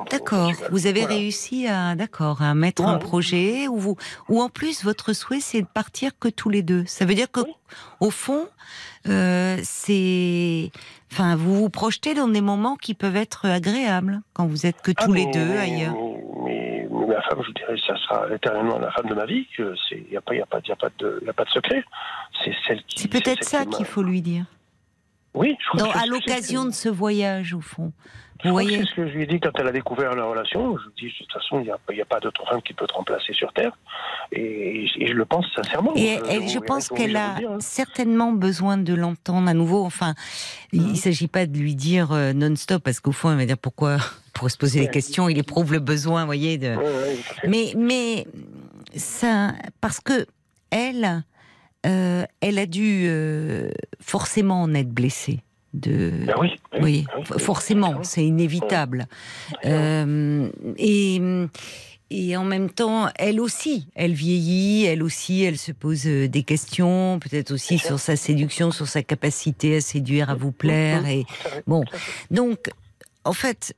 D'accord. 0.10 0.52
Vous 0.72 0.88
avez 0.88 1.02
Voilà. 1.02 1.16
réussi 1.16 1.68
à, 1.68 1.94
d'accord, 1.94 2.42
à 2.42 2.56
mettre 2.56 2.82
un 2.84 2.94
Ouais. 2.94 3.00
projet 3.00 3.68
où 3.68 3.78
vous, 3.78 3.96
ou 4.28 4.42
en 4.42 4.50
plus 4.50 4.84
votre 4.84 5.14
souhait 5.14 5.40
c'est 5.42 5.62
de 5.62 5.68
partir 5.68 6.18
que 6.20 6.28
tous 6.28 6.50
les 6.50 6.64
deux. 6.64 6.84
Ça 6.88 7.06
veut 7.06 7.14
dire 7.14 7.30
que, 7.32 7.42
Oui. 7.42 7.54
au 8.00 8.10
fond, 8.10 8.48
euh, 9.08 9.58
c'est, 9.62 10.72
enfin, 11.12 11.36
vous 11.36 11.56
vous 11.56 11.70
projetez 11.70 12.16
dans 12.16 12.28
des 12.28 12.42
moments 12.42 12.78
qui 12.78 12.96
peuvent 12.96 13.16
être 13.16 13.46
agréables 13.48 14.22
quand 14.34 14.48
vous 14.48 14.66
êtes 14.66 14.82
que 14.82 14.92
Ah, 14.98 15.06
tous 15.06 15.14
les 15.14 15.26
mais- 15.28 15.32
deux 15.34 15.58
ailleurs. 15.58 15.94
Mais, 15.94 16.24
mais 16.46 16.79
ma 17.14 17.22
femme, 17.24 17.42
je 17.46 17.52
dirais, 17.52 17.76
ça 17.86 17.96
sera 17.98 18.34
éternellement 18.34 18.80
la 18.80 18.92
femme 18.92 19.08
de 19.08 19.14
ma 19.16 19.26
vie. 19.26 19.48
Il 19.58 20.06
n'y 20.10 20.18
a, 20.18 20.22
pas- 20.22 20.36
y 20.36 20.42
a, 20.42 20.46
pas- 20.46 20.60
y 20.68 20.72
a, 20.72 20.76
pas 20.76 20.90
de- 21.00 21.22
y 21.26 21.30
a 21.30 21.34
pas 21.34 21.46
de 21.46 21.50
secret. 21.50 21.84
C'est 22.44 22.54
celle 22.68 22.84
qui. 22.84 23.00
C'est 23.00 23.08
peut-être 23.08 23.44
ça 23.44 23.66
qu'il 23.66 23.86
faut 23.86 24.04
lui 24.04 24.22
dire. 24.22 24.46
Oui, 25.34 25.56
je 25.60 25.68
crois 25.70 25.80
Dans- 25.82 25.88
que 25.92 25.98
c'est- 25.98 26.04
à 26.04 26.08
l'occasion 26.08 26.66
de 26.66 26.72
ce 26.72 26.90
voyage, 26.90 27.54
au 27.54 27.62
fond. 27.62 27.92
Vous 28.46 28.52
voyez 28.52 28.78
C'est 28.80 28.86
ce 28.86 28.96
que 28.96 29.08
je 29.08 29.14
lui 29.16 29.24
ai 29.24 29.28
dit 29.28 29.40
quand 29.40 29.52
elle 29.60 29.68
a 29.68 29.72
découvert 29.72 30.16
la 30.16 30.24
relation. 30.24 30.78
Je 30.78 30.84
lui 30.84 31.08
ai 31.08 31.10
dit, 31.10 31.14
de 31.20 31.26
toute 31.26 31.34
façon, 31.34 31.60
il 31.60 31.96
n'y 31.96 32.02
a, 32.02 32.06
pas 32.06 32.20
d'autre 32.22 32.44
femme 32.50 32.62
qui 32.62 32.74
peut 32.74 32.88
te 32.88 32.94
remplacer 32.94 33.34
sur 33.34 33.52
Terre. 33.52 33.78
Et, 34.32 34.86
et 34.98 35.08
je 35.08 35.14
le 35.14 35.26
pense 35.26 35.46
sincèrement. 35.56 35.92
Et 35.96 36.18
Je- 36.18 36.32
elle- 36.32 36.48
je 36.48 36.54
je- 36.54 36.60
pense 36.60 36.88
qu'elle 36.90 37.16
a 37.18 37.36
dire, 37.38 37.52
hein. 37.52 37.58
certainement 37.60 38.32
besoin 38.32 38.78
de 38.78 38.94
l'entendre 38.94 39.50
à 39.50 39.54
nouveau. 39.54 39.84
Enfin, 39.84 40.14
il 40.72 40.88
ne 40.92 40.96
s'agit 40.96 41.28
pas 41.28 41.46
de 41.48 41.58
lui 41.58 41.76
dire 41.76 42.12
euh, 42.14 42.32
non-stop, 42.34 42.82
parce 42.84 43.00
qu'au 43.02 43.12
fond, 43.12 43.32
elle 43.32 43.38
va 43.38 43.46
dire 43.46 43.58
pourquoi, 43.58 43.98
pour 44.34 44.50
se 44.50 44.58
poser 44.58 44.82
Ouais. 44.82 44.90
questions, 44.90 45.28
il 45.28 45.38
éprouve 45.38 45.74
le 45.74 45.80
besoin, 45.80 46.22
vous 46.22 46.28
voyez, 46.28 46.58
de... 46.58 46.76
Ouais, 46.76 46.84
ouais. 46.86 47.18
Mais, 47.48 47.74
mais 47.78 48.26
ça, 48.96 49.52
parce 49.82 50.00
que 50.00 50.26
elle, 50.72 51.24
euh, 51.86 52.24
elle 52.42 52.58
a 52.60 52.66
dû 52.66 53.06
euh, 53.08 53.70
forcément 54.00 54.62
en 54.62 54.74
être 54.76 54.90
blessée. 54.92 55.40
De, 55.74 56.12
Ben 56.26 56.36
oui, 56.40 56.60
ben 56.72 56.84
oui, 56.84 57.06
ben 57.08 57.24
oui, 57.36 57.40
forcément, 57.40 58.04
c'est 58.04 58.26
inévitable. 58.26 59.08
Euh, 59.66 60.50
et, 60.78 61.22
et 62.10 62.36
en 62.36 62.44
même 62.44 62.72
temps, 62.72 63.08
elle 63.16 63.40
aussi, 63.40 63.88
elle 63.94 64.14
vieillit, 64.14 64.86
elle 64.86 65.04
aussi, 65.04 65.44
elle 65.44 65.60
se 65.60 65.72
pose 65.72 66.08
euh, 66.08 66.28
des 66.28 66.42
questions, 66.42 67.20
peut-être 67.20 67.52
aussi 67.52 67.78
sur 67.78 68.00
sa 68.00 68.16
séduction, 68.16 68.72
sur 68.72 68.88
sa 68.88 69.04
capacité 69.04 69.76
à 69.76 69.82
séduire, 69.82 70.32
à 70.32 70.36
vous 70.36 70.52
plaire. 70.52 71.06
Et 71.06 71.26
bon, 71.68 71.84
donc, 72.32 72.72
en 73.24 73.34
fait, 73.34 73.76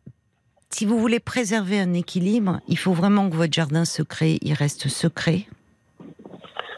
si 0.69 0.85
vous 0.85 0.97
voulez 0.97 1.19
préserver 1.19 1.77
un 1.79 1.93
équilibre, 1.93 2.61
il 2.69 2.77
faut 2.77 2.93
vraiment 2.93 3.29
que 3.29 3.35
votre 3.35 3.53
jardin 3.53 3.83
secret, 3.83 4.37
il 4.41 4.53
reste 4.53 4.87
secret. 4.87 5.45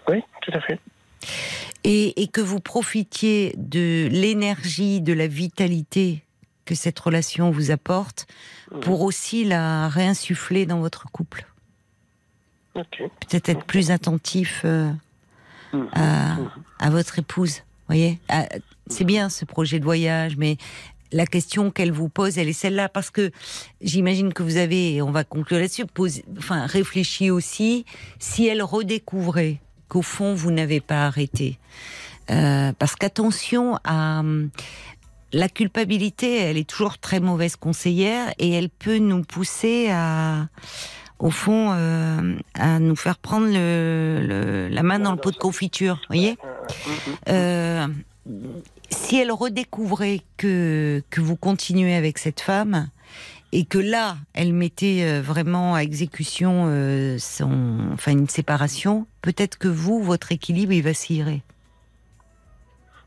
Oui, 0.10 0.24
tout 0.42 0.52
à 0.56 0.62
fait. 0.62 0.80
Et, 1.84 2.22
et 2.22 2.28
que 2.28 2.42
vous 2.42 2.60
profitiez 2.60 3.54
de 3.58 4.08
l'énergie, 4.12 5.02
de 5.02 5.14
la 5.14 5.28
vitalité 5.28 6.24
que 6.66 6.76
cette 6.76 7.00
relation 7.00 7.52
vous 7.52 7.72
apporte 7.72 8.26
pour 8.82 9.02
aussi 9.02 9.44
la 9.44 9.90
réinsuffler 9.90 10.66
dans 10.66 10.80
votre 10.80 11.10
couple. 11.12 11.46
Ok. 12.76 13.04
Peut-être 13.28 13.50
être 13.50 13.66
plus 13.66 13.92
attentif 13.92 14.62
euh, 14.66 14.90
Mhm. 15.74 15.90
à, 15.94 16.36
à 16.80 16.90
votre 16.92 17.18
épouse. 17.20 17.62
Voyez, 17.88 18.20
Ah, 18.30 18.48
c'est 18.88 19.04
bien 19.06 19.30
ce 19.30 19.44
projet 19.44 19.80
de 19.80 19.84
voyage, 19.84 20.38
mais 20.38 20.58
la 21.12 21.26
question 21.26 21.72
qu'elle 21.72 21.92
vous 21.92 22.10
pose, 22.10 22.38
elle 22.38 22.48
est 22.48 22.54
celle-là 22.54 22.90
parce 22.90 23.10
que 23.10 23.32
j'imagine 23.82 24.34
que 24.34 24.44
vous 24.44 24.58
avez, 24.58 24.94
et 24.96 25.02
on 25.02 25.12
va 25.12 25.24
conclure 25.24 25.60
là-dessus, 25.60 25.86
enfin 26.38 26.66
réfléchi 26.68 27.32
aussi 27.32 27.86
si 28.20 28.46
elle 28.48 28.62
redécouvrait 28.62 29.60
qu'au 29.94 30.02
fond 30.02 30.34
vous 30.34 30.52
n'avez 30.52 30.82
pas 30.82 31.06
arrêté, 31.06 31.60
Euh, 32.30 32.72
parce 32.80 32.96
qu'attention 32.96 33.78
à 33.84 34.22
hum, 34.22 34.50
la 35.34 35.50
culpabilité, 35.50 36.30
elle 36.40 36.58
est 36.58 36.70
toujours 36.74 36.98
très 36.98 37.20
mauvaise 37.20 37.58
conseillère 37.58 38.34
et 38.40 38.50
elle 38.58 38.70
peut 38.70 38.98
nous 38.98 39.24
pousser 39.24 39.90
à 39.92 40.48
au 41.20 41.32
fond, 41.32 41.72
euh, 41.74 42.38
à 42.54 42.80
nous 42.80 42.96
faire 42.96 43.18
prendre 43.18 43.48
la 44.78 44.84
main 44.84 45.00
dans 45.00 45.12
le 45.12 45.18
pot 45.18 45.32
de 45.32 45.42
confiture, 45.48 45.98
voyez? 46.08 46.38
Euh, 47.28 47.88
Si 48.90 49.18
elle 49.22 49.34
redécouvrait 49.34 50.22
que, 50.38 51.04
que 51.10 51.20
vous 51.28 51.36
continuez 51.36 51.96
avec 51.96 52.16
cette 52.20 52.40
femme, 52.40 52.90
et 53.56 53.66
que 53.66 53.78
là, 53.78 54.18
elle 54.34 54.52
mettait 54.52 55.04
euh, 55.04 55.22
vraiment 55.22 55.76
à 55.76 55.84
exécution 55.84 56.66
euh, 56.68 57.18
son, 57.20 57.92
enfin 57.94 58.12
une 58.12 58.28
séparation, 58.28 59.06
peut-être 59.22 59.58
que 59.60 59.68
vous, 59.68 60.02
votre 60.02 60.32
équilibre, 60.32 60.74
il 60.74 60.82
vacillerait. 60.82 61.42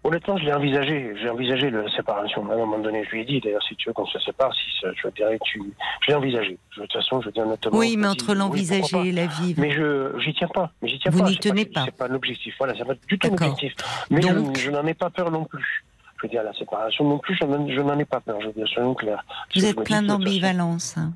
Honnêtement, 0.04 0.36
je 0.38 0.44
l'ai 0.44 0.52
envisagé. 0.52 1.14
J'ai 1.20 1.28
envisagé 1.28 1.68
la 1.68 1.90
séparation. 1.90 2.48
À 2.48 2.54
un 2.54 2.58
moment 2.58 2.78
donné, 2.78 3.02
je 3.06 3.10
lui 3.10 3.22
ai 3.22 3.24
dit, 3.24 3.40
d'ailleurs, 3.40 3.62
si 3.64 3.74
tu 3.74 3.88
veux 3.88 3.92
qu'on 3.92 4.06
se 4.06 4.20
sépare, 4.20 4.54
si 4.54 4.60
je 5.02 5.08
dirais, 5.16 5.36
tu. 5.42 5.60
Je 6.02 6.06
l'ai 6.06 6.14
envisagé. 6.14 6.58
De 6.76 6.82
toute 6.82 6.92
façon, 6.92 7.20
je 7.22 7.30
dis 7.30 7.40
honnêtement. 7.40 7.76
Oui, 7.76 7.96
mais 7.96 8.06
entre 8.06 8.30
oui, 8.30 8.38
l'envisager 8.38 8.96
pas. 8.96 9.04
et 9.04 9.10
la 9.10 9.26
vivre. 9.26 9.60
Mais 9.60 9.72
je, 9.72 10.16
j'y 10.20 10.32
tiens 10.32 10.46
pas. 10.54 10.70
Mais 10.80 10.88
j'y 10.88 11.00
tiens 11.00 11.10
Vous 11.10 11.24
pas. 11.24 11.28
n'y 11.28 11.36
tenez 11.38 11.64
que- 11.66 11.72
pas. 11.72 11.86
C'est 11.86 11.96
pas 11.96 12.06
l'objectif. 12.06 12.54
Voilà, 12.56 12.74
c'est 12.78 12.84
pas 12.84 12.94
du 12.94 13.18
tout 13.18 13.28
l'objectif. 13.28 13.72
Mais 14.10 14.20
Donc- 14.20 14.56
je, 14.56 14.60
je 14.66 14.70
n'en 14.70 14.86
ai 14.86 14.94
pas 14.94 15.10
peur 15.10 15.32
non 15.32 15.44
plus. 15.44 15.84
Je 16.18 16.22
veux 16.22 16.28
dire, 16.28 16.42
la 16.42 16.52
séparation 16.54 17.04
non 17.04 17.18
plus, 17.18 17.36
je 17.36 17.44
n'en, 17.80 17.98
ai 17.98 18.04
pas 18.04 18.20
peur. 18.20 18.40
Je 18.40 18.46
veux 18.46 18.52
dire, 18.52 18.68
soyons 18.68 18.94
clairs. 18.94 19.24
Vous 19.54 19.64
êtes 19.64 19.82
plein 19.82 20.02
d'ambivalence. 20.02 20.96
hein. 20.96 21.12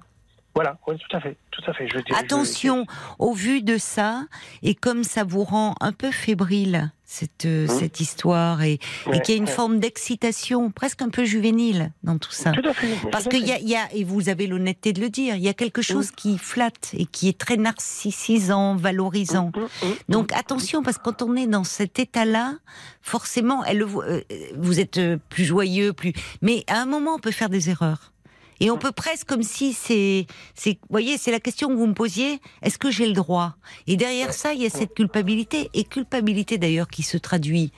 Voilà, 0.62 0.78
oui, 0.86 0.96
tout 0.98 1.16
à 1.16 1.20
fait, 1.20 1.36
tout 1.50 1.62
à 1.66 1.72
fait. 1.72 1.88
Je 1.88 1.94
veux 1.96 2.02
dire, 2.02 2.14
je- 2.14 2.20
Attention, 2.22 2.86
au 3.18 3.32
vu 3.32 3.62
de 3.62 3.78
ça, 3.78 4.26
et 4.62 4.74
comme 4.74 5.04
ça 5.04 5.24
vous 5.24 5.42
rend 5.42 5.74
un 5.80 5.92
peu 5.92 6.10
fébrile, 6.10 6.92
cette, 7.06 7.46
euh, 7.46 7.66
Hein 7.68 7.76
cette 7.78 7.98
histoire, 8.00 8.62
et, 8.62 8.74
et 8.74 8.78
Ouais, 9.08 9.20
qu'il 9.22 9.34
y 9.34 9.38
a 9.38 9.40
une 9.40 9.46
ouais. 9.48 9.50
forme 9.50 9.80
d'excitation, 9.80 10.70
presque 10.70 11.00
un 11.00 11.08
peu 11.08 11.24
juvénile 11.24 11.92
dans 12.04 12.18
tout 12.18 12.30
ça. 12.30 12.52
Tout 12.52 12.68
à 12.68 12.74
fait. 12.74 12.88
mais 13.04 13.10
Parce 13.10 13.26
qu'il 13.26 13.44
y 13.46 13.52
a, 13.52 13.58
y 13.58 13.74
a, 13.74 13.88
et 13.94 14.04
vous 14.04 14.28
avez 14.28 14.46
l'honnêteté 14.46 14.92
de 14.92 15.00
le 15.00 15.08
dire, 15.08 15.34
il 15.34 15.42
y 15.42 15.48
a 15.48 15.54
quelque 15.54 15.80
chose 15.82 16.10
qui 16.10 16.36
flatte 16.36 16.90
et 16.92 17.06
qui 17.06 17.28
est 17.28 17.38
très 17.38 17.56
narcissisant, 17.56 18.76
valorisant. 18.76 19.50
Hum. 19.82 19.94
Donc 20.10 20.30
attention, 20.34 20.82
parce 20.82 20.98
que 20.98 21.04
quand 21.04 21.22
on 21.22 21.36
est 21.36 21.46
dans 21.46 21.64
cet 21.64 21.98
état-là, 21.98 22.54
forcément, 23.00 23.64
elle, 23.64 23.82
euh, 23.82 24.20
vous 24.56 24.78
êtes 24.78 24.98
euh, 24.98 25.16
plus 25.30 25.44
joyeux, 25.46 25.92
plus. 25.94 26.12
Mais 26.42 26.64
à 26.68 26.80
un 26.82 26.86
moment, 26.86 27.14
on 27.14 27.18
peut 27.18 27.30
faire 27.32 27.48
des 27.48 27.70
erreurs. 27.70 28.12
Et 28.60 28.70
on 28.70 28.76
peut 28.76 28.92
presque 28.92 29.26
comme 29.26 29.42
si 29.42 29.72
c'est, 29.72 30.26
c'est, 30.54 30.78
voyez, 30.90 31.16
c'est 31.16 31.30
la 31.30 31.40
question 31.40 31.68
que 31.68 31.74
vous 31.74 31.86
me 31.86 31.94
posiez. 31.94 32.40
Est-ce 32.62 32.78
que 32.78 32.90
j'ai 32.90 33.06
le 33.06 33.14
droit? 33.14 33.54
Et 33.86 33.96
derrière 33.96 34.34
ça, 34.34 34.52
il 34.52 34.62
y 34.62 34.66
a 34.66 34.70
cette 34.70 34.94
culpabilité 34.94 35.70
et 35.72 35.84
culpabilité 35.84 36.58
d'ailleurs 36.58 36.88
qui 36.88 37.02
se 37.02 37.16
traduit 37.16 37.72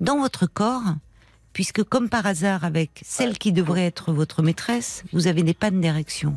dans 0.00 0.18
votre 0.18 0.46
corps, 0.46 0.94
puisque 1.52 1.84
comme 1.84 2.08
par 2.08 2.26
hasard 2.26 2.64
avec 2.64 3.00
celle 3.04 3.38
qui 3.38 3.52
devrait 3.52 3.86
être 3.86 4.12
votre 4.12 4.42
maîtresse, 4.42 5.04
vous 5.12 5.28
avez 5.28 5.42
des 5.42 5.54
pannes 5.54 5.80
d'érection. 5.80 6.36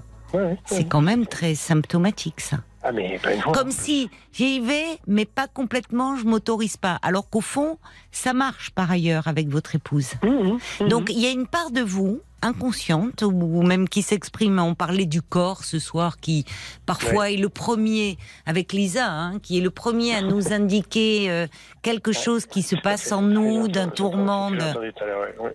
C'est 0.65 0.87
quand 0.87 1.01
même 1.01 1.27
très 1.27 1.55
symptomatique 1.55 2.39
ça. 2.39 2.59
Ah, 2.83 2.91
mais 2.91 3.19
pas 3.19 3.33
une 3.33 3.41
fois. 3.41 3.51
Comme 3.51 3.71
si 3.71 4.09
j'y 4.33 4.59
vais, 4.59 4.97
mais 5.05 5.25
pas 5.25 5.47
complètement, 5.47 6.15
je 6.15 6.25
m'autorise 6.25 6.77
pas. 6.77 6.97
Alors 7.03 7.29
qu'au 7.29 7.41
fond, 7.41 7.77
ça 8.11 8.33
marche 8.33 8.71
par 8.71 8.89
ailleurs 8.89 9.27
avec 9.27 9.49
votre 9.49 9.75
épouse. 9.75 10.13
Hum, 10.23 10.29
hum, 10.29 10.59
hum. 10.79 10.87
Donc 10.87 11.09
il 11.09 11.19
y 11.19 11.27
a 11.27 11.31
une 11.31 11.47
part 11.47 11.71
de 11.71 11.81
vous 11.81 12.21
inconsciente 12.41 13.21
ou 13.23 13.61
même 13.63 13.87
qui 13.89 14.01
s'exprime. 14.01 14.59
On 14.59 14.75
parlait 14.75 15.05
du 15.05 15.21
corps 15.21 15.63
ce 15.63 15.79
soir, 15.79 16.17
qui 16.17 16.45
parfois 16.85 17.31
est 17.31 17.37
le 17.37 17.49
premier 17.49 18.17
avec 18.45 18.73
Lisa, 18.73 19.09
hein, 19.11 19.39
qui 19.39 19.57
est 19.57 19.61
le 19.61 19.69
premier 19.71 20.15
à 20.15 20.21
nous 20.21 20.53
indiquer 20.53 21.29
euh, 21.29 21.47
quelque 21.81 22.11
chose 22.11 22.45
qui 22.45 22.61
se 22.61 22.75
passe 22.75 23.11
en 23.11 23.21
nous, 23.21 23.67
d'un 23.67 23.87
tourment. 23.89 24.51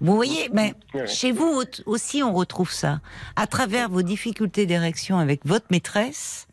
Vous 0.00 0.14
voyez, 0.14 0.48
mais 0.52 0.74
Ouais. 0.94 1.06
chez 1.06 1.32
vous 1.32 1.62
au- 1.62 1.90
aussi 1.90 2.22
on 2.22 2.32
retrouve 2.32 2.70
ça. 2.72 3.00
À 3.36 3.46
travers 3.46 3.88
vos 3.88 4.02
difficultés 4.02 4.66
d'érection 4.66 5.18
avec 5.18 5.40
votre 5.44 5.66
maîtresse, 5.70 6.46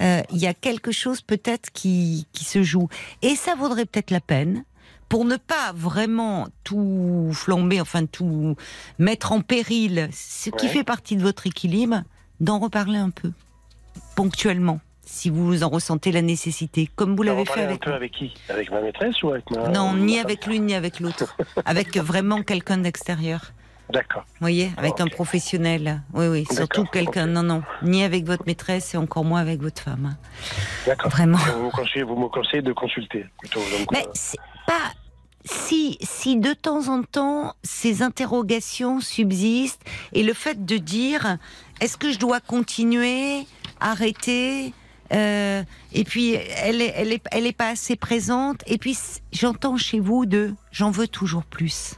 euh, 0.00 0.20
il 0.32 0.38
y 0.38 0.46
a 0.46 0.54
quelque 0.54 0.90
chose 0.92 1.20
peut-être 1.22 1.70
qui, 1.72 2.26
qui 2.32 2.44
se 2.44 2.62
joue. 2.62 2.88
Et 3.22 3.36
ça 3.36 3.54
vaudrait 3.54 3.84
peut-être 3.86 4.10
la 4.10 4.20
peine, 4.20 4.64
pour 5.08 5.24
ne 5.24 5.36
pas 5.36 5.72
vraiment 5.74 6.48
tout 6.64 7.30
flamber, 7.32 7.80
enfin 7.80 8.06
tout 8.06 8.56
mettre 8.98 9.32
en 9.32 9.40
péril, 9.40 10.08
ce 10.12 10.50
qui 10.50 10.66
Ouais. 10.66 10.72
fait 10.72 10.84
partie 10.84 11.16
de 11.16 11.22
votre 11.22 11.46
équilibre, 11.46 12.02
d'en 12.40 12.58
reparler 12.58 12.98
un 12.98 13.10
peu, 13.10 13.30
ponctuellement, 14.14 14.80
si 15.04 15.30
vous 15.30 15.62
en 15.62 15.68
ressentez 15.68 16.10
la 16.12 16.22
nécessité, 16.22 16.90
comme 16.96 17.14
vous 17.16 17.22
l'avez 17.22 17.44
fait 17.44 17.52
parler 17.54 17.62
un 17.62 17.68
avec 17.68 17.80
peu 17.82 17.92
avec 17.92 18.12
qui? 18.12 18.34
Avec 18.48 18.70
ma 18.70 18.80
maîtresse 18.80 19.22
ou 19.22 19.30
avec 19.30 19.48
ma. 19.50 19.68
non, 19.68 19.94
ni 19.94 20.18
avec 20.18 20.46
l'une 20.46 20.66
ni 20.66 20.74
avec 20.74 20.98
l'autre. 21.00 21.36
avec 21.64 21.96
vraiment 21.96 22.42
quelqu'un 22.42 22.78
d'extérieur. 22.78 23.52
D'accord. 23.92 24.24
Vous 24.26 24.36
voyez, 24.40 24.72
avec 24.78 25.00
un 25.00 25.04
ok. 25.04 25.12
professionnel. 25.12 26.02
Oui, 26.12 26.26
oui, 26.26 26.44
surtout 26.50 26.84
quelqu'un. 26.86 27.26
Non, 27.28 27.44
non, 27.44 27.62
ni 27.82 28.02
avec 28.02 28.24
votre 28.26 28.42
maîtresse 28.44 28.94
et 28.94 28.96
encore 28.98 29.24
moins 29.24 29.40
avec 29.40 29.60
votre 29.62 29.80
femme. 29.80 30.16
D'accord. 30.86 31.08
Vraiment. 31.12 31.38
Vous 31.38 31.66
me 31.66 31.70
conseillez, 31.70 32.02
vous 32.02 32.16
me 32.16 32.26
conseillez 32.28 32.62
de 32.62 32.72
consulter 32.72 33.24
plutôt. 33.38 33.60
Donc, 33.60 33.92
Mais 33.92 34.04
euh, 34.04 34.36
pas. 34.66 34.92
Si, 35.44 35.96
si 36.00 36.36
de 36.36 36.52
temps 36.52 36.88
en 36.88 37.04
temps 37.04 37.54
ces 37.62 38.02
interrogations 38.02 39.00
subsistent 39.00 39.82
et 40.12 40.24
le 40.24 40.32
fait 40.32 40.64
de 40.64 40.76
dire 40.76 41.38
est-ce 41.80 41.96
que 41.96 42.10
je 42.10 42.18
dois 42.18 42.40
continuer, 42.40 43.46
arrêter, 43.78 44.72
euh, 45.12 45.62
et 45.92 46.04
puis 46.04 46.34
elle 46.34 46.82
est, 46.82 46.92
elle 46.96 47.12
est, 47.12 47.22
elle 47.30 47.46
est 47.46 47.56
pas 47.56 47.68
assez 47.68 47.96
présente, 47.96 48.62
et 48.66 48.78
puis 48.78 48.98
j'entends 49.32 49.76
chez 49.76 50.00
vous 50.00 50.26
de 50.26 50.54
j'en 50.72 50.90
veux 50.90 51.06
toujours 51.06 51.44
plus. 51.44 51.94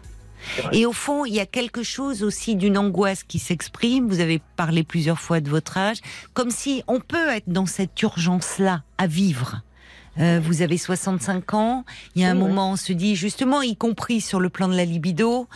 Et 0.72 0.86
au 0.86 0.92
fond, 0.92 1.24
il 1.24 1.34
y 1.34 1.40
a 1.40 1.46
quelque 1.46 1.82
chose 1.82 2.22
aussi 2.22 2.54
d'une 2.54 2.78
angoisse 2.78 3.22
qui 3.24 3.38
s'exprime. 3.38 4.08
Vous 4.08 4.20
avez 4.20 4.40
parlé 4.56 4.84
plusieurs 4.84 5.18
fois 5.18 5.40
de 5.40 5.50
votre 5.50 5.76
âge, 5.76 5.98
comme 6.32 6.50
si 6.50 6.82
on 6.86 7.00
peut 7.00 7.28
être 7.28 7.48
dans 7.48 7.66
cette 7.66 8.00
urgence-là 8.02 8.82
à 8.98 9.06
vivre. 9.06 9.62
Euh, 10.18 10.40
vous 10.42 10.62
avez 10.62 10.78
65 10.78 11.54
ans. 11.54 11.84
Il 12.14 12.22
y 12.22 12.24
a 12.24 12.30
un 12.30 12.34
Oui, 12.34 12.48
moment, 12.48 12.72
on 12.72 12.76
se 12.76 12.92
dit 12.92 13.16
justement, 13.16 13.62
y 13.62 13.76
compris 13.76 14.20
sur 14.20 14.40
le 14.40 14.48
plan 14.48 14.68
de 14.68 14.74
la 14.74 14.84
libido, 14.84 15.48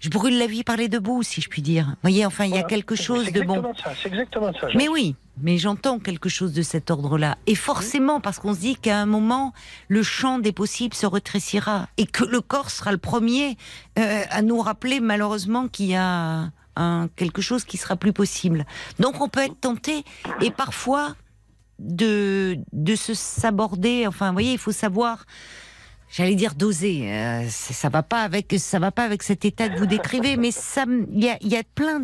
je 0.00 0.10
brûle 0.10 0.36
la 0.36 0.46
vie 0.46 0.64
par 0.64 0.76
les 0.76 0.88
deux 0.88 0.98
bouts, 0.98 1.22
si 1.22 1.40
je 1.40 1.48
puis 1.48 1.62
dire. 1.62 1.86
Vous 1.86 1.96
voyez, 2.02 2.26
enfin, 2.26 2.44
il 2.44 2.54
y 2.54 2.58
a 2.58 2.64
quelque 2.64 2.96
chose 2.96 3.32
de 3.32 3.42
bon. 3.42 3.62
C'est 4.02 4.08
exactement 4.08 4.52
ça. 4.52 4.66
Mais 4.74 4.88
oui, 4.88 5.14
mais 5.40 5.58
j'entends 5.58 6.00
quelque 6.00 6.28
chose 6.28 6.52
de 6.52 6.62
cet 6.62 6.90
ordre-là. 6.90 7.38
Et 7.46 7.54
forcément, 7.54 8.20
parce 8.20 8.40
qu'on 8.40 8.52
se 8.52 8.58
dit 8.58 8.74
qu'à 8.74 8.98
un 8.98 9.06
moment, 9.06 9.52
le 9.88 10.02
champ 10.02 10.40
des 10.40 10.52
possibles 10.52 10.94
se 10.94 11.06
rétrécira 11.06 11.88
et 11.98 12.06
que 12.06 12.24
le 12.24 12.40
corps 12.40 12.70
sera 12.70 12.90
le 12.90 12.98
premier 12.98 13.56
euh, 13.98 14.22
à 14.28 14.42
nous 14.42 14.60
rappeler 14.60 14.98
malheureusement 14.98 15.68
qu'il 15.68 15.86
y 15.86 15.94
a 15.94 16.50
un, 16.76 17.08
quelque 17.14 17.40
chose 17.40 17.64
qui 17.64 17.76
sera 17.76 17.94
plus 17.94 18.12
possible. 18.12 18.66
Donc 18.98 19.20
on 19.20 19.28
peut 19.28 19.40
être 19.40 19.60
tenté 19.60 20.04
et 20.40 20.50
parfois 20.50 21.14
de, 21.82 22.58
de 22.72 22.96
se 22.96 23.14
s'aborder. 23.14 24.06
Enfin, 24.06 24.28
vous 24.28 24.34
voyez, 24.34 24.52
il 24.52 24.58
faut 24.58 24.72
savoir. 24.72 25.26
J'allais 26.14 26.34
dire 26.34 26.54
doser, 26.54 27.10
euh, 27.10 27.48
ça 27.48 27.88
va 27.88 28.02
pas 28.02 28.20
avec 28.20 28.54
ça 28.58 28.78
va 28.78 28.90
pas 28.90 29.04
avec 29.04 29.22
cet 29.22 29.46
état 29.46 29.70
que 29.70 29.78
vous 29.78 29.86
décrivez, 29.86 30.36
mais 30.36 30.50
ça, 30.50 30.84
il 30.86 31.24
y 31.24 31.30
a, 31.30 31.38
il 31.40 31.48
y 31.48 31.56
a 31.56 31.62
plein 31.74 32.02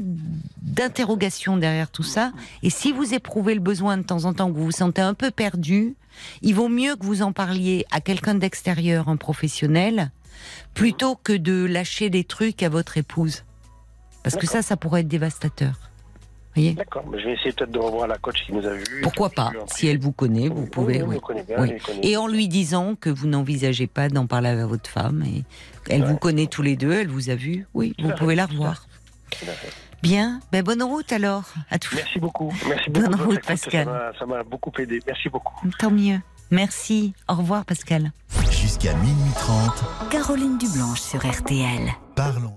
d'interrogations 0.62 1.58
derrière 1.58 1.90
tout 1.90 2.02
ça. 2.02 2.32
Et 2.62 2.70
si 2.70 2.90
vous 2.90 3.12
éprouvez 3.12 3.52
le 3.52 3.60
besoin 3.60 3.98
de 3.98 4.02
temps 4.02 4.24
en 4.24 4.32
temps 4.32 4.50
que 4.50 4.56
vous 4.56 4.64
vous 4.64 4.70
sentez 4.70 5.02
un 5.02 5.12
peu 5.12 5.30
perdu, 5.30 5.94
il 6.40 6.54
vaut 6.54 6.70
mieux 6.70 6.96
que 6.96 7.04
vous 7.04 7.20
en 7.20 7.32
parliez 7.32 7.84
à 7.90 8.00
quelqu'un 8.00 8.34
d'extérieur, 8.34 9.10
un 9.10 9.18
professionnel, 9.18 10.10
plutôt 10.72 11.14
que 11.14 11.34
de 11.34 11.66
lâcher 11.66 12.08
des 12.08 12.24
trucs 12.24 12.62
à 12.62 12.70
votre 12.70 12.96
épouse, 12.96 13.44
parce 14.22 14.36
que 14.36 14.46
ça, 14.46 14.62
ça 14.62 14.78
pourrait 14.78 15.02
être 15.02 15.08
dévastateur. 15.08 15.87
Voyez 16.54 16.72
D'accord, 16.72 17.04
mais 17.10 17.20
je 17.20 17.26
vais 17.26 17.34
essayer 17.34 17.52
peut-être 17.52 17.70
de 17.70 17.78
revoir 17.78 18.06
la 18.08 18.18
coach 18.18 18.44
qui 18.44 18.52
nous 18.52 18.66
a 18.66 18.72
vus. 18.74 19.00
Pourquoi 19.02 19.30
pas 19.30 19.52
Si 19.66 19.86
elle 19.86 19.98
vous 19.98 20.12
connaît, 20.12 20.48
vous 20.48 20.66
pouvez. 20.66 21.02
Oui, 21.02 21.18
oui. 21.28 21.42
bien. 21.46 21.98
Et 22.02 22.16
en 22.16 22.26
lui 22.26 22.48
disant 22.48 22.94
que 22.94 23.10
vous 23.10 23.26
n'envisagez 23.28 23.86
pas 23.86 24.08
d'en 24.08 24.26
parler 24.26 24.48
à 24.48 24.66
votre 24.66 24.88
femme, 24.90 25.22
et 25.26 25.44
elle 25.88 26.04
vous 26.04 26.16
connaît 26.16 26.46
tous 26.46 26.62
les 26.62 26.76
deux, 26.76 26.92
elle 26.92 27.08
vous 27.08 27.30
a 27.30 27.34
vu, 27.34 27.66
oui, 27.74 27.94
vous 28.00 28.10
pouvez 28.16 28.34
la 28.34 28.46
revoir. 28.46 28.86
Bien, 30.02 30.40
ben 30.52 30.62
bonne 30.62 30.82
route 30.82 31.12
alors 31.12 31.44
à 31.70 31.78
tous. 31.78 31.96
Merci 31.96 32.18
beaucoup. 32.20 32.52
Merci 32.68 32.88
Bonne 32.90 33.04
beaucoup. 33.06 33.16
votre 33.18 33.24
route, 33.26 33.34
écoute, 33.38 33.46
Pascal. 33.48 33.84
ça 33.84 33.90
m'a- 33.92 34.12
Ça 34.18 34.26
m'a 34.26 34.42
beaucoup 34.44 34.70
aidé. 34.78 35.00
Merci 35.06 35.28
beaucoup. 35.28 35.54
Tant 35.78 35.90
mieux. 35.90 36.20
Merci. 36.52 37.14
Au 37.28 37.34
revoir 37.34 37.64
Pascal. 37.64 38.12
Jusqu'à 38.50 38.94
minuit 38.94 39.32
30, 39.34 39.84
Caroline 40.10 40.56
Dublanche 40.56 41.00
sur 41.00 41.20
RTL. 41.26 41.90
parlons. 42.14 42.56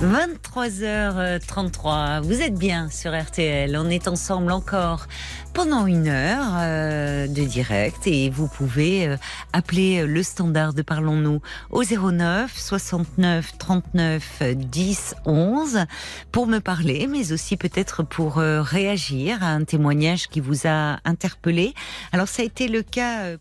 23h33, 0.00 2.22
vous 2.22 2.40
êtes 2.40 2.54
bien 2.54 2.88
sur 2.90 3.18
RTL, 3.18 3.76
on 3.76 3.90
est 3.90 4.08
ensemble 4.08 4.52
encore 4.52 5.06
pendant 5.52 5.86
une 5.86 6.08
heure 6.08 6.54
euh, 6.58 7.26
de 7.26 7.44
direct. 7.44 8.06
Et 8.06 8.30
vous 8.30 8.48
pouvez 8.48 9.06
euh, 9.06 9.16
appeler 9.52 10.06
le 10.06 10.22
standard 10.22 10.74
de 10.74 10.82
Parlons-nous 10.82 11.40
au 11.70 11.82
09 11.82 12.56
69 12.56 13.58
39 13.58 14.42
10 14.54 15.14
11 15.26 15.86
pour 16.32 16.46
me 16.46 16.60
parler, 16.60 17.06
mais 17.08 17.32
aussi 17.32 17.56
peut-être 17.56 18.02
pour 18.02 18.38
euh, 18.38 18.62
réagir 18.62 19.42
à 19.42 19.48
un 19.48 19.64
témoignage 19.64 20.28
qui 20.28 20.40
vous 20.40 20.66
a 20.66 20.98
interpellé. 21.04 21.74
Alors 22.12 22.28
ça 22.28 22.42
a 22.42 22.44
été 22.44 22.68
le 22.68 22.82
cas... 22.82 23.36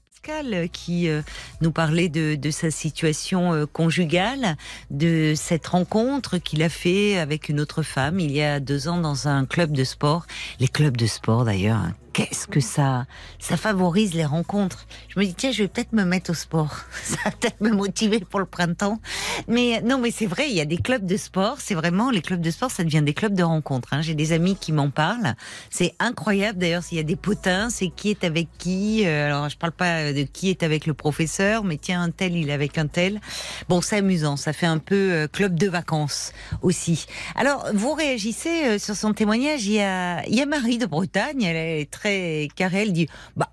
qui 0.71 1.09
euh, 1.09 1.21
nous 1.61 1.71
parlait 1.71 2.09
de, 2.09 2.35
de 2.35 2.51
sa 2.51 2.71
situation 2.71 3.53
euh, 3.53 3.65
conjugale, 3.65 4.57
de 4.91 5.33
cette 5.35 5.67
rencontre 5.67 6.37
qu'il 6.37 6.61
a 6.63 6.69
fait 6.69 7.17
avec 7.17 7.49
une 7.49 7.59
autre 7.59 7.81
femme 7.81 8.19
il 8.19 8.31
y 8.31 8.41
a 8.41 8.59
deux 8.59 8.87
ans 8.87 8.99
dans 8.99 9.27
un 9.27 9.45
club 9.45 9.71
de 9.71 9.83
sport. 9.83 10.25
Les 10.59 10.67
clubs 10.67 10.97
de 10.97 11.07
sport 11.07 11.45
d'ailleurs, 11.45 11.77
hein, 11.77 11.93
qu'est-ce 12.19 12.47
que 12.47 12.59
ça, 12.59 13.05
ça 13.39 13.55
favorise 13.55 14.13
les 14.13 14.25
rencontres. 14.25 14.87
Je 15.07 15.19
me 15.19 15.25
dis 15.25 15.33
tiens, 15.33 15.51
je 15.51 15.63
vais 15.63 15.69
peut-être 15.69 15.93
me 15.93 16.03
mettre 16.03 16.31
au 16.31 16.33
sport. 16.33 16.75
Ça 17.03 17.15
va 17.25 17.31
peut-être 17.31 17.61
me 17.61 17.69
motiver 17.71 18.19
pour 18.19 18.39
le 18.39 18.45
printemps. 18.45 18.99
Mais 19.47 19.81
non, 19.81 19.97
mais 19.99 20.11
c'est 20.11 20.25
vrai, 20.25 20.49
il 20.49 20.55
y 20.55 20.61
a 20.61 20.65
des 20.65 20.77
clubs 20.77 21.05
de 21.05 21.15
sport. 21.17 21.57
C'est 21.59 21.75
vraiment 21.75 22.11
les 22.11 22.21
clubs 22.21 22.41
de 22.41 22.51
sport, 22.51 22.71
ça 22.71 22.83
devient 22.83 23.01
des 23.01 23.13
clubs 23.13 23.33
de 23.33 23.43
rencontres. 23.43 23.93
hein. 23.93 24.01
J'ai 24.01 24.15
des 24.15 24.33
amis 24.33 24.55
qui 24.55 24.71
m'en 24.73 24.89
parlent. 24.89 25.35
C'est 25.69 25.95
incroyable. 25.99 26.59
D'ailleurs, 26.59 26.83
s'il 26.83 26.97
y 26.97 27.01
a 27.01 27.03
des 27.03 27.15
potins, 27.15 27.69
c'est 27.69 27.87
qui 27.89 28.09
est 28.09 28.23
avec 28.23 28.49
qui. 28.57 29.05
Euh, 29.05 29.27
Alors, 29.27 29.49
je 29.49 29.57
parle 29.57 29.71
pas 29.71 30.11
de 30.11 30.23
qui 30.23 30.49
est 30.49 30.63
avec 30.63 30.85
le 30.85 30.93
professeur, 30.93 31.63
mais 31.63 31.77
tiens, 31.77 32.01
un 32.01 32.11
tel, 32.11 32.35
il 32.35 32.49
est 32.49 32.53
avec 32.53 32.77
un 32.77 32.87
tel. 32.87 33.21
Bon, 33.69 33.81
c'est 33.81 33.97
amusant. 33.97 34.35
Ça 34.35 34.51
fait 34.53 34.65
un 34.65 34.77
peu 34.79 34.95
euh, 35.13 35.27
club 35.27 35.57
de 35.57 35.67
vacances 35.69 36.33
aussi. 36.61 37.05
Alors, 37.35 37.65
vous 37.73 37.93
réagissez 37.93 38.65
euh, 38.65 38.79
sur 38.79 38.95
son 38.95 39.13
témoignage. 39.13 39.65
Il 39.65 39.73
y 39.73 39.81
a, 39.81 40.25
il 40.27 40.35
y 40.35 40.41
a 40.41 40.45
Marie 40.45 40.77
de 40.77 40.85
Bretagne. 40.85 41.43
Elle 41.43 41.55
est 41.55 41.89
très 41.89 42.09
carrée. 42.56 42.81
Elle 42.84 42.94
dit, 42.94 43.07
bah, 43.36 43.49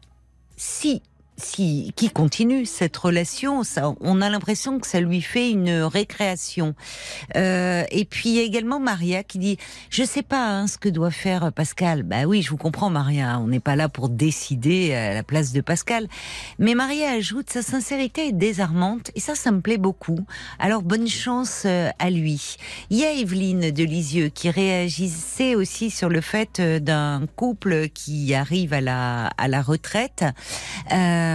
si 0.57 1.03
si 1.37 1.93
qui 1.97 2.11
continue 2.11 2.67
cette 2.67 2.97
relation, 2.97 3.63
ça, 3.63 3.93
on 4.01 4.21
a 4.21 4.31
l'impression 4.31 4.79
que 4.79 4.87
ça 4.87 5.01
lui 5.01 5.21
fait 5.21 5.51
une 5.51 5.83
récréation. 5.83 6.75
Euh, 7.37 7.85
et 7.91 8.05
puis 8.05 8.31
il 8.31 8.35
y 8.37 8.39
a 8.41 8.43
également 8.43 8.81
Maria 8.81 9.23
qui 9.23 9.39
dit, 9.39 9.59
je 9.91 10.03
sais 10.03 10.23
pas 10.23 10.49
hein, 10.49 10.67
ce 10.67 10.79
que 10.79 10.89
doit 10.89 11.11
faire 11.11 11.53
Pascal. 11.53 12.03
Bah 12.03 12.25
oui, 12.25 12.43
je 12.43 12.51
vous 12.51 12.57
comprends 12.57 12.91
Maria, 12.91 13.39
on 13.41 13.49
n'est 13.49 13.61
pas 13.61 13.77
là 13.77 13.89
pour 13.89 14.09
décider 14.09 14.95
à 14.95 15.15
la 15.15 15.23
place 15.23 15.53
de 15.53 15.61
Pascal. 15.61 16.09
Mais 16.59 16.75
Maria 16.75 17.11
ajoute, 17.11 17.51
sa 17.51 17.63
sincérité 17.63 18.29
est 18.29 18.33
désarmante 18.33 19.11
et 19.15 19.21
ça, 19.21 19.35
ça 19.35 19.51
me 19.53 19.61
plaît 19.61 19.79
beaucoup. 19.79 20.21
Alors 20.59 20.83
bonne 20.83 21.09
chance 21.09 21.63
euh, 21.67 21.91
à 21.99 22.11
lui. 22.11 22.57
Il 22.91 22.99
y 22.99 23.05
a 23.05 23.13
Evelyne 23.13 23.71
de 23.71 23.85
Lisieux 23.85 24.29
qui 24.29 24.51
réagissait 24.51 25.55
aussi 25.55 25.91
sur 25.91 26.09
le 26.09 26.21
fait 26.21 26.61
euh, 26.61 26.79
d'un 26.81 27.23
couple 27.37 27.89
qui 27.89 28.35
arrive 28.35 28.73
à 28.73 28.81
la 28.81 29.27
à 29.39 29.49
la 29.49 29.63
retraite. 29.63 30.25
Euh, 30.93 31.26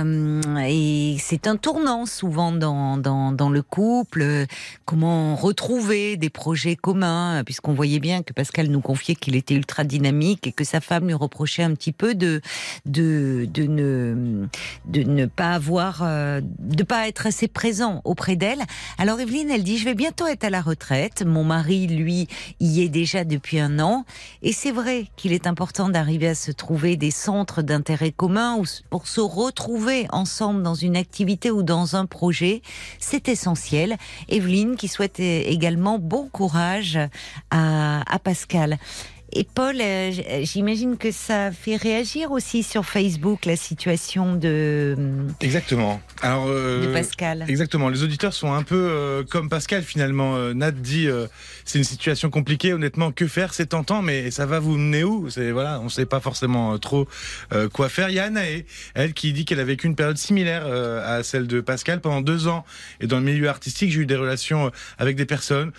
et 0.68 1.18
c'est 1.20 1.48
un 1.48 1.58
tournant 1.58 2.06
souvent 2.06 2.52
dans, 2.52 2.98
dans, 2.98 3.50
le 3.50 3.62
couple. 3.62 4.22
euh, 4.22 4.46
Comment 4.86 5.36
retrouver 5.36 6.18
des 6.18 6.30
projets 6.30 6.76
communs, 6.76 7.44
puisqu'on 7.44 7.74
voyait 7.74 8.00
bien 8.00 8.24
que 8.24 8.34
Pascal 8.34 8.68
nous 8.68 8.82
confiait 8.82 9.16
qu'il 9.16 9.36
était 9.36 9.54
ultra 9.54 9.84
dynamique 9.84 10.48
et 10.48 10.52
que 10.52 10.64
sa 10.64 10.82
femme 10.82 11.08
lui 11.08 11.14
reprochait 11.14 11.64
un 11.64 11.74
petit 11.74 11.92
peu 11.92 12.16
de, 12.16 12.42
de, 12.86 13.48
de, 13.52 13.64
ne, 13.64 14.48
de 14.86 15.04
ne 15.04 15.26
pas 15.26 15.54
avoir, 15.54 16.02
euh, 16.04 16.42
de 16.60 16.84
pas 16.84 17.08
être 17.08 17.28
assez 17.28 17.48
présent 17.48 18.02
auprès 18.04 18.36
d'elle. 18.36 18.64
Alors 18.98 19.20
Evelyne, 19.20 19.50
elle 19.50 19.64
dit, 19.64 19.78
je 19.78 19.86
vais 19.86 19.96
bientôt 19.96 20.28
être 20.28 20.44
à 20.44 20.50
la 20.50 20.62
retraite. 20.62 21.24
Mon 21.26 21.44
mari, 21.44 21.88
lui, 21.88 22.28
y 22.60 22.82
est 22.82 22.90
déjà 22.90 23.24
depuis 23.24 23.60
un 23.60 23.80
an. 23.80 24.06
Et 24.42 24.54
c'est 24.54 24.72
vrai 24.72 25.08
qu'il 25.16 25.32
est 25.34 25.48
important 25.48 25.90
d'arriver 25.90 26.28
à 26.28 26.36
se 26.36 26.52
trouver 26.52 26.98
des 26.98 27.12
centres 27.12 27.62
d'intérêt 27.62 28.12
commun 28.12 28.62
pour 28.90 29.08
se 29.08 29.22
retrouver 29.22 29.81
ensemble 30.12 30.64
dans 30.64 30.76
une 30.76 30.96
activité 30.96 31.52
ou 31.52 31.64
dans 31.64 31.96
un 31.96 32.06
projet. 32.06 32.62
C'est 33.00 33.30
essentiel. 33.30 33.98
Evelyne 34.30 34.76
qui 34.76 34.88
souhaite 34.88 35.20
également 35.20 36.00
bon 36.00 36.28
courage 36.30 37.00
à, 37.50 38.02
à 38.12 38.20
Pascal. 38.20 38.78
Et 39.34 39.46
Paul, 39.46 39.78
euh, 39.80 40.12
j- 40.12 40.24
j'imagine 40.44 40.98
que 40.98 41.10
ça 41.12 41.52
fait 41.54 41.78
réagir 41.78 42.32
aussi 42.32 42.64
sur 42.64 42.86
Facebook 42.86 43.46
la 43.46 43.56
situation 43.56 44.36
de, 44.36 44.96
Exactement. 45.40 46.02
Alors, 46.22 46.48
euh, 46.50 46.88
de 46.88 46.94
Pascal. 46.94 47.46
Exactement. 47.48 47.88
Les 47.88 48.04
auditeurs 48.04 48.34
sont 48.34 48.52
un 48.52 48.64
peu 48.64 48.76
euh, 48.76 49.24
comme 49.24 49.48
Pascal 49.48 49.84
finalement. 49.84 50.36
Euh, 50.36 50.54
Nat 50.54 50.72
dit 50.72 51.08
euh, 51.08 51.28
c'est 51.64 51.78
une 51.78 51.86
situation 51.86 52.30
compliquée. 52.30 52.74
Honnêtement, 52.74 53.12
que 53.14 53.26
faire? 53.26 53.54
C'est 53.54 53.68
tentant, 53.68 54.02
mais 54.02 54.32
ça 54.32 54.46
va 54.46 54.60
vous 54.60 54.78
mener 54.78 55.06
où? 55.06 55.30
C'est 55.30 55.52
voilà, 55.52 55.80
on 55.80 55.88
sait 55.88 56.06
pas 56.06 56.20
forcément 56.20 56.74
euh, 56.74 56.78
trop 56.78 57.08
euh, 57.54 57.70
quoi 57.70 57.88
faire. 57.88 58.10
Il 58.10 58.16
y 58.16 58.20
a 58.20 58.26
Anaë, 58.26 58.66
elle 58.96 59.14
qui 59.14 59.32
dit 59.32 59.46
qu'elle 59.46 59.62
a 59.62 59.64
vécu 59.64 59.88
une 59.88 59.96
période 59.96 60.18
similaire 60.18 60.64
euh, 60.66 61.20
à 61.20 61.24
celle 61.24 61.48
de 61.48 61.62
Pascal 61.62 62.02
pendant 62.02 62.20
deux 62.22 62.48
ans. 62.50 62.66
Et 63.00 63.08
dans 63.08 63.18
le 63.20 63.24
milieu 63.26 63.48
artistique, 63.48 63.92
j'ai 63.94 64.02
eu 64.02 64.06
des 64.06 64.18
relations 64.18 64.66
euh, 64.66 64.70
avec 64.98 65.16
des 65.16 65.26
personnes 65.26 65.72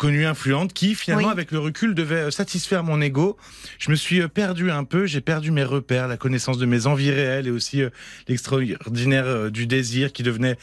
connues, 0.00 0.24
influentes, 0.24 0.72
qui 0.72 0.94
finalement, 0.94 1.28
Oui. 1.28 1.32
avec 1.32 1.52
le 1.52 1.58
recul, 1.58 1.94
devaient 1.94 2.28
euh, 2.28 2.30
satisfaire 2.30 2.82
mon 2.82 3.02
ego. 3.02 3.36
Je 3.78 3.90
me 3.90 3.96
suis 3.96 4.22
euh, 4.22 4.28
perdu 4.28 4.70
un 4.70 4.84
peu. 4.84 5.04
J'ai 5.04 5.20
perdu 5.20 5.50
mes 5.50 5.62
repères, 5.62 6.08
la 6.08 6.16
connaissance 6.16 6.56
de 6.56 6.64
mes 6.64 6.86
envies 6.86 7.10
réelles 7.10 7.46
et 7.46 7.50
aussi 7.50 7.82
euh, 7.82 7.90
l'extraordinaire 8.26 9.50
du 9.50 9.66
désir 9.66 10.14
qui 10.14 10.22
devenait 10.22 10.56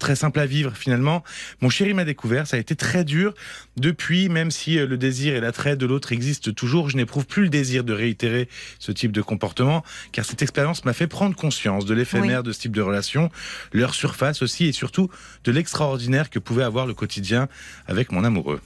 très 0.00 0.16
simple 0.16 0.40
à 0.40 0.46
vivre 0.46 0.72
finalement. 0.74 1.22
Mon 1.60 1.68
chéri 1.70 1.94
m'a 1.94 2.04
découvert, 2.04 2.48
ça 2.48 2.56
a 2.56 2.58
été 2.58 2.74
très 2.74 3.04
dur. 3.04 3.32
Depuis, 3.76 4.28
même 4.28 4.50
si 4.50 4.74
le 4.76 4.96
désir 4.96 5.36
et 5.36 5.40
l'attrait 5.40 5.76
de 5.76 5.86
l'autre 5.86 6.10
existent 6.10 6.50
toujours, 6.50 6.90
je 6.90 6.96
n'éprouve 6.96 7.26
plus 7.26 7.44
le 7.44 7.48
désir 7.48 7.84
de 7.84 7.92
réitérer 7.92 8.48
ce 8.80 8.90
type 8.92 9.12
de 9.12 9.22
comportement, 9.22 9.84
car 10.10 10.24
cette 10.24 10.42
expérience 10.42 10.84
m'a 10.86 10.94
fait 10.94 11.06
prendre 11.06 11.36
conscience 11.36 11.84
de 11.84 11.94
l'éphémère 11.94 12.42
de 12.42 12.50
ce 12.50 12.60
type 12.60 12.74
de 12.74 12.82
relation, 12.82 13.30
leur 13.72 13.94
surface 13.94 14.40
aussi, 14.42 14.64
et 14.66 14.72
surtout 14.72 15.10
de 15.44 15.52
l'extraordinaire 15.52 16.30
que 16.30 16.38
pouvait 16.38 16.64
avoir 16.64 16.86
le 16.86 16.94
quotidien 16.94 17.48
avec 17.86 18.10
mon 18.10 18.24
amoureux. 18.24 18.60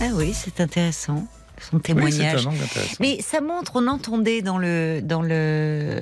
Ah 0.00 0.10
oui, 0.14 0.32
c'est 0.34 0.60
intéressant. 0.60 1.26
son 1.70 1.78
témoignage. 1.78 2.46
intéressant. 2.46 2.96
Mais 3.00 3.20
ça 3.22 3.40
montre, 3.40 3.72
on 3.76 3.86
entendait 3.86 4.42
dans 4.42 4.58
le 4.58 5.00
dans 5.02 5.22
le 5.22 6.00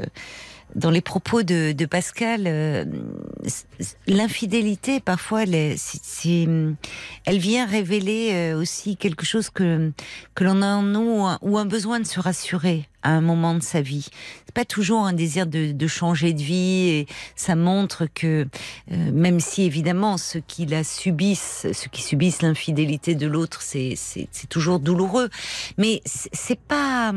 dans 0.74 0.90
les 0.90 1.02
propos 1.02 1.42
de, 1.42 1.72
de 1.72 1.84
Pascal, 1.84 2.44
euh, 2.46 2.86
l'infidélité 4.06 5.00
parfois, 5.00 5.42
elle, 5.42 5.74
c'est- 5.76 6.48
elle 7.26 7.38
vient 7.38 7.66
révéler 7.66 8.30
euh, 8.32 8.58
aussi 8.58 8.96
quelque 8.96 9.24
chose 9.26 9.50
que 9.50 9.92
que 10.34 10.44
l'on 10.44 10.62
a 10.62 10.68
en 10.74 10.82
nous 10.82 11.26
ou 11.42 11.58
un 11.58 11.66
besoin 11.66 12.00
de 12.00 12.06
se 12.06 12.20
rassurer 12.20 12.88
à 13.02 13.10
un 13.10 13.20
moment 13.20 13.54
de 13.54 13.62
sa 13.62 13.80
vie. 13.80 14.08
C'est 14.46 14.54
pas 14.54 14.64
toujours 14.64 15.04
un 15.06 15.12
désir 15.12 15.46
de, 15.46 15.72
de 15.72 15.86
changer 15.86 16.32
de 16.32 16.42
vie 16.42 16.88
et 16.88 17.06
ça 17.36 17.54
montre 17.54 18.06
que 18.12 18.46
euh, 18.90 19.12
même 19.12 19.40
si 19.40 19.62
évidemment 19.62 20.18
ceux 20.18 20.42
qui 20.46 20.66
la 20.66 20.84
subissent, 20.84 21.66
ceux 21.72 21.90
qui 21.90 22.02
subissent 22.02 22.42
l'infidélité 22.42 23.14
de 23.14 23.26
l'autre, 23.26 23.62
c'est 23.62 23.96
toujours 24.48 24.80
douloureux, 24.80 25.30
mais 25.78 26.00
c'est 26.04 26.60
pas 26.60 27.12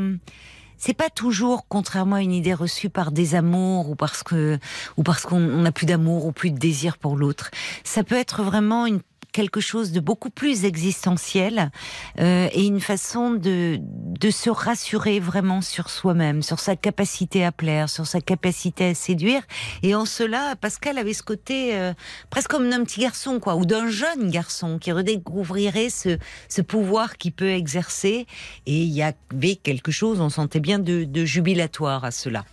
c'est 0.78 0.94
pas 0.94 1.08
toujours, 1.08 1.66
contrairement 1.68 2.16
à 2.16 2.22
une 2.22 2.32
idée 2.32 2.54
reçue 2.54 2.90
par 2.90 3.10
des 3.10 3.34
amours 3.34 3.90
ou 3.90 3.94
parce 3.94 4.22
que 4.22 4.58
ou 4.96 5.02
parce 5.02 5.24
qu'on 5.24 5.42
on 5.42 5.62
n'a 5.62 5.72
plus 5.72 5.86
d'amour 5.86 6.26
ou 6.26 6.32
plus 6.32 6.50
de 6.50 6.58
désir 6.58 6.98
pour 6.98 7.16
l'autre. 7.16 7.50
Ça 7.82 8.04
peut 8.04 8.16
être 8.16 8.42
vraiment 8.42 8.86
une 8.86 9.00
quelque 9.36 9.60
chose 9.60 9.92
de 9.92 10.00
beaucoup 10.00 10.30
plus 10.30 10.64
existentiel 10.64 11.70
euh, 12.18 12.48
et 12.52 12.64
une 12.64 12.80
façon 12.80 13.32
de 13.32 13.78
de 14.18 14.30
se 14.30 14.48
rassurer 14.48 15.20
vraiment 15.20 15.60
sur 15.60 15.90
soi-même, 15.90 16.40
sur 16.40 16.58
sa 16.58 16.74
capacité 16.74 17.44
à 17.44 17.52
plaire, 17.52 17.90
sur 17.90 18.06
sa 18.06 18.22
capacité 18.22 18.86
à 18.86 18.94
séduire. 18.94 19.42
Et 19.82 19.94
en 19.94 20.06
cela, 20.06 20.56
Pascal 20.56 20.96
avait 20.96 21.12
ce 21.12 21.22
côté 21.22 21.76
euh, 21.76 21.92
presque 22.30 22.50
comme 22.50 22.70
d'un 22.70 22.82
petit 22.82 23.00
garçon, 23.00 23.38
quoi, 23.40 23.56
ou 23.56 23.66
d'un 23.66 23.90
jeune 23.90 24.30
garçon 24.30 24.78
qui 24.78 24.90
redécouvrirait 24.90 25.90
ce 25.90 26.16
ce 26.48 26.62
pouvoir 26.62 27.18
qu'il 27.18 27.32
peut 27.32 27.50
exercer. 27.50 28.26
Et 28.64 28.82
il 28.84 28.94
y 28.94 29.02
avait 29.02 29.56
quelque 29.56 29.92
chose, 29.92 30.18
on 30.18 30.30
sentait 30.30 30.60
bien 30.60 30.78
de, 30.78 31.04
de 31.04 31.24
jubilatoire 31.26 32.04
à 32.04 32.10
cela. 32.10 32.46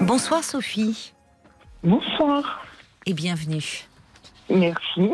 Bonsoir 0.00 0.42
Sophie 0.44 1.12
Bonsoir. 1.82 2.64
et 3.06 3.12
bienvenue. 3.14 3.84
Merci. 4.48 5.10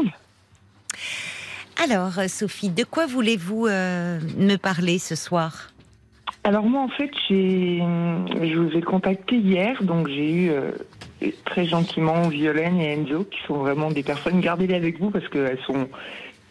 Alors 1.83 2.13
Sophie, 2.29 2.71
de 2.71 2.85
quoi 2.85 3.07
voulez-vous 3.07 3.67
euh, 3.67 4.19
me 4.37 4.57
parler 4.57 4.99
ce 4.99 5.15
soir? 5.15 5.71
Alors 6.45 6.65
moi 6.65 6.83
en 6.83 6.89
fait 6.89 7.11
je 7.29 8.57
vous 8.57 8.77
ai 8.77 8.81
contacté 8.83 9.37
hier 9.37 9.83
donc 9.83 10.09
j'ai 10.09 10.31
eu 10.33 10.51
euh, 10.51 10.71
très 11.45 11.67
gentiment 11.67 12.29
Violaine 12.29 12.81
et 12.81 12.93
Enzo 12.93 13.25
qui 13.25 13.39
sont 13.49 13.57
vraiment 13.57 13.91
des 13.91 14.05
personnes 14.05 14.41
gardez-les 14.41 14.75
avec 14.77 15.01
vous 15.01 15.11
parce 15.11 15.27
qu'elles 15.29 15.59
sont 15.67 15.89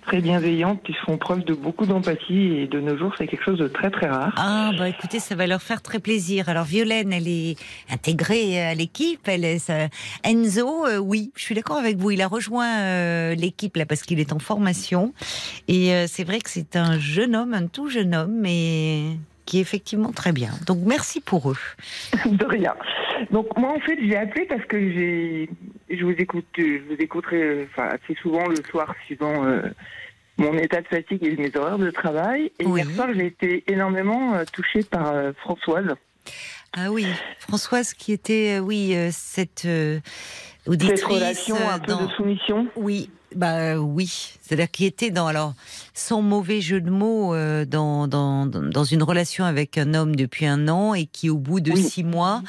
très 0.06 0.22
bienveillantes 0.22 0.82
qui 0.84 0.94
font 0.94 1.18
preuve 1.18 1.44
de 1.44 1.54
beaucoup 1.54 1.86
d'empathie 1.86 2.58
et 2.58 2.68
de 2.68 2.80
nos 2.80 2.98
jours 2.98 3.14
c'est 3.18 3.28
quelque 3.28 3.44
chose 3.44 3.58
de 3.60 3.68
très 3.68 3.90
très 3.92 4.08
rare. 4.08 4.34
Ah 4.38 4.72
bah 4.78 4.88
écoutez, 4.90 5.20
ça 5.20 5.36
va 5.36 5.48
leur 5.48 5.62
faire 5.62 5.82
très 5.82 6.00
plaisir. 6.00 6.48
Alors 6.50 6.66
Violaine, 6.66 7.12
elle 7.14 7.28
est 7.28 7.56
intégrée 7.92 8.62
à 8.64 8.76
l'équipe. 8.76 9.22
Elle 9.28 9.46
est 9.46 9.60
ça- 9.60 9.88
Enzo, 10.24 10.86
euh, 10.86 10.98
oui, 10.98 11.32
je 11.36 11.44
suis 11.44 11.56
d'accord 11.56 11.78
avec 11.78 11.98
vous. 11.98 12.12
Il 12.12 12.22
a 12.22 12.28
rejoint 12.28 12.80
euh, 12.80 13.36
l'équipe 13.36 13.76
là 13.78 13.86
parce 13.86 14.02
qu'il 14.04 14.20
est 14.20 14.32
en 14.34 14.40
formation 14.40 15.14
et 15.68 15.94
euh, 15.94 16.06
c'est 16.08 16.24
vrai 16.24 16.40
que 16.40 16.50
c'est 16.50 16.76
un 16.76 17.00
jeune 17.00 17.36
homme, 17.36 17.54
un 17.54 17.68
tout 17.68 17.90
jeune 17.90 18.14
homme, 18.16 18.36
mais 18.40 19.02
qui 19.46 19.58
est 19.60 19.62
effectivement 19.62 20.12
très 20.12 20.32
bien. 20.32 20.52
Donc 20.66 20.80
merci 20.86 21.22
pour 21.22 21.52
eux. 21.52 21.58
de 22.26 22.46
rien. 22.46 22.74
Donc 23.32 23.48
moi 23.58 23.74
en 23.76 23.80
fait 23.80 23.98
j'ai 24.02 24.18
appelé 24.18 24.46
parce 24.46 24.66
que 24.66 24.78
j'ai 24.80 25.50
je 25.90 26.04
vous 26.04 26.12
écoute 26.18 26.46
je 26.58 26.80
vous 26.90 27.00
écouterai 27.00 27.42
euh, 27.42 27.68
enfin 27.72 27.90
assez 27.90 28.16
souvent 28.22 28.48
le 28.48 28.58
soir 28.70 28.94
suivant 29.06 29.46
euh, 29.46 29.62
mon 30.38 30.58
état 30.58 30.82
de 30.82 30.88
fatigue 30.88 31.24
et 31.24 31.36
mes 31.38 31.56
horaires 31.56 31.78
de 31.78 31.92
travail 31.92 32.52
et 32.60 32.66
Oui. 32.66 32.82
hier 32.82 32.90
soir 32.96 33.08
j'ai 33.16 33.28
été 33.28 33.64
énormément 33.72 34.34
euh, 34.36 34.44
touchée 34.52 34.84
par 34.84 35.12
euh, 35.14 35.32
Françoise 35.40 35.96
Ah 36.76 36.92
oui, 36.92 37.06
Françoise 37.40 37.94
qui 37.94 38.12
était, 38.12 38.58
euh, 38.58 38.60
oui, 38.60 38.94
cette 39.12 39.66
auditrice 40.68 41.00
cette 41.00 41.08
relation 41.10 41.56
un 41.70 41.80
peu 41.80 41.92
dans- 41.94 42.06
de 42.06 42.12
soumission. 42.12 42.68
Oui, 42.76 43.10
bah 43.36 43.78
oui. 43.78 44.34
C'est-à-dire 44.42 44.72
qu'il 44.72 44.86
était 44.86 45.10
dans, 45.12 45.28
alors, 45.28 45.54
sans 45.94 46.22
mauvais 46.22 46.62
jeu 46.62 46.82
de 46.82 46.90
mots, 46.90 47.34
euh, 47.34 47.66
dans, 47.66 48.08
dans, 48.08 48.46
dans 48.46 48.84
une 48.84 49.04
relation 49.04 49.44
avec 49.46 49.78
un 49.78 49.94
homme 49.94 50.16
depuis 50.16 50.46
un 50.46 50.68
an 50.68 50.94
et 50.94 51.06
qui, 51.06 51.30
au 51.30 51.38
bout 51.38 51.60
de 51.60 51.72
Oui. 51.72 51.84
six 51.84 52.04
mois, 52.04 52.42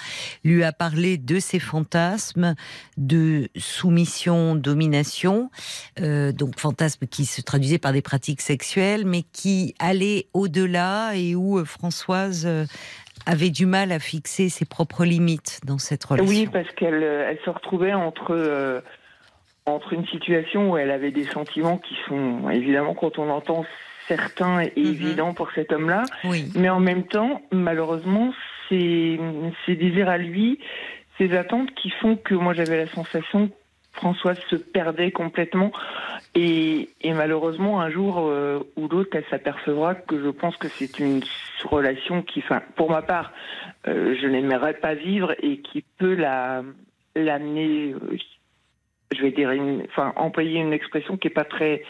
lui 0.44 0.62
a 0.62 0.72
parlé 0.72 1.18
de 1.18 1.38
ses 1.40 1.58
fantasmes 1.58 2.54
de 2.96 3.48
soumission, 3.56 4.54
domination, 4.54 5.50
euh, 6.00 6.32
donc 6.32 6.58
fantasmes 6.58 7.06
qui 7.06 7.24
se 7.24 7.40
traduisaient 7.42 7.78
par 7.78 7.92
des 7.92 8.02
pratiques 8.02 8.40
sexuelles, 8.40 9.04
mais 9.06 9.22
qui 9.22 9.74
allaient 9.78 10.26
au-delà 10.34 11.12
et 11.14 11.34
où 11.34 11.58
euh, 11.58 11.64
Françoise 11.64 12.44
euh, 12.46 12.64
avait 13.24 13.50
du 13.50 13.66
mal 13.66 13.90
à 13.90 13.98
fixer 13.98 14.48
ses 14.48 14.64
propres 14.66 15.04
limites 15.04 15.60
dans 15.64 15.78
cette 15.78 16.04
relation. 16.04 16.28
Oui, 16.30 16.46
parce 16.52 16.70
qu'elle 16.76 17.02
euh, 17.02 17.28
elle 17.30 17.38
se 17.44 17.50
retrouvait 17.50 17.94
entre 17.94 18.32
euh, 18.32 18.80
entre 19.66 19.92
une 19.92 20.06
situation 20.06 20.70
où 20.70 20.76
elle 20.76 20.90
avait 20.90 21.10
des 21.10 21.24
sentiments 21.26 21.78
qui 21.78 21.96
sont 22.08 22.48
évidemment 22.50 22.94
quand 22.94 23.18
on 23.18 23.28
entend 23.30 23.64
certains 24.08 24.60
et 24.60 24.72
Mhm. 24.76 24.86
évidents 24.86 25.34
pour 25.34 25.50
cet 25.52 25.72
homme-là, 25.72 26.04
oui. 26.24 26.44
mais 26.54 26.68
en 26.68 26.78
même 26.78 27.04
temps, 27.04 27.42
malheureusement, 27.50 28.32
ses, 28.68 29.18
ses 29.66 29.74
désirs 29.74 30.08
à 30.08 30.18
lui, 30.18 30.60
ses 31.18 31.36
attentes 31.36 31.74
qui 31.74 31.90
font 31.90 32.16
que 32.16 32.34
moi 32.34 32.54
j'avais 32.54 32.76
la 32.76 32.86
sensation 32.86 33.48
que 33.48 33.52
Françoise 33.94 34.38
se 34.50 34.56
perdait 34.56 35.10
complètement 35.10 35.72
et, 36.34 36.90
et 37.00 37.12
malheureusement 37.14 37.80
un 37.80 37.88
jour 37.90 38.18
euh, 38.18 38.60
ou 38.76 38.86
l'autre 38.88 39.16
elle 39.16 39.24
s'apercevra 39.30 39.94
que 39.94 40.22
je 40.22 40.28
pense 40.28 40.54
que 40.58 40.68
c'est 40.68 40.98
une 40.98 41.22
relation 41.64 42.20
qui, 42.22 42.40
enfin 42.40 42.60
pour 42.76 42.90
ma 42.90 43.00
part, 43.02 43.32
euh, 43.88 44.14
je 44.20 44.26
n'aimerais 44.26 44.74
pas 44.74 44.94
vivre 44.94 45.34
et 45.42 45.58
qui 45.58 45.82
peut 45.98 46.14
la 46.14 46.62
l'amener, 47.16 47.94
euh, 47.94 48.16
je 49.14 49.22
vais 49.22 49.30
dire, 49.30 49.50
une, 49.52 49.82
enfin 49.84 50.12
employer 50.16 50.58
une 50.60 50.72
expression 50.72 51.16
qui 51.16 51.28
est 51.28 51.30
pas 51.30 51.44
très 51.44 51.82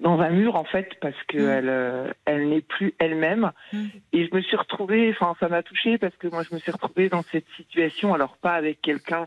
dans 0.00 0.20
un 0.20 0.30
mur 0.30 0.54
en 0.56 0.64
fait 0.64 0.90
parce 1.00 1.16
que 1.26 1.38
Mm. 1.38 1.68
euh, 1.68 2.12
elle 2.24 2.48
n'est 2.50 2.60
plus 2.60 2.94
elle-même 2.98 3.50
Mm. 3.72 3.86
et 4.12 4.26
je 4.26 4.34
me 4.34 4.40
suis 4.42 4.56
retrouvée, 4.56 5.10
enfin 5.10 5.34
ça 5.40 5.48
m'a 5.48 5.62
touchée 5.62 5.98
parce 5.98 6.14
que 6.16 6.28
moi 6.28 6.42
je 6.48 6.54
me 6.54 6.60
suis 6.60 6.70
retrouvée 6.70 7.08
dans 7.08 7.22
cette 7.22 7.46
situation, 7.56 8.14
alors 8.14 8.36
pas 8.36 8.52
avec 8.52 8.80
quelqu'un 8.82 9.26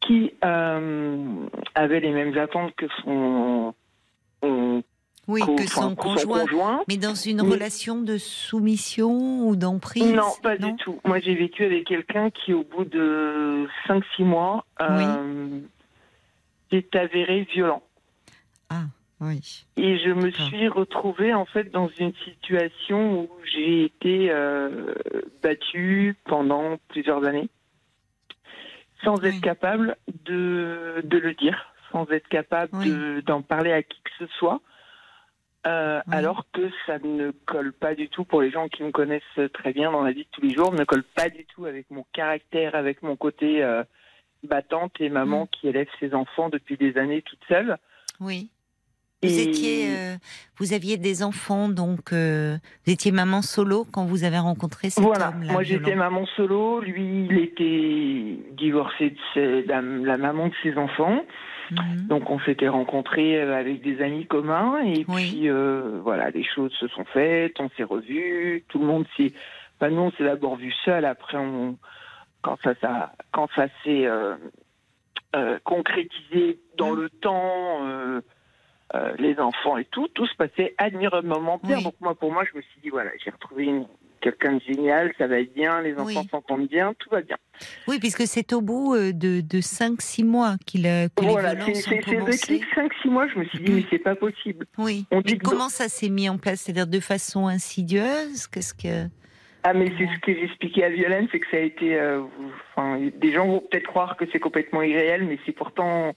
qui 0.00 0.32
euh, 0.44 1.46
avait 1.74 2.00
les 2.00 2.12
mêmes 2.12 2.36
attentes 2.38 2.72
que 2.76 2.86
son, 3.02 3.74
son 4.42 4.82
Oui, 5.26 5.40
co- 5.40 5.56
que 5.56 5.66
son 5.68 5.96
conjoint. 5.96 6.40
conjoint. 6.46 6.84
Mais 6.88 6.96
dans 6.96 7.14
une 7.16 7.42
Mais- 7.42 7.50
relation 7.54 8.00
de 8.00 8.16
soumission 8.16 9.40
ou 9.48 9.56
d'emprise 9.56 10.12
Non, 10.14 10.30
pas 10.42 10.56
du 10.56 10.74
tout. 10.76 11.00
Moi, 11.04 11.18
j'ai 11.18 11.34
vécu 11.34 11.64
avec 11.64 11.84
quelqu'un 11.86 12.30
qui, 12.30 12.52
au 12.54 12.62
bout 12.62 12.84
de 12.84 13.66
5-6 13.88 14.22
mois, 14.22 14.64
euh, 14.80 15.58
s'est 16.70 16.96
avéré 16.96 17.42
violent. 17.52 17.82
Oui. 19.18 19.64
Et 19.78 19.98
je 19.98 20.10
me 20.10 20.30
suis 20.30 20.68
retrouvée, 20.68 21.32
en 21.32 21.46
fait, 21.46 21.70
dans 21.70 21.88
une 21.98 22.12
situation 22.16 23.22
où 23.22 23.30
j'ai 23.44 23.84
été 23.84 24.30
euh, 24.30 24.94
battue 25.42 26.14
pendant 26.26 26.76
plusieurs 26.88 27.24
années, 27.24 27.48
sans 29.02 29.18
Oui. 29.22 29.28
être 29.28 29.40
capable 29.40 29.96
de, 30.26 31.00
de 31.02 31.16
le 31.16 31.32
dire, 31.32 31.72
sans 31.92 32.06
être 32.10 32.28
capable 32.28 32.72
Oui. 32.74 32.90
de- 32.90 33.22
d'en 33.24 33.40
parler 33.40 33.72
à 33.72 33.82
qui 33.82 33.98
que 34.02 34.10
ce 34.18 34.26
soit. 34.34 34.60
Euh, 35.66 36.02
Oui. 36.06 36.14
Alors 36.14 36.44
que 36.52 36.68
ça 36.84 36.98
ne 36.98 37.30
colle 37.46 37.72
pas 37.72 37.94
du 37.94 38.10
tout 38.10 38.24
pour 38.26 38.42
les 38.42 38.50
gens 38.50 38.68
qui 38.68 38.82
me 38.82 38.90
connaissent 38.90 39.22
très 39.54 39.72
bien 39.72 39.90
dans 39.92 40.02
la 40.02 40.12
vie 40.12 40.24
de 40.24 40.28
tous 40.30 40.42
les 40.42 40.52
jours, 40.54 40.74
ne 40.74 40.84
colle 40.84 41.04
pas 41.04 41.30
du 41.30 41.46
tout 41.46 41.64
avec 41.64 41.90
mon 41.90 42.04
caractère, 42.12 42.74
avec 42.74 43.00
mon 43.02 43.16
côté 43.16 43.62
euh, 43.64 43.82
battante 44.44 44.92
et 45.00 45.08
maman 45.08 45.44
Mm. 45.44 45.48
qui 45.52 45.68
élève 45.68 45.88
ses 46.00 46.14
enfants 46.14 46.48
depuis 46.48 46.76
des 46.76 46.96
années 46.98 47.22
toute 47.22 47.40
seule. 47.48 47.76
Oui. 48.20 48.50
Vous 49.22 49.30
Et- 49.30 49.42
étiez, 49.48 49.86
euh, 49.90 50.14
vous 50.58 50.74
aviez 50.74 50.98
des 50.98 51.22
enfants, 51.22 51.68
donc 51.70 52.12
euh, 52.12 52.56
vous 52.84 52.92
étiez 52.92 53.12
maman 53.12 53.40
solo 53.40 53.86
quand 53.90 54.04
vous 54.04 54.24
avez 54.24 54.38
rencontré 54.38 54.90
cet 54.90 55.02
Voilà, 55.02 55.28
homme-là. 55.30 55.52
moi 55.52 55.62
j'étais 55.62 55.94
maman 55.94 56.26
solo, 56.36 56.80
lui 56.80 57.26
il 57.30 57.38
était 57.38 58.38
divorcé 58.56 59.10
de 59.10 59.16
ses- 59.32 59.62
la, 59.62 59.80
la 59.80 60.18
maman 60.18 60.48
de 60.48 60.54
ses 60.62 60.76
enfants, 60.76 61.24
Mhm. 61.70 62.06
donc 62.08 62.28
on 62.30 62.38
s'était 62.40 62.68
rencontrés 62.68 63.40
euh, 63.40 63.56
avec 63.58 63.80
des 63.82 64.02
amis 64.02 64.26
communs 64.26 64.82
et 64.84 65.04
Oui. 65.08 65.30
puis 65.30 65.48
euh, 65.48 65.98
voilà, 66.02 66.28
les 66.30 66.44
choses 66.44 66.72
se 66.78 66.86
sont 66.88 67.06
faites, 67.06 67.58
on 67.58 67.70
s'est 67.70 67.84
revus, 67.84 68.64
tout 68.68 68.78
le 68.78 68.84
monde 68.86 69.06
s'est, 69.16 69.32
enfin 69.80 69.90
nous 69.90 70.02
on 70.02 70.10
s'est 70.12 70.24
d'abord 70.24 70.56
vu 70.56 70.72
seul, 70.84 71.06
après 71.06 71.38
on, 71.38 71.78
quand 72.46 72.58
ça, 72.62 72.74
ça 72.80 73.12
quand 73.32 73.48
ça 73.56 73.66
s'est 73.84 74.06
euh, 74.06 74.36
euh, 75.34 75.58
concrétisé 75.64 76.58
dans 76.78 76.92
Mhm. 76.92 77.00
le 77.02 77.10
temps. 77.10 77.86
euh, 77.86 78.20
les 79.18 79.36
enfants 79.40 79.76
et 79.76 79.84
tout, 79.84 80.06
tout 80.14 80.26
se 80.28 80.34
passait 80.36 80.72
admirablement 80.78 81.58
bien. 81.62 81.78
Oui. 81.78 81.82
Donc 81.82 81.94
moi, 82.00 82.14
pour 82.14 82.32
moi, 82.32 82.44
je 82.50 82.56
me 82.56 82.62
suis 82.62 82.80
dit 82.80 82.88
voilà, 82.88 83.10
j'ai 83.22 83.30
retrouvé 83.30 83.68
quelqu'un 84.20 84.54
de 84.54 84.60
génial, 84.60 85.12
ça 85.18 85.26
va 85.26 85.40
être 85.40 85.52
bien, 85.52 85.82
les 85.82 85.94
enfants 85.94 86.20
Oui. 86.22 86.28
s'entendent 86.30 86.68
bien, 86.68 86.94
tout 86.96 87.10
va 87.10 87.20
bien. 87.20 87.36
Oui, 87.88 87.98
puisque 87.98 88.28
c'est 88.28 88.52
au 88.52 88.60
bout 88.60 88.94
de, 88.96 89.40
de 89.40 89.60
5-6 89.60 90.24
mois 90.24 90.54
qu'il 90.66 90.86
a, 90.86 91.08
que 91.08 91.24
voilà, 91.24 91.54
les 91.54 91.60
c'est 91.60 91.64
violences 91.72 91.86
ont 91.88 91.90
c'est- 91.90 92.00
c'est 92.04 92.10
le 92.12 92.20
commencé. 92.20 92.54
déclic 92.54 92.64
5-6 92.76 93.08
mois, 93.10 93.26
je 93.26 93.38
me 93.40 93.44
suis 93.46 93.58
dit, 93.58 93.72
mais 93.72 93.84
c'est 93.90 93.98
pas 93.98 94.14
possible. 94.14 94.66
Oui. 94.78 95.04
On 95.10 95.16
Mais 95.16 95.22
dit 95.32 95.38
comment 95.38 95.68
ça 95.68 95.88
s'est 95.88 96.08
mis 96.08 96.28
en 96.28 96.38
place? 96.38 96.60
C'est-à-dire 96.60 96.86
de 96.86 97.00
façon 97.00 97.48
insidieuse? 97.48 98.46
Qu'est-ce 98.46 98.72
que 98.72 99.08
Ah, 99.68 99.72
mais 99.74 99.90
c'est 99.98 100.06
ce 100.06 100.18
que 100.20 100.32
j'expliquais 100.32 100.84
à 100.84 100.90
Violaine, 100.90 101.26
c'est 101.32 101.40
que 101.40 101.50
ça 101.50 101.56
a 101.56 101.60
été. 101.60 101.96
euh, 101.98 102.22
enfin, 102.76 103.00
des 103.12 103.32
gens 103.32 103.46
vont 103.48 103.58
peut-être 103.60 103.88
croire 103.88 104.16
que 104.16 104.24
c'est 104.30 104.38
complètement 104.38 104.80
irréel, 104.82 105.24
mais 105.24 105.38
c'est 105.44 105.50
pourtant 105.52 106.14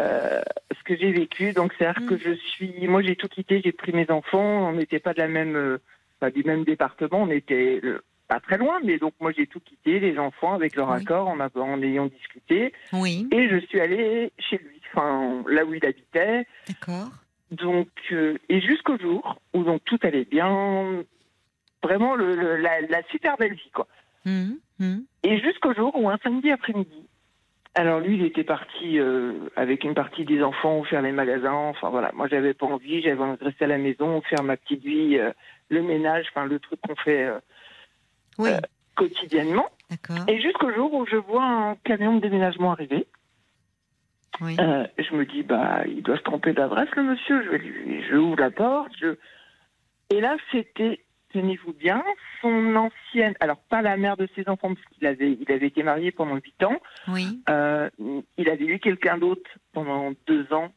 euh, 0.00 0.42
ce 0.76 0.82
que 0.84 0.94
j'ai 0.94 1.10
vécu. 1.12 1.52
Donc, 1.54 1.72
c'est-à-dire 1.78 2.02
Mm. 2.02 2.08
que 2.08 2.18
je 2.18 2.32
suis. 2.34 2.86
Moi, 2.86 3.00
j'ai 3.02 3.16
tout 3.16 3.28
quitté, 3.28 3.62
j'ai 3.64 3.72
pris 3.72 3.92
mes 3.92 4.10
enfants. 4.10 4.68
On 4.68 4.72
n'était 4.74 4.98
pas 4.98 5.14
de 5.14 5.18
la 5.18 5.28
même, 5.28 5.56
euh, 5.56 5.78
pas 6.20 6.30
du 6.30 6.44
même 6.44 6.64
département, 6.64 7.22
on 7.22 7.30
était 7.30 7.80
euh, 7.84 8.02
pas 8.28 8.38
très 8.40 8.58
loin, 8.58 8.78
mais 8.84 8.98
donc 8.98 9.14
moi, 9.18 9.32
j'ai 9.34 9.46
tout 9.46 9.60
quitté, 9.60 9.98
les 9.98 10.18
enfants, 10.18 10.52
avec 10.52 10.76
leur 10.76 10.90
Oui. 10.90 10.96
accord, 10.98 11.28
en, 11.28 11.40
a- 11.40 11.48
en 11.58 11.80
ayant 11.82 12.06
discuté. 12.06 12.74
Oui, 12.92 13.26
Et 13.32 13.48
je 13.48 13.56
suis 13.66 13.80
allée 13.80 14.30
chez 14.38 14.58
lui, 14.58 14.78
enfin, 14.92 15.42
là 15.48 15.64
où 15.64 15.72
il 15.72 15.86
habitait. 15.86 16.44
d'accord. 16.68 17.08
Donc, 17.50 17.88
euh, 18.12 18.36
et 18.50 18.60
jusqu'au 18.60 18.98
jour 18.98 19.40
où 19.54 19.62
donc 19.64 19.80
tout 19.86 19.98
allait 20.02 20.26
bien, 20.26 21.02
vraiment 21.82 22.14
le, 22.14 22.34
le- 22.36 22.56
la, 22.56 22.80
la 22.82 23.02
super 23.10 23.36
belle 23.36 23.54
vie, 23.54 23.70
quoi. 23.72 23.86
Hum, 24.26 24.58
hum. 24.80 25.04
Et 25.22 25.38
jusqu'au 25.40 25.74
jour 25.74 25.94
où 25.96 26.08
un 26.08 26.18
samedi 26.18 26.50
après-midi, 26.50 27.06
alors 27.74 28.00
lui, 28.00 28.16
il 28.16 28.24
était 28.24 28.44
parti 28.44 28.98
euh, 28.98 29.32
avec 29.54 29.84
une 29.84 29.94
partie 29.94 30.24
des 30.24 30.42
enfants 30.42 30.82
faire 30.84 31.02
les 31.02 31.12
magasins. 31.12 31.52
Enfin 31.52 31.90
voilà, 31.90 32.10
moi 32.14 32.26
j'avais 32.28 32.54
pas 32.54 32.66
envie, 32.66 33.00
j'avais 33.02 33.20
envie 33.22 33.38
de 33.38 33.44
rester 33.44 33.64
à 33.64 33.68
la 33.68 33.78
maison, 33.78 34.20
faire 34.22 34.42
ma 34.42 34.56
petite 34.56 34.82
vie, 34.84 35.16
euh, 35.18 35.30
le 35.68 35.82
ménage, 35.82 36.26
enfin 36.30 36.46
le 36.46 36.58
truc 36.58 36.80
qu'on 36.80 36.96
fait 36.96 37.24
euh, 37.26 37.38
Oui, 38.38 38.50
quotidiennement. 38.96 39.68
Et 40.26 40.40
jusqu'au 40.40 40.72
jour 40.74 40.92
où 40.92 41.06
je 41.06 41.16
vois 41.16 41.44
un 41.44 41.76
camion 41.84 42.16
de 42.16 42.20
déménagement 42.20 42.72
arriver. 42.72 43.06
Oui. 44.40 44.56
Je 44.56 45.14
me 45.16 45.24
dis, 45.24 45.42
bah, 45.42 45.82
il 45.86 46.02
doit 46.02 46.16
se 46.16 46.22
tromper 46.22 46.52
d'adresse, 46.52 46.88
le 46.96 47.02
monsieur. 47.02 47.42
Je, 47.44 47.48
vais 47.50 47.58
lui, 47.58 48.02
je 48.08 48.14
ouvre 48.16 48.38
la 48.38 48.50
porte. 48.50 48.92
Je... 49.00 49.16
Et 50.10 50.20
là, 50.20 50.36
c'était, 50.52 51.00
tenez-vous 51.32 51.72
bien, 51.74 52.02
son 52.40 52.74
ancienne, 52.76 53.34
alors 53.40 53.58
pas 53.68 53.82
la 53.82 53.96
mère 53.96 54.16
de 54.16 54.28
ses 54.34 54.48
enfants, 54.48 54.74
parce 54.74 54.86
qu'il 54.94 55.06
avait, 55.06 55.38
il 55.40 55.52
avait 55.52 55.66
été 55.66 55.82
marié 55.82 56.10
pendant 56.10 56.36
huit 56.36 56.62
ans. 56.62 56.76
Oui, 57.08 57.40
Euh, 57.50 57.90
il 58.36 58.48
avait 58.48 58.64
eu 58.66 58.78
quelqu'un 58.78 59.18
d'autre 59.18 59.50
pendant 59.72 60.12
deux 60.26 60.50
ans, 60.52 60.72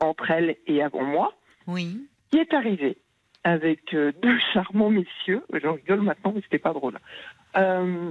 entre 0.00 0.30
elle 0.30 0.56
et 0.66 0.82
avant 0.82 1.04
moi, 1.04 1.34
oui. 1.66 2.08
qui 2.30 2.38
est 2.38 2.52
arrivé 2.54 2.98
avec 3.44 3.94
euh, 3.94 4.12
deux 4.22 4.38
charmants 4.52 4.90
messieurs. 4.90 5.42
J'en 5.62 5.74
rigole 5.74 6.00
maintenant, 6.02 6.32
mais 6.34 6.40
c'était 6.42 6.58
pas 6.58 6.72
drôle. 6.72 6.98
Euh, 7.56 8.10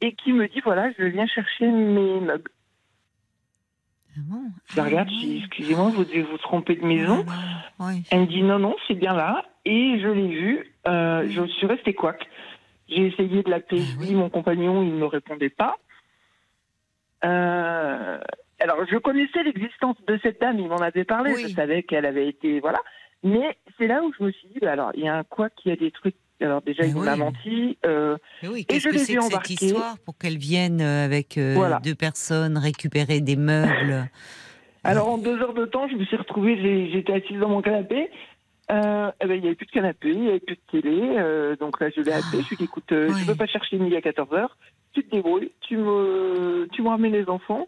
et 0.00 0.12
qui 0.14 0.32
me 0.32 0.46
dit, 0.48 0.60
voilà, 0.62 0.92
je 0.98 1.04
viens 1.04 1.26
chercher 1.26 1.66
mes 1.66 2.20
meubles. 2.20 2.50
Ah 4.16 4.20
bon? 4.24 4.42
Je 4.66 4.80
regarde, 4.80 5.08
je 5.08 5.14
dis, 5.14 5.38
excusez-moi, 5.44 5.90
vous 5.90 6.04
devez 6.04 6.22
vous 6.22 6.38
tromper 6.38 6.76
de 6.76 6.84
maison. 6.84 7.24
Oui. 7.78 8.02
Elle 8.10 8.22
me 8.22 8.26
dit 8.26 8.42
non, 8.42 8.58
non, 8.58 8.76
c'est 8.86 8.94
bien 8.94 9.14
là. 9.14 9.44
Et 9.70 10.00
je 10.00 10.08
l'ai 10.08 10.28
vu. 10.28 10.72
Euh, 10.88 11.26
je 11.28 11.46
suis 11.46 11.66
restée 11.66 11.92
couac. 11.92 12.26
J'ai 12.88 13.06
essayé 13.08 13.42
de 13.42 13.50
l'appeler, 13.50 13.82
Ah 13.84 14.02
lui, 14.02 14.14
mon 14.14 14.30
compagnon, 14.30 14.82
il 14.82 14.94
ne 14.94 14.98
me 14.98 15.04
répondait 15.04 15.50
pas. 15.50 15.76
Euh, 17.24 18.18
alors, 18.60 18.78
je 18.90 18.96
connaissais 18.96 19.42
l'existence 19.42 19.96
de 20.06 20.18
cette 20.22 20.40
dame, 20.40 20.58
il 20.58 20.68
m'en 20.68 20.76
avait 20.78 21.04
parlé, 21.04 21.32
Oui. 21.34 21.42
je 21.48 21.54
savais 21.54 21.82
qu'elle 21.82 22.06
avait 22.06 22.28
été. 22.28 22.60
Voilà. 22.60 22.78
Mais 23.22 23.56
c'est 23.76 23.86
là 23.88 24.02
où 24.02 24.12
je 24.18 24.24
me 24.24 24.30
suis 24.32 24.48
dit, 24.48 24.58
bah, 24.60 24.72
alors, 24.72 24.90
il 24.94 25.04
y 25.04 25.08
a 25.08 25.16
un 25.16 25.24
quoi 25.24 25.50
qui 25.50 25.70
a 25.70 25.76
des 25.76 25.90
trucs. 25.90 26.16
Alors, 26.40 26.62
déjà, 26.62 26.84
Mais 26.84 26.90
il 26.90 26.96
oui. 26.96 27.04
m'a 27.04 27.16
menti. 27.16 27.76
euh, 27.84 28.16
Mais 28.42 28.48
oui, 28.48 28.60
Et 28.60 28.64
qu'est-ce 28.64 28.88
je 28.88 28.92
que 28.94 28.98
c'est 28.98 29.16
que 29.16 29.22
cette 29.22 29.50
histoire 29.50 29.98
pour 30.04 30.16
qu'elle 30.16 30.38
vienne 30.38 30.80
euh, 30.80 31.04
avec 31.04 31.36
euh, 31.36 31.54
Voilà. 31.56 31.80
deux 31.82 31.96
personnes 31.96 32.56
récupérer 32.56 33.20
des 33.20 33.36
meubles? 33.36 34.08
Alors 34.84 35.08
en 35.08 35.18
deux 35.18 35.36
heures 35.42 35.52
de 35.54 35.66
temps, 35.66 35.88
je 35.88 35.96
me 35.96 36.04
suis 36.04 36.16
retrouvée, 36.16 36.56
j'étais 36.92 37.12
assise 37.12 37.38
dans 37.40 37.48
mon 37.48 37.60
canapé. 37.60 38.08
Euh, 38.70 39.10
eh 39.22 39.26
ben, 39.26 39.34
il 39.34 39.40
n'y 39.40 39.46
avait 39.46 39.54
plus 39.56 39.66
de 39.66 39.70
canapé, 39.70 40.10
il 40.10 40.20
n'y 40.20 40.28
avait 40.28 40.40
plus 40.40 40.56
de 40.56 40.60
télé. 40.80 41.00
euh, 41.18 41.56
donc 41.56 41.80
là, 41.80 41.88
je 41.94 42.02
l'ai 42.02 42.12
appelé. 42.12 42.42
Je 42.42 42.48
lui 42.48 42.54
ai 42.54 42.56
dit, 42.58 42.64
écoute, 42.64 42.92
euh, 42.92 43.08
je 43.08 43.22
ne 43.22 43.26
peux 43.26 43.34
pas 43.34 43.46
chercher 43.46 43.78
midi 43.78 43.96
à 43.96 44.00
14h. 44.00 44.48
Tu 44.92 45.02
te 45.04 45.10
débrouilles, 45.10 45.52
tu 45.60 45.76
me, 45.78 46.68
tu 46.72 46.82
me 46.82 46.88
ramènes 46.88 47.12
les 47.12 47.28
enfants 47.28 47.66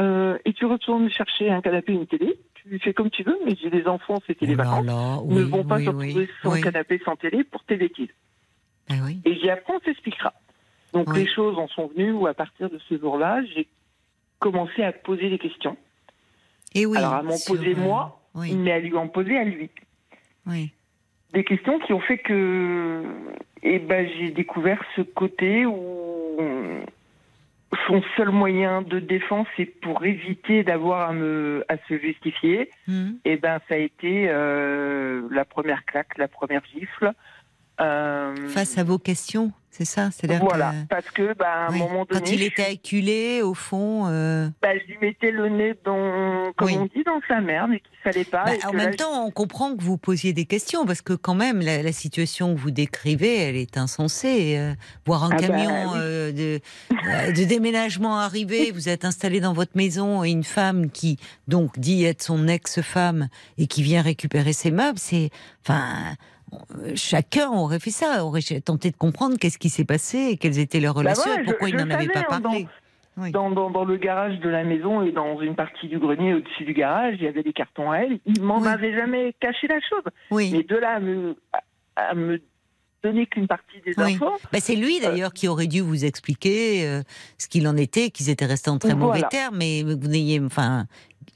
euh, 0.00 0.38
et 0.46 0.52
tu 0.54 0.64
retournes 0.64 1.10
chercher 1.10 1.50
un 1.50 1.60
canapé 1.60 1.92
une 1.92 2.06
télé. 2.06 2.38
Tu 2.54 2.78
fais 2.78 2.94
comme 2.94 3.10
tu 3.10 3.24
veux, 3.24 3.36
mais 3.44 3.56
j'ai 3.60 3.68
des 3.70 3.86
enfants, 3.86 4.20
c'était 4.26 4.46
les 4.46 4.54
Oh 4.54 4.58
vacances. 4.58 4.86
là, 4.86 5.18
Ils 5.28 5.34
ne 5.34 5.42
vont 5.42 5.64
pas 5.64 5.76
oui, 5.76 5.84
se 5.84 5.90
retrouver 5.90 6.28
sans 6.42 6.60
canapé, 6.60 7.00
sans 7.04 7.16
télé 7.16 7.44
pour 7.44 7.62
tes 7.64 7.76
bêtises. 7.76 8.08
Ah. 8.88 8.94
Et 9.24 9.34
j'ai 9.34 9.50
après, 9.50 9.74
on 9.74 9.80
s'expliquera. 9.80 10.32
Donc 10.92 11.14
les 11.16 11.26
choses 11.26 11.58
en 11.58 11.68
sont 11.68 11.88
venues 11.88 12.12
où 12.12 12.26
à 12.26 12.34
partir 12.34 12.70
de 12.70 12.78
ce 12.88 12.98
jour-là, 12.98 13.42
j'ai 13.54 13.66
commencé 14.38 14.82
à 14.82 14.92
poser 14.92 15.28
des 15.30 15.38
questions. 15.38 15.76
Et 16.74 16.86
oui. 16.86 16.96
Alors 16.98 17.14
à 17.14 17.22
m'en 17.22 17.36
poser 17.46 17.74
moi, 17.74 18.20
mais 18.34 18.72
à 18.72 18.78
lui 18.78 18.96
en 18.96 19.08
poser 19.08 19.36
à 19.38 19.44
lui. 19.44 19.70
Oui. 20.46 20.72
des 21.32 21.44
questions 21.44 21.78
qui 21.80 21.92
ont 21.92 22.00
fait 22.00 22.18
que 22.18 23.02
eh 23.62 23.78
ben, 23.78 24.08
j'ai 24.18 24.30
découvert 24.30 24.82
ce 24.96 25.02
côté 25.02 25.66
où 25.66 26.02
son 27.86 28.02
seul 28.16 28.30
moyen 28.30 28.82
de 28.82 28.98
défense 28.98 29.48
est 29.58 29.66
pour 29.66 30.04
éviter 30.04 30.62
d'avoir 30.62 31.10
à, 31.10 31.12
me, 31.12 31.64
à 31.68 31.76
se 31.88 31.98
justifier. 31.98 32.70
Hum. 32.88 33.18
Et 33.24 33.36
ben 33.36 33.60
ça 33.68 33.74
a 33.74 33.78
été 33.78 34.26
euh, 34.28 35.26
la 35.30 35.44
première 35.44 35.84
claque, 35.84 36.18
la 36.18 36.28
première 36.28 36.62
gifle. 36.66 37.12
Euh, 37.82 38.48
Face 38.48 38.78
à 38.78 38.84
vos 38.84 38.98
questions, 38.98 39.52
c'est 39.70 39.84
ça? 39.84 40.10
C'est-à-dire 40.10 40.40
voilà, 40.44 40.70
que- 40.72 40.88
parce 40.88 41.10
que 41.10 41.34
ben, 41.34 41.44
à 41.46 41.66
un 41.66 41.72
oui, 41.72 41.78
moment 41.78 42.04
donné, 42.04 42.20
quand 42.20 42.30
il 42.30 42.42
était 42.42 42.64
acculé, 42.66 43.42
au 43.42 43.54
fond. 43.54 44.06
euh, 44.08 44.48
ben, 44.60 44.78
je 44.80 44.92
lui 44.92 44.98
mettais 45.00 45.30
le 45.30 45.48
nez 45.48 45.74
dans, 45.84 46.52
comme 46.56 46.66
Oui. 46.68 46.76
on 46.78 46.84
dit, 46.86 47.02
dans 47.04 47.20
sa 47.26 47.40
merde 47.40 47.72
et 47.72 47.80
qu'il 47.80 47.98
fallait 48.04 48.24
pas. 48.24 48.44
bah, 48.44 48.54
et 48.54 48.64
en 48.66 48.72
même 48.72 48.90
là, 48.90 48.96
temps, 48.96 49.24
on 49.26 49.30
comprend 49.30 49.74
que 49.76 49.82
vous 49.82 49.96
posiez 49.96 50.32
des 50.32 50.44
questions 50.44 50.84
parce 50.86 51.00
que 51.02 51.14
quand 51.14 51.34
même, 51.34 51.60
la, 51.60 51.82
la 51.82 51.92
situation 51.92 52.54
que 52.54 52.60
vous 52.60 52.70
décrivez, 52.70 53.36
elle 53.38 53.56
est 53.56 53.76
insensée. 53.78 54.56
Euh, 54.58 54.74
voir 55.06 55.24
un 55.24 55.30
Ah 55.32 55.36
bah, 55.36 55.46
camion 55.48 55.70
oui. 55.70 55.98
euh, 55.98 56.32
de, 56.32 56.60
euh, 56.92 57.32
de 57.32 57.44
déménagement 57.44 58.18
arriver, 58.18 58.70
vous 58.72 58.88
êtes 58.88 59.04
installé 59.04 59.40
dans 59.40 59.54
votre 59.54 59.76
maison 59.76 60.22
et 60.24 60.30
une 60.30 60.44
femme 60.44 60.90
qui 60.90 61.18
donc 61.48 61.78
dit 61.78 62.04
être 62.04 62.22
son 62.22 62.46
ex-femme 62.46 63.28
et 63.58 63.66
qui 63.66 63.82
vient 63.82 64.02
récupérer 64.02 64.52
ses 64.52 64.70
meubles, 64.70 64.98
c'est, 64.98 65.30
enfin. 65.66 66.14
Euh, 66.78 66.92
Chacun 66.94 67.50
aurait 67.50 67.80
fait 67.80 67.90
ça, 67.90 68.24
aurait 68.24 68.40
tenté 68.64 68.90
de 68.90 68.96
comprendre 68.96 69.36
qu'est-ce 69.38 69.58
qui 69.58 69.68
s'est 69.70 69.84
passé 69.84 70.18
et 70.32 70.36
quelles 70.36 70.58
étaient 70.58 70.80
leurs 70.80 70.94
Bah 70.94 71.00
relations 71.00 71.22
voilà, 71.26 71.42
et 71.42 71.44
je- 71.44 71.50
pourquoi 71.50 71.68
je 71.68 71.74
ils 71.74 71.78
n'en 71.84 71.90
avaient 71.90 72.08
pas 72.08 72.24
hein, 72.30 72.40
parlé. 72.40 72.66
Oui. 73.18 73.30
dans, 73.30 73.50
dans, 73.50 73.68
dans 73.70 73.84
le 73.84 73.96
garage 73.98 74.38
de 74.40 74.48
la 74.48 74.64
maison 74.64 75.02
et 75.02 75.12
dans 75.12 75.38
une 75.42 75.54
partie 75.54 75.86
du 75.86 75.98
grenier 75.98 76.32
au-dessus 76.32 76.64
du 76.64 76.72
garage, 76.72 77.16
il 77.18 77.24
y 77.24 77.28
avait 77.28 77.42
des 77.42 77.52
cartons 77.52 77.90
à 77.90 77.98
elle. 77.98 78.18
Il 78.24 78.40
m'en 78.42 78.58
Oui. 78.60 78.68
avait 78.68 78.94
jamais 78.94 79.34
caché 79.38 79.66
la 79.68 79.80
chose. 79.80 80.04
Oui. 80.30 80.50
Mais 80.50 80.62
de 80.62 80.76
là 80.76 80.92
à 80.96 81.00
me, 81.00 81.36
à, 81.96 82.02
à 82.10 82.14
me 82.14 82.40
donner 83.04 83.26
qu'une 83.26 83.48
partie 83.48 83.80
des 83.84 83.98
infos, 84.00 84.30
Bah, 84.50 84.60
c'est 84.60 84.76
lui 84.76 84.98
d'ailleurs 85.00 85.34
qui 85.34 85.46
aurait 85.48 85.66
dû 85.66 85.80
vous 85.82 86.04
expliquer 86.06 86.86
euh, 86.86 87.02
ce 87.36 87.48
qu'il 87.48 87.66
en 87.68 87.76
était, 87.76 88.08
qu'ils 88.10 88.30
étaient 88.30 88.46
restés 88.46 88.70
en 88.70 88.78
très 88.78 88.94
mauvais 88.94 89.22
termes, 89.28 89.56
mais 89.58 89.82
vous 89.82 89.96
n'ayez, 90.08 90.40
enfin, 90.40 90.86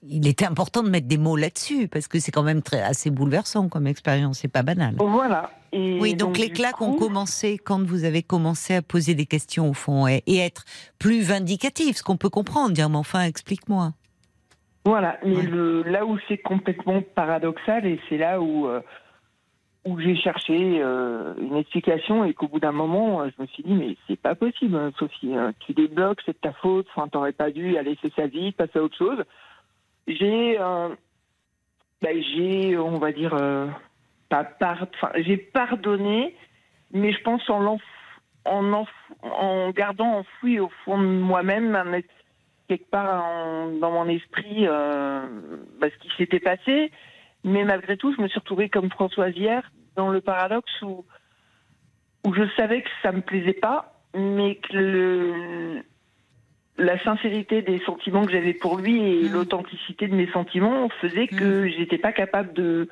il 0.02 0.26
était 0.26 0.46
important 0.46 0.82
de 0.82 0.88
mettre 0.90 1.06
des 1.08 1.18
mots 1.18 1.36
là-dessus 1.36 1.88
parce 1.88 2.08
que 2.08 2.18
c'est 2.18 2.32
quand 2.32 2.42
même 2.42 2.62
très 2.62 2.80
assez 2.82 3.10
bouleversant 3.10 3.68
comme 3.68 3.86
expérience, 3.86 4.38
c'est 4.40 4.48
pas 4.52 4.62
banal. 4.62 4.94
voilà. 4.98 5.50
Et 5.72 5.98
Oui, 6.00 6.14
donc, 6.14 6.38
les 6.38 6.46
du 6.46 6.52
claques 6.54 6.80
ont 6.80 6.92
coup, 6.92 7.06
commencé 7.06 7.58
quand 7.58 7.82
vous 7.82 8.04
avez 8.04 8.22
commencé 8.22 8.74
à 8.76 8.82
poser 8.82 9.14
des 9.14 9.26
questions 9.26 9.68
au 9.68 9.74
fond 9.74 10.06
et, 10.06 10.22
et 10.26 10.38
être 10.38 10.64
plus 10.98 11.20
vindicatif, 11.22 11.96
ce 11.96 12.02
qu'on 12.02 12.16
peut 12.16 12.30
comprendre, 12.30 12.70
dire 12.72 12.88
mais 12.88 12.96
enfin 12.96 13.22
explique-moi. 13.22 13.92
Voilà, 14.84 15.18
mais 15.24 15.36
Ouais. 15.36 15.42
le, 15.42 15.82
là 15.82 16.06
où 16.06 16.16
c'est 16.28 16.38
complètement 16.38 17.02
paradoxal, 17.14 17.84
et 17.86 17.98
c'est 18.08 18.18
là 18.18 18.40
où, 18.40 18.68
euh, 18.68 18.80
où 19.84 19.98
j'ai 20.00 20.14
cherché 20.14 20.78
euh, 20.80 21.34
une 21.40 21.56
explication, 21.56 22.24
et 22.24 22.32
qu'au 22.34 22.46
bout 22.46 22.60
d'un 22.60 22.70
moment, 22.72 23.22
euh, 23.22 23.28
je 23.36 23.42
me 23.42 23.48
suis 23.48 23.64
dit, 23.64 23.74
mais 23.74 23.96
c'est 24.06 24.18
pas 24.20 24.36
possible, 24.36 24.76
hein, 24.76 24.92
Sophie, 24.96 25.34
hein, 25.34 25.52
tu 25.58 25.74
débloques, 25.74 26.20
c'est 26.24 26.32
de 26.34 26.38
ta 26.38 26.52
faute, 26.52 26.86
enfin, 26.94 27.08
t'aurais 27.08 27.32
pas 27.32 27.50
dû 27.50 27.72
la 27.72 27.82
laisser 27.82 28.12
sa 28.14 28.28
vie, 28.28 28.52
passer 28.52 28.78
à 28.78 28.82
autre 28.84 28.96
chose. 28.96 29.24
J'ai, 30.06 30.58
euh, 30.60 30.88
bah, 32.00 32.10
j'ai, 32.12 32.78
on 32.78 32.98
va 32.98 33.12
dire, 33.12 33.34
euh, 33.34 33.66
pas 34.28 34.46
j'ai 35.16 35.36
pardonné, 35.36 36.36
mais 36.92 37.12
je 37.12 37.20
pense 37.22 37.42
en, 37.50 37.78
gardant 39.70 40.18
enfoui 40.18 40.60
au 40.60 40.70
fond 40.84 40.98
de 40.98 41.06
moi-même 41.06 42.02
quelque 42.68 42.90
part 42.90 43.22
dans 43.80 43.90
mon 43.90 44.08
esprit 44.08 44.66
euh, 44.66 45.26
bah, 45.80 45.88
ce 45.90 45.98
qui 45.98 46.16
s'était 46.16 46.40
passé. 46.40 46.90
Mais 47.44 47.64
malgré 47.64 47.96
tout, 47.96 48.14
je 48.14 48.20
me 48.20 48.28
suis 48.28 48.40
retrouvée 48.40 48.68
comme 48.68 48.90
Françoise 48.90 49.34
hier 49.36 49.70
dans 49.94 50.08
le 50.08 50.20
paradoxe 50.20 50.82
où, 50.82 51.04
où 52.24 52.34
je 52.34 52.42
savais 52.56 52.82
que 52.82 52.90
ça 53.02 53.12
me 53.12 53.20
plaisait 53.20 53.52
pas, 53.52 54.02
mais 54.14 54.56
que 54.56 54.76
le, 54.76 55.82
la 56.78 57.02
sincérité 57.02 57.62
des 57.62 57.78
sentiments 57.86 58.24
que 58.26 58.32
j'avais 58.32 58.52
pour 58.54 58.76
lui 58.78 59.00
et 59.00 59.28
Mm. 59.28 59.32
l'authenticité 59.32 60.08
de 60.08 60.14
mes 60.14 60.30
sentiments 60.32 60.88
faisait 61.00 61.26
que 61.26 61.68
j'étais 61.68 61.98
pas 61.98 62.12
capable 62.12 62.52
de, 62.52 62.88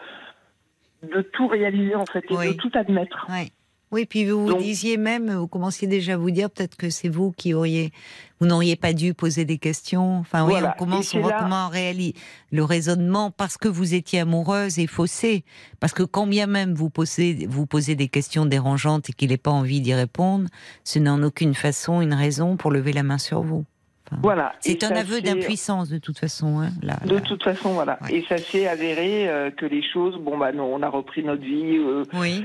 de 1.03 1.21
tout 1.21 1.47
réaliser 1.49 1.95
en 1.95 2.07
fait 2.07 2.25
et 2.31 2.35
Oui. 2.37 2.49
de 2.49 2.53
tout 2.55 2.71
admettre. 2.75 3.27
Ouais. 3.31 3.51
Oui, 3.93 4.07
puis 4.07 4.25
vous 4.25 4.47
vous 4.49 4.55
disiez 4.55 4.97
même, 4.97 5.31
vous 5.33 5.47
commenciez 5.47 5.87
déjà 5.87 6.15
à 6.15 6.17
vous 6.17 6.33
dire 6.33 6.51
peut-être 6.51 6.75
que 6.77 6.91
c'est 6.91 7.09
vous 7.09 7.31
qui 7.31 7.55
auriez, 7.55 7.93
vous 8.41 8.47
n'auriez 8.49 8.75
pas 8.75 8.93
dû 8.93 9.15
poser 9.15 9.45
des 9.45 9.59
questions. 9.59 10.17
Enfin, 10.19 10.45
oui, 10.45 10.55
on 10.57 10.73
commence, 10.77 11.15
on 11.15 11.21
voit 11.21 11.31
là- 11.31 11.39
comment 11.39 11.69
réalise 11.69 12.15
le 12.51 12.65
raisonnement 12.65 13.31
parce 13.31 13.57
que 13.57 13.69
vous 13.69 13.95
étiez 13.95 14.19
amoureuse 14.21 14.81
et 14.81 14.89
faussé. 14.89 15.45
Parce 15.79 15.93
que 15.93 16.03
quand 16.03 16.27
bien 16.27 16.47
même 16.49 16.75
vous 16.75 16.91
posez, 16.91 17.47
vous 17.49 17.67
posez 17.67 17.95
des 17.95 18.09
questions 18.09 18.47
dérangeantes 18.47 19.11
et 19.11 19.13
qu'il 19.13 19.29
n'ait 19.31 19.37
pas 19.37 19.53
envie 19.53 19.81
d'y 19.81 19.95
répondre, 19.95 20.49
ce 20.83 20.99
n'est 20.99 21.11
en 21.11 21.23
aucune 21.23 21.55
façon 21.55 22.01
une 22.01 22.15
raison 22.15 22.57
pour 22.57 22.73
lever 22.73 22.93
la 22.93 23.05
main 23.05 23.19
sur 23.19 23.43
vous. 23.43 23.65
Enfin, 24.07 24.17
Voilà. 24.23 24.53
C'est 24.61 24.85
un 24.85 24.91
aveu 24.95 25.21
d'impuissance 25.21 25.89
de 25.89 25.99
toute 25.99 26.19
façon. 26.19 26.61
Hein, 26.61 26.71
là, 26.83 26.97
De 27.07 27.15
là. 27.15 27.21
toute 27.21 27.43
façon, 27.43 27.73
voilà. 27.73 27.99
Ouais. 28.03 28.17
Et 28.17 28.23
ça 28.23 28.37
s'est 28.39 28.67
avéré 28.67 29.29
euh, 29.29 29.51
que 29.51 29.67
les 29.67 29.83
choses, 29.83 30.17
bon 30.19 30.37
bah 30.39 30.53
non, 30.53 30.65
on 30.75 30.83
a 30.83 30.89
repris 30.89 31.23
notre 31.25 31.43
vie. 31.43 31.77
euh, 31.79 32.05
Oui. 32.15 32.45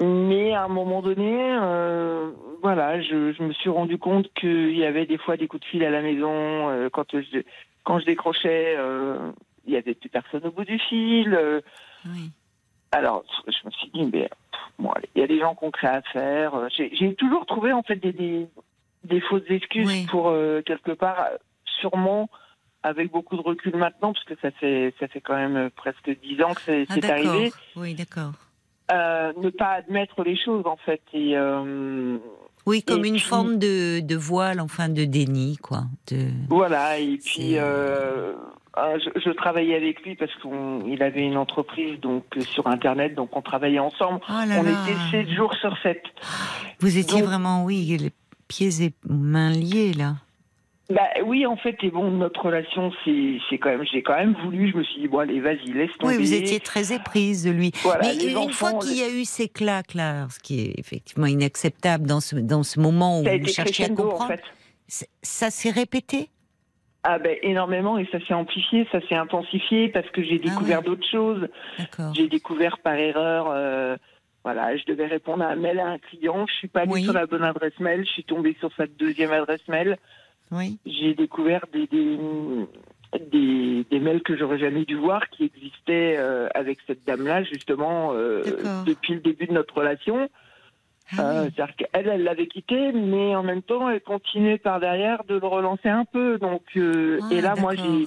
mais 0.00 0.52
à 0.54 0.64
un 0.64 0.68
moment 0.68 1.02
donné, 1.02 1.36
euh, 1.60 2.30
voilà, 2.62 3.00
je, 3.02 3.32
je 3.32 3.42
me 3.42 3.52
suis 3.52 3.70
rendu 3.70 3.98
compte 3.98 4.32
qu'il 4.34 4.76
y 4.76 4.84
avait 4.84 5.06
des 5.06 5.18
fois 5.18 5.36
des 5.36 5.48
coups 5.48 5.62
de 5.62 5.66
fil 5.68 5.84
à 5.84 5.90
la 5.90 6.02
maison. 6.02 6.88
quand 6.92 7.06
je 7.12 7.42
quand 7.84 7.98
je 8.00 8.06
décrochais, 8.06 8.76
il 9.66 9.72
y 9.72 9.76
avait 9.76 9.94
plus 9.94 10.08
personne 10.08 10.44
au 10.46 10.50
bout 10.50 10.64
du 10.64 10.78
fil. 10.78 11.38
oui. 12.06 12.30
alors, 12.92 13.24
je 13.46 13.66
me 13.66 13.70
suis 13.70 13.90
dit, 13.90 14.10
mais 14.12 14.28
bon, 14.78 14.90
allez, 14.90 15.08
il 15.14 15.20
y 15.20 15.24
a 15.24 15.26
des 15.28 15.38
gens 15.38 15.54
concrets 15.54 15.86
à 15.88 16.02
faire. 16.02 16.52
J'ai 16.76 16.90
j'ai 16.96 17.14
toujours 17.14 17.46
trouvé 17.46 17.72
en 17.72 17.82
fait 17.82 17.96
des, 17.96 18.12
des, 18.12 18.48
des 19.06 19.20
fausses 19.20 19.42
excuses 19.48 19.86
Oui. 19.86 20.06
pour 20.10 20.28
euh, 20.28 20.62
quelque 20.64 20.92
part, 20.92 21.28
sûrement 21.80 22.28
avec 22.82 23.10
beaucoup 23.10 23.36
de 23.36 23.42
recul 23.42 23.74
maintenant, 23.76 24.12
parce 24.12 24.24
que 24.24 24.34
ça 24.40 24.50
fait 24.52 24.94
ça 25.00 25.08
fait 25.08 25.20
quand 25.20 25.34
même 25.36 25.56
euh, 25.56 25.70
presque 25.74 26.10
dix 26.22 26.40
ans 26.42 26.54
que 26.54 26.60
c'est 26.64 26.86
Ah, 27.04 27.12
arrivé. 27.12 27.52
Oui, 27.74 27.94
d'accord. 27.94 28.32
Euh, 28.92 29.32
ne 29.42 29.50
pas 29.50 29.72
admettre 29.72 30.22
les 30.22 30.36
choses 30.36 30.64
en 30.66 30.76
fait. 30.76 31.02
Et, 31.12 31.36
euh, 31.36 32.18
Oui, 32.66 32.82
comme 32.84 33.04
Et 33.04 33.08
une 33.08 33.14
puis- 33.14 33.22
forme 33.24 33.58
de, 33.58 33.98
de 34.00 34.14
voile, 34.16 34.60
enfin 34.60 34.88
de 34.88 35.04
déni, 35.04 35.56
quoi. 35.56 35.84
De... 36.10 36.28
Voilà, 36.48 36.98
et 36.98 37.16
puis 37.24 37.58
euh, 37.58 38.32
je, 38.76 39.10
je 39.20 39.30
travaillais 39.30 39.74
avec 39.76 40.02
lui 40.04 40.14
parce 40.14 40.32
qu'il 40.36 41.02
avait 41.02 41.22
une 41.24 41.36
entreprise 41.36 41.98
donc 42.00 42.24
sur 42.42 42.68
internet, 42.68 43.14
donc 43.16 43.36
on 43.36 43.42
travaillait 43.42 43.80
ensemble. 43.80 44.20
Oh 44.28 44.32
là 44.32 44.56
on 44.60 44.62
là. 44.62 44.70
était 44.84 45.26
7 45.26 45.28
jours 45.36 45.52
sur 45.54 45.76
7. 45.78 46.00
Vous 46.80 46.96
étiez 46.98 47.20
Donc- 47.20 47.28
vraiment, 47.28 47.64
oui, 47.64 47.98
pieds 48.48 48.82
et 48.82 48.92
mains 49.08 49.50
liés, 49.50 49.92
là. 49.92 50.16
Bah 50.88 51.02
oui, 51.24 51.44
en 51.46 51.56
fait, 51.56 51.76
et 51.82 51.90
bon, 51.90 52.12
notre 52.12 52.44
relation, 52.44 52.92
c'est 53.04 53.38
c'est 53.50 53.58
quand 53.58 53.70
même, 53.70 53.84
j'ai 53.92 54.02
quand 54.04 54.14
même 54.14 54.36
voulu. 54.44 54.70
Je 54.70 54.76
me 54.76 54.84
suis 54.84 55.00
dit 55.00 55.08
bon, 55.08 55.18
allez, 55.18 55.40
vas-y, 55.40 55.72
laisse 55.72 55.90
tomber. 55.98 56.16
Oui, 56.16 56.22
vous 56.22 56.32
étiez 56.32 56.60
très 56.60 56.92
éprise 56.92 57.42
de 57.42 57.50
lui. 57.50 57.72
Voilà, 57.82 58.02
Mais 58.02 58.24
une 58.24 58.36
enfants, 58.36 58.50
fois 58.50 58.78
qu'il 58.78 58.96
y 58.96 59.02
a 59.02 59.10
eu 59.10 59.24
ces 59.24 59.48
claques, 59.48 59.94
là, 59.94 60.28
ce 60.30 60.38
qui 60.38 60.60
est 60.60 60.78
effectivement 60.78 61.26
inacceptable 61.26 62.06
dans 62.06 62.20
ce, 62.20 62.36
dans 62.36 62.62
ce 62.62 62.78
moment 62.78 63.20
où 63.20 63.24
vous 63.24 63.48
cherchez 63.48 63.84
à 63.84 63.90
en 63.90 63.96
comprendre, 63.96 64.28
fait. 64.28 65.08
ça 65.22 65.50
s'est 65.50 65.70
répété? 65.70 66.30
Ah 67.08 67.18
ben 67.18 67.36
énormément 67.42 67.98
et 67.98 68.08
ça 68.10 68.18
s'est 68.24 68.34
amplifié, 68.34 68.86
ça 68.90 69.00
s'est 69.08 69.14
intensifié 69.14 69.88
parce 69.88 70.08
que 70.10 70.24
j'ai 70.24 70.38
découvert 70.38 70.80
ouais. 70.80 70.84
d'autres 70.84 71.08
choses. 71.08 71.48
D'accord. 71.78 72.12
J'ai 72.14 72.28
découvert 72.28 72.78
par 72.78 72.94
erreur, 72.94 73.46
euh, 73.50 73.96
voilà, 74.46 74.76
je 74.76 74.84
devais 74.84 75.06
répondre 75.06 75.42
à 75.42 75.48
un 75.48 75.56
mail 75.56 75.80
à 75.80 75.88
un 75.88 75.98
client, 75.98 76.46
je 76.46 76.54
suis 76.54 76.68
pas 76.68 76.82
allée 76.82 76.92
Oui. 76.92 77.02
sur 77.02 77.12
la 77.12 77.26
bonne 77.26 77.42
adresse 77.42 77.76
mail, 77.80 78.04
je 78.06 78.10
suis 78.12 78.22
tombée 78.22 78.54
sur 78.60 78.70
sa 78.76 78.86
deuxième 78.86 79.32
adresse 79.32 79.66
mail. 79.66 79.98
Oui. 80.52 80.78
J'ai 80.86 81.14
découvert 81.14 81.64
des, 81.72 81.88
des, 81.88 82.16
des, 83.32 83.84
des 83.90 83.98
mails 83.98 84.22
que 84.22 84.36
j'aurais 84.36 84.58
jamais 84.60 84.84
dû 84.84 84.94
voir 84.94 85.28
qui 85.30 85.42
existaient 85.46 86.14
euh, 86.16 86.46
avec 86.54 86.78
cette 86.86 87.04
dame-là 87.04 87.42
justement 87.42 88.12
euh, 88.14 88.44
depuis 88.86 89.14
le 89.14 89.20
début 89.20 89.46
de 89.48 89.52
notre 89.54 89.74
relation. 89.78 90.28
Ah 91.18 91.22
Euh. 91.22 91.48
C'est-à-dire 91.54 91.74
qu'elle, 91.74 92.08
elle 92.08 92.22
l'avait 92.22 92.46
quitté, 92.46 92.92
mais 92.92 93.34
en 93.34 93.42
même 93.42 93.62
temps, 93.62 93.90
elle 93.90 94.00
continuait 94.00 94.58
par 94.58 94.78
derrière 94.78 95.24
de 95.24 95.34
le 95.38 95.46
relancer 95.46 95.88
un 95.88 96.04
peu. 96.04 96.38
Donc, 96.38 96.62
Ah, 96.76 97.28
et 97.32 97.40
là, 97.40 97.54
moi, 97.56 97.74
j'ai, 97.74 98.06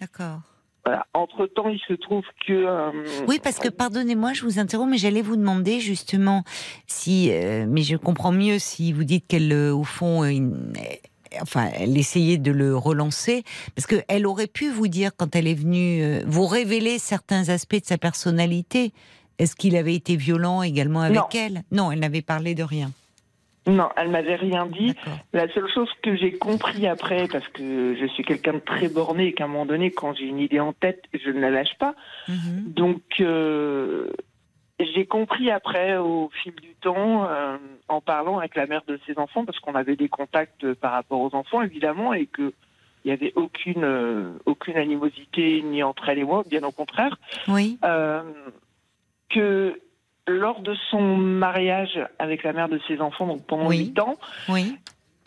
D'accord. 0.00 0.40
Voilà. 0.86 1.06
Entre 1.12 1.46
temps, 1.46 1.68
il 1.68 1.80
se 1.86 1.92
trouve 1.94 2.24
que. 2.46 2.52
euh, 2.52 2.90
Oui, 3.28 3.38
parce 3.42 3.58
que 3.58 3.68
pardonnez-moi, 3.68 4.32
je 4.32 4.42
vous 4.44 4.58
interromps, 4.58 4.90
mais 4.90 4.98
j'allais 4.98 5.20
vous 5.20 5.36
demander 5.36 5.80
justement 5.80 6.44
si, 6.86 7.28
euh, 7.32 7.66
mais 7.68 7.82
je 7.82 7.96
comprends 7.96 8.32
mieux 8.32 8.58
si 8.58 8.92
vous 8.92 9.04
dites 9.04 9.26
qu'elle, 9.26 9.52
euh, 9.52 9.74
au 9.74 9.82
fond, 9.84 10.22
enfin, 11.42 11.68
elle 11.78 11.98
essayait 11.98 12.38
de 12.38 12.52
le 12.52 12.76
relancer, 12.76 13.42
parce 13.74 13.86
que 13.86 13.96
elle 14.08 14.26
aurait 14.26 14.46
pu 14.46 14.70
vous 14.70 14.88
dire 14.88 15.10
quand 15.16 15.34
elle 15.36 15.48
est 15.48 15.54
venue 15.54 16.20
vous 16.24 16.46
révéler 16.46 16.98
certains 16.98 17.48
aspects 17.48 17.80
de 17.80 17.84
sa 17.84 17.98
personnalité. 17.98 18.92
Est-ce 19.38 19.54
qu'il 19.54 19.76
avait 19.76 19.94
été 19.94 20.16
violent 20.16 20.62
également 20.62 21.02
avec 21.02 21.16
Non. 21.18 21.26
elle? 21.34 21.62
Non, 21.70 21.92
elle 21.92 21.98
n'avait 22.00 22.22
parlé 22.22 22.54
de 22.54 22.62
rien. 22.62 22.90
Non, 23.66 23.88
elle 23.96 24.10
m'avait 24.10 24.36
rien 24.36 24.66
dit. 24.66 24.94
La 25.32 25.48
seule 25.52 25.68
chose 25.72 25.88
que 26.02 26.14
j'ai 26.16 26.32
compris 26.32 26.86
après, 26.86 27.26
parce 27.26 27.46
que 27.48 27.96
je 27.98 28.06
suis 28.06 28.22
quelqu'un 28.24 28.54
de 28.54 28.58
très 28.60 28.88
borné 28.88 29.28
et 29.28 29.32
qu'à 29.32 29.44
un 29.44 29.48
moment 29.48 29.66
donné, 29.66 29.90
quand 29.90 30.14
j'ai 30.14 30.24
une 30.26 30.38
idée 30.38 30.60
en 30.60 30.72
tête, 30.72 31.02
je 31.12 31.30
ne 31.30 31.40
la 31.40 31.50
lâche 31.50 31.76
pas. 31.78 31.94
Mhm. 32.28 32.64
Donc, 32.72 33.02
euh, 33.20 34.10
j'ai 34.78 35.06
compris 35.06 35.50
après, 35.50 35.96
au 35.96 36.30
fil 36.42 36.54
du 36.54 36.74
temps, 36.80 37.26
euh, 37.28 37.56
en 37.88 38.00
parlant 38.00 38.38
avec 38.38 38.54
la 38.54 38.66
mère 38.66 38.82
de 38.86 39.00
ses 39.06 39.18
enfants, 39.18 39.44
parce 39.44 39.58
qu'on 39.58 39.74
avait 39.74 39.96
des 39.96 40.08
contacts 40.08 40.72
par 40.74 40.92
rapport 40.92 41.20
aux 41.20 41.34
enfants, 41.34 41.62
évidemment, 41.62 42.12
et 42.14 42.26
que 42.26 42.52
il 43.04 43.08
n'y 43.10 43.12
avait 43.12 43.32
aucune, 43.36 43.84
euh, 43.84 44.32
aucune 44.46 44.76
animosité 44.76 45.62
ni 45.62 45.80
entre 45.84 46.08
elle 46.08 46.18
et 46.18 46.24
moi, 46.24 46.42
bien 46.50 46.64
au 46.64 46.72
contraire, 46.72 47.16
Oui. 47.46 47.78
euh, 47.84 48.22
que 49.30 49.80
lors 50.28 50.60
de 50.60 50.74
son 50.90 51.00
mariage 51.16 51.98
avec 52.18 52.42
la 52.42 52.52
mère 52.52 52.68
de 52.68 52.80
ses 52.88 53.00
enfants, 53.00 53.26
donc 53.26 53.46
pendant 53.46 53.68
Oui. 53.68 53.78
huit 53.78 53.98
ans, 54.00 54.16
Oui. 54.48 54.76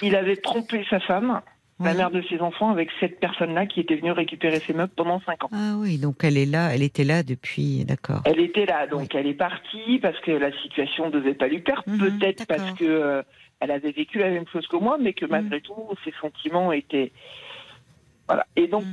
il 0.02 0.16
avait 0.16 0.36
trompé 0.38 0.86
sa 0.90 1.00
femme, 1.00 1.42
la 1.82 1.94
mère 1.94 2.12
de 2.12 2.22
ses 2.24 2.42
enfants, 2.42 2.70
avec 2.72 2.90
cette 3.00 3.22
personne-là 3.22 3.66
qui 3.66 3.80
était 3.80 3.96
venue 3.96 4.12
récupérer 4.12 4.62
ses 4.68 4.74
meubles 4.74 4.92
pendant 4.96 5.22
cinq 5.22 5.46
ans. 5.46 5.50
Ah 5.54 5.76
oui, 5.78 5.98
donc 5.98 6.18
elle 6.24 6.36
est 6.38 6.46
là, 6.46 6.74
elle 6.76 6.84
était 6.84 7.06
là 7.06 7.24
depuis, 7.24 7.86
d'accord. 7.86 8.22
Elle 8.26 8.42
était 8.42 8.66
là, 8.66 8.86
donc 8.88 9.16
elle 9.16 9.28
est 9.28 9.34
partie 9.34 10.00
parce 10.02 10.20
que 10.20 10.32
la 10.32 10.52
situation 10.62 11.06
ne 11.06 11.12
devait 11.12 11.34
pas 11.36 11.48
lui 11.48 11.60
plaire, 11.60 11.82
Mhm, 11.88 11.98
peut-être 11.98 12.46
parce 12.48 12.70
que 12.78 12.84
euh, 12.84 13.22
elle 13.62 13.72
avait 13.72 13.92
vécu 13.92 14.20
la 14.20 14.30
même 14.30 14.48
chose 14.52 14.68
que 14.68 14.76
moi, 14.76 14.98
mais 15.00 15.14
que 15.14 15.24
Mhm. 15.24 15.32
malgré 15.32 15.62
tout, 15.62 15.76
ses 16.04 16.14
sentiments 16.20 16.74
étaient 16.74 17.14
voilà. 18.30 18.46
Et 18.56 18.68
donc, 18.68 18.84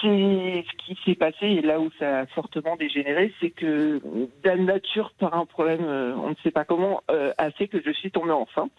s'est- 0.00 0.64
ce 0.70 0.76
qui 0.84 0.96
s'est 1.04 1.16
passé, 1.16 1.46
et 1.46 1.60
là 1.60 1.80
où 1.80 1.90
ça 1.98 2.20
a 2.20 2.26
fortement 2.26 2.76
dégénéré, 2.76 3.34
c'est 3.40 3.50
que 3.50 4.00
Dame 4.44 4.64
Nature, 4.64 5.12
par 5.18 5.34
un 5.34 5.44
problème, 5.44 5.84
euh, 5.84 6.14
on 6.14 6.30
ne 6.30 6.34
sait 6.44 6.52
pas 6.52 6.64
comment, 6.64 7.02
euh, 7.10 7.32
a 7.36 7.50
fait 7.50 7.66
que 7.66 7.82
je 7.84 7.90
suis 7.90 8.12
tombée 8.12 8.30
enceinte. 8.30 8.70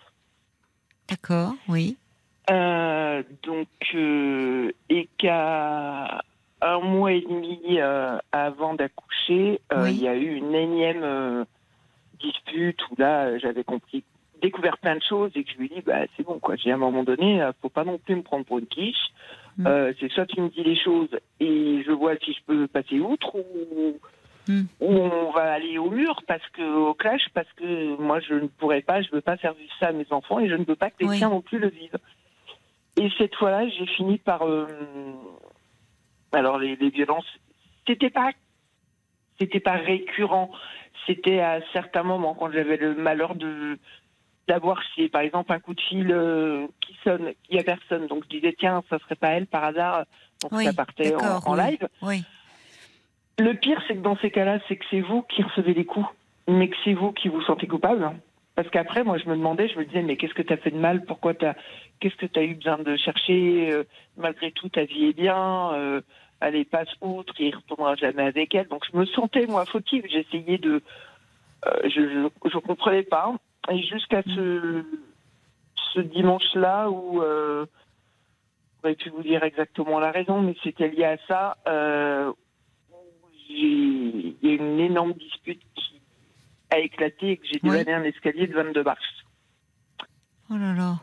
D'accord, 1.10 1.54
oui. 1.68 1.98
Euh, 2.50 3.22
donc, 3.44 3.68
euh, 3.96 4.72
et 4.90 5.10
qu'à 5.18 6.22
un 6.62 6.80
mois 6.80 7.12
et 7.12 7.22
demi 7.22 7.80
avant 8.32 8.76
d'accoucher, 8.76 9.60
Oui. 9.76 9.92
il 9.94 10.02
y 10.02 10.08
a 10.08 10.16
eu 10.16 10.36
une 10.36 10.56
énième 10.56 11.46
dispute 12.20 12.80
où 12.90 12.96
là, 12.98 13.38
j'avais 13.40 13.66
compris, 13.66 14.06
découvert 14.42 14.78
plein 14.78 14.96
de 14.96 15.04
choses 15.04 15.32
et 15.36 15.44
que 15.44 15.52
je 15.52 15.58
lui 15.58 15.70
dit, 15.70 15.82
bah, 15.86 16.06
c'est 16.16 16.24
bon, 16.24 16.40
quoi. 16.40 16.56
J'ai 16.56 16.72
à 16.72 16.76
un 16.76 16.78
moment 16.78 17.04
donné, 17.04 17.42
euh, 17.42 17.52
faut 17.62 17.70
pas 17.70 17.84
non 17.84 17.98
plus 17.98 18.16
me 18.16 18.22
prendre 18.24 18.46
pour 18.46 18.60
une 18.60 18.68
quiche. 18.68 18.96
Mm. 19.58 19.68
Euh, 19.68 19.94
c'est 20.00 20.12
soit 20.12 20.26
tu 20.26 20.40
me 20.42 20.50
dis 20.50 20.64
les 20.64 20.78
choses 20.78 21.10
et 21.40 21.84
je 21.86 21.92
vois 21.92 22.16
si 22.18 22.34
je 22.34 22.40
peux 22.46 22.68
passer 22.68 23.00
outre 23.00 23.36
ou, 23.36 24.00
Mm. 24.48 24.64
ou 24.80 24.88
on 24.90 25.32
va 25.32 25.54
aller 25.54 25.78
au 25.78 25.90
mur 25.90 26.22
parce 26.28 26.46
que 26.54 26.62
au 26.62 26.94
clash 26.94 27.28
parce 27.34 27.52
que 27.54 27.98
moi 27.98 28.20
je 28.20 28.34
ne 28.34 28.48
pourrais 28.48 28.82
pas, 28.82 29.02
je 29.02 29.10
veux 29.12 29.22
pas 29.22 29.38
faire 29.38 29.54
vivre 29.54 29.74
ça 29.80 29.88
à 29.88 29.92
mes 29.92 30.08
enfants 30.12 30.40
et 30.40 30.48
je 30.48 30.56
ne 30.56 30.64
veux 30.64 30.76
pas 30.76 30.90
que 30.90 30.96
les 31.02 31.08
Oui. 31.08 31.18
tiens 31.18 31.30
non 31.30 31.42
plus 31.42 31.60
le 31.60 31.70
vivent. 31.70 31.98
Et 33.00 33.10
cette 33.18 33.36
fois-là, 33.36 33.68
j'ai 33.68 33.86
fini 33.86 34.18
par 34.18 34.48
euh, 34.48 34.66
alors 36.32 36.58
les, 36.58 36.76
les 36.78 36.90
violences, 36.90 37.28
c'était 37.86 38.10
pas 38.10 38.32
c'était 39.40 39.60
pas 39.60 39.74
récurrent, 39.76 40.50
c'était 41.06 41.40
à 41.40 41.60
certains 41.74 42.04
moments 42.04 42.34
quand 42.34 42.52
j'avais 42.52 42.78
le 42.78 42.96
malheur 42.96 43.36
de 43.36 43.78
d'avoir 44.48 44.82
si 44.94 45.10
par 45.10 45.22
exemple 45.22 45.52
un 45.54 45.60
coup 45.60 45.74
de 45.74 45.82
fil 45.82 46.12
euh, 46.12 46.68
qui 46.82 46.96
sonne, 47.04 47.34
il 47.50 47.56
y 47.56 47.60
a 47.60 47.64
personne, 47.64 48.08
donc 48.08 48.24
je 48.26 48.38
disais 48.38 48.56
tiens 48.58 48.84
ça 48.90 48.98
serait 49.00 49.16
pas 49.16 49.30
elle 49.30 49.48
par 49.48 49.64
hasard, 49.64 50.06
donc 50.42 50.52
Oui, 50.54 50.64
ça 50.64 50.74
partait 50.74 51.16
en, 51.16 51.42
oui. 51.54 51.60
live. 51.60 51.88
Oui. 52.02 52.24
Le 53.40 53.54
pire, 53.54 53.82
c'est 53.88 53.94
que 53.96 54.02
dans 54.02 54.18
ces 54.18 54.32
cas-là, 54.32 54.60
c'est 54.68 54.78
que 54.78 54.86
c'est 54.90 55.02
vous 55.02 55.22
qui 55.22 55.44
recevez 55.44 55.74
les 55.76 55.86
coups, 55.86 56.08
mais 56.48 56.70
que 56.70 56.76
c'est 56.84 56.94
vous 56.94 57.12
qui 57.12 57.28
vous 57.28 57.42
sentez 57.44 57.68
coupable. 57.68 58.12
Parce 58.56 58.68
qu'après, 58.72 59.04
moi, 59.04 59.20
je 59.20 59.30
me 59.30 59.36
demandais, 59.36 59.68
je 59.68 59.78
me 59.78 59.86
disais, 59.86 60.02
mais 60.02 60.18
qu'est-ce 60.18 60.34
que 60.34 60.42
tu 60.42 60.52
as 60.52 60.58
fait 60.58 60.72
de 60.72 60.78
mal? 60.78 61.06
Pourquoi 61.06 61.36
t'as, 61.36 61.54
qu'est-ce 62.00 62.16
que 62.16 62.26
tu 62.26 62.40
as 62.40 62.44
eu 62.44 62.56
besoin 62.56 62.80
de 62.80 62.96
chercher? 62.96 63.70
Euh, 63.72 63.84
Malgré 64.18 64.52
tout, 64.52 64.70
ta 64.70 64.84
vie 64.86 65.06
est 65.10 65.14
bien. 65.14 65.72
Euh, 65.74 66.02
allez, 66.42 66.66
passe 66.66 66.90
outre, 67.02 67.36
il 67.40 67.56
retournera 67.56 67.94
jamais 67.96 68.24
avec 68.24 68.56
elle. 68.56 68.68
Donc, 68.70 68.84
je 68.92 68.98
me 68.98 69.06
sentais, 69.06 69.46
moi, 69.46 69.64
fautive. 69.68 70.06
J'essayais 70.10 70.58
de. 70.58 70.82
euh, 71.68 71.72
je, 71.84 71.90
je, 71.90 72.50
je 72.50 72.58
comprenais 72.58 73.04
pas. 73.04 73.32
Et 73.72 73.82
jusqu'à 73.84 74.22
ce, 74.24 74.84
ce 75.94 76.00
dimanche-là 76.02 76.90
où. 76.90 77.22
Euh, 77.22 77.66
j'aurais 78.84 78.96
pu 78.96 79.10
vous 79.10 79.24
dire 79.24 79.44
exactement 79.44 80.00
la 80.00 80.12
raison, 80.12 80.42
mais 80.42 80.56
c'était 80.64 80.90
lié 80.90 81.04
à 81.06 81.18
ça. 81.28 81.58
Euh, 81.68 82.32
il 83.50 84.36
y 84.44 84.50
a 84.50 84.52
eu 84.54 84.58
une 84.58 84.80
énorme 84.80 85.14
dispute 85.14 85.62
qui, 85.76 86.02
a 86.70 86.80
éclaté 86.80 87.32
et 87.32 87.38
que 87.38 87.48
j'ai 87.50 87.60
dévalé 87.60 87.94
un 87.94 88.04
escalier 88.04 88.46
de 88.46 88.54
22 88.54 88.84
marches. 88.84 89.26
Oh 90.50 90.58
là 90.58 90.74
là. 90.74 91.00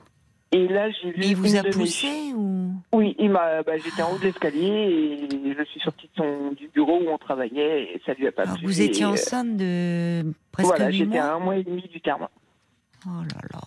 Et 0.53 0.69
là, 0.69 0.91
j'ai 0.91 1.11
vu. 1.11 1.17
Mais 1.19 1.29
il 1.29 1.37
vous 1.37 1.57
a 1.57 1.63
mes- 1.63 1.71
poussé 1.71 2.33
ou? 2.35 2.71
Oui, 2.93 3.17
il 3.19 3.31
m'a. 3.31 3.63
Bah, 3.63 3.73
j'étais 3.79 4.03
en 4.03 4.13
haut 4.13 4.19
de 4.19 4.25
l'escalier 4.25 5.29
et 5.33 5.55
je 5.59 5.65
suis 5.65 5.81
sortie 5.81 6.07
de 6.07 6.13
son, 6.23 6.53
du 6.53 6.69
bureau 6.69 7.01
où 7.03 7.09
on 7.09 7.19
travaillait 7.19 7.95
et 7.95 8.03
ça 8.07 8.13
lui 8.15 8.27
a 8.27 8.33
pas 8.33 8.43
Alors, 8.43 8.57
plu. 8.59 8.67
Vous 8.67 8.83
étiez 8.83 9.03
Et, 9.03 9.07
euh, 9.07 9.13
enceinte 9.13 9.57
de 9.57 10.33
presque 10.53 10.69
Voilà, 10.69 10.91
j'étais 10.91 11.19
à 11.19 11.35
un 11.35 11.39
mois 11.39 11.57
et 11.57 11.65
demi 11.65 11.83
du 11.83 12.01
terme. 12.01 12.29
Oh 13.07 13.11
là 13.23 13.41
là. 13.53 13.61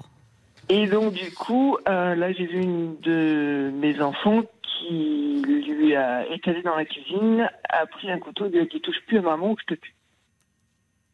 Et 0.70 0.88
donc, 0.88 1.14
du 1.14 1.32
coup, 1.34 1.78
euh, 1.88 2.16
là, 2.16 2.32
j'ai 2.34 2.46
vu 2.46 2.60
une 2.62 3.00
de 3.00 3.72
mes 3.74 4.02
enfants 4.02 4.42
qui 4.64 5.42
lui 5.46 5.96
a 5.96 6.28
étalé 6.34 6.62
dans 6.62 6.76
la 6.76 6.86
cuisine, 6.86 7.50
a 7.70 7.86
pris 7.86 8.12
un 8.12 8.20
couteau 8.20 8.46
et 8.48 8.50
lui 8.50 8.60
a 8.60 8.66
dit 8.66 8.82
Touche 8.82 9.00
plus 9.08 9.20
à 9.20 9.22
maman 9.22 9.52
ou 9.52 9.58
je 9.60 9.76
te 9.76 9.80
tue. 9.80 9.96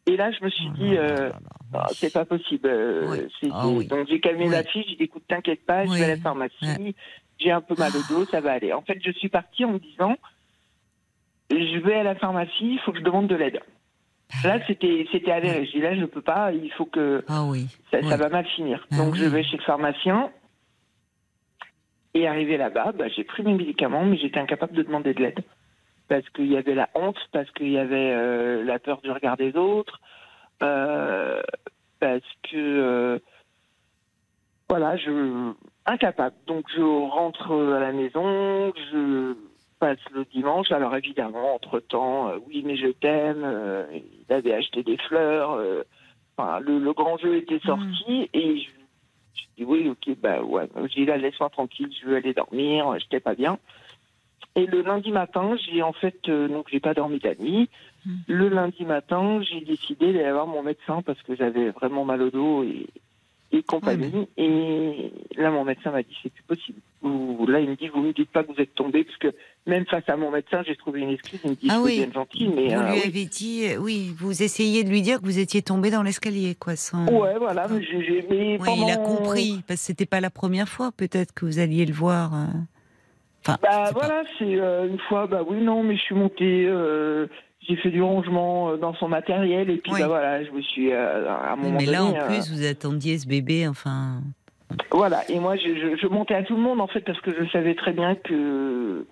Et 0.06 0.16
là, 0.16 0.30
je 0.32 0.44
me 0.44 0.50
suis 0.50 0.66
Oh 0.70 0.76
dit 0.76 0.96
euh. 0.96 1.30
Ah, 1.72 1.88
C'est 2.00 2.10
pas 2.12 2.24
possible. 2.24 2.68
euh, 2.68 3.06
Oui. 3.42 3.50
Ah 3.52 3.66
oui. 3.68 3.86
Donc, 3.86 4.06
j'ai 4.08 4.20
calmé 4.20 4.44
Oui. 4.46 4.50
la 4.52 4.64
fille, 4.64 4.84
j'ai 4.88 4.96
dit 4.96 5.02
Écoute, 5.04 5.24
t'inquiète 5.28 5.64
pas, 5.64 5.84
je 5.86 5.90
vais 5.92 6.04
à 6.04 6.08
la 6.08 6.16
pharmacie, 6.18 6.94
j'ai 7.38 7.50
un 7.50 7.60
peu 7.60 7.74
mal 7.76 7.92
au 7.96 8.02
dos, 8.02 8.26
ça 8.30 8.40
va 8.40 8.52
aller. 8.52 8.72
En 8.72 8.82
fait, 8.82 8.98
je 9.04 9.10
suis 9.12 9.28
partie 9.28 9.64
en 9.64 9.72
me 9.72 9.78
disant 9.78 10.16
Je 11.50 11.78
vais 11.78 11.94
à 11.94 12.02
la 12.02 12.14
pharmacie, 12.16 12.52
il 12.74 12.80
faut 12.84 12.92
que 12.92 12.98
je 12.98 13.04
demande 13.04 13.28
de 13.28 13.34
l'aide. 13.36 13.60
Là, 14.42 14.58
c'était 14.66 15.06
c'était 15.12 15.30
avéré. 15.32 15.64
Je 15.66 15.70
dis 15.72 15.80
Là, 15.80 15.94
je 15.94 16.04
peux 16.04 16.20
pas, 16.22 16.52
il 16.52 16.70
faut 16.72 16.86
que 16.86 17.24
Ah 17.28 17.44
oui. 17.44 17.66
ça, 17.90 18.00
va 18.16 18.28
mal 18.28 18.44
finir. 18.46 18.86
Ah 18.90 18.96
Donc 18.96 19.12
oui. 19.14 19.20
je 19.20 19.24
vais 19.26 19.42
chez 19.44 19.56
le 19.56 19.62
pharmacien. 19.62 20.30
Et 22.14 22.26
arrivé 22.28 22.56
là-bas, 22.56 22.92
bah, 22.92 23.08
j'ai 23.08 23.24
pris 23.24 23.42
mes 23.42 23.54
médicaments, 23.54 24.04
mais 24.04 24.16
j'étais 24.16 24.38
incapable 24.38 24.74
de 24.74 24.82
demander 24.82 25.14
de 25.14 25.20
l'aide. 25.22 25.40
Parce 26.08 26.28
qu'il 26.30 26.46
y 26.46 26.56
avait 26.56 26.74
la 26.74 26.88
honte, 26.94 27.18
parce 27.32 27.50
qu'il 27.52 27.70
y 27.70 27.78
avait 27.78 28.12
euh, 28.12 28.62
la 28.64 28.78
peur 28.78 29.00
du 29.00 29.10
regard 29.10 29.36
des 29.36 29.56
autres, 29.56 30.00
euh, 30.62 31.42
parce 32.00 32.20
que... 32.50 32.56
euh, 32.56 33.18
voilà, 34.68 34.96
je... 34.96 35.52
Incapable. 35.86 36.34
Donc 36.46 36.64
je 36.74 36.80
rentre 36.82 37.52
à 37.76 37.80
la 37.80 37.92
maison, 37.92 38.72
je 38.90 39.34
passe 39.84 39.98
le 40.14 40.24
dimanche. 40.24 40.72
Alors 40.72 40.96
évidemment, 40.96 41.56
entre-temps, 41.56 42.28
euh, 42.28 42.38
oui, 42.46 42.62
mais 42.64 42.76
je 42.76 42.88
t'aime, 42.88 43.42
euh, 43.44 43.84
il 43.92 44.32
avait 44.32 44.54
acheté 44.54 44.82
des 44.82 44.96
fleurs, 44.96 45.52
euh, 45.52 45.82
Enfin, 46.36 46.58
le, 46.58 46.80
le 46.80 46.92
grand 46.92 47.16
jeu 47.16 47.36
était 47.36 47.60
sorti 47.60 48.28
et 48.32 48.58
je, 48.58 48.68
je 49.36 49.44
dis 49.56 49.64
oui, 49.64 49.88
ok, 49.88 50.16
bah 50.20 50.42
ouais. 50.42 50.68
J'ai 50.88 51.02
dit 51.02 51.06
là, 51.06 51.16
laisse-moi 51.16 51.48
tranquille, 51.48 51.88
je 52.02 52.08
veux 52.08 52.16
aller 52.16 52.34
dormir, 52.34 52.92
j'étais 52.98 53.20
pas 53.20 53.36
bien. 53.36 53.56
Et 54.56 54.66
le 54.66 54.82
lundi 54.82 55.12
matin, 55.12 55.54
j'ai 55.56 55.80
en 55.82 55.92
fait, 55.92 56.28
donc 56.28 56.66
j'ai 56.72 56.80
pas 56.80 56.92
dormi 56.92 57.20
la 57.22 57.36
nuit. 57.36 57.70
Mm. 58.04 58.14
Le 58.26 58.48
lundi 58.48 58.84
matin, 58.84 59.42
j'ai 59.42 59.60
décidé 59.60 60.12
d'aller 60.12 60.32
voir 60.32 60.48
mon 60.48 60.64
médecin 60.64 61.02
parce 61.02 61.22
que 61.22 61.36
j'avais 61.36 61.70
vraiment 61.70 62.04
mal 62.04 62.20
au 62.22 62.30
dos 62.30 62.64
et, 62.64 62.88
et 63.54 63.62
compagnie. 63.62 64.28
Et 64.36 65.12
là, 65.36 65.50
mon 65.50 65.64
médecin 65.64 65.90
m'a 65.90 66.02
dit 66.02 66.16
c'est 66.22 66.32
plus 66.32 66.42
possible. 66.44 66.78
Ou 67.02 67.46
là, 67.46 67.60
il 67.60 67.68
me 67.70 67.76
dit 67.76 67.88
vous 67.88 68.00
me 68.02 68.12
dites 68.12 68.30
pas 68.30 68.42
que 68.42 68.52
vous 68.52 68.60
êtes 68.60 68.74
tombé 68.74 69.04
parce 69.04 69.18
que 69.18 69.28
même 69.66 69.84
face 69.86 70.04
à 70.08 70.16
mon 70.16 70.30
médecin, 70.30 70.62
j'ai 70.66 70.76
trouvé 70.76 71.00
une 71.00 71.10
excuse. 71.10 71.40
Il 71.44 71.50
me 71.50 71.54
dit 71.56 71.68
Ah 71.70 71.80
oui. 71.82 71.96
bien 72.04 72.12
gentil, 72.12 72.48
mais 72.48 72.74
vous 72.74 72.80
euh, 72.80 72.86
lui 72.90 73.00
oui. 73.00 73.02
avez 73.06 73.24
dit, 73.24 73.66
euh, 73.66 73.76
oui, 73.78 74.14
vous 74.18 74.42
essayez 74.42 74.84
de 74.84 74.88
lui 74.90 75.02
dire 75.02 75.20
que 75.20 75.24
vous 75.24 75.38
étiez 75.38 75.62
tombé 75.62 75.90
dans 75.90 76.02
l'escalier, 76.02 76.54
quoi. 76.54 76.76
Sans... 76.76 77.06
Ouais, 77.06 77.36
voilà, 77.38 77.66
mais 77.68 77.80
mais 78.30 78.58
Oui, 78.60 78.68
il 78.76 78.90
a 78.90 78.96
compris, 78.96 79.60
parce 79.66 79.80
que 79.80 79.86
c'était 79.86 80.06
pas 80.06 80.20
la 80.20 80.30
première 80.30 80.68
fois, 80.68 80.90
peut-être 80.96 81.32
que 81.34 81.44
vous 81.46 81.58
alliez 81.58 81.86
le 81.86 81.94
voir. 81.94 82.34
euh. 82.34 82.46
Enfin, 83.46 83.58
Bah 83.62 83.68
pas. 83.68 83.90
voilà, 83.92 84.22
c'est 84.38 84.58
euh, 84.58 84.88
une 84.88 84.98
fois, 84.98 85.26
bah 85.26 85.42
oui, 85.46 85.58
non, 85.62 85.82
mais 85.82 85.96
je 85.96 86.02
suis 86.02 86.14
montée, 86.14 86.64
euh, 86.66 87.26
j'ai 87.66 87.76
fait 87.76 87.90
du 87.90 88.02
rangement 88.02 88.70
euh, 88.70 88.76
dans 88.76 88.94
son 88.94 89.08
matériel, 89.08 89.70
et 89.70 89.76
puis 89.78 89.92
Oui. 89.92 90.00
bah 90.00 90.08
voilà, 90.08 90.44
je 90.44 90.50
me 90.50 90.60
suis, 90.62 90.92
euh, 90.92 91.28
à 91.28 91.52
un 91.52 91.56
moment 91.56 91.78
mais 91.78 91.86
là, 91.86 91.98
donné, 91.98 92.18
en 92.18 92.22
euh, 92.22 92.26
plus, 92.26 92.50
vous 92.52 92.66
attendiez 92.66 93.18
ce 93.18 93.26
bébé, 93.26 93.66
enfin. 93.68 94.20
voilà, 94.90 95.22
et 95.30 95.38
moi, 95.40 95.56
je, 95.56 95.68
je, 95.74 95.96
je 95.96 96.06
montais 96.06 96.34
à 96.34 96.42
tout 96.42 96.56
le 96.56 96.62
monde, 96.62 96.80
en 96.80 96.86
fait, 96.86 97.00
parce 97.00 97.20
que 97.20 97.30
je 97.32 97.48
savais 97.50 97.74
très 97.74 97.92
bien 97.92 98.14
que... 98.14 99.06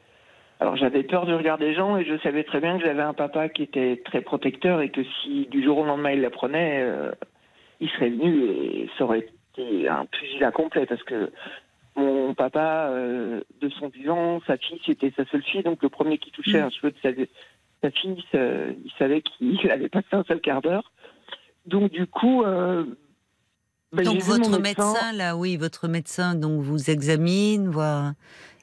Alors 0.60 0.76
j'avais 0.76 1.02
peur 1.02 1.26
du 1.26 1.34
regard 1.34 1.58
des 1.58 1.74
gens, 1.74 1.96
et 1.96 2.04
je 2.04 2.16
savais 2.18 2.44
très 2.44 2.60
bien 2.60 2.78
que 2.78 2.84
j'avais 2.84 3.02
un 3.02 3.14
papa 3.14 3.48
qui 3.48 3.64
était 3.64 4.00
très 4.04 4.20
protecteur, 4.20 4.80
et 4.80 4.90
que 4.90 5.00
si 5.02 5.48
du 5.50 5.60
jour 5.64 5.78
au 5.78 5.84
lendemain 5.84 6.12
il 6.12 6.20
l'apprenait, 6.20 6.82
euh, 6.82 7.10
il 7.80 7.88
serait 7.90 8.10
venu, 8.10 8.44
et 8.44 8.88
ça 8.96 9.02
aurait 9.04 9.26
été 9.56 9.88
un 9.88 10.04
pugilat 10.06 10.52
complet, 10.52 10.86
parce 10.86 11.02
que 11.02 11.32
mon 11.96 12.32
papa, 12.34 12.86
euh, 12.90 13.40
de 13.60 13.68
son 13.70 13.88
vivant, 13.88 14.40
sa 14.46 14.56
fille, 14.56 14.80
c'était 14.86 15.12
sa 15.16 15.24
seule 15.26 15.42
fille, 15.42 15.64
donc 15.64 15.82
le 15.82 15.88
premier 15.88 16.18
qui 16.18 16.30
touchait 16.30 16.60
Mm. 16.60 16.66
un 16.66 16.70
cheveu 16.70 16.90
de 16.92 16.96
sa, 17.02 17.08
sa 17.82 17.90
fille, 17.90 18.22
il 18.34 18.92
savait 18.98 19.22
qu'il 19.22 19.59
avait 19.70 19.88
passé 19.88 20.06
un 20.12 20.24
seul 20.24 20.40
quart 20.40 20.62
d'heure. 20.62 20.92
Donc 21.66 21.90
du 21.90 22.06
coup, 22.06 22.42
euh, 22.44 22.84
ben, 23.92 24.04
donc, 24.04 24.22
votre 24.22 24.59
médecin, 24.59 25.12
là, 25.12 25.36
oui, 25.36 25.59
votre 25.59 25.86
médecin, 25.86 26.34
donc, 26.34 26.62
vous 26.62 26.90
examine, 26.90 27.68
voit, 27.68 28.12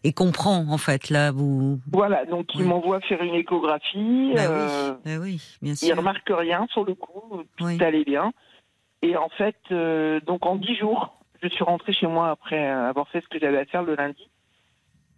et 0.04 0.12
comprend, 0.12 0.66
en 0.70 0.78
fait, 0.80 1.10
là, 1.10 1.32
vous. 1.32 1.80
Voilà, 1.92 2.26
donc 2.26 2.48
il 2.56 2.64
m'envoie 2.64 3.00
faire 3.02 3.22
une 3.22 3.36
échographie. 3.36 4.32
Bah 4.36 4.50
euh, 4.50 4.94
oui, 4.94 4.98
bah 5.06 5.18
oui, 5.22 5.58
bien 5.62 5.74
il 5.74 5.78
sûr. 5.78 5.96
remarque 5.98 6.30
rien 6.30 6.66
sur 6.72 6.84
le 6.84 6.96
coup, 6.96 7.44
tout 7.58 7.66
Oui. 7.66 7.78
allait 7.80 8.06
bien. 8.06 8.32
Et 9.04 9.16
en 9.18 9.30
fait, 9.30 9.58
euh, 9.72 10.20
donc 10.22 10.48
en 10.48 10.56
dix 10.56 10.76
jours, 10.76 11.20
je 11.44 11.48
suis 11.48 11.64
rentrée 11.64 11.94
chez 11.94 12.08
moi 12.08 12.32
après 12.32 12.68
avoir 12.68 13.08
fait 13.10 13.22
ce 13.22 13.28
que 13.28 13.40
j'avais 13.40 13.60
à 13.60 13.66
faire 13.66 13.84
le 13.84 13.96
lundi. 13.96 14.28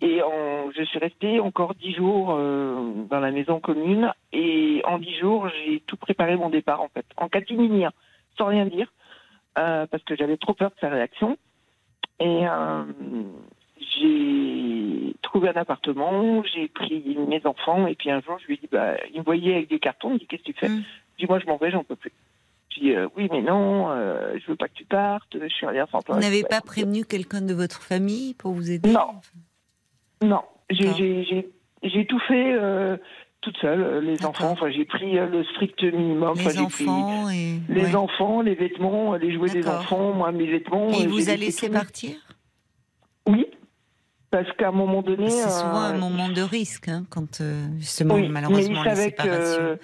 Et 0.02 0.22
en- 0.24 0.72
je 0.72 0.84
suis 0.84 0.98
restée 1.00 1.40
encore 1.40 1.76
dix 1.76 1.94
jours 1.94 2.32
euh, 2.32 2.92
dans 3.10 3.20
la 3.20 3.32
maison 3.32 3.60
commune. 3.60 4.12
Et 4.34 4.82
en 4.86 4.98
dix 4.98 5.16
jours, 5.20 5.48
j'ai 5.50 5.80
tout 5.82 5.98
préparé 5.98 6.36
mon 6.36 6.50
départ 6.50 6.82
en 6.82 6.88
fait, 6.90 7.06
en 7.18 7.30
catimini, 7.30 7.86
hein, 7.86 7.92
sans 8.38 8.48
rien 8.48 8.66
dire, 8.66 8.92
euh, 9.60 9.86
parce 9.86 10.04
que 10.04 10.16
j'avais 10.16 10.38
trop 10.38 10.54
peur 10.54 10.72
de 10.72 10.76
sa 10.82 10.90
réaction. 10.90 11.38
Et 12.20 12.48
euh, 12.48 12.84
j'ai 13.80 15.14
trouvé 15.22 15.50
un 15.50 15.54
appartement, 15.56 16.44
j'ai 16.44 16.68
pris 16.68 17.04
mes 17.28 17.46
enfants, 17.46 17.88
et 17.88 17.96
puis 17.96 18.10
un 18.12 18.22
jour, 18.22 18.38
je 18.40 18.48
lui 18.48 18.54
ai 18.56 18.58
dit, 18.58 18.70
bah, 18.72 18.96
il 19.14 19.20
me 19.20 19.24
voyait 19.26 19.56
avec 19.56 19.70
des 19.70 19.80
cartons, 19.80 20.10
il 20.10 20.14
me 20.14 20.20
dit, 20.20 20.28
qu'est-ce 20.28 20.44
que 20.44 20.52
tu 20.52 20.58
fais? 20.60 20.70
Mm. 20.70 20.84
Je 21.18 21.26
dis, 21.26 21.30
moi, 21.30 21.40
je 21.40 21.46
m'en 21.46 21.58
vais, 21.58 21.72
j'en 21.72 21.84
peux 21.84 21.96
plus. 21.96 22.12
Je 22.70 22.80
dis, 22.80 22.94
oui, 23.18 23.28
mais 23.32 23.42
non, 23.42 23.90
je 24.38 24.46
veux 24.48 24.56
pas 24.56 24.68
que 24.68 24.74
tu 24.76 24.86
partes, 24.86 25.38
je 25.40 25.48
suis 25.48 25.66
en 25.66 25.72
lien 25.72 25.88
sans 25.92 26.02
toi. 26.02 26.16
Vous 26.16 26.22
n'avez 26.22 26.44
pas 26.44 26.62
prévenu 26.62 27.06
quelqu'un 27.06 27.42
de 27.42 27.54
votre 27.54 27.82
famille 27.82 28.34
pour 28.34 28.54
vous 28.54 28.72
aider? 28.72 28.90
Non. 28.90 29.16
Non, 30.22 30.42
j'ai- 30.70 31.24
tout 32.06 32.20
fait 32.28 32.54
euh, 32.54 32.98
toute 33.42 33.58
seule, 33.58 33.82
euh, 33.82 34.02
les 34.02 34.24
enfants. 34.26 34.52
Enfin, 34.52 34.70
j'ai 34.70 34.86
pris 34.86 35.18
euh, 35.18 35.26
le 35.28 35.44
strict 35.46 35.82
minimum. 35.84 36.30
Enfin, 36.32 36.50
Les 36.50 36.56
pris 36.68 36.88
enfants 36.88 37.30
et. 37.30 37.60
les 37.70 37.86
ouais. 37.86 37.96
enfants, 37.96 38.42
les 38.42 38.56
vêtements, 38.56 39.16
les 39.16 39.34
jouets 39.34 39.50
des 39.50 39.68
enfants, 39.68 40.14
moi, 40.14 40.32
mes 40.32 40.46
vêtements. 40.46 40.90
Et 40.92 41.08
vous 41.08 41.30
a 41.30 41.36
laissé 41.36 41.68
tout. 41.68 41.74
partir? 41.74 42.12
Oui, 43.28 43.46
parce 44.30 44.52
qu'à 44.54 44.70
un 44.70 44.72
moment 44.74 45.02
donné. 45.02 45.30
C'est 45.30 45.50
souvent 45.50 45.78
un 45.82 45.98
moment 45.98 46.30
de 46.30 46.42
risque, 46.42 46.88
hein, 46.88 47.04
quand 47.10 47.42
euh, 47.42 47.66
justement, 47.80 48.16
Oui, 48.16 48.30
malheureusement, 48.30 48.84
mais 48.84 48.92
il 48.92 48.96
les 48.96 48.96
séparations. 48.96 49.58
que 49.58 49.80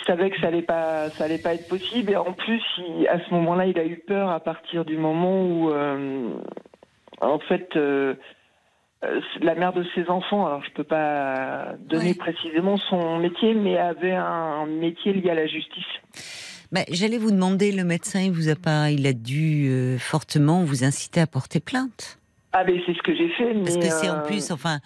il 0.00 0.04
savait 0.06 0.30
que 0.30 0.40
ça 0.40 0.46
allait 0.46 0.62
pas, 0.62 1.10
ça 1.10 1.24
allait 1.24 1.38
pas 1.38 1.54
être 1.54 1.66
possible. 1.68 2.12
Et 2.12 2.16
en 2.16 2.32
plus, 2.32 2.62
il- 2.78 3.08
à 3.08 3.18
ce 3.24 3.34
moment-là, 3.34 3.66
il 3.66 3.78
a 3.78 3.84
eu 3.84 3.96
peur 4.06 4.30
à 4.30 4.40
partir 4.40 4.84
du 4.84 4.96
moment 4.96 5.42
où, 5.44 5.70
euh, 5.70 6.30
en 7.20 7.38
fait, 7.40 7.70
euh, 7.76 8.14
la 9.40 9.54
mère 9.54 9.72
de 9.72 9.84
ses 9.94 10.08
enfants, 10.08 10.46
alors 10.46 10.62
je 10.64 10.70
peux 10.72 10.84
pas 10.84 11.74
donner 11.88 12.14
précisément 12.14 12.76
son 12.76 13.18
métier, 13.18 13.54
mais 13.54 13.78
avait 13.78 14.14
un 14.14 14.66
métier 14.66 15.12
lié 15.12 15.30
à 15.30 15.34
la 15.34 15.46
justice. 15.46 15.84
Bah, 16.72 16.80
J'allais 16.90 17.18
vous 17.18 17.30
demander, 17.30 17.72
le 17.72 17.84
médecin, 17.84 18.20
il 18.20 18.32
vous 18.32 18.48
a 18.48 18.56
pas, 18.56 18.90
il 18.90 19.06
a 19.06 19.12
dû 19.12 19.68
euh, 19.68 19.98
fortement 19.98 20.64
vous 20.64 20.84
inciter 20.84 21.20
à 21.20 21.26
porter 21.26 21.60
plainte, 21.60 22.18
Ah, 22.52 22.64
mais 22.64 22.82
c'est 22.86 22.94
ce 22.94 23.02
que 23.02 23.14
j'ai 23.14 23.28
fait. 23.30 23.54
parce 23.54 23.76
mais, 23.76 23.80
que 23.88 23.90
c'est 23.90 24.10
en 24.10 24.16
euh, 24.18 24.26
plus, 24.26 24.50
enfin, 24.50 24.80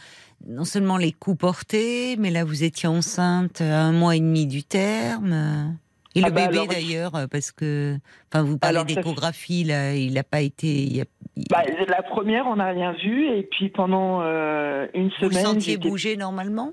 non 0.46 0.64
seulement 0.64 0.96
les 0.96 1.12
coups 1.12 1.38
portés, 1.38 2.16
mais 2.18 2.30
là 2.30 2.44
vous 2.44 2.62
étiez 2.64 2.88
enceinte 2.88 3.60
à 3.60 3.80
un 3.82 3.92
mois 3.92 4.14
et 4.14 4.20
demi 4.20 4.46
du 4.46 4.62
terme. 4.62 5.76
Et 6.14 6.20
Ah 6.22 6.28
le 6.28 6.32
bah 6.34 6.46
bébé 6.46 6.58
alors, 6.58 6.66
d'ailleurs, 6.68 7.14
euh, 7.14 7.26
parce 7.26 7.52
que, 7.52 7.96
enfin, 8.32 8.42
vous 8.44 8.58
parlez 8.58 8.84
d'échographie, 8.84 9.64
là, 9.64 9.94
il 9.94 10.12
n'a 10.14 10.22
pas 10.24 10.40
été. 10.42 10.66
il 10.68 11.00
a- 11.00 11.04
il- 11.36 11.44
bah, 11.48 11.62
la 11.88 12.02
première, 12.02 12.46
on 12.46 12.56
n'a 12.56 12.66
rien 12.70 12.92
vu, 12.92 13.26
et 13.28 13.42
puis 13.44 13.70
pendant 13.70 14.20
euh, 14.22 14.86
une 14.94 15.08
vous 15.08 15.14
le 15.22 15.30
semaine, 15.30 15.44
sentiez 15.44 15.76
bouger 15.78 16.16
normalement? 16.16 16.72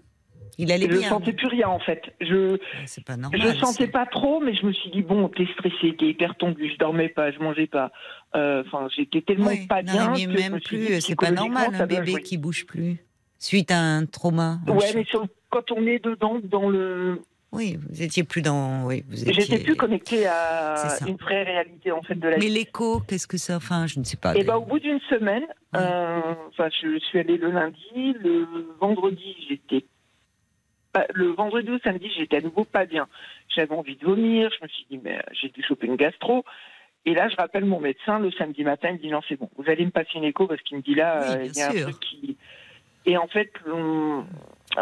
Il 0.62 0.74
allait 0.74 0.90
je 0.92 0.98
bien. 0.98 1.08
sentais 1.08 1.32
plus 1.32 1.48
rien 1.48 1.70
en 1.70 1.80
fait. 1.80 2.02
Je 2.20 2.58
C'est 2.86 3.06
pas 3.06 3.16
normal. 3.16 3.40
Je 3.42 3.58
sentais 3.60 3.88
pas 3.88 4.06
trop, 4.06 4.42
mais 4.42 4.54
je 4.54 4.66
me 4.66 4.74
suis 4.74 4.90
dit 4.92 5.02
bon, 5.04 5.30
t'es 5.30 5.48
stressé, 5.54 5.96
t'es 5.98 6.08
hyper 6.08 6.36
tendu, 6.36 6.70
je 6.74 6.78
dormais 6.78 7.08
pas, 7.08 7.32
je 7.32 7.40
mangeais 7.40 7.68
pas. 7.68 7.94
Euh, 8.36 8.62
Enfin, 8.68 8.90
j'étais 8.94 9.22
tellement 9.22 9.48
Oui, 9.48 9.68
pas 9.68 9.82
bien 9.84 10.12
que 10.12 10.20
je 10.20 10.28
même 10.28 10.60
plus. 10.60 11.00
C'est 11.00 11.16
pas 11.16 11.32
normal 11.32 11.74
un 11.76 11.86
bébé 11.88 12.22
qui 12.24 12.38
bouge 12.38 12.66
plus 12.66 12.98
suite 13.38 13.72
à 13.72 13.80
un 13.80 14.06
trauma. 14.06 14.60
Ouais, 14.68 14.92
mais 14.94 15.06
sur- 15.06 15.26
quand 15.50 15.72
on 15.72 15.88
est 15.88 16.04
dedans, 16.04 16.40
dans 16.44 16.68
le, 16.68 17.22
Oui, 17.52 17.78
vous 17.90 18.04
étiez 18.04 18.24
plus 18.24 18.42
dans. 18.44 18.86
Oui, 18.86 19.04
vous 19.10 19.22
étiez. 19.22 19.34
j'étais 19.34 19.64
plus 19.64 19.76
connectée 19.76 20.28
à 20.28 20.98
une 21.08 21.16
vraie 21.16 21.42
réalité 21.44 21.92
en 21.92 22.02
fait 22.04 22.14
de 22.16 22.28
la 22.28 22.38
Mais 22.38 22.48
l'écho, 22.48 23.00
qu'est-ce 23.00 23.28
que 23.28 23.38
ça 23.38 23.56
Enfin, 23.58 23.88
je 23.88 24.00
ne 24.00 24.04
sais 24.04 24.18
pas. 24.18 24.36
Et 24.36 24.44
ben 24.44 24.56
au 24.58 24.66
bout 24.66 24.80
d'une 24.80 25.00
semaine, 25.10 25.44
Ouais. 25.74 25.80
euh, 25.82 26.34
enfin, 26.50 26.70
je 26.82 27.00
suis 27.00 27.20
allée 27.20 27.38
le 27.38 27.50
lundi, 27.52 28.14
le 28.22 28.48
vendredi, 28.80 29.36
j'étais 29.48 29.86
le 31.14 31.28
vendredi 31.28 31.70
ou 31.72 31.80
samedi, 31.84 32.10
j'étais 32.18 32.38
à 32.38 32.42
nouveau 32.42 32.66
pas 32.66 32.86
bien. 32.86 33.08
J'avais 33.56 33.74
envie 33.76 33.96
de 33.96 34.06
vomir. 34.06 34.50
Je 34.58 34.64
me 34.64 34.68
suis 34.70 34.86
dit, 34.90 35.00
mais 35.04 35.18
euh, 35.18 35.22
j'ai 35.40 35.50
dû 35.50 35.64
choper 35.64 35.88
une 35.88 35.96
gastro. 35.96 36.44
Et 37.06 37.14
là, 37.14 37.30
je 37.30 37.36
rappelle 37.36 37.66
mon 37.66 37.80
médecin 37.80 38.20
le 38.20 38.32
samedi 38.32 38.64
matin. 38.64 38.90
Il 38.90 38.94
me 38.96 39.00
dit, 39.00 39.08
non, 39.10 39.22
c'est 39.30 39.38
bon. 39.38 39.50
Vous 39.58 39.70
allez 39.70 39.86
me 39.86 39.92
passer 39.92 40.10
une 40.16 40.24
écho 40.26 40.48
parce 40.48 40.62
qu'il 40.62 40.78
me 40.78 40.82
dit 40.82 40.96
là, 40.96 41.20
Oui, 41.22 41.36
euh, 41.38 41.46
il 41.46 41.56
y 41.58 41.62
a 41.62 41.70
un 41.70 41.72
sûr. 41.72 41.82
truc 41.84 42.00
qui. 42.00 42.38
Et 43.10 43.18
en 43.18 43.28
fait, 43.28 43.52
mon, 43.68 44.24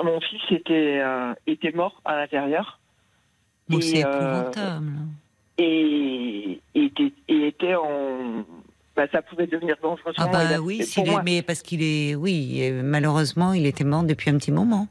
mon 0.04 0.20
fils 0.20 0.42
était, 0.52 1.00
euh, 1.02 1.34
était 1.48 1.72
mort 1.72 2.02
à 2.04 2.18
l'intérieur. 2.18 2.80
Bon, 3.70 3.78
Et, 3.80 3.82
c'est 3.82 4.06
euh, 4.06 4.10
épouvantable. 4.12 4.92
et, 5.58 6.60
et 6.76 6.84
était, 6.84 7.14
et 7.30 7.48
était 7.48 7.76
en. 7.76 8.44
Bah, 8.98 9.06
ça 9.12 9.22
pouvait 9.22 9.48
devenir 9.48 9.76
dangereux. 9.82 10.12
Ah 10.18 10.28
bah 10.28 10.44
là, 10.50 10.60
oui, 10.62 10.84
s'il 10.84 11.08
est- 11.08 11.24
mais 11.24 11.42
parce 11.44 11.62
qu'il 11.62 11.84
est, 11.84 12.16
oui, 12.16 12.60
et 12.62 12.72
malheureusement, 12.72 13.54
il 13.54 13.66
était 13.66 13.84
mort 13.84 14.04
depuis 14.04 14.30
un 14.32 14.38
petit 14.38 14.52
moment. 14.52 14.88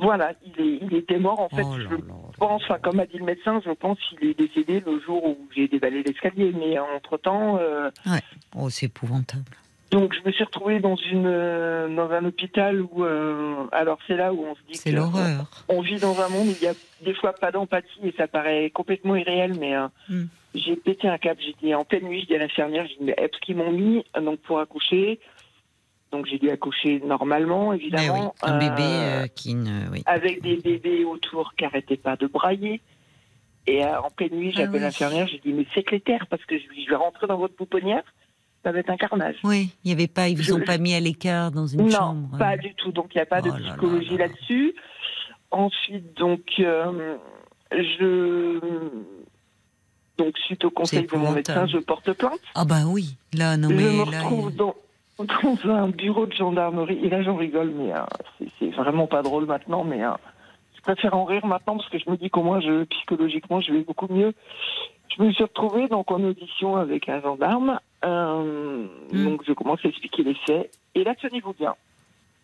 Voilà, 0.00 0.32
il, 0.44 0.52
est, 0.62 0.78
il 0.82 0.94
était 0.94 1.18
mort. 1.18 1.40
En 1.40 1.48
fait, 1.48 1.62
Oh 1.64 1.74
je 1.78 1.96
pense, 2.38 2.62
enfin, 2.64 2.78
comme 2.82 3.00
a 3.00 3.06
dit 3.06 3.16
le 3.16 3.24
médecin, 3.24 3.60
je 3.64 3.70
pense 3.70 3.98
qu'il 4.10 4.28
est 4.28 4.38
décédé 4.38 4.80
le 4.86 5.00
jour 5.00 5.24
où 5.24 5.38
j'ai 5.56 5.68
déballé 5.68 6.02
l'escalier. 6.02 6.52
Mais 6.54 6.78
entre-temps, 6.78 7.56
euh, 7.58 7.90
Oh, 8.54 8.68
c'est 8.68 8.86
épouvantable. 8.86 9.44
Donc 9.90 10.14
je 10.14 10.20
me 10.26 10.32
suis 10.32 10.44
retrouvée 10.44 10.80
dans, 10.80 10.96
une, 10.96 11.26
euh, 11.26 11.88
dans 11.94 12.10
un 12.10 12.24
hôpital 12.24 12.80
où. 12.80 13.04
euh, 13.04 13.64
alors, 13.72 13.98
c'est 14.06 14.16
là 14.16 14.32
où 14.32 14.44
on 14.44 14.54
se 14.54 14.60
dit 14.68 14.74
C'est 14.76 14.90
l'horreur. 14.92 15.48
on 15.68 15.80
vit 15.80 15.98
dans 15.98 16.20
un 16.20 16.28
monde 16.28 16.48
où 16.48 16.54
il 16.60 16.64
y 16.64 16.68
a 16.68 16.74
des 17.04 17.14
fois 17.14 17.32
pas 17.32 17.52
d'empathie 17.52 18.00
et 18.04 18.14
ça 18.16 18.26
paraît 18.26 18.70
complètement 18.70 19.14
irréel, 19.16 19.54
mais 19.58 19.76
euh, 19.76 19.86
Mm. 20.08 20.24
j'ai 20.54 20.76
pété 20.76 21.08
un 21.08 21.18
câble. 21.18 21.40
J'étais 21.40 21.74
en 21.74 21.84
pleine 21.84 22.04
nuit, 22.04 22.22
je 22.22 22.26
dis 22.26 22.34
à 22.34 22.38
l'infirmière, 22.38 22.86
j'ai 22.88 22.94
dit, 22.96 23.04
mais 23.04 23.14
est-ce 23.18 23.38
qu'ils 23.40 23.56
m'ont 23.56 23.72
mis 23.72 24.04
donc, 24.20 24.40
pour 24.40 24.58
accoucher? 24.60 25.20
Donc 26.12 26.26
j'ai 26.26 26.38
dû 26.38 26.50
accoucher 26.50 27.00
normalement, 27.04 27.68
oui, 27.68 27.76
évidemment. 27.76 28.34
un 28.42 28.58
bébé 28.58 28.82
euh, 28.82 29.26
qui 29.26 29.54
ne, 29.54 29.88
oui. 29.90 30.02
avec 30.06 30.40
des 30.40 30.56
bébés 30.56 31.04
autour 31.04 31.54
qui 31.56 31.64
n'arrêtaient 31.64 31.96
pas 31.96 32.16
de 32.16 32.26
brailler. 32.26 32.80
Et 33.68 33.84
en 33.84 34.10
pleine 34.10 34.34
nuit, 34.34 34.52
Ah 34.54 34.58
j'appelle 34.60 34.74
oui. 34.76 34.80
l'infirmière, 34.80 35.26
j'ai 35.26 35.38
dit, 35.38 35.52
mais 35.52 35.66
c'est 35.74 35.90
l'éther, 35.90 36.26
parce 36.30 36.44
que 36.44 36.56
je, 36.56 36.64
je 36.84 36.88
vais 36.88 36.94
rentrer 36.96 37.26
dans 37.26 37.36
votre 37.36 37.56
pouponnière, 37.56 38.04
ça 38.66 38.72
va 38.72 38.80
être 38.80 38.90
un 38.90 38.96
carnage. 38.96 39.36
Oui, 39.44 39.70
il 39.84 39.90
y 39.90 39.94
avait 39.94 40.08
pas, 40.08 40.26
ils 40.28 40.36
vous 40.36 40.42
Je- 40.42 40.52
ont 40.54 40.60
pas 40.60 40.76
mis 40.76 40.92
à 40.92 40.98
l'écart 40.98 41.52
dans 41.52 41.68
une 41.68 41.82
non, 41.82 41.90
chambre. 41.90 42.36
pas 42.36 42.56
du 42.56 42.74
tout. 42.74 42.90
Donc 42.90 43.14
il 43.14 43.18
n'y 43.18 43.22
a 43.22 43.26
pas 43.26 43.40
de 43.40 43.50
Oh 43.50 43.54
psychologie 43.62 44.16
là 44.16 44.18
là. 44.18 44.26
là-dessus. 44.26 44.74
Ensuite, 45.52 46.16
donc, 46.18 46.40
euh, 46.58 47.16
je. 47.70 48.58
Donc, 50.18 50.36
suite 50.38 50.64
au 50.64 50.70
conseil 50.70 51.06
de 51.06 51.16
mon 51.16 51.30
médecin, 51.30 51.66
je 51.66 51.78
porte 51.78 52.10
plainte. 52.14 52.40
Ah 52.54 52.64
bah 52.64 52.82
oui, 52.88 53.16
là 53.34 53.56
non 53.56 53.68
je 53.68 53.74
mais 53.74 53.82
me 53.82 54.10
là, 54.10 54.20
retrouve 54.22 54.54
dans, 54.56 54.74
dans 55.18 55.70
un 55.70 55.88
bureau 55.88 56.26
de 56.26 56.32
gendarmerie. 56.32 56.98
Et 57.04 57.08
là, 57.10 57.22
j'en 57.22 57.36
rigole, 57.36 57.70
mais 57.76 57.92
euh, 57.92 57.98
c'est- 58.38 58.48
c'est 58.58 58.70
vraiment 58.70 59.06
pas 59.06 59.22
drôle 59.22 59.44
maintenant. 59.44 59.84
Mais 59.84 60.02
euh, 60.02 60.10
je 60.74 60.80
préfère 60.80 61.14
en 61.14 61.24
rire 61.24 61.44
maintenant 61.46 61.76
parce 61.76 61.88
que 61.90 61.98
je 61.98 62.08
me 62.10 62.16
dis 62.16 62.30
qu'au 62.30 62.42
moins, 62.42 62.60
je, 62.60 62.84
psychologiquement, 62.84 63.60
je 63.60 63.72
vais 63.72 63.82
beaucoup 63.82 64.08
mieux. 64.12 64.32
Je 65.16 65.22
me 65.22 65.32
suis 65.32 65.44
retrouvée 65.44 65.88
donc 65.88 66.10
en 66.10 66.22
audition 66.22 66.76
avec 66.76 67.08
un 67.08 67.20
gendarme. 67.20 67.78
Euh, 68.04 68.86
Mm. 69.12 69.24
Donc, 69.24 69.42
je 69.46 69.52
commence 69.52 69.80
à 69.84 69.88
expliquer 69.88 70.22
les 70.22 70.34
faits. 70.46 70.70
Et 70.94 71.04
là, 71.04 71.14
tenez-vous 71.14 71.54
bien. 71.54 71.74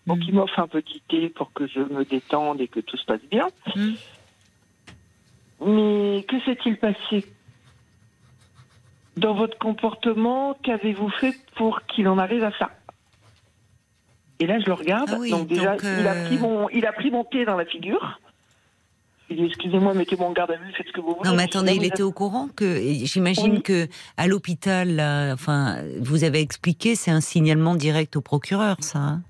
Donc, 0.06 0.18
Mm. 0.18 0.22
il 0.28 0.34
m'offre 0.34 0.58
un 0.58 0.68
petit 0.68 1.00
thé 1.08 1.28
pour 1.28 1.52
que 1.52 1.66
je 1.66 1.80
me 1.80 2.04
détende 2.04 2.60
et 2.60 2.68
que 2.68 2.80
tout 2.80 2.96
se 2.96 3.04
passe 3.04 3.20
bien. 3.30 3.48
Mm. 3.76 3.92
Mais 5.66 6.24
que 6.28 6.40
s'est-il 6.40 6.76
passé 6.78 7.24
dans 9.16 9.34
votre 9.34 9.58
comportement 9.58 10.54
Qu'avez-vous 10.62 11.10
fait 11.10 11.34
pour 11.56 11.82
qu'il 11.86 12.08
en 12.08 12.18
arrive 12.18 12.42
à 12.44 12.52
ça 12.58 12.70
Et 14.40 14.46
là, 14.46 14.58
je 14.58 14.66
le 14.66 14.72
regarde. 14.72 15.10
Ah 15.12 15.18
oui, 15.20 15.30
donc 15.30 15.46
déjà, 15.46 15.72
donc, 15.72 15.82
il, 15.82 16.06
a 16.06 16.12
euh, 16.14 16.26
pris 16.26 16.38
mon, 16.38 16.68
il 16.70 16.86
a 16.86 16.92
pris 16.92 17.10
mon 17.10 17.24
thé 17.24 17.44
dans 17.44 17.56
la 17.56 17.64
figure. 17.66 18.18
Excusez-moi, 19.30 19.94
mettez-moi 19.94 20.26
en 20.28 20.32
garde 20.32 20.50
à 20.50 20.56
vue, 20.56 20.72
faites 20.76 20.86
ce 20.88 20.92
que 20.92 21.00
vous 21.00 21.14
voulez. 21.16 21.28
Non, 21.30 21.34
mais 21.36 21.44
attendez, 21.44 21.74
il 21.74 21.84
était 21.84 22.02
au 22.02 22.12
courant 22.12 22.48
que 22.54 22.78
j'imagine 23.04 23.54
Oui. 23.54 23.62
que 23.62 23.88
à 24.16 24.26
l'hôpital, 24.26 24.94
là, 24.94 25.32
enfin, 25.32 25.78
vous 26.00 26.24
avez 26.24 26.40
expliqué, 26.40 26.94
c'est 26.94 27.10
un 27.10 27.20
signalement 27.22 27.74
direct 27.74 28.16
au 28.16 28.20
procureur, 28.20 28.76
ça. 28.80 28.98
hein 28.98 29.22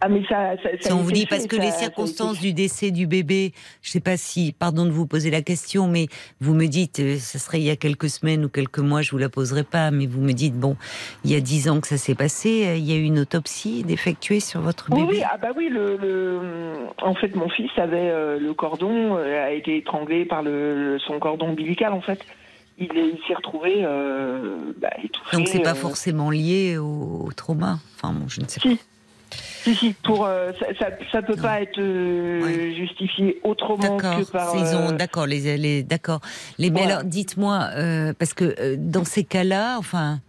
Ah, 0.00 0.08
mais 0.08 0.22
ça, 0.28 0.56
ça, 0.62 0.68
ça 0.80 0.88
Si 0.88 0.92
on 0.92 0.98
vous 0.98 1.10
dit 1.12 1.22
fait, 1.22 1.26
parce 1.36 1.46
que 1.46 1.56
les 1.56 1.70
circonstances 1.70 2.38
du 2.38 2.52
décès 2.52 2.90
du 2.90 3.06
bébé, 3.06 3.52
je 3.82 3.90
sais 3.90 4.00
pas 4.00 4.16
si, 4.16 4.52
pardon 4.52 4.84
de 4.84 4.90
vous 4.90 5.06
poser 5.06 5.30
la 5.30 5.40
question, 5.42 5.88
mais 5.88 6.06
vous 6.40 6.52
me 6.54 6.66
dites, 6.66 7.00
euh, 7.00 7.16
ça 7.18 7.38
serait 7.38 7.58
il 7.60 7.64
y 7.64 7.70
a 7.70 7.76
quelques 7.76 8.10
semaines 8.10 8.44
ou 8.44 8.48
quelques 8.50 8.78
mois, 8.78 9.00
je 9.00 9.10
vous 9.12 9.18
la 9.18 9.28
poserai 9.30 9.64
pas, 9.64 9.90
mais 9.90 10.06
vous 10.06 10.20
me 10.20 10.32
dites, 10.32 10.54
bon, 10.54 10.76
il 11.24 11.30
y 11.30 11.34
a 11.34 11.40
dix 11.40 11.68
ans 11.70 11.80
que 11.80 11.88
ça 11.88 11.96
s'est 11.96 12.14
passé, 12.14 12.66
euh, 12.66 12.76
il 12.76 12.84
y 12.84 12.92
a 12.92 12.96
eu 12.96 13.04
une 13.04 13.20
autopsie 13.20 13.84
d'effectuer 13.84 14.40
sur 14.40 14.60
votre 14.60 14.90
bébé. 14.90 15.06
oui, 15.08 15.22
ah 15.24 15.38
bah 15.38 15.48
oui, 15.56 15.68
le, 15.70 15.96
le- 15.96 16.40
en 17.02 17.14
fait, 17.14 17.34
mon 17.34 17.48
fils 17.48 17.70
avait 17.78 18.10
euh, 18.10 18.38
le 18.38 18.52
cordon, 18.52 19.16
euh, 19.16 19.46
a 19.46 19.52
été 19.52 19.78
étranglé 19.78 20.24
par 20.26 20.42
le, 20.42 20.98
son 21.06 21.18
cordon 21.18 21.48
ombilical, 21.48 21.92
en 21.94 22.00
fait. 22.02 22.20
Il 22.78 22.94
est- 22.96 23.08
il 23.14 23.18
s'est 23.26 23.34
retrouvé 23.34 23.76
euh, 23.78 24.56
bah, 24.78 24.90
étouffé. 25.02 25.38
Donc 25.38 25.48
c'est 25.48 25.62
pas 25.62 25.70
euh, 25.70 25.74
forcément 25.74 26.28
lié 26.30 26.76
au, 26.76 27.22
au 27.26 27.32
trauma. 27.34 27.78
Enfin, 27.96 28.12
bon, 28.12 28.28
je 28.28 28.42
ne 28.42 28.46
sais 28.46 28.60
pas. 28.60 28.68
Si. 29.72 29.74
Si, 29.76 29.92
pour, 30.04 30.26
euh, 30.26 30.52
ça, 30.78 30.86
ça 31.12 31.22
peut 31.22 31.36
pas 31.36 31.60
être 31.60 31.78
euh, 31.78 32.42
Ouais. 32.42 32.74
justifié 32.74 33.40
autrement 33.44 33.96
D'accord, 33.98 34.18
que 34.20 34.30
par. 34.30 34.54
euh, 34.54 34.92
d'accord 34.92 35.26
les, 35.26 35.56
les 35.58 35.82
d'accord. 35.82 36.20
Les 36.58 36.70
Voilà. 36.70 36.86
alors 36.98 37.04
dites-moi 37.04 37.68
euh, 37.74 38.12
parce 38.18 38.32
que 38.34 38.54
euh, 38.58 38.76
dans 38.78 39.04
ces 39.04 39.24
cas-là, 39.24 39.76
enfin 39.78 40.20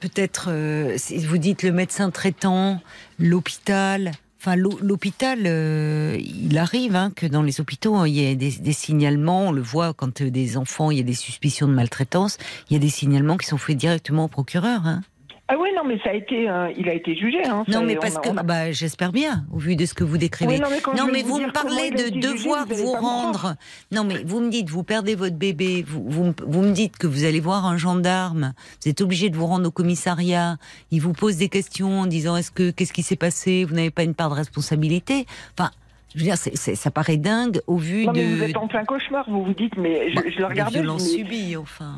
peut-être 0.00 0.48
si 0.96 1.18
vous 1.18 1.38
dites 1.38 1.62
le 1.62 1.72
médecin 1.72 2.10
traitant, 2.10 2.80
l'hôpital. 3.18 4.12
Enfin, 4.40 4.56
l'hô- 4.56 4.78
l'hôpital, 4.82 5.38
euh, 5.46 6.18
il 6.20 6.58
arrive 6.58 6.94
hein, 6.96 7.10
que 7.16 7.26
dans 7.26 7.42
les 7.42 7.60
hôpitaux, 7.62 7.94
hein, 7.96 8.06
il 8.06 8.14
y 8.14 8.30
a 8.30 8.34
des, 8.34 8.50
des 8.52 8.72
signalements. 8.74 9.48
On 9.48 9.52
le 9.52 9.62
voit 9.62 9.94
quand 9.94 10.22
des 10.22 10.56
enfants, 10.58 10.90
il 10.90 10.98
y 10.98 11.00
a 11.00 11.04
des 11.04 11.14
suspicions 11.14 11.66
de 11.66 11.72
maltraitance. 11.72 12.36
Il 12.68 12.74
y 12.74 12.76
a 12.76 12.78
des 12.78 12.90
signalements 12.90 13.38
qui 13.38 13.46
sont 13.46 13.56
faits 13.56 13.76
directement 13.78 14.24
au 14.24 14.28
procureur. 14.28 14.82
Hein. 14.86 15.00
Ah 15.46 15.56
oui, 15.60 15.68
non, 15.76 15.82
mais 15.84 15.98
ça 16.02 16.08
a 16.08 16.14
été, 16.14 16.48
euh, 16.48 16.72
il 16.78 16.88
a 16.88 16.94
été 16.94 17.14
jugé. 17.14 17.44
Hein, 17.44 17.64
Non, 17.68 17.80
Ça, 17.80 17.80
mais 17.82 17.96
parce 17.96 18.16
a- 18.16 18.20
que, 18.20 18.30
a- 18.30 18.34
ah 18.38 18.42
bah, 18.42 18.72
j'espère 18.72 19.12
bien, 19.12 19.44
au 19.52 19.58
vu 19.58 19.76
de 19.76 19.84
ce 19.84 19.92
que 19.92 20.02
vous 20.02 20.16
décrivez. 20.16 20.54
Oui, 20.54 20.58
non, 20.60 20.68
mais 20.70 20.80
quand 20.80 20.94
non, 20.96 21.06
mais 21.12 21.22
vous 21.22 21.38
me 21.38 21.52
parlez 21.52 21.90
de 21.90 21.98
jugé, 22.14 22.20
devoir 22.20 22.66
vous 22.66 22.92
rendre. 22.92 23.54
Non, 23.92 24.04
mais 24.04 24.22
vous 24.24 24.40
me 24.40 24.48
dites, 24.48 24.70
vous 24.70 24.84
perdez 24.84 25.14
votre 25.14 25.36
bébé, 25.36 25.84
vous, 25.86 26.02
vous, 26.08 26.24
me- 26.24 26.34
vous 26.46 26.62
me 26.62 26.72
dites 26.72 26.96
que 26.96 27.06
vous 27.06 27.24
allez 27.24 27.40
voir 27.40 27.66
un 27.66 27.76
gendarme, 27.76 28.54
vous 28.82 28.88
êtes 28.90 29.02
obligé 29.02 29.28
de 29.28 29.36
vous 29.36 29.44
rendre 29.46 29.68
au 29.68 29.70
commissariat, 29.70 30.56
il 30.90 31.00
vous 31.02 31.12
pose 31.12 31.36
des 31.36 31.50
questions 31.50 32.00
en 32.00 32.06
disant 32.06 32.36
est-ce 32.38 32.50
que, 32.50 32.70
qu'est-ce 32.70 32.94
qui 32.94 33.02
s'est 33.02 33.14
passé, 33.16 33.66
vous 33.66 33.74
n'avez 33.74 33.90
pas 33.90 34.04
une 34.04 34.14
part 34.14 34.30
de 34.30 34.34
responsabilité. 34.36 35.26
Enfin, 35.58 35.70
je 36.14 36.20
veux 36.20 36.24
dire, 36.24 36.36
ça 36.38 36.90
paraît 36.90 37.18
dingue 37.18 37.60
au 37.66 37.76
vu 37.76 38.06
Non, 38.06 38.12
de. 38.12 38.18
mais 38.20 38.34
vous 38.34 38.42
êtes 38.44 38.56
en 38.56 38.66
plein 38.66 38.84
cauchemar, 38.86 39.28
vous 39.28 39.44
vous 39.44 39.52
dites, 39.54 39.76
mais 39.76 40.08
je, 40.10 40.14
bah, 40.14 40.22
je 40.24 40.30
le 40.30 40.36
des 40.38 40.44
regardais. 40.44 40.72
je 40.76 40.78
violences 40.78 41.10
subies, 41.10 41.54
enfin. 41.58 41.96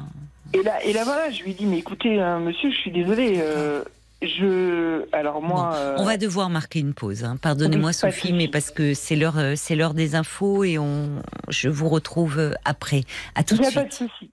Et 0.55 0.63
là, 0.63 0.83
et 0.85 0.93
là 0.93 1.05
voilà, 1.05 1.31
je 1.31 1.43
lui 1.43 1.55
dis, 1.55 1.67
mais 1.67 1.79
écoutez, 1.79 2.21
euh, 2.21 2.39
monsieur, 2.39 2.71
je 2.71 2.77
suis 2.77 2.91
désolé. 2.91 3.35
euh, 3.39 3.83
je. 4.23 5.05
Alors 5.13 5.43
moi. 5.43 5.71
Bon, 5.73 5.77
euh, 5.77 5.97
On 5.99 6.05
va 6.05 6.17
devoir 6.17 6.49
marquer 6.49 6.79
une 6.79 6.95
pause. 6.95 7.25
hein. 7.25 7.37
Pardonnez-moi, 7.41 7.93
Sophie, 7.93 8.33
mais 8.33 8.49
parce 8.49 8.71
que 8.71 8.95
c'est 8.95 9.17
l'heure, 9.17 9.37
c'est 9.57 9.77
l'heure 9.77 9.93
des 9.95 10.15
infos 10.15 10.65
et 10.65 10.79
on, 10.79 11.21
je 11.49 11.69
vous 11.69 11.89
retrouve 11.89 12.55
après. 12.65 13.03
À 13.35 13.45
tout 13.45 13.57
Il 13.57 13.61
n'y 13.61 13.67
de 13.67 13.79
a 13.79 13.83
pas 13.83 13.89
de 13.89 13.93
suite. 13.93 14.11
souci. 14.11 14.31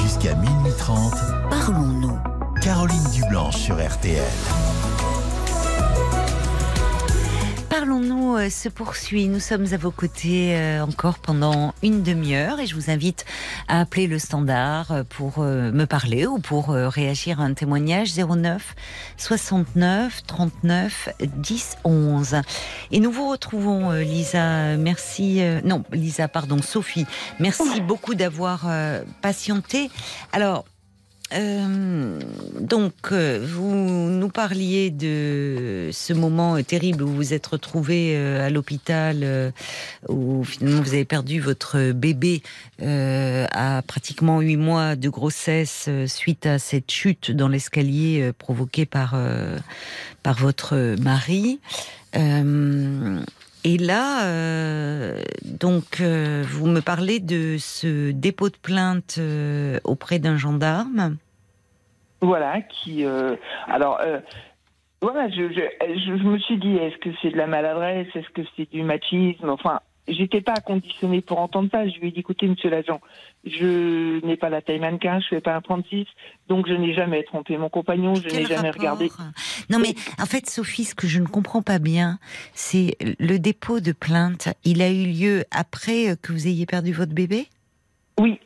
Jusqu'à 0.00 0.34
minuit 0.36 0.72
30, 0.78 1.12
Parlons-nous. 1.50 2.18
Caroline 2.62 3.10
Dublanche 3.12 3.56
sur 3.56 3.74
RTL. 3.84 4.22
Parlons-nous 7.76 8.36
euh, 8.36 8.50
se 8.50 8.68
poursuit. 8.68 9.26
Nous 9.26 9.40
sommes 9.40 9.66
à 9.72 9.76
vos 9.76 9.90
côtés 9.90 10.56
euh, 10.56 10.84
encore 10.84 11.18
pendant 11.18 11.74
une 11.82 12.04
demi-heure 12.04 12.60
et 12.60 12.66
je 12.66 12.76
vous 12.76 12.88
invite 12.88 13.24
à 13.66 13.80
appeler 13.80 14.06
le 14.06 14.20
standard 14.20 14.92
euh, 14.92 15.02
pour 15.02 15.40
me 15.40 15.84
parler 15.84 16.24
ou 16.24 16.38
pour 16.38 16.68
réagir 16.68 17.40
à 17.40 17.44
un 17.44 17.52
témoignage 17.52 18.14
09 18.16 18.76
69 19.16 20.22
39 20.24 21.08
10 21.36 21.76
11. 21.82 22.36
Et 22.92 23.00
nous 23.00 23.10
vous 23.10 23.28
retrouvons, 23.28 23.90
Lisa. 23.90 24.76
Merci. 24.76 25.42
non, 25.64 25.82
Lisa, 25.90 26.28
pardon, 26.28 26.62
Sophie. 26.62 27.06
Merci 27.40 27.80
beaucoup 27.80 28.14
d'avoir 28.14 28.68
patienté. 29.20 29.90
Alors. 30.32 30.64
Euh, 31.34 32.20
donc, 32.60 32.94
euh, 33.10 33.44
vous 33.44 33.74
nous 33.74 34.28
parliez 34.28 34.90
de 34.90 35.90
ce 35.92 36.12
moment 36.12 36.62
terrible 36.62 37.02
où 37.02 37.08
vous 37.08 37.14
vous 37.16 37.34
êtes 37.34 37.46
retrouvé 37.46 38.14
euh, 38.14 38.46
à 38.46 38.50
l'hôpital, 38.50 39.52
où 40.08 40.44
finalement 40.44 40.82
vous 40.82 40.94
avez 40.94 41.04
perdu 41.04 41.40
votre 41.40 41.92
bébé 41.92 42.42
à 42.80 43.82
pratiquement 43.86 44.40
huit 44.40 44.56
mois 44.56 44.96
de 44.96 45.08
grossesse 45.08 45.88
suite 46.06 46.46
à 46.46 46.58
cette 46.58 46.90
chute 46.90 47.30
dans 47.30 47.48
l'escalier 47.48 48.30
provoquée 48.38 48.86
par 48.86 49.16
par 50.22 50.34
votre 50.34 50.96
mari. 51.00 51.60
Et 52.14 53.78
là, 53.78 55.14
donc, 55.44 56.02
vous 56.02 56.66
me 56.66 56.80
parlez 56.80 57.20
de 57.20 57.56
ce 57.58 58.10
dépôt 58.10 58.50
de 58.50 58.56
plainte 58.60 59.18
auprès 59.84 60.18
d'un 60.18 60.36
gendarme. 60.36 61.16
Voilà, 62.24 62.62
qui. 62.62 63.04
euh, 63.04 63.36
alors, 63.66 64.00
euh, 64.00 64.18
voilà, 65.02 65.28
je, 65.28 65.52
je, 65.52 65.60
je, 65.94 66.16
je 66.16 66.24
me 66.24 66.38
suis 66.38 66.58
dit, 66.58 66.76
est-ce 66.76 66.96
que 66.96 67.10
c'est 67.20 67.30
de 67.30 67.36
la 67.36 67.46
maladresse? 67.46 68.08
Est-ce 68.14 68.30
que 68.30 68.42
c'est 68.56 68.70
du 68.70 68.82
machisme? 68.82 69.50
Enfin, 69.50 69.80
j'étais 70.08 70.40
pas 70.40 70.60
conditionné 70.60 71.20
pour 71.20 71.38
entendre 71.38 71.68
ça. 71.70 71.86
Je 71.86 71.98
lui 71.98 72.08
ai 72.08 72.10
dit, 72.12 72.20
écoutez, 72.20 72.46
monsieur 72.46 72.70
l'agent, 72.70 73.02
je 73.44 74.24
n'ai 74.24 74.38
pas 74.38 74.48
la 74.48 74.62
taille 74.62 74.80
mannequin, 74.80 75.20
je 75.20 75.28
fais 75.28 75.40
pas 75.42 75.54
un 75.54 75.60
36, 75.60 76.06
donc 76.48 76.66
je 76.66 76.72
n'ai 76.72 76.94
jamais 76.94 77.22
trompé 77.24 77.58
mon 77.58 77.68
compagnon, 77.68 78.14
je 78.14 78.30
n'ai 78.30 78.46
jamais 78.46 78.70
regardé. 78.70 79.10
Non 79.68 79.78
mais 79.78 79.94
en 80.18 80.26
fait, 80.26 80.48
Sophie, 80.48 80.84
ce 80.84 80.94
que 80.94 81.06
je 81.06 81.20
ne 81.20 81.26
comprends 81.26 81.62
pas 81.62 81.78
bien, 81.78 82.18
c'est 82.54 82.96
le 83.18 83.38
dépôt 83.38 83.80
de 83.80 83.92
plainte. 83.92 84.48
Il 84.64 84.80
a 84.80 84.90
eu 84.90 85.06
lieu 85.06 85.44
après 85.50 86.16
que 86.22 86.32
vous 86.32 86.46
ayez 86.46 86.64
perdu 86.64 86.92
votre 86.92 87.12
bébé? 87.12 87.48
Oui. 88.18 88.38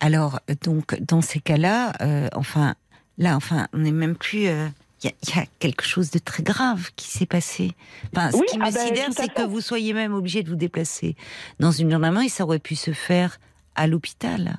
Alors, 0.00 0.40
donc, 0.62 1.00
dans 1.00 1.22
ces 1.22 1.40
cas-là, 1.40 1.92
euh, 2.02 2.28
enfin, 2.34 2.74
là, 3.18 3.36
enfin, 3.36 3.66
on 3.72 3.78
n'est 3.78 3.92
même 3.92 4.16
plus. 4.16 4.46
euh, 4.48 4.66
Il 5.02 5.10
y, 5.10 5.12
a- 5.12 5.14
il 5.24 5.36
y 5.36 5.38
a 5.38 5.44
quelque 5.58 5.84
chose 5.84 6.10
de 6.10 6.18
très 6.18 6.42
grave 6.42 6.88
qui 6.96 7.06
s'est 7.08 7.26
passé. 7.26 7.72
Enfin, 8.14 8.30
ce 8.30 8.38
Oui, 8.38 8.46
qui 8.48 8.58
me 8.58 8.64
ah 8.64 8.70
ben, 8.70 8.80
sidère, 8.80 9.08
c'est 9.12 9.32
que 9.32 9.42
vous 9.42 9.60
soyez 9.60 9.92
même 9.92 10.14
obligé 10.14 10.42
de 10.42 10.48
vous 10.48 10.56
déplacer 10.56 11.16
dans 11.60 11.70
une 11.70 11.90
gendarmerie. 11.90 12.30
Ça 12.30 12.44
aurait 12.44 12.58
pu 12.58 12.76
se 12.76 12.92
faire 12.92 13.36
à 13.74 13.86
l'hôpital. 13.86 14.56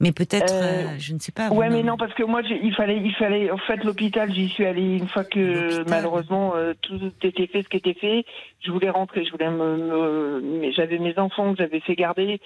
Mais 0.00 0.12
peut-être, 0.12 0.52
Euh, 0.54 0.84
euh, 0.86 0.96
je 0.98 1.12
ne 1.12 1.18
sais 1.18 1.32
pas. 1.32 1.50
Ouais, 1.50 1.68
mais 1.68 1.82
non, 1.82 1.98
parce 1.98 2.14
que 2.14 2.22
moi, 2.22 2.40
il 2.48 2.74
fallait, 2.74 2.96
il 3.02 3.14
fallait, 3.14 3.50
en 3.50 3.58
fait, 3.58 3.84
l'hôpital, 3.84 4.32
j'y 4.32 4.48
suis 4.48 4.64
allée 4.64 4.96
une 4.96 5.08
fois 5.08 5.24
que 5.24 5.84
malheureusement 5.88 6.54
euh, 6.56 6.72
tout 6.80 6.98
était 7.22 7.46
fait, 7.46 7.62
ce 7.62 7.68
qui 7.68 7.76
était 7.76 7.94
fait. 7.94 8.24
Je 8.64 8.70
voulais 8.72 8.90
rentrer, 8.90 9.24
je 9.26 9.30
voulais 9.32 9.50
me, 9.50 9.76
me- 9.76 10.40
mais 10.60 10.72
j'avais 10.72 10.98
mes 10.98 11.16
enfants 11.18 11.52
que 11.52 11.58
j'avais 11.58 11.80
fait 11.80 11.94
garder. 11.94 12.40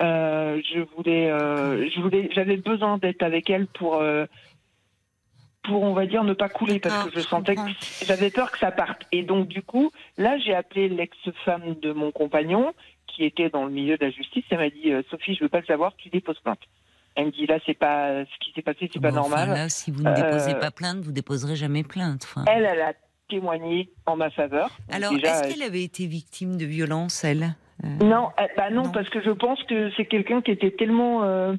Je 0.00 0.80
voulais, 0.96 1.28
je 1.28 2.00
voulais, 2.00 2.30
j'avais 2.34 2.56
besoin 2.56 2.98
d'être 2.98 3.22
avec 3.22 3.48
elle 3.48 3.66
pour, 3.68 4.02
pour, 5.62 5.82
on 5.82 5.92
va 5.94 6.06
dire, 6.06 6.24
ne 6.24 6.32
pas 6.32 6.48
couler 6.48 6.78
parce 6.80 6.94
D'accord, 6.94 7.12
que 7.12 7.20
je 7.20 7.24
sentais 7.26 7.54
que 7.54 7.60
j'avais 8.04 8.30
peur 8.30 8.50
que 8.50 8.58
ça 8.58 8.70
parte. 8.72 9.02
Et 9.12 9.22
donc, 9.22 9.48
du 9.48 9.62
coup, 9.62 9.90
là, 10.18 10.36
j'ai 10.38 10.54
appelé 10.54 10.88
l'ex-femme 10.88 11.74
de 11.80 11.92
mon 11.92 12.10
compagnon 12.10 12.72
qui 13.06 13.24
était 13.24 13.48
dans 13.50 13.64
le 13.64 13.70
milieu 13.70 13.96
de 13.96 14.04
la 14.04 14.10
justice. 14.10 14.44
Elle 14.50 14.58
m'a 14.58 14.70
dit, 14.70 14.90
euh, 14.92 15.02
Sophie, 15.10 15.34
je 15.34 15.40
veux 15.44 15.48
pas 15.48 15.60
le 15.60 15.66
savoir, 15.66 15.94
tu 15.96 16.08
déposes 16.08 16.40
plainte. 16.40 16.58
Elle 17.14 17.26
me 17.26 17.30
dit, 17.30 17.46
là, 17.46 17.58
c'est 17.66 17.74
pas, 17.78 18.24
ce 18.24 18.38
qui 18.44 18.52
s'est 18.54 18.62
passé, 18.62 18.88
c'est 18.92 19.00
pas 19.00 19.10
Bon, 19.10 19.18
enfin, 19.18 19.28
normal. 19.44 19.48
là, 19.56 19.68
si 19.68 19.90
vous 19.90 20.02
ne 20.02 20.14
déposez 20.14 20.52
Euh, 20.54 20.60
pas 20.60 20.70
plainte, 20.70 20.98
vous 21.00 21.12
déposerez 21.12 21.56
jamais 21.56 21.82
plainte. 21.84 22.22
Enfin. 22.24 22.44
Elle, 22.50 22.64
elle 22.64 22.80
a 22.80 22.94
témoigné 23.28 23.90
en 24.06 24.16
ma 24.16 24.30
faveur. 24.30 24.70
Alors, 24.90 25.12
déjà, 25.12 25.28
est-ce 25.44 25.52
qu'elle 25.54 25.62
avait 25.62 25.82
été 25.84 26.06
victime 26.06 26.56
de 26.56 26.64
violence, 26.64 27.22
elle 27.24 27.54
Euh, 27.84 27.88
Non, 28.04 28.30
elle- 28.38 28.50
bah 28.56 28.70
non, 28.70 28.84
Non. 28.84 28.90
parce 28.92 29.08
que 29.10 29.20
je 29.22 29.30
pense 29.30 29.62
que 29.64 29.90
c'est 29.96 30.06
quelqu'un 30.06 30.40
qui 30.40 30.50
était 30.52 30.70
tellement 30.70 31.24
euh, 31.24 31.54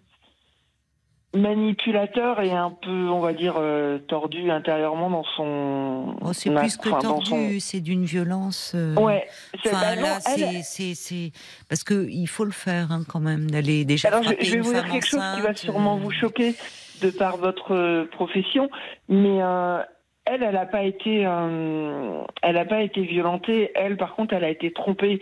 manipulateur 1.34 2.42
et 2.42 2.52
un 2.52 2.70
peu, 2.72 3.10
on 3.10 3.20
va 3.20 3.34
dire, 3.34 3.56
euh, 3.58 3.98
tordu 4.00 4.50
intérieurement 4.52 5.10
dans 5.10 5.24
son. 5.36 6.16
Oh, 6.22 6.34
c'est 6.34 6.54
plus 6.54 6.78
que 6.78 6.90
son- 6.90 7.00
tordu, 7.00 7.60
c'est 7.60 7.80
d'une 7.82 8.06
violence. 8.06 8.74
euh, 8.76 8.96
Ouais. 8.96 9.28
c'est- 9.64 9.70
Enfin, 9.74 9.96
bah 9.96 9.96
là, 10.02 10.20
elle- 10.28 10.40
c'est, 10.40 10.62
c'est, 10.64 10.96
c'est- 10.96 11.32
parce 11.70 11.84
que 11.84 12.08
il 12.10 12.28
faut 12.28 12.46
le 12.46 12.52
faire 12.52 12.92
hein, 12.92 13.02
quand 13.08 13.20
même 13.20 13.50
d'aller 13.50 13.86
déjà 13.86 14.10
Alors, 14.10 14.24
je, 14.24 14.30
vais 14.30 14.60
vous 14.60 14.74
dire 14.74 14.88
quelque 14.90 15.06
chose 15.08 15.22
qui 15.36 15.42
va 15.42 15.56
sûrement 15.56 15.96
euh, 15.96 16.00
vous 16.00 16.12
choquer 16.12 16.56
de 17.02 17.10
par 17.10 17.38
votre 17.38 17.74
euh, 17.74 18.06
profession, 18.12 18.70
mais 19.10 19.42
euh, 19.42 19.80
elle, 20.26 20.44
elle 20.44 20.54
n'a 20.54 20.66
pas 20.66 20.84
été, 20.84 21.26
euh, 21.26 22.22
elle 22.42 22.56
n'a 22.56 22.66
pas 22.66 22.82
été 22.82 23.02
violentée. 23.02 23.72
Elle, 23.76 23.98
par 23.98 24.16
contre, 24.16 24.34
elle 24.34 24.44
a 24.44 24.50
été 24.50 24.72
trompée. 24.72 25.20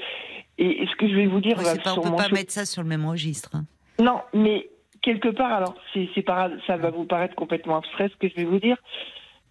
Et, 0.58 0.84
et 0.84 0.88
ce 0.88 0.96
que 0.96 1.08
je 1.08 1.16
vais 1.16 1.26
vous 1.26 1.40
dire 1.42 1.58
ouais, 1.58 1.64
va 1.64 1.76
pas, 1.76 1.94
on 1.98 2.02
peut 2.02 2.16
pas 2.16 2.30
mettre 2.30 2.52
ça 2.52 2.66
sur 2.66 2.84
le 2.84 2.88
même 2.90 3.06
registre. 3.08 3.50
hein. 3.54 3.66
Non, 4.00 4.20
mais 4.34 4.68
quelque 5.02 5.30
part, 5.30 5.52
alors 5.52 5.76
c'est 5.94 6.10
ça 6.16 6.78
va 6.78 6.90
vous 6.90 7.06
paraître 7.06 7.36
complètement 7.36 7.78
abstrait 7.78 8.10
ce 8.10 8.16
que 8.18 8.30
je 8.30 8.36
vais 8.36 8.46
vous 8.46 8.60
dire, 8.60 8.78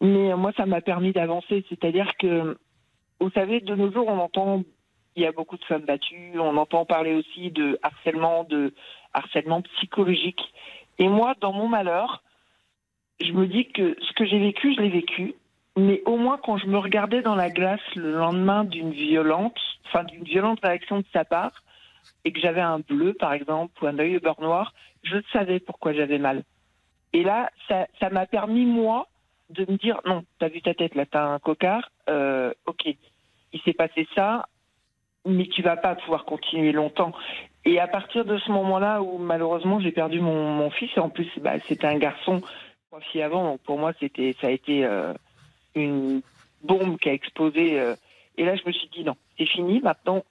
mais 0.01 0.32
euh, 0.32 0.36
moi 0.36 0.52
ça 0.56 0.66
m'a 0.66 0.81
permis 0.81 1.12
d'avancer. 1.12 1.64
C'est-à-dire 1.68 2.16
que, 2.18 2.56
vous 3.20 3.31
savez, 3.31 3.60
de 3.60 3.74
nos 3.74 3.93
jours, 3.93 4.09
on 4.09 4.18
entend, 4.18 4.62
il 5.16 5.22
y 5.22 5.27
a 5.27 5.32
beaucoup 5.32 5.56
de 5.56 5.64
femmes 5.64 5.85
battues, 5.85 6.32
on 6.39 6.56
entend 6.56 6.85
parler 6.85 7.14
aussi 7.14 7.51
de 7.51 7.78
harcèlement, 7.82 8.44
de 8.44 8.74
harcèlement 9.12 9.62
psychologique. 9.62 10.43
Et 10.98 11.09
moi, 11.09 11.35
dans 11.40 11.52
mon 11.52 11.68
malheur, 11.68 12.22
je 13.20 13.32
me 13.32 13.47
dis 13.47 13.66
que 13.66 13.97
ce 14.01 14.12
que 14.14 14.24
j'ai 14.24 14.39
vécu, 14.39 14.74
je 14.74 14.81
l'ai 14.81 14.89
vécu. 14.89 15.35
Mais 15.77 16.02
au 16.05 16.16
moins, 16.16 16.39
quand 16.39 16.56
je 16.56 16.66
me 16.66 16.78
regardais 16.78 17.22
dans 17.22 17.35
la 17.35 17.48
glace 17.48 17.81
le 17.94 18.12
lendemain 18.12 18.64
d'une 18.64 18.90
violente, 18.90 19.59
enfin 19.86 20.05
d'une 20.05 20.24
violente 20.24 20.60
réaction 20.62 20.98
de 20.98 21.05
sa 21.12 21.24
part, 21.24 21.62
et 22.24 22.32
que 22.32 22.40
j'avais 22.40 22.60
un 22.60 22.81
bleu, 22.81 23.14
par 23.14 23.32
exemple, 23.32 23.72
ou 23.82 23.86
un 23.86 23.98
œil 23.98 24.16
au 24.16 24.20
beurre 24.20 24.40
noir, 24.40 24.74
je 25.02 25.16
savais 25.32 25.60
pourquoi 25.60 25.93
j'avais 25.93 26.18
mal. 26.18 26.43
Et 27.12 27.22
là, 27.22 27.51
ça 27.68 28.10
m'a 28.10 28.27
permis, 28.27 28.66
moi, 28.66 29.09
de 29.51 29.70
me 29.70 29.77
dire, 29.77 30.01
non, 30.06 30.24
t'as 30.39 30.48
vu 30.48 30.62
ta 30.62 30.74
tête, 30.74 30.94
là, 30.94 31.06
t'as 31.06 31.24
un 31.24 31.39
cocard, 31.39 31.90
euh, 32.09 32.52
ok, 32.66 32.86
il 33.52 33.60
s'est 33.62 33.72
passé 33.72 34.06
ça, 34.14 34.47
mais 35.27 35.47
tu 35.47 35.62
vas 35.62 35.77
pas 35.77 35.97
pouvoir 35.97 36.24
continuer 36.24 36.72
longtemps. 36.72 37.12
Et 37.64 37.81
à 37.81 37.89
partir 37.89 38.24
de 38.24 38.39
ce 38.39 38.51
moment-là 38.52 39.02
où, 39.02 39.18
malheureusement, 39.18 39.81
j'ai 39.81 39.93
perdu 39.93 40.20
mon, 40.20 40.70
fils, 40.70 40.90
et 40.97 41.01
en 41.01 41.10
plus, 41.10 41.28
bah, 41.40 41.59
c'était 41.66 41.86
un 41.86 41.98
garçon, 41.98 42.43
trois 42.89 43.01
filles 43.01 43.22
avant, 43.22 43.44
donc 43.44 43.60
pour 43.62 43.78
moi, 43.78 43.93
ça 43.93 44.06
a 44.47 44.51
été 44.51 44.85
euh, 44.85 45.12
une 45.74 46.22
bombe 46.62 46.98
qui 46.98 47.09
a 47.09 47.12
explosé. 47.12 47.81
euh, 47.81 47.97
et 48.39 48.44
là, 48.44 48.55
je 48.55 48.62
me 48.64 48.72
suis 48.72 48.89
dit, 48.89 49.05
non, 49.05 49.16
c'est 49.36 49.47
fini, 49.47 49.81
maintenant, 49.81 50.22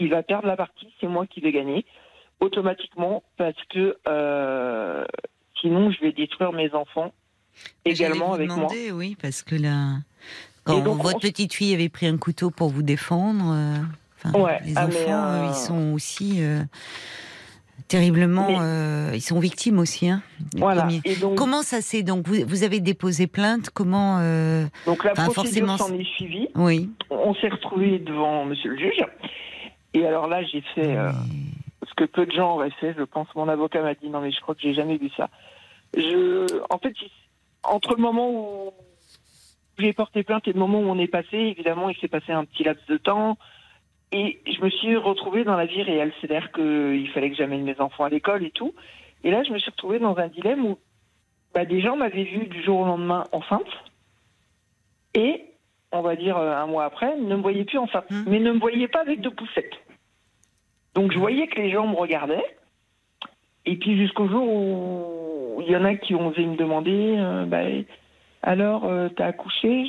il 0.00 0.10
va 0.10 0.22
perdre 0.22 0.46
la 0.48 0.56
partie, 0.56 0.88
c'est 1.00 1.06
moi 1.06 1.26
qui 1.26 1.40
vais 1.40 1.52
gagner 1.52 1.84
automatiquement 2.40 3.22
parce 3.36 3.56
que 3.72 3.96
euh, 4.08 5.04
sinon 5.60 5.90
je 5.90 6.00
vais 6.00 6.12
détruire 6.12 6.52
mes 6.52 6.72
enfants 6.74 7.12
également 7.84 8.32
J'allais 8.32 8.34
avec 8.44 8.50
vous 8.50 8.56
moi. 8.60 8.68
demander, 8.70 8.90
Oui, 8.92 9.16
parce 9.20 9.42
que 9.42 9.54
là, 9.56 9.96
quand 10.64 10.80
donc, 10.80 11.02
votre 11.02 11.16
on- 11.16 11.20
petite 11.20 11.52
fille 11.54 11.74
avait 11.74 11.88
pris 11.88 12.06
un 12.06 12.16
couteau 12.16 12.50
pour 12.50 12.70
vous 12.70 12.82
défendre, 12.82 13.52
euh, 13.52 14.38
Ouais, 14.38 14.58
les 14.66 14.76
ah, 14.76 14.86
enfants, 14.86 15.24
euh, 15.24 15.46
ils 15.48 15.54
sont 15.54 15.92
aussi 15.94 16.40
terriblement, 17.88 18.46
Mais- 18.48 18.56
euh, 18.60 19.10
ils 19.14 19.20
sont 19.22 19.40
victimes 19.40 19.78
aussi. 19.78 20.08
Hein, 20.08 20.22
Voilà. 20.56 20.82
premier. 20.82 21.00
Et 21.04 21.16
donc, 21.16 21.36
Comment 21.36 21.62
ça 21.62 21.80
s'est 21.80 22.02
donc 22.02 22.26
vous, 22.28 22.36
vous 22.46 22.62
avez 22.62 22.80
déposé 22.80 23.26
plainte 23.26 23.70
Comment 23.70 24.18
euh, 24.20 24.66
donc 24.86 25.04
la 25.04 25.12
procédure 25.12 25.34
forcément, 25.44 25.76
s'en 25.78 25.94
est 25.98 26.04
suivie. 26.04 26.48
Oui. 26.54 26.90
On 27.10 27.34
s'est 27.34 27.48
retrouvés 27.48 27.98
devant 27.98 28.44
Monsieur 28.44 28.70
le 28.70 28.78
juge. 28.78 29.02
Et 29.94 30.06
alors 30.06 30.28
là, 30.28 30.42
j'ai 30.42 30.60
fait 30.60 30.96
euh, 30.96 31.10
ce 31.88 31.94
que 31.94 32.04
peu 32.04 32.26
de 32.26 32.32
gens 32.32 32.54
auraient 32.54 32.70
fait. 32.80 32.94
Je 32.96 33.02
pense 33.02 33.28
mon 33.34 33.48
avocat 33.48 33.82
m'a 33.82 33.94
dit 33.94 34.08
non 34.08 34.20
mais 34.20 34.30
je 34.30 34.40
crois 34.40 34.54
que 34.54 34.60
j'ai 34.60 34.74
jamais 34.74 34.96
vu 34.96 35.10
ça. 35.16 35.28
Je, 35.96 36.46
en 36.70 36.78
fait, 36.78 36.94
entre 37.64 37.94
le 37.94 38.02
moment 38.02 38.30
où 38.30 38.72
j'ai 39.78 39.92
porté 39.92 40.22
plainte 40.22 40.46
et 40.46 40.52
le 40.52 40.58
moment 40.58 40.80
où 40.80 40.88
on 40.88 40.98
est 40.98 41.08
passé, 41.08 41.36
évidemment, 41.36 41.88
il 41.88 41.96
s'est 41.96 42.08
passé 42.08 42.32
un 42.32 42.44
petit 42.44 42.64
laps 42.64 42.86
de 42.86 42.96
temps. 42.96 43.38
Et 44.12 44.40
je 44.46 44.60
me 44.62 44.70
suis 44.70 44.96
retrouvée 44.96 45.44
dans 45.44 45.56
la 45.56 45.66
vie 45.66 45.82
réelle. 45.82 46.12
C'est-à-dire 46.20 46.52
qu'il 46.52 47.08
fallait 47.10 47.30
que 47.30 47.36
j'amène 47.36 47.62
mes 47.62 47.80
enfants 47.80 48.04
à 48.04 48.08
l'école 48.08 48.44
et 48.44 48.50
tout. 48.50 48.74
Et 49.24 49.30
là, 49.30 49.42
je 49.42 49.52
me 49.52 49.58
suis 49.58 49.70
retrouvée 49.70 49.98
dans 49.98 50.16
un 50.16 50.28
dilemme 50.28 50.64
où 50.64 50.78
bah, 51.54 51.64
des 51.64 51.80
gens 51.80 51.96
m'avaient 51.96 52.24
vue 52.24 52.46
du 52.46 52.62
jour 52.62 52.80
au 52.80 52.84
lendemain 52.84 53.24
enceinte. 53.32 53.70
Et, 55.14 55.44
on 55.92 56.02
va 56.02 56.16
dire 56.16 56.36
euh, 56.36 56.54
un 56.54 56.66
mois 56.66 56.84
après, 56.84 57.16
ne 57.16 57.36
me 57.36 57.42
voyaient 57.42 57.64
plus 57.64 57.78
enceinte. 57.78 58.10
Hmm. 58.10 58.24
Mais 58.26 58.38
ne 58.38 58.52
me 58.52 58.58
voyaient 58.58 58.88
pas 58.88 59.00
avec 59.00 59.20
deux 59.20 59.30
poussettes. 59.30 59.74
Donc 60.94 61.12
je 61.12 61.18
voyais 61.18 61.46
que 61.46 61.60
les 61.60 61.70
gens 61.70 61.86
me 61.86 61.96
regardaient. 61.96 62.56
Et 63.66 63.76
puis 63.76 63.96
jusqu'au 63.96 64.28
jour 64.28 64.48
où 64.48 65.62
il 65.62 65.70
y 65.70 65.76
en 65.76 65.84
a 65.84 65.94
qui 65.94 66.14
ont 66.14 66.28
osé 66.28 66.44
me 66.44 66.56
demander, 66.56 67.16
euh, 67.18 67.44
bah, 67.44 67.62
alors, 68.42 68.86
euh, 68.86 69.08
t'as 69.08 69.26
accouché? 69.26 69.86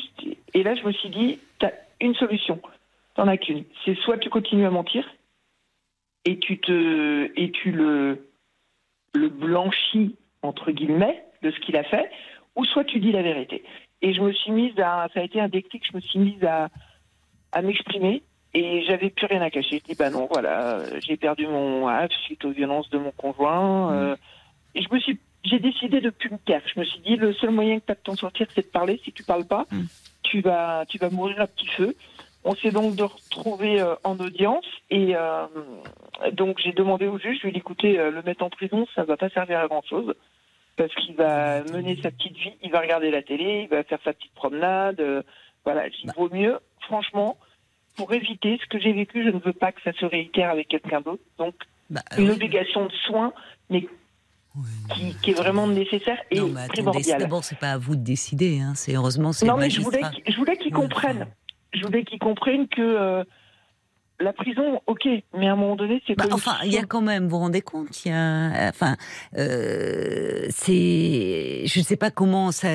Et 0.54 0.64
là, 0.64 0.76
je 0.76 0.84
me 0.84 0.92
suis 0.92 1.10
dit, 1.10 1.40
t'as 1.60 1.72
une 2.02 2.16
solution. 2.16 2.60
T'en 3.16 3.28
as 3.28 3.38
qu'une. 3.38 3.64
C'est 3.86 3.96
soit 4.00 4.18
tu 4.18 4.30
continues 4.30 4.66
à 4.66 4.72
mentir 4.72 5.06
et 6.26 6.38
tu 6.40 6.60
te 6.60 7.32
et 7.36 7.52
tu 7.52 7.72
le 7.72 8.28
le 9.14 9.28
blanchis 9.28 10.16
entre 10.42 10.72
guillemets 10.72 11.24
de 11.42 11.52
ce 11.52 11.60
qu'il 11.60 11.76
a 11.76 11.84
fait, 11.84 12.10
ou 12.56 12.66
soit 12.66 12.84
tu 12.84 13.00
dis 13.00 13.12
la 13.12 13.22
vérité. 13.22 13.64
Et 14.02 14.14
je 14.14 14.22
me 14.22 14.32
suis 14.34 14.52
mise 14.52 14.78
à, 14.80 15.08
ça 15.14 15.20
a 15.20 15.24
été 15.24 15.40
un 15.40 15.48
déclic, 15.50 15.84
je 15.90 15.96
me 15.96 16.02
suis 16.02 16.20
mise 16.20 16.44
à 16.44 16.70
à 17.54 17.62
m'exprimer 17.62 18.24
et 18.54 18.84
j'avais 18.86 19.10
plus 19.10 19.26
rien 19.28 19.42
à 19.42 19.50
cacher. 19.50 19.80
Je 19.80 19.92
dis 19.92 19.96
bah 19.96 20.10
non, 20.10 20.28
voilà, 20.32 20.80
j'ai 21.06 21.18
perdu 21.18 21.48
mon 21.48 21.88
HAF 21.88 22.12
suite 22.26 22.46
aux 22.46 22.52
violences 22.52 22.90
de 22.90 22.98
mon 22.98 23.12
conjoint. 23.12 23.94
euh, 23.94 24.16
et 24.74 24.82
je 24.82 24.88
me 24.94 25.00
suis, 25.00 25.20
j'ai 25.44 25.60
décidé 25.60 26.00
de 26.00 26.10
plus 26.12 26.30
me 26.32 26.38
taire. 26.38 26.62
Je 26.74 26.80
me 26.80 26.86
suis 26.86 27.00
dit 27.02 27.18
le 27.18 27.34
seul 27.34 27.50
moyen 27.52 27.80
que 27.80 27.86
tu 27.88 27.92
as 27.92 27.96
de 27.96 28.00
t'en 28.00 28.16
sortir, 28.16 28.48
c'est 28.56 28.66
de 28.66 28.72
parler. 28.72 29.02
Si 29.04 29.12
tu 29.12 29.24
parles 29.24 29.46
pas, 29.46 29.66
Mm. 29.72 29.82
tu 30.24 30.40
vas, 30.42 30.86
tu 30.88 30.98
vas 30.98 31.10
mourir 31.10 31.42
à 31.42 31.48
petit 31.48 31.68
feu. 31.68 31.94
On 32.46 32.56
s'est 32.56 32.72
donc 32.72 32.96
de 32.96 33.04
retrouver 33.04 33.82
euh, 33.82 33.96
en 34.04 34.18
audience 34.18 34.66
et 34.90 35.14
euh, 35.16 35.46
donc 36.32 36.58
j'ai 36.64 36.72
demandé 36.72 37.08
au 37.08 37.20
juge, 37.20 37.38
je 37.38 37.44
lui 37.44 37.50
ai 37.50 37.52
dit 37.52 37.60
écoutez, 37.60 37.98
le 37.98 38.22
mettre 38.24 38.44
en 38.44 38.50
prison, 38.50 38.88
ça 38.96 39.04
va 39.04 39.18
pas 39.18 39.30
servir 39.30 39.60
à 39.60 39.68
grand 39.68 39.84
chose 39.88 40.16
parce 40.78 40.94
qu'il 40.96 41.16
va 41.16 41.64
mener 41.66 42.00
sa 42.02 42.12
petite 42.12 42.36
vie, 42.38 42.54
il 42.64 42.72
va 42.72 42.80
regarder 42.80 43.12
la 43.12 43.22
télé, 43.22 43.62
il 43.64 43.68
va 43.70 43.84
faire 43.84 44.00
sa 44.04 44.14
petite 44.14 44.34
promenade. 44.34 45.00
euh, 45.00 45.22
voilà, 45.66 45.88
il 45.88 46.12
vaut 46.18 46.30
mieux, 46.32 46.58
franchement, 46.82 47.38
pour 47.96 48.14
éviter 48.14 48.58
ce 48.64 48.68
que 48.68 48.80
j'ai 48.80 48.94
vécu, 48.94 49.24
je 49.24 49.30
ne 49.30 49.40
veux 49.40 49.54
pas 49.54 49.72
que 49.72 49.82
ça 49.84 49.92
se 49.94 50.06
réitère 50.06 50.50
avec 50.50 50.68
quelqu'un 50.70 51.02
d'autre. 51.02 51.22
Donc 51.38 51.54
Bah, 51.90 52.02
une 52.18 52.26
oui. 52.30 52.32
obligation 52.32 52.86
de 52.86 52.92
soins, 53.06 53.34
mais 53.70 53.86
qui, 54.94 55.16
qui 55.22 55.32
est 55.32 55.36
vraiment 55.36 55.68
nécessaire 55.68 56.18
et 56.32 56.40
Non, 56.40 56.48
mais 56.48 56.52
attendez, 56.62 56.62
c'est- 56.64 56.72
primordial. 56.74 57.20
d'abord, 57.22 57.44
c'est 57.44 57.60
pas 57.60 57.72
à 57.74 57.78
vous 57.78 57.96
de 57.96 58.04
décider. 58.04 58.60
Hein. 58.60 58.74
C'est 58.76 58.96
heureusement, 58.96 59.32
c'est 59.34 59.46
Non, 59.46 59.56
mais 59.58 59.70
je 59.70 59.82
voulais, 59.82 60.02
je 60.28 60.36
voulais 60.36 60.58
qu'ils 60.58 60.74
comprennent. 60.74 61.28
Je 61.74 61.86
voulais 61.86 62.04
qu'ils 62.04 62.20
comprennent 62.20 62.68
que 62.68 62.82
euh, 62.82 63.24
la 64.22 64.34
prison, 64.34 64.82
ok, 64.88 65.08
mais 65.38 65.48
à 65.48 65.54
un 65.54 65.56
moment 65.56 65.76
donné, 65.76 66.02
c'est 66.06 66.16
Bah, 66.16 66.26
enfin, 66.32 66.56
il 66.64 66.72
y 66.72 66.78
a 66.78 66.84
quand 66.84 67.02
même, 67.02 67.24
vous 67.24 67.32
vous 67.32 67.38
rendez 67.38 67.62
compte, 67.62 68.06
il 68.06 68.10
y 68.10 68.12
a, 68.14 68.70
enfin, 68.70 68.96
euh, 69.38 70.46
c'est, 70.50 71.64
je 71.66 71.80
ne 71.80 71.84
sais 71.84 71.96
pas 71.98 72.12
comment 72.12 72.52
ça, 72.52 72.70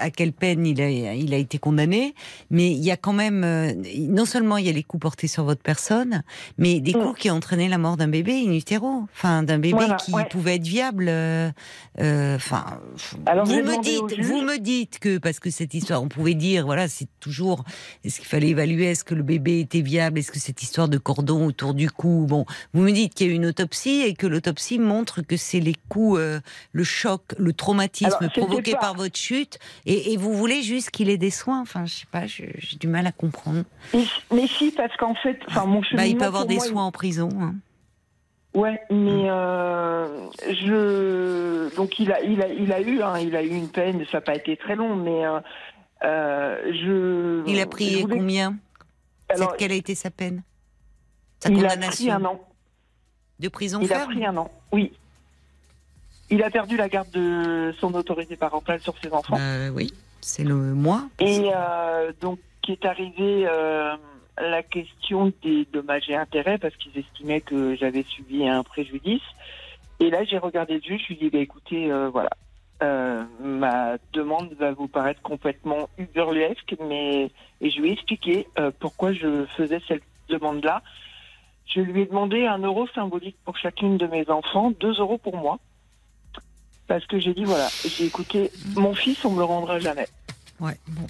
à 0.00 0.10
quelle 0.10 0.32
peine 0.32 0.66
il 0.66 0.80
a, 0.80 0.88
il 0.88 1.34
a 1.34 1.36
été 1.36 1.58
condamné, 1.58 2.14
mais 2.50 2.70
il 2.70 2.82
y 2.84 2.90
a 2.90 2.96
quand 2.96 3.12
même, 3.12 3.44
euh, 3.44 3.72
non 3.98 4.24
seulement 4.24 4.56
il 4.56 4.66
y 4.66 4.68
a 4.68 4.72
les 4.72 4.82
coups 4.82 5.02
portés 5.02 5.28
sur 5.28 5.44
votre 5.44 5.62
personne, 5.62 6.22
mais 6.58 6.80
des 6.80 6.92
coups 6.92 7.18
qui 7.20 7.30
ont 7.30 7.34
entraîné 7.34 7.68
la 7.68 7.78
mort 7.78 7.96
d'un 7.96 8.08
bébé 8.08 8.42
in 8.46 8.52
utero, 8.52 9.04
enfin, 9.12 9.42
d'un 9.42 9.58
bébé 9.58 9.76
Voilà, 9.76 9.94
qui 9.96 10.12
ouais. 10.12 10.26
pouvait 10.30 10.56
être 10.56 10.66
viable, 10.66 11.06
euh, 11.08 11.50
euh, 12.00 12.36
enfin, 12.36 12.80
Alors, 13.26 13.46
vous 13.46 13.54
me 13.54 13.82
dites, 13.82 14.20
vous 14.24 14.40
me 14.42 14.58
dites 14.58 14.98
que 14.98 15.18
parce 15.18 15.40
que 15.40 15.50
cette 15.50 15.74
histoire, 15.74 16.02
on 16.02 16.08
pouvait 16.08 16.34
dire, 16.34 16.64
voilà, 16.66 16.88
c'est 16.88 17.08
toujours, 17.20 17.64
est-ce 18.04 18.18
qu'il 18.20 18.28
fallait 18.28 18.48
évaluer, 18.48 18.86
est-ce 18.86 19.04
que 19.04 19.14
le 19.14 19.22
bébé 19.22 19.60
était 19.60 19.80
viable, 19.80 20.18
est-ce 20.18 20.32
que 20.32 20.38
cette 20.38 20.62
histoire 20.64 20.88
de 20.88 20.98
cordon 20.98 21.46
autour 21.46 21.74
du 21.74 21.90
cou, 21.90 22.26
bon, 22.28 22.44
vous 22.72 22.82
me 22.82 22.90
dites 22.90 23.14
qu'il 23.14 23.26
y 23.26 23.30
a 23.30 23.32
eu 23.32 23.36
une 23.36 23.46
autopsie 23.46 24.02
et 24.02 24.14
que 24.14 24.26
l'autopsie 24.26 24.78
montre 24.78 25.22
que 25.22 25.36
c'est 25.36 25.60
les 25.60 25.76
coups, 25.88 26.18
euh, 26.18 26.40
le 26.72 26.84
choc, 26.84 27.22
le 27.38 27.52
traumatisme 27.52 28.16
Alors, 28.20 28.32
provoqué 28.32 28.72
pas- 28.72 28.78
par 28.78 28.94
votre 28.94 29.16
chute, 29.16 29.58
et, 29.86 30.12
et 30.12 30.16
vous 30.16 30.32
voulez 30.34 30.62
juste 30.62 30.90
qu'il 30.90 31.08
ait 31.10 31.16
des 31.18 31.30
soins, 31.30 31.60
enfin, 31.60 31.84
je 31.86 31.94
sais 31.94 32.06
pas, 32.10 32.26
j'ai 32.26 32.52
du 32.80 32.88
mal 32.88 33.06
à 33.06 33.12
comprendre. 33.12 33.62
Mais, 33.94 34.04
mais 34.32 34.46
si, 34.46 34.70
parce 34.72 34.96
qu'en 34.96 35.14
fait, 35.14 35.38
enfin, 35.48 35.66
mon 35.66 35.82
Bah, 35.92 36.06
il 36.06 36.16
peut 36.16 36.24
avoir 36.24 36.46
des 36.46 36.56
moi, 36.56 36.64
il- 36.66 36.68
soins 36.70 36.84
en 36.84 36.92
prison. 36.92 37.28
hein. 37.40 37.54
Ouais, 38.54 38.80
mais 38.88 39.28
euh, 39.30 40.28
je 40.48 41.74
donc 41.74 41.98
il 41.98 42.12
a 42.12 42.20
il 42.22 42.40
a 42.40 42.46
il 42.48 42.72
a 42.72 42.80
eu 42.80 43.02
hein, 43.02 43.18
il 43.18 43.34
a 43.34 43.42
eu 43.42 43.48
une 43.48 43.68
peine, 43.68 44.04
ça 44.12 44.18
n'a 44.18 44.20
pas 44.20 44.36
été 44.36 44.56
très 44.56 44.76
long, 44.76 44.94
mais 44.94 45.24
euh, 45.26 45.40
je. 46.72 47.42
Il 47.48 47.58
a 47.58 47.64
voulais- 47.66 48.06
combien? 48.16 48.56
Alors, 49.28 49.56
Quelle 49.56 49.72
a 49.72 49.74
été 49.74 49.96
sa 49.96 50.10
peine? 50.10 50.42
Sa 51.44 51.50
il 51.50 51.66
a 51.66 51.76
pris 51.76 52.10
un 52.10 52.24
an. 52.24 52.40
de 53.38 53.48
prison 53.48 53.80
Il 53.82 53.92
a 53.92 54.06
pris 54.06 54.24
un 54.24 54.36
an. 54.36 54.50
Oui. 54.72 54.92
Il 56.30 56.42
a 56.42 56.50
perdu 56.50 56.76
la 56.76 56.88
garde 56.88 57.10
de 57.10 57.74
son 57.78 57.92
autorité 57.94 58.36
parentale 58.36 58.80
sur 58.80 58.94
ses 59.02 59.12
enfants. 59.12 59.36
Euh, 59.38 59.68
Oui, 59.68 59.92
c'est 60.20 60.44
le 60.44 60.54
mois. 60.54 61.04
Et 61.20 61.50
euh, 61.54 62.12
donc, 62.20 62.38
qui 62.62 62.72
est 62.72 62.86
arrivé 62.86 63.46
euh, 63.46 63.94
la 64.38 64.62
question 64.62 65.32
des 65.42 65.66
dommages 65.70 66.08
et 66.08 66.16
intérêts, 66.16 66.56
parce 66.56 66.74
qu'ils 66.76 66.96
estimaient 66.98 67.42
que 67.42 67.76
j'avais 67.76 68.04
subi 68.04 68.48
un 68.48 68.62
préjudice. 68.62 69.22
Et 70.00 70.08
là, 70.10 70.24
j'ai 70.24 70.38
regardé 70.38 70.74
le 70.74 70.80
juge, 70.80 71.02
je 71.02 71.14
lui 71.14 71.16
ai 71.16 71.24
dit, 71.24 71.30
bah, 71.30 71.38
écoutez, 71.38 71.92
euh, 71.92 72.08
voilà, 72.08 72.30
euh, 72.82 73.22
ma 73.40 73.96
demande 74.12 74.52
va 74.58 74.72
vous 74.72 74.88
paraître 74.88 75.22
complètement 75.22 75.88
uberluesque, 75.98 76.74
mais 76.80 77.30
et 77.60 77.70
je 77.70 77.80
lui 77.80 77.90
ai 77.90 77.92
expliqué 77.92 78.48
euh, 78.58 78.70
pourquoi 78.80 79.12
je 79.12 79.44
faisais 79.56 79.80
cette 79.86 80.02
demande-là. 80.28 80.82
Je 81.66 81.80
lui 81.80 82.02
ai 82.02 82.06
demandé 82.06 82.46
un 82.46 82.58
euro 82.58 82.86
symbolique 82.94 83.36
pour 83.44 83.56
chacune 83.56 83.96
de 83.96 84.06
mes 84.06 84.28
enfants, 84.30 84.72
deux 84.80 84.92
euros 85.00 85.18
pour 85.18 85.36
moi. 85.36 85.58
Parce 86.86 87.06
que 87.06 87.18
j'ai 87.18 87.32
dit, 87.34 87.44
voilà, 87.44 87.68
j'ai 87.86 88.04
écouté, 88.04 88.50
mon 88.76 88.94
fils, 88.94 89.24
on 89.24 89.30
me 89.30 89.38
le 89.38 89.44
rendra 89.44 89.78
jamais. 89.78 90.06
Ouais, 90.60 90.78
bon. 90.88 91.06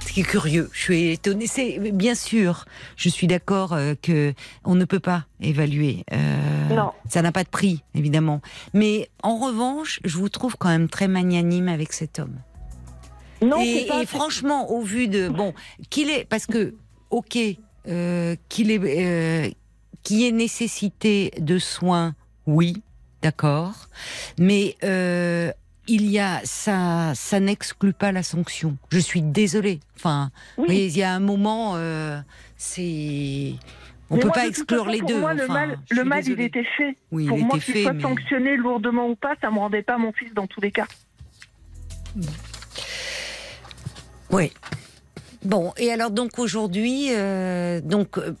Ce 0.00 0.12
qui 0.12 0.20
est 0.20 0.24
curieux, 0.24 0.70
je 0.72 0.80
suis 0.80 1.10
étonnée. 1.12 1.46
C'est 1.46 1.78
bien 1.92 2.14
sûr, 2.14 2.64
je 2.96 3.10
suis 3.10 3.26
d'accord 3.26 3.74
euh, 3.74 3.94
que 4.00 4.32
on 4.64 4.74
ne 4.74 4.86
peut 4.86 5.00
pas 5.00 5.26
évaluer. 5.42 6.04
euh, 6.12 6.74
Non. 6.74 6.92
Ça 7.08 7.20
n'a 7.20 7.32
pas 7.32 7.44
de 7.44 7.48
prix, 7.50 7.82
évidemment. 7.94 8.40
Mais 8.72 9.10
en 9.22 9.36
revanche, 9.36 10.00
je 10.04 10.16
vous 10.16 10.30
trouve 10.30 10.56
quand 10.56 10.68
même 10.70 10.88
très 10.88 11.06
magnanime 11.08 11.68
avec 11.68 11.92
cet 11.92 12.18
homme. 12.18 12.36
Non, 13.42 13.60
et, 13.60 13.84
pas- 13.86 14.02
et 14.02 14.06
franchement, 14.06 14.70
au 14.70 14.80
vu 14.80 15.08
de 15.08 15.28
bon, 15.28 15.52
qu'il 15.90 16.08
est 16.08 16.24
parce 16.24 16.46
que 16.46 16.74
ok, 17.10 17.36
euh, 17.86 18.34
qu'il 18.48 18.70
est 18.70 18.80
euh, 18.82 19.50
qu'il 20.06 20.18
y 20.20 20.26
ait 20.28 20.32
nécessité 20.32 21.32
de 21.38 21.58
soins, 21.58 22.14
oui, 22.46 22.80
d'accord, 23.22 23.88
mais 24.38 24.76
euh, 24.84 25.50
il 25.88 26.08
y 26.08 26.20
a 26.20 26.40
ça, 26.44 27.12
ça 27.16 27.40
n'exclut 27.40 27.92
pas 27.92 28.12
la 28.12 28.22
sanction. 28.22 28.76
Je 28.92 29.00
suis 29.00 29.20
désolée. 29.20 29.80
Enfin, 29.96 30.30
vous 30.56 30.66
voyez, 30.66 30.86
il 30.86 30.96
y 30.96 31.02
a 31.02 31.12
un 31.12 31.18
moment, 31.18 31.72
euh, 31.74 32.20
c'est 32.56 33.54
on 34.08 34.14
Mais 34.14 34.20
peut 34.20 34.28
moi, 34.28 34.34
pas 34.34 34.46
exclure 34.46 34.84
façon, 34.84 34.90
les 34.92 34.98
pour 35.00 35.08
deux. 35.08 35.18
Moi, 35.20 35.34
le 35.34 35.48
mal, 35.48 35.78
le 35.90 36.04
mal 36.04 36.28
il 36.28 36.40
était 36.40 36.62
fait. 36.76 36.96
Oui, 37.10 37.26
pour 37.26 37.38
il 37.38 37.44
moi, 37.46 37.58
qu'il 37.58 37.82
soit 37.82 37.92
mais- 37.92 38.02
sanctionné 38.02 38.56
lourdement 38.56 39.08
ou 39.08 39.16
pas, 39.16 39.34
ça 39.40 39.50
me 39.50 39.58
rendait 39.58 39.82
pas 39.82 39.98
mon 39.98 40.12
fils 40.12 40.32
dans 40.34 40.46
tous 40.46 40.60
les 40.60 40.70
cas. 40.70 40.86
Oui. 44.30 44.52
Bon, 45.44 45.72
et 45.76 45.90
alors 45.92 46.10
donc 46.12 46.38
aujourd'hui, 46.38 47.08
euh, 47.10 47.80
donc 47.80 48.18
euh, 48.18 48.34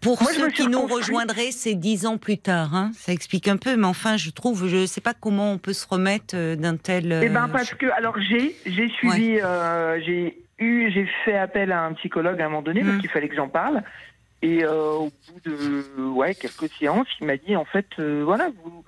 pour 0.00 0.22
Moi, 0.22 0.32
ceux 0.32 0.48
qui 0.50 0.66
nous 0.68 0.86
rejoindraient, 0.86 1.50
c'est 1.52 1.74
dix 1.74 2.06
ans 2.06 2.18
plus 2.18 2.38
tard. 2.38 2.74
Hein, 2.74 2.90
ça 2.96 3.12
explique 3.12 3.48
un 3.48 3.56
peu, 3.56 3.76
mais 3.76 3.86
enfin, 3.86 4.16
je 4.16 4.30
trouve, 4.30 4.68
je 4.68 4.76
ne 4.76 4.86
sais 4.86 5.00
pas 5.00 5.14
comment 5.14 5.52
on 5.52 5.58
peut 5.58 5.72
se 5.72 5.86
remettre 5.86 6.34
euh, 6.34 6.56
d'un 6.56 6.76
tel. 6.76 7.20
Eh 7.22 7.28
ben 7.28 7.44
euh, 7.44 7.52
parce 7.52 7.74
que 7.74 7.86
alors 7.96 8.18
j'ai 8.20 8.54
j'ai 8.66 8.88
suivi 8.88 9.38
euh, 9.42 10.00
j'ai 10.04 10.42
eu 10.58 10.90
j'ai 10.90 11.08
fait 11.24 11.36
appel 11.36 11.72
à 11.72 11.84
un 11.84 11.92
psychologue 11.94 12.40
à 12.40 12.46
un 12.46 12.48
moment 12.48 12.62
donné 12.62 12.82
Mm. 12.82 12.86
parce 12.86 13.00
qu'il 13.00 13.10
fallait 13.10 13.28
que 13.28 13.36
j'en 13.36 13.48
parle 13.48 13.82
et 14.42 14.64
euh, 14.64 14.92
au 14.92 15.04
bout 15.10 15.40
de 15.50 16.02
ouais 16.02 16.34
quelques 16.34 16.70
séances 16.78 17.08
il 17.20 17.26
m'a 17.26 17.36
dit 17.36 17.56
en 17.56 17.64
fait 17.64 17.86
euh, 17.98 18.22
voilà 18.24 18.48
vous 18.62 18.84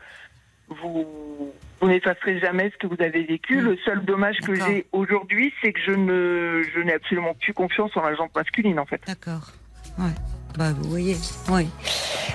vous 0.69 1.53
vous 1.81 1.89
n'effacerez 1.89 2.39
jamais 2.39 2.71
ce 2.71 2.77
que 2.79 2.87
vous 2.87 3.03
avez 3.03 3.25
vécu. 3.25 3.61
Le 3.61 3.77
seul 3.85 4.05
dommage 4.05 4.39
que 4.39 4.55
j'ai 4.55 4.87
aujourd'hui, 4.93 5.53
c'est 5.61 5.73
que 5.73 5.81
je 5.85 5.91
ne 5.91 6.63
je 6.75 6.81
n'ai 6.81 6.95
absolument 6.95 7.35
plus 7.35 7.53
confiance 7.53 7.91
en 7.97 8.03
la 8.03 8.15
jambe 8.15 8.31
masculine 8.35 8.79
en 8.79 8.87
fait. 8.87 9.01
D'accord. 9.07 9.51
Ouais. 9.99 10.15
Bah, 10.57 10.73
vous 10.73 10.89
voyez. 10.89 11.17
Oui. 11.51 11.67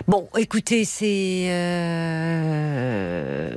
Bon, 0.08 0.28
écoutez, 0.38 0.86
c'est 0.86 1.48
euh, 1.50 3.52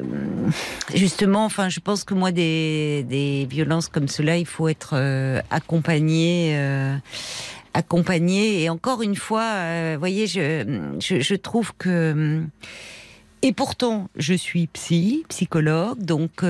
justement, 0.94 1.44
enfin, 1.44 1.68
je 1.68 1.80
pense 1.80 2.04
que 2.04 2.14
moi, 2.14 2.32
des, 2.32 3.46
violences 3.48 3.88
comme 3.88 4.08
cela, 4.08 4.36
il 4.36 4.46
faut 4.46 4.68
être 4.68 4.94
euh, 4.94 5.40
accompagné. 5.50 6.56
euh, 6.56 6.96
accompagné 7.72 8.64
et 8.64 8.68
encore 8.68 9.00
une 9.00 9.14
fois, 9.14 9.96
voyez, 9.96 10.26
je, 10.26 10.88
je, 10.98 11.34
trouve 11.36 11.72
que 11.78 12.42
et 13.42 13.52
pourtant, 13.52 14.08
je 14.16 14.34
suis 14.34 14.66
psy, 14.66 15.24
psychologue, 15.28 16.02
donc 16.02 16.42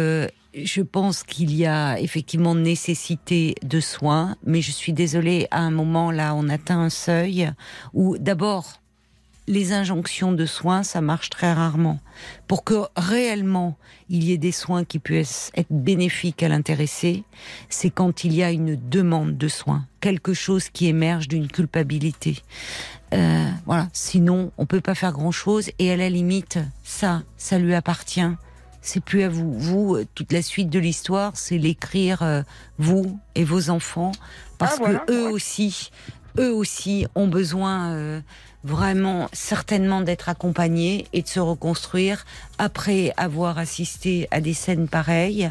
je 0.55 0.83
pense 0.83 1.23
qu'il 1.23 1.55
y 1.55 1.67
a 1.67 1.99
effectivement 2.01 2.55
nécessité 2.55 3.55
de 3.63 3.81
soins, 3.81 4.37
mais 4.45 4.63
je 4.63 4.71
suis 4.71 4.93
désolée, 4.93 5.47
à 5.51 5.61
un 5.61 5.71
moment 5.71 6.11
là, 6.11 6.35
on 6.35 6.49
atteint 6.49 6.81
un 6.81 6.91
seuil 6.91 7.51
où 7.95 8.19
d'abord, 8.19 8.81
les 9.47 9.73
injonctions 9.73 10.33
de 10.33 10.47
soins, 10.47 10.85
ça 10.85 11.01
marche 11.01 11.29
très 11.29 11.53
rarement. 11.53 11.99
Pour 12.47 12.63
que 12.63 12.83
réellement 12.97 13.77
il 14.09 14.25
y 14.25 14.33
ait 14.33 14.39
des 14.39 14.53
soins 14.53 14.85
qui 14.85 14.99
puissent 14.99 15.51
être 15.57 15.73
bénéfiques 15.73 16.43
à 16.43 16.49
l'intéressé, 16.49 17.25
c'est 17.69 17.91
quand 17.91 18.23
il 18.23 18.33
y 18.33 18.43
a 18.43 18.53
une 18.53 18.77
demande 18.77 19.37
de 19.37 19.49
soins, 19.49 19.87
quelque 20.01 20.35
chose 20.35 20.69
qui 20.69 20.87
émerge 20.87 21.27
d'une 21.27 21.49
culpabilité. 21.49 22.39
Euh, 23.13 23.51
voilà. 23.67 23.89
Sinon, 23.93 24.53
on 24.57 24.67
peut 24.67 24.81
pas 24.81 24.95
faire 24.95 25.13
grand 25.13 25.33
chose. 25.33 25.71
Et 25.79 25.91
à 25.91 25.97
la 25.97 26.09
limite, 26.09 26.59
ça, 26.85 27.23
ça 27.37 27.59
lui 27.59 27.75
appartient. 27.75 28.21
C'est 28.83 29.03
plus 29.03 29.23
à 29.23 29.29
vous. 29.29 29.53
Vous, 29.53 29.97
euh, 29.97 30.07
toute 30.15 30.33
la 30.33 30.43
suite 30.43 30.71
de 30.71 30.79
l'histoire, 30.79 31.33
c'est 31.37 31.59
l'écrire 31.59 32.23
euh, 32.23 32.43
vous 32.79 33.19
et 33.35 33.45
vos 33.45 33.71
enfants, 33.71 34.13
parce 34.59 34.75
Ah, 34.75 34.79
voilà, 34.79 34.99
que 35.01 35.13
eux 35.13 35.31
aussi, 35.31 35.91
eux 36.39 36.53
aussi 36.53 37.07
ont 37.15 37.29
besoin 37.29 37.93
euh, 37.93 38.21
vraiment 38.63 39.29
certainement 39.33 40.01
d'être 40.03 40.29
accompagnés 40.29 41.07
et 41.13 41.23
de 41.23 41.29
se 41.29 41.41
reconstruire 41.41 42.27
après 42.59 43.13
avoir 43.17 43.59
assisté 43.59 44.29
à 44.31 44.41
des 44.41 44.53
scènes 44.55 44.89
pareilles. 44.89 45.51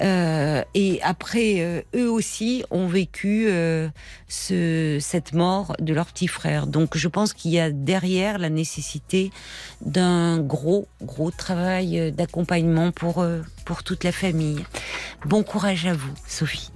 Euh, 0.00 0.62
et 0.74 1.00
après, 1.02 1.60
euh, 1.60 1.82
eux 1.94 2.10
aussi 2.10 2.64
ont 2.70 2.86
vécu 2.86 3.46
euh, 3.48 3.88
ce, 4.28 4.98
cette 5.00 5.34
mort 5.34 5.74
de 5.78 5.92
leur 5.92 6.06
petit 6.06 6.28
frère. 6.28 6.66
Donc 6.66 6.96
je 6.96 7.08
pense 7.08 7.34
qu'il 7.34 7.50
y 7.50 7.60
a 7.60 7.70
derrière 7.70 8.38
la 8.38 8.48
nécessité 8.50 9.30
d'un 9.82 10.38
gros, 10.38 10.88
gros 11.02 11.30
travail 11.30 11.98
euh, 11.98 12.10
d'accompagnement 12.10 12.92
pour, 12.92 13.20
euh, 13.20 13.40
pour 13.64 13.82
toute 13.82 14.04
la 14.04 14.12
famille. 14.12 14.64
Bon 15.26 15.42
courage 15.42 15.86
à 15.86 15.92
vous, 15.92 16.14
Sophie. 16.26 16.70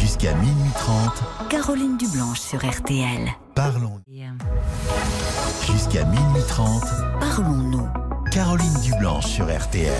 Jusqu'à 0.00 0.34
minuit 0.34 0.70
30, 0.74 1.48
Caroline 1.48 1.96
Dublanche 1.96 2.40
sur 2.40 2.58
RTL. 2.58 3.28
parlons. 3.54 4.00
Euh, 4.10 5.72
Jusqu'à 5.72 6.04
minuit 6.04 6.42
30, 6.48 6.82
Parlons-nous. 7.20 7.88
Caroline 8.32 8.74
Dublanche 8.82 9.26
sur 9.26 9.44
RTL. 9.46 9.92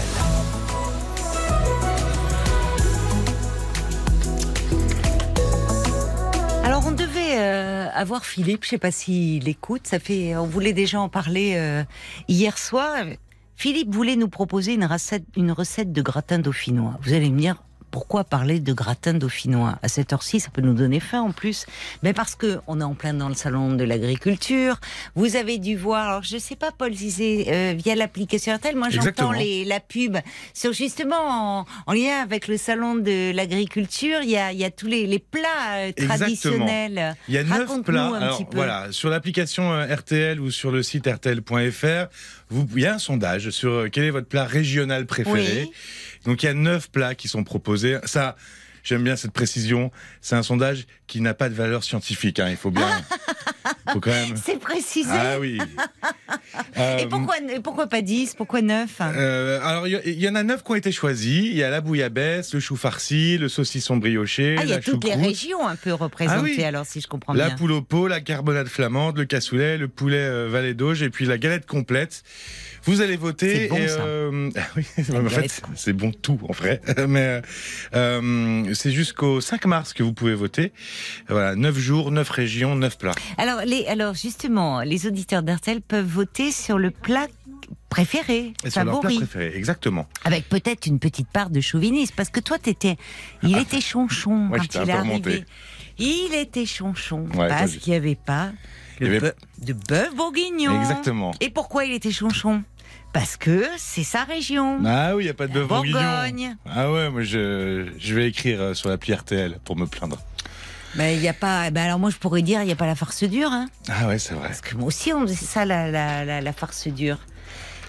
Alors 6.64 6.84
on 6.86 6.92
devait 6.92 7.38
euh, 7.38 7.88
avoir 7.94 8.24
Philippe, 8.24 8.64
je 8.64 8.70
sais 8.70 8.78
pas 8.78 8.90
s'il 8.90 9.48
écoute, 9.48 9.86
ça 9.86 9.98
fait, 9.98 10.36
on 10.36 10.46
voulait 10.46 10.72
déjà 10.72 11.00
en 11.00 11.08
parler 11.08 11.54
euh, 11.56 11.82
hier 12.28 12.58
soir. 12.58 13.04
Philippe 13.56 13.92
voulait 13.92 14.16
nous 14.16 14.28
proposer 14.28 14.74
une 14.74 14.84
recette, 14.84 15.24
une 15.36 15.50
recette 15.50 15.92
de 15.92 16.02
gratin 16.02 16.38
dauphinois. 16.38 16.94
Vous 17.02 17.12
allez 17.12 17.30
me 17.30 17.40
dire, 17.40 17.56
pourquoi 17.90 18.24
parler 18.24 18.60
de 18.60 18.72
gratin 18.72 19.14
dauphinois 19.14 19.78
à 19.82 19.88
cette 19.88 20.12
heure-ci 20.12 20.40
Ça 20.40 20.50
peut 20.50 20.62
nous 20.62 20.74
donner 20.74 21.00
faim 21.00 21.22
en 21.22 21.32
plus. 21.32 21.66
Mais 22.02 22.12
parce 22.12 22.34
que 22.34 22.58
on 22.66 22.80
est 22.80 22.84
en 22.84 22.94
plein 22.94 23.14
dans 23.14 23.28
le 23.28 23.34
salon 23.34 23.72
de 23.72 23.84
l'agriculture. 23.84 24.78
Vous 25.14 25.36
avez 25.36 25.58
dû 25.58 25.76
voir, 25.76 26.08
alors 26.08 26.22
je 26.22 26.38
sais 26.38 26.56
pas, 26.56 26.70
Paul 26.76 26.92
Zizé, 26.92 27.46
euh, 27.48 27.74
via 27.76 27.94
l'application 27.94 28.54
RTL, 28.54 28.76
moi 28.76 28.88
j'entends 28.90 29.32
la 29.32 29.80
pub 29.80 30.16
sur 30.54 30.72
justement 30.72 31.60
en, 31.60 31.66
en 31.86 31.92
lien 31.92 32.20
avec 32.22 32.48
le 32.48 32.56
salon 32.56 32.94
de 32.94 33.32
l'agriculture. 33.34 34.18
Il 34.22 34.30
y 34.30 34.36
a, 34.36 34.52
il 34.52 34.58
y 34.58 34.64
a 34.64 34.70
tous 34.70 34.86
les, 34.86 35.06
les 35.06 35.18
plats 35.18 35.40
euh, 35.76 35.88
Exactement. 35.88 36.16
traditionnels. 36.18 37.16
Il 37.28 37.34
y 37.34 37.38
a 37.38 37.44
neuf 37.44 37.82
plats. 37.82 38.06
un 38.06 38.14
Alors, 38.14 38.42
voilà, 38.52 38.88
sur 38.90 39.10
l'application 39.10 39.72
euh, 39.72 39.94
RTL 39.94 40.40
ou 40.40 40.50
sur 40.50 40.70
le 40.70 40.82
site 40.82 41.06
rtl.fr, 41.06 42.08
vous, 42.50 42.66
il 42.76 42.82
y 42.82 42.86
a 42.86 42.94
un 42.94 42.98
sondage 42.98 43.50
sur 43.50 43.72
euh, 43.72 43.88
quel 43.90 44.04
est 44.04 44.10
votre 44.10 44.28
plat 44.28 44.44
régional 44.44 45.06
préféré? 45.06 45.64
Oui. 45.64 45.72
Donc 46.24 46.42
il 46.42 46.46
y 46.46 46.48
a 46.48 46.54
neuf 46.54 46.90
plats 46.90 47.14
qui 47.14 47.28
sont 47.28 47.44
proposés. 47.44 47.98
Ça, 48.04 48.36
j'aime 48.88 49.04
bien 49.04 49.16
cette 49.16 49.32
précision. 49.32 49.90
C'est 50.20 50.36
un 50.36 50.42
sondage 50.42 50.86
qui 51.06 51.20
n'a 51.20 51.34
pas 51.34 51.48
de 51.48 51.54
valeur 51.54 51.84
scientifique. 51.84 52.40
hein. 52.40 52.48
Il 52.50 52.56
faut 52.56 52.70
bien, 52.70 52.88
faut 53.92 54.00
quand 54.00 54.10
même. 54.10 54.36
C'est 54.36 54.58
précisé. 54.58 55.10
Ah 55.12 55.38
oui. 55.38 55.58
Et 56.76 56.80
Euh, 56.80 57.06
pourquoi, 57.08 57.36
et 57.38 57.60
pourquoi 57.60 57.86
pas 57.88 58.00
10 58.02 58.34
Pourquoi 58.34 58.62
9 58.62 59.00
euh, 59.00 59.60
alors, 59.62 59.86
il 59.86 60.20
y, 60.20 60.28
en 60.28 60.34
a 60.34 60.42
neuf 60.42 60.62
qui 60.62 60.70
ont 60.72 60.74
été 60.74 60.92
choisis. 60.92 61.44
Il 61.46 61.54
y 61.56 61.62
a 61.62 61.70
la 61.70 61.80
bouillabaisse, 61.80 62.54
le 62.54 62.60
chou 62.60 62.76
farci, 62.76 63.38
le 63.38 63.48
saucisson 63.48 63.96
brioché, 63.96 64.56
Ah, 64.58 64.62
il 64.64 64.68
y 64.70 64.72
a 64.72 64.76
la 64.76 64.82
toutes 64.82 65.04
les 65.04 65.14
régions 65.14 65.66
un 65.66 65.76
peu 65.76 65.92
représentées, 65.92 66.38
Ah 66.40 66.42
oui. 66.58 66.64
alors 66.64 66.86
si 66.86 67.00
je 67.00 67.06
comprends 67.06 67.32
la 67.34 67.48
bien. 67.48 67.56
poule 67.56 67.72
au 67.72 67.82
pot, 67.82 68.08
la 68.08 68.20
carbonade 68.20 68.68
flamande, 68.68 69.18
le 69.18 69.24
cassoulet, 69.24 69.76
le 69.78 69.88
poulet 69.88 70.16
euh, 70.18 70.48
valet 70.48 70.74
d'auge 70.74 71.02
et 71.02 71.10
puis 71.10 71.26
la 71.26 71.38
galette 71.38 71.66
complète. 71.66 72.22
Vous 72.88 73.02
allez 73.02 73.16
voter. 73.16 73.54
C'est 73.54 73.68
bon, 73.68 73.76
et, 73.76 73.86
euh, 74.00 74.50
ah 74.56 74.60
oui, 74.76 74.84
en 75.14 75.28
fait, 75.28 75.60
c'est 75.76 75.92
bon 75.92 76.10
tout 76.10 76.38
en 76.48 76.52
vrai. 76.52 76.80
Mais 77.08 77.42
euh, 77.94 78.74
c'est 78.74 78.90
jusqu'au 78.92 79.40
5 79.42 79.66
mars 79.66 79.92
que 79.92 80.02
vous 80.02 80.12
pouvez 80.14 80.34
voter. 80.34 80.72
Voilà, 81.28 81.54
9 81.54 81.76
jours, 81.78 82.10
9 82.10 82.28
régions, 82.30 82.74
9 82.76 82.96
plats. 82.98 83.12
Alors, 83.36 83.60
les, 83.66 83.86
alors 83.86 84.14
justement, 84.14 84.80
les 84.80 85.06
auditeurs 85.06 85.42
d'RTL 85.42 85.82
peuvent 85.82 86.06
voter 86.06 86.50
sur 86.50 86.78
le 86.78 86.90
plat 86.90 87.26
préféré, 87.90 88.52
Et 88.64 88.70
sur 88.70 88.84
leur 88.84 89.00
plat 89.00 89.10
favori, 89.10 89.26
préféré, 89.26 89.52
exactement. 89.56 90.06
avec 90.24 90.48
peut-être 90.48 90.86
une 90.86 90.98
petite 90.98 91.28
part 91.28 91.50
de 91.50 91.60
chauvinisme, 91.60 92.14
parce 92.16 92.30
que 92.30 92.40
toi, 92.40 92.58
t'étais, 92.58 92.96
il 93.42 93.56
était 93.58 93.80
chonchon 93.80 94.30
Moi, 94.34 94.58
quand 94.58 94.82
il 94.82 94.88
est 94.88 94.92
arrivé. 94.92 95.44
Il 95.98 96.32
était 96.34 96.66
chonchon 96.66 97.26
Ouais, 97.34 97.48
parce 97.48 97.76
qu'il 97.76 97.90
n'y 97.92 97.96
avait 97.96 98.14
pas 98.14 98.52
le 99.00 99.06
avait- 99.08 99.18
bœuf- 99.20 99.34
de 99.64 99.72
bœuf 99.72 100.14
bourguignon. 100.14 100.80
Exactement. 100.80 101.32
Et 101.40 101.50
pourquoi 101.50 101.84
il 101.84 101.92
était 101.92 102.12
chonchon? 102.12 102.62
Parce 103.12 103.36
que 103.36 103.64
c'est 103.78 104.04
sa 104.04 104.24
région. 104.24 104.80
Ah 104.84 105.16
oui, 105.16 105.22
il 105.22 105.26
n'y 105.26 105.30
a 105.30 105.34
pas 105.34 105.46
de 105.46 105.52
bœuf. 105.52 105.66
Bourgogne. 105.66 106.56
Ah 106.68 106.92
ouais, 106.92 107.10
moi 107.10 107.22
je, 107.22 107.88
je 107.98 108.14
vais 108.14 108.28
écrire 108.28 108.60
euh, 108.60 108.74
sur 108.74 108.88
l'appli 108.90 109.14
RTL 109.14 109.58
pour 109.64 109.76
me 109.76 109.86
plaindre. 109.86 110.18
Mais 110.94 111.16
il 111.16 111.22
y 111.22 111.28
a 111.28 111.32
pas. 111.34 111.70
Ben 111.70 111.84
alors 111.84 111.98
moi, 111.98 112.10
je 112.10 112.16
pourrais 112.16 112.42
dire, 112.42 112.62
il 112.62 112.66
n'y 112.66 112.72
a 112.72 112.76
pas 112.76 112.86
la 112.86 112.94
farce 112.94 113.24
dure. 113.24 113.50
Hein. 113.52 113.68
Ah 113.88 114.08
ouais, 114.08 114.18
c'est 114.18 114.34
vrai. 114.34 114.48
Parce 114.48 114.60
que 114.60 114.74
moi 114.74 114.86
aussi, 114.88 115.12
on 115.12 115.26
c'est 115.26 115.34
ça 115.44 115.64
la, 115.64 115.90
la, 115.90 116.24
la, 116.24 116.40
la 116.40 116.52
farce 116.52 116.88
dure. 116.88 117.18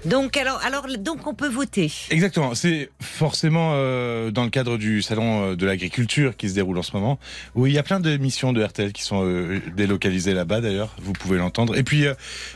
Donc 0.06 0.38
alors, 0.38 0.62
alors 0.64 0.86
donc 1.00 1.28
on 1.28 1.34
peut 1.34 1.50
voter. 1.50 1.92
Exactement, 2.10 2.56
c'est 2.56 2.90
forcément 3.02 3.72
euh, 3.74 4.32
dans 4.32 4.44
le 4.44 4.50
cadre 4.50 4.78
du 4.78 5.02
salon 5.02 5.52
euh, 5.52 5.56
de 5.56 5.66
l'agriculture 5.66 6.38
qui 6.38 6.50
se 6.50 6.56
déroule 6.56 6.78
en 6.78 6.84
ce 6.84 6.94
moment, 6.94 7.20
où 7.56 7.68
il 7.68 7.74
y 7.74 7.78
a 7.78 7.84
plein 7.84 8.00
d'émissions 8.00 8.54
de 8.54 8.64
RTL 8.64 8.94
qui 8.94 9.04
sont 9.04 9.26
euh, 9.26 9.60
délocalisées 9.76 10.34
là-bas 10.34 10.62
d'ailleurs, 10.62 10.96
vous 11.02 11.14
pouvez 11.14 11.38
l'entendre. 11.38 11.78
Et 11.78 11.84
puis 11.84 12.06
euh, 12.08 12.14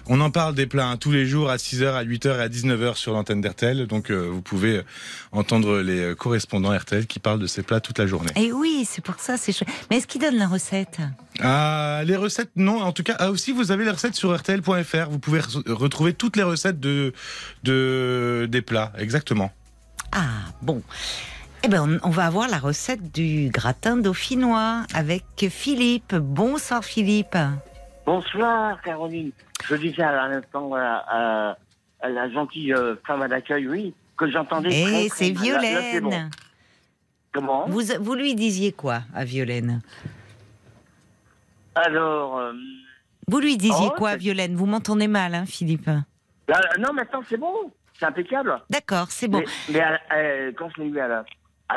on 0.07 0.21
en 0.21 0.31
parle 0.31 0.55
des 0.55 0.67
plats 0.67 0.87
hein, 0.87 0.97
tous 0.97 1.11
les 1.11 1.25
jours 1.25 1.49
à 1.49 1.57
6h, 1.57 1.93
à 1.93 2.03
8h 2.03 2.37
et 2.37 2.41
à 2.41 2.47
19h 2.49 2.95
sur 2.95 3.13
l'antenne 3.13 3.41
d'RTL, 3.41 3.87
donc 3.87 4.09
euh, 4.09 4.29
vous 4.31 4.41
pouvez 4.41 4.77
euh, 4.77 4.83
entendre 5.31 5.79
les 5.79 6.15
correspondants 6.15 6.75
RTL 6.77 7.07
qui 7.07 7.19
parlent 7.19 7.39
de 7.39 7.47
ces 7.47 7.63
plats 7.63 7.79
toute 7.81 7.99
la 7.99 8.07
journée. 8.07 8.31
Et 8.35 8.51
oui, 8.53 8.87
c'est 8.89 9.03
pour 9.03 9.15
ça, 9.19 9.37
c'est 9.37 9.51
chouette. 9.51 9.69
Mais 9.91 9.97
est-ce 9.97 10.07
qu'il 10.07 10.21
donne 10.21 10.37
la 10.37 10.47
recette? 10.47 10.97
Ah, 11.41 12.01
les 12.05 12.15
recettes, 12.15 12.51
non. 12.55 12.81
En 12.81 12.91
tout 12.91 13.01
cas, 13.03 13.15
ah, 13.19 13.31
aussi, 13.31 13.51
vous 13.51 13.71
avez 13.71 13.83
les 13.85 13.89
recettes 13.91 14.13
sur 14.15 14.35
RTL.fr. 14.37 15.09
Vous 15.09 15.17
pouvez 15.19 15.39
re- 15.39 15.71
retrouver 15.71 16.13
toutes 16.13 16.35
les 16.37 16.43
recettes 16.43 16.79
de, 16.79 17.11
de 17.63 18.47
des 18.49 18.61
plats, 18.61 18.91
exactement. 18.97 19.51
Ah 20.11 20.21
bon. 20.61 20.81
Eh 21.63 21.69
ben, 21.69 21.99
on, 22.03 22.07
on 22.07 22.11
va 22.11 22.25
avoir 22.25 22.49
la 22.49 22.57
recette 22.59 23.13
du 23.13 23.49
gratin 23.49 23.95
dauphinois 23.97 24.83
avec 24.93 25.23
Philippe. 25.49 26.13
Bonsoir 26.15 26.83
Philippe. 26.83 27.37
Bonsoir 28.05 28.81
Caroline. 28.81 29.31
Je 29.69 29.75
disais 29.75 30.03
à 30.03 30.27
l'instant 30.27 30.67
voilà, 30.67 31.05
à, 31.07 31.57
à 32.01 32.09
la 32.09 32.29
gentille 32.29 32.73
euh, 32.73 32.95
femme 33.07 33.21
à 33.21 33.27
l'accueil, 33.29 33.65
oui, 33.67 33.93
que 34.17 34.29
j'entendais. 34.29 34.69
très 34.83 35.07
c'est 35.09 35.31
mal. 35.31 35.43
Là- 35.45 35.51
là, 35.53 35.79
Violaine. 35.91 36.03
bon. 36.03 36.29
Comment 37.31 37.65
Vous, 37.69 37.81
vous 38.01 38.13
lui 38.13 38.35
disiez 38.35 38.73
quoi 38.73 39.03
à 39.15 39.23
Violaine 39.23 39.81
Alors, 41.75 42.37
euh, 42.39 42.53
Vous 43.27 43.39
lui 43.39 43.57
disiez 43.57 43.87
Oh, 43.87 43.93
quoi 43.97 44.11
à 44.11 44.15
Violaine? 44.17 44.55
Vous 44.55 44.65
m'entendez 44.65 45.07
mal, 45.07 45.33
hein, 45.33 45.45
Philippe? 45.47 45.89
Là, 46.47 46.59
non, 46.79 46.93
maintenant 46.93 47.21
c'est 47.29 47.37
bon, 47.37 47.71
c'est 47.99 48.05
impeccable. 48.05 48.61
D'accord, 48.69 49.07
c'est 49.09 49.27
bon. 49.27 49.39
Mais, 49.39 49.73
mais 49.73 49.79
à- 49.81 49.99
euh, 50.15 50.51
quand 50.57 50.69
je 50.75 50.81
l'ai 50.81 50.89
eu 50.89 50.99
à 50.99 51.07
la- 51.07 51.25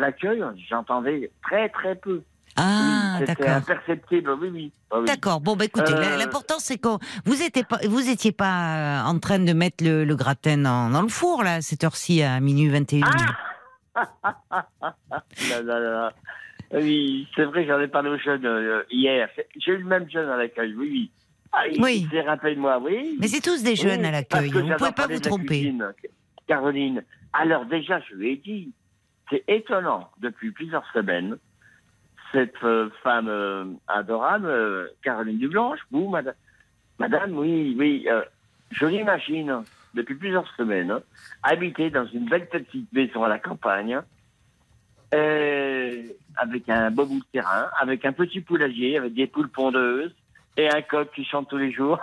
l'accueil, 0.00 0.42
j'entendais 0.68 1.30
très 1.42 1.68
très 1.70 1.94
peu. 1.94 2.22
Ah, 2.58 3.16
Oui, 3.18 3.26
C'était 3.26 3.42
d'accord. 3.42 3.56
imperceptible, 3.56 4.30
oui, 4.40 4.48
oui. 4.48 4.72
Ah 4.90 5.00
oui. 5.00 5.06
D'accord. 5.06 5.40
Bon, 5.42 5.56
bah 5.56 5.66
écoutez, 5.66 5.92
Euh, 5.92 6.16
l'important 6.16 6.58
c'est 6.58 6.78
que 6.78 6.88
vous 7.26 7.42
étiez 7.42 7.64
pas, 7.64 7.78
vous 7.86 8.08
étiez 8.08 8.32
pas 8.32 9.02
euh, 9.04 9.10
en 9.10 9.18
train 9.18 9.38
de 9.38 9.52
mettre 9.52 9.84
le, 9.84 10.04
le 10.04 10.16
gratin 10.16 10.56
dans, 10.58 10.88
dans 10.90 11.02
le 11.02 11.08
four 11.08 11.42
là, 11.42 11.54
à 11.56 11.60
cette 11.60 11.84
heure-ci 11.84 12.22
à 12.22 12.40
minuit 12.40 12.68
21. 12.68 13.06
Ah 13.94 14.06
Là, 15.50 15.62
là. 15.62 16.12
Oui, 16.72 17.28
c'est 17.36 17.44
vrai, 17.44 17.64
j'en 17.66 17.78
ai 17.80 17.88
parlé 17.88 18.10
aux 18.10 18.18
jeunes 18.18 18.44
euh, 18.44 18.82
hier. 18.90 19.28
J'ai 19.56 19.72
eu 19.72 19.78
le 19.78 19.84
même 19.84 20.08
jeune 20.10 20.28
à 20.28 20.36
l'accueil, 20.36 20.74
oui, 20.74 20.88
oui. 20.90 21.10
Ah, 21.52 21.64
Oui. 21.78 22.06
Mais 23.20 23.28
c'est 23.28 23.40
tous 23.40 23.62
des 23.62 23.76
jeunes 23.76 24.00
Oui, 24.00 24.06
à 24.06 24.10
l'accueil. 24.10 24.50
Vous 24.50 24.60
j'adore 24.60 24.76
pouvez 24.76 24.92
pas 24.92 25.06
vous 25.06 25.20
tromper. 25.20 25.46
cuisine, 25.46 25.92
Caroline. 26.46 27.04
Alors 27.32 27.66
déjà, 27.66 28.00
je 28.00 28.14
lui 28.14 28.32
ai 28.32 28.36
dit, 28.36 28.72
c'est 29.30 29.44
étonnant, 29.48 30.10
depuis 30.20 30.50
plusieurs 30.50 30.84
semaines, 30.92 31.36
cette 32.32 32.62
euh, 32.64 32.90
femme 33.02 33.28
euh, 33.28 33.64
adorable, 33.88 34.46
euh, 34.46 34.86
Caroline 35.02 35.38
Dublanche, 35.38 35.80
vous, 35.90 36.08
madame, 36.08 36.34
madame 36.98 37.36
oui, 37.38 37.74
oui, 37.78 38.06
je 38.70 38.86
l'imagine, 38.86 39.62
depuis 39.94 40.14
plusieurs 40.14 40.48
semaines, 40.56 40.90
hein, 40.90 41.02
habiter 41.42 41.90
dans 41.90 42.06
une 42.06 42.28
belle 42.28 42.48
petite 42.48 42.92
maison 42.92 43.22
à 43.24 43.28
la 43.28 43.38
campagne, 43.38 44.00
avec 45.12 46.68
un 46.68 46.90
beau 46.90 47.06
bout 47.06 47.20
de 47.20 47.24
terrain, 47.32 47.68
avec 47.80 48.04
un 48.04 48.12
petit 48.12 48.40
poulailler, 48.40 48.98
avec 48.98 49.14
des 49.14 49.26
poules 49.26 49.48
pondeuses, 49.48 50.14
et 50.56 50.68
un 50.68 50.82
coq 50.82 51.08
qui 51.14 51.24
chante 51.24 51.48
tous 51.48 51.58
les 51.58 51.72
jours. 51.72 51.98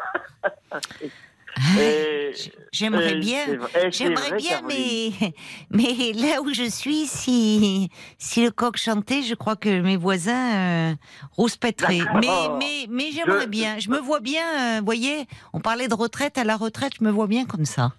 Et- 1.80 2.32
J'aimerais 2.72 3.14
bien. 3.16 3.46
J'aimerais 3.92 4.32
bien, 4.38 4.62
mais, 4.68 5.12
mais 5.70 6.12
là 6.14 6.42
où 6.42 6.52
je 6.52 6.68
suis, 6.68 7.06
si, 7.06 7.92
si 8.18 8.44
le 8.44 8.50
coq 8.50 8.76
chantait, 8.76 9.22
je 9.22 9.36
crois 9.36 9.56
que 9.56 9.82
mes 9.82 9.96
voisins 9.96 10.56
euh, 10.56 10.96
rouspèteraient. 11.34 12.00
D'accord. 12.00 12.16
Mais, 12.20 12.58
mais, 12.58 12.88
mais 12.90 13.12
j'aimerais 13.12 13.46
bien. 13.46 13.78
Je 13.78 13.90
me 13.90 14.00
vois 14.00 14.20
bien, 14.20 14.80
vous 14.80 14.86
voyez, 14.86 15.28
on 15.54 15.60
parlait 15.60 15.88
de 15.88 15.94
retraite. 15.94 16.40
À 16.40 16.44
la 16.44 16.58
retraite, 16.58 16.94
je 17.00 17.06
me 17.06 17.12
vois 17.12 17.28
bien 17.28 17.46
comme 17.46 17.66
ça. 17.66 17.92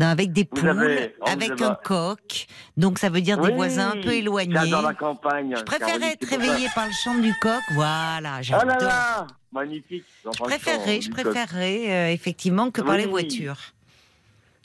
Avec 0.00 0.32
des 0.32 0.44
poules, 0.46 0.70
avez- 0.70 1.14
oh, 1.20 1.24
avec 1.26 1.60
un 1.60 1.74
coq. 1.84 2.46
Donc 2.78 2.98
ça 2.98 3.10
veut 3.10 3.20
dire 3.20 3.36
des 3.38 3.52
voisins 3.52 3.90
un 3.90 4.00
peu 4.00 4.12
éloignés. 4.14 4.54
J'adore 4.54 4.82
la 4.82 4.94
campagne. 4.94 5.54
Je 5.56 5.62
Caroline, 5.64 6.02
être 6.02 6.26
réveillée 6.28 6.68
par 6.74 6.86
le 6.86 6.92
chant 6.92 7.14
du 7.18 7.34
coq. 7.42 7.60
Voilà, 7.74 8.36
Oh 8.38 8.42
j'adore. 8.42 8.66
là 8.80 9.26
Magnifique. 9.56 10.04
je 10.24 10.28
préférerais, 10.42 11.00
je 11.00 11.10
préférerais 11.10 11.90
euh, 11.90 12.12
effectivement 12.12 12.70
que 12.70 12.82
par 12.82 12.96
les 12.96 13.04
Oui. 13.04 13.10
voitures. 13.10 13.58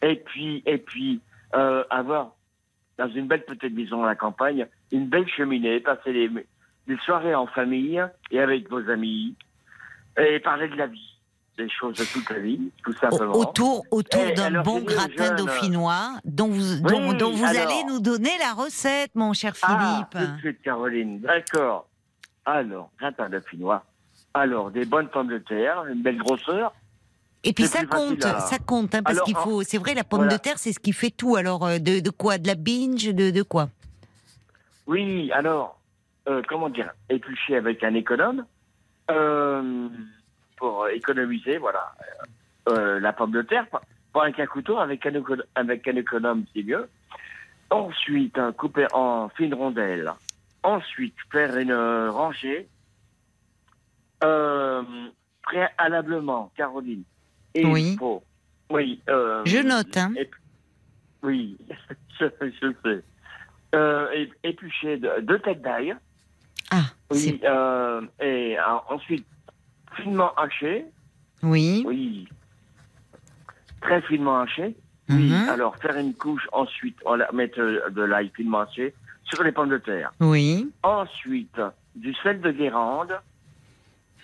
Et 0.02 0.16
puis, 0.16 0.62
et 0.66 0.78
puis 0.78 1.22
euh, 1.56 1.84
avoir 1.90 2.32
dans 2.98 3.10
une 3.10 3.28
belle 3.28 3.46
petite 3.46 3.74
maison 3.74 4.04
à 4.04 4.08
la 4.08 4.16
campagne, 4.16 4.68
une 4.92 5.08
belle 5.08 5.28
cheminée, 5.28 5.80
passer 5.80 6.12
des, 6.14 6.30
des 6.88 6.98
soirées 7.06 7.36
en 7.36 7.48
famille 7.48 8.04
et 8.32 8.40
avec 8.40 8.70
vos 8.70 8.90
amis, 8.90 9.36
et 10.20 10.40
parler 10.40 10.68
de 10.68 10.76
la 10.76 10.88
vie, 10.88 11.18
des 11.58 11.70
choses 11.70 11.98
de 11.98 12.04
toute 12.06 12.30
la 12.30 12.40
vie, 12.40 12.72
tout 12.84 12.94
simplement. 12.94 13.34
Autour, 13.34 13.86
autour 13.92 14.34
d'un 14.36 14.62
bon 14.62 14.82
gratin 14.82 15.36
dauphinois 15.36 16.18
dont 16.26 16.48
vous, 16.50 16.80
dont, 16.82 17.10
Oui, 17.12 17.18
dont 17.18 17.32
vous 17.32 17.46
alors. 17.46 17.62
allez 17.72 17.84
nous 17.88 18.00
donner 18.02 18.38
la 18.40 18.54
recette, 18.54 19.12
mon 19.16 19.34
cher 19.34 19.54
Ah, 19.62 20.08
Philippe. 20.12 20.28
tout 20.28 20.34
de 20.36 20.40
suite, 20.40 20.62
Caroline. 20.64 21.20
D'accord. 21.22 21.88
Alors, 22.46 22.90
gratin 23.00 23.30
dauphinois. 23.30 23.84
Alors, 24.34 24.72
des 24.72 24.86
bonnes 24.86 25.10
pommes 25.10 25.28
de 25.28 25.38
terre, 25.40 25.86
une 25.88 26.02
belle 26.02 26.18
grosseur. 26.18 26.74
Et 27.44 27.54
puis 27.54 27.66
ça 27.66 27.86
compte, 27.86 28.24
à- 28.24 28.40
ça 28.40 28.60
compte, 28.60 28.94
hein, 28.96 29.02
parce 29.04 29.22
qu'il 29.22 29.36
faut. 29.36 29.64
C'est 29.64 29.78
vrai, 29.80 29.94
la 29.94 30.04
pomme 30.04 30.22
voilà. 30.22 30.38
de 30.38 30.42
terre, 30.42 30.58
c'est 30.58 30.74
ce 30.74 30.80
qui 30.80 30.94
fait 30.94 31.10
tout. 31.10 31.36
Alors, 31.36 31.66
euh, 31.66 31.80
de, 31.80 32.00
de 32.00 32.10
quoi? 32.12 32.38
De 32.38 32.48
la 32.48 32.56
binge 32.56 33.08
De, 33.14 33.32
de 33.32 33.42
quoi? 33.42 33.70
Oui, 34.88 35.32
alors, 35.32 35.80
euh, 36.30 36.42
comment 36.48 36.70
dire, 36.70 36.92
éplucher 37.10 37.56
avec 37.58 37.84
un 37.84 37.94
économe 37.96 38.46
euh, 39.10 39.88
pour 40.58 40.88
économiser, 40.90 41.58
voilà, 41.58 41.94
euh, 42.70 43.00
la 43.00 43.12
pomme 43.12 43.32
de 43.32 43.42
terre. 43.42 43.66
pas 43.68 43.82
avec 44.24 44.40
un 44.40 44.46
couteau, 44.46 44.78
avec 44.78 45.06
un, 45.06 45.14
avec 45.56 45.88
un 45.88 45.96
économe, 45.96 46.46
c'est 46.54 46.64
mieux. 46.64 46.88
Ensuite, 47.70 48.38
couper 48.58 48.86
en 48.94 49.30
fines 49.30 49.54
rondelles. 49.54 50.12
Ensuite, 50.64 51.16
faire 51.32 51.58
une 51.58 51.74
rangée. 51.74 52.68
Euh, 54.24 54.84
préalablement, 55.44 56.52
Caroline. 56.56 57.04
Et 57.54 57.66
Oui. 57.66 57.92
il 57.94 57.98
faut. 57.98 58.24
Oui. 58.70 59.02
euh, 59.10 59.42
Je 59.46 59.58
note, 59.58 59.96
hein. 59.98 60.14
oui, 61.24 61.58
je, 62.20 62.26
je 62.40 62.74
sais. 62.84 63.04
Euh, 63.76 64.26
éplucher 64.44 64.98
de- 64.98 65.22
deux 65.22 65.40
têtes 65.40 65.62
d'ail. 65.62 65.96
Ah, 66.72 66.84
Oui, 67.10 67.40
euh, 67.44 68.02
et 68.22 68.58
euh, 68.58 68.64
ensuite, 68.90 69.26
finement 69.96 70.34
haché. 70.36 70.86
oui. 71.44 71.84
Oui. 71.86 72.28
Très 73.82 74.02
finement 74.04 74.40
haché. 74.42 74.76
Oui. 75.10 75.30
Mhm. 75.32 75.50
Alors, 75.50 75.76
faire 75.78 75.98
une 75.98 76.14
couche, 76.14 76.48
ensuite, 76.54 76.98
on 77.06 77.16
la 77.16 77.30
mettre 77.32 77.60
euh, 77.60 77.90
de 77.90 78.04
l'ail 78.04 78.32
finement 78.36 78.62
haché 78.62 78.94
sur 79.24 79.44
les 79.44 79.52
pommes 79.52 79.70
de 79.70 79.78
terre. 79.80 80.12
Oui. 80.20 80.72
Ensuite, 80.84 81.60
du 81.96 82.14
sel 82.16 82.40
de 82.42 82.52
Guérande, 82.52 83.14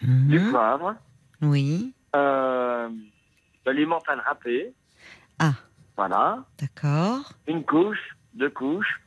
du 0.02 0.40
Mhm. 0.40 0.52
poivre, 0.52 0.96
Oui. 1.42 1.94
euh, 2.16 2.90
de 3.66 3.72
l'emmental 3.72 4.22
râpé. 4.26 4.74
Ah. 5.40 5.54
Voilà. 5.96 6.44
D'accord. 6.60 7.32
Une 7.48 7.64
couche, 7.64 8.16
deux 8.34 8.50
couches, 8.50 9.02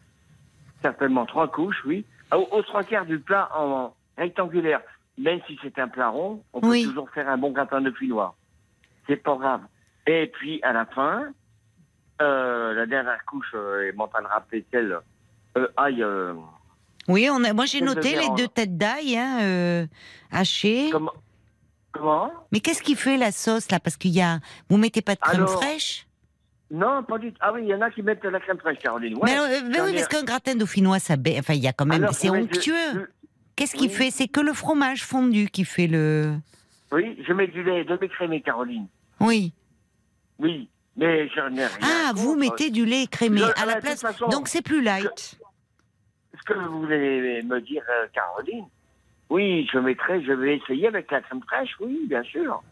certainement 0.82 1.26
trois 1.26 1.48
couches, 1.48 1.82
oui. 1.86 2.04
Au, 2.32 2.62
trois 2.62 2.84
quarts 2.84 3.06
du 3.06 3.18
plat 3.18 3.48
en 3.56 3.94
rectangulaire, 4.16 4.80
même 5.18 5.40
si 5.46 5.58
c'est 5.62 5.78
un 5.78 5.88
plat 5.88 6.08
rond, 6.08 6.42
on 6.52 6.60
peut 6.60 6.82
toujours 6.84 7.10
faire 7.10 7.28
un 7.28 7.36
bon 7.38 7.50
gratin 7.50 7.80
de 7.80 7.92
noir. 8.06 8.34
C'est 9.06 9.16
pas 9.16 9.36
grave. 9.36 9.62
Et 10.06 10.26
puis, 10.32 10.60
à 10.62 10.72
la 10.72 10.86
fin, 10.86 11.32
euh, 12.22 12.72
la 12.74 12.86
dernière 12.86 13.24
couche, 13.24 13.50
euh, 13.54 13.92
mental 13.96 14.26
râpé, 14.26 14.64
celle, 14.70 14.98
euh, 15.56 15.68
ail, 15.76 16.02
euh, 16.02 16.34
Oui, 17.08 17.28
on 17.30 17.42
a, 17.44 17.52
moi 17.52 17.66
j'ai 17.66 17.80
de 17.80 17.86
noté 17.86 18.14
les 18.16 18.28
deux 18.36 18.48
têtes 18.48 18.76
d'ail 18.76 19.16
hein, 19.16 19.38
euh, 19.42 19.86
hachées. 20.30 20.90
comment, 20.92 21.12
comment? 21.92 22.30
Mais 22.52 22.60
qu'est-ce 22.60 22.82
qui 22.82 22.94
fait 22.94 23.16
la 23.16 23.32
sauce 23.32 23.70
là? 23.70 23.80
Parce 23.80 23.96
qu'il 23.96 24.12
y 24.12 24.20
a, 24.20 24.38
vous 24.68 24.76
mettez 24.76 25.02
pas 25.02 25.14
de 25.14 25.20
crème 25.20 25.36
Alors, 25.42 25.50
fraîche? 25.62 26.06
Non, 26.70 27.02
pas 27.02 27.18
du 27.18 27.32
tout. 27.32 27.38
Ah 27.40 27.52
oui, 27.52 27.62
il 27.64 27.68
y 27.68 27.74
en 27.74 27.80
a 27.80 27.90
qui 27.90 28.00
mettent 28.02 28.22
de 28.22 28.28
la 28.28 28.38
crème 28.38 28.58
fraîche, 28.58 28.78
Caroline. 28.78 29.14
Ouais. 29.16 29.22
Mais, 29.24 29.38
euh, 29.38 29.60
mais 29.68 29.80
oui, 29.80 29.92
parce 29.94 30.06
qu'un 30.06 30.22
gratin 30.22 30.54
dauphinois, 30.54 31.00
ça, 31.00 31.16
ba- 31.16 31.30
enfin, 31.38 31.54
il 31.54 31.62
y 31.62 31.66
a 31.66 31.72
quand 31.72 31.86
même, 31.86 32.06
c'est 32.12 32.30
onctueux. 32.30 32.74
je- 32.94 33.00
Qu'est-ce 33.56 33.74
qui 33.74 33.88
fait? 33.88 34.10
C'est 34.10 34.28
que 34.28 34.40
le 34.40 34.52
fromage 34.52 35.04
fondu 35.04 35.48
qui 35.50 35.64
fait 35.64 35.88
le. 35.88 36.36
Oui, 36.92 37.20
je 37.26 37.32
mets 37.32 37.48
du 37.48 37.62
lait 37.64 37.84
demi-crémé, 37.84 38.40
Caroline. 38.40 38.86
Oui. 39.18 39.52
Oui, 40.38 40.68
mais 40.96 41.28
j'en 41.30 41.48
ai 41.54 41.66
rien. 41.66 41.78
Ah, 41.82 42.12
vous 42.14 42.36
mettez 42.36 42.70
du 42.70 42.86
lait 42.86 43.02
écrémé 43.02 43.40
Je- 43.40 43.62
à 43.62 43.66
la 43.66 43.74
toute 43.74 43.82
place. 43.82 44.00
façon, 44.00 44.28
Donc 44.28 44.46
c'est 44.48 44.62
plus 44.62 44.80
light. 44.82 45.38
Que 46.54 46.68
vous 46.68 46.80
voulez 46.82 47.42
me 47.42 47.60
dire, 47.60 47.82
euh, 47.90 48.06
Caroline 48.12 48.64
Oui, 49.28 49.68
je 49.72 49.78
mettrai, 49.78 50.22
je 50.24 50.32
vais 50.32 50.56
essayer 50.56 50.86
avec 50.88 51.10
la 51.10 51.20
crème 51.20 51.40
fraîche, 51.46 51.70
oui, 51.80 52.00
bien 52.08 52.22
sûr. 52.22 52.62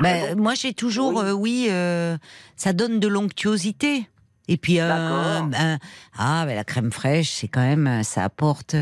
Ben, 0.00 0.34
bon. 0.34 0.42
moi, 0.42 0.54
j'ai 0.54 0.74
toujours, 0.74 1.14
Oui. 1.16 1.22
euh, 1.24 1.32
oui, 1.32 1.66
euh, 1.70 2.16
ça 2.56 2.72
donne 2.72 3.00
de 3.00 3.08
l'onctuosité. 3.08 4.08
Et 4.48 4.56
puis, 4.56 4.80
euh, 4.80 4.88
ben, 4.88 5.78
ah, 6.18 6.44
ben, 6.46 6.54
la 6.54 6.64
crème 6.64 6.90
fraîche, 6.92 7.30
c'est 7.30 7.48
quand 7.48 7.60
même, 7.62 8.02
ça 8.02 8.24
apporte, 8.24 8.74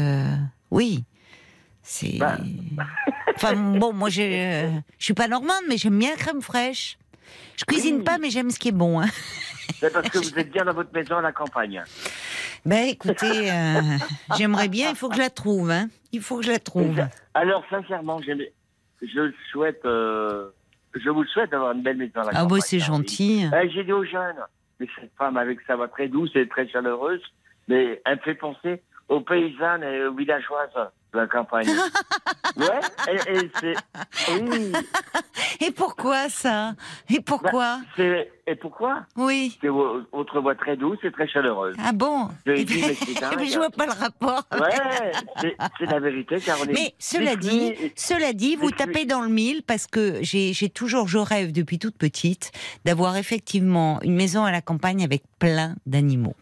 oui, 0.71 1.05
c'est. 1.83 2.19
Ben. 2.19 2.39
Enfin 3.39 3.53
bon, 3.55 3.93
moi, 3.93 4.09
je 4.09 4.71
suis 4.99 5.13
pas 5.13 5.29
normande, 5.29 5.61
mais 5.69 5.77
j'aime 5.77 5.99
bien 5.99 6.11
la 6.13 6.17
crème 6.17 6.41
fraîche. 6.41 6.97
Je 7.57 7.65
cuisine 7.67 7.97
Oui. 7.99 8.03
pas, 8.05 8.17
mais 8.17 8.31
j'aime 8.31 8.51
ce 8.51 8.59
qui 8.59 8.69
est 8.69 8.73
bon. 8.73 8.99
Hein. 9.01 9.09
C'est 9.79 9.93
parce 9.93 10.09
que 10.09 10.19
vous 10.31 10.39
êtes 10.39 10.51
bien 10.51 10.65
dans 10.65 10.73
votre 10.73 10.91
maison 10.95 11.17
à 11.19 11.21
la 11.21 11.33
campagne. 11.33 11.83
Ben, 12.67 12.89
écoutez, 12.89 13.51
euh, 13.51 13.81
j'aimerais 14.37 14.67
bien. 14.67 14.91
Il 14.91 14.97
faut 14.97 15.09
que 15.09 15.15
je 15.15 15.21
la 15.21 15.31
trouve. 15.31 15.71
Hein. 15.71 15.87
Il 16.11 16.21
faut 16.21 16.39
que 16.39 16.45
je 16.45 16.51
la 16.51 16.59
trouve. 16.59 17.01
Alors, 17.35 17.65
sincèrement, 17.71 18.21
je 18.21 19.31
souhaite, 19.53 19.85
euh, 19.85 20.51
je 20.93 21.09
vous 21.09 21.25
souhaite 21.27 21.51
d'avoir 21.53 21.73
une 21.73 21.83
belle 21.83 21.97
maison 21.97 22.21
à 22.23 22.33
la 22.33 22.41
Ah, 22.41 22.45
bon, 22.45 22.61
c'est 22.61 22.81
gentil. 22.81 23.47
Eh, 23.53 23.71
J'ai 23.71 23.85
dit 23.85 23.93
aux 23.93 24.05
jeunes, 24.05 24.43
mais 24.81 24.89
cette 25.01 25.13
femme 25.17 25.37
avec 25.37 25.61
sa 25.67 25.77
voix 25.77 25.87
très 25.87 26.09
douce 26.09 26.31
et 26.35 26.49
très 26.49 26.69
chaleureuse, 26.69 27.23
mais 27.69 28.03
elle 28.05 28.17
me 28.17 28.23
fait 28.23 28.35
penser 28.35 28.83
aux 29.09 29.21
paysannes 29.21 29.85
et 29.85 30.05
aux 30.05 30.15
villageoises 30.15 30.91
la 31.17 31.27
campagne. 31.27 31.69
ouais, 32.57 32.81
et, 33.09 33.37
et 33.39 33.51
c'est. 33.61 33.75
Oui, 34.41 34.73
Et 35.61 35.71
pourquoi 35.71 36.29
ça? 36.29 36.75
Et 37.09 37.21
pourquoi? 37.21 37.81
C'est. 37.97 38.31
Et 38.47 38.55
pourquoi? 38.55 39.05
Oui. 39.17 39.59
C'est 39.61 39.69
vo- 39.69 40.03
votre 40.13 40.41
voix 40.41 40.55
très 40.55 40.77
douce 40.77 40.99
et 41.03 41.11
très 41.11 41.27
chaleureuse. 41.27 41.75
Ah 41.83 41.93
bon? 41.93 42.29
Je 42.47 42.53
Eh 42.53 42.65
mais 43.37 43.47
je 43.47 43.57
vois 43.59 43.71
pas 43.71 43.87
le 43.87 43.93
rapport. 43.93 44.43
Ouais, 44.53 45.13
c'est 45.79 45.87
la 45.87 45.99
vérité, 45.99 46.39
Caroline. 46.41 46.75
Mais 46.75 46.95
cela 46.99 47.35
dit, 47.37 47.73
cela 47.97 48.33
dit, 48.33 48.55
vous 48.57 48.71
tapez 48.71 49.05
dans 49.05 49.23
le 49.23 49.29
mille 49.29 49.63
parce 49.63 49.87
que 49.87 50.19
j'ai 50.23 50.69
toujours, 50.69 51.09
je 51.09 51.19
rêve 51.19 51.53
depuis 51.53 51.79
toute 51.79 51.97
petite 51.97 52.53
d'avoir 52.85 53.17
effectivement 53.17 54.01
une 54.03 54.15
maison 54.15 54.45
à 54.45 54.53
la 54.53 54.61
campagne 54.61 55.03
avec 55.03 55.23
plein 55.39 55.75
d'animaux. 55.87 56.37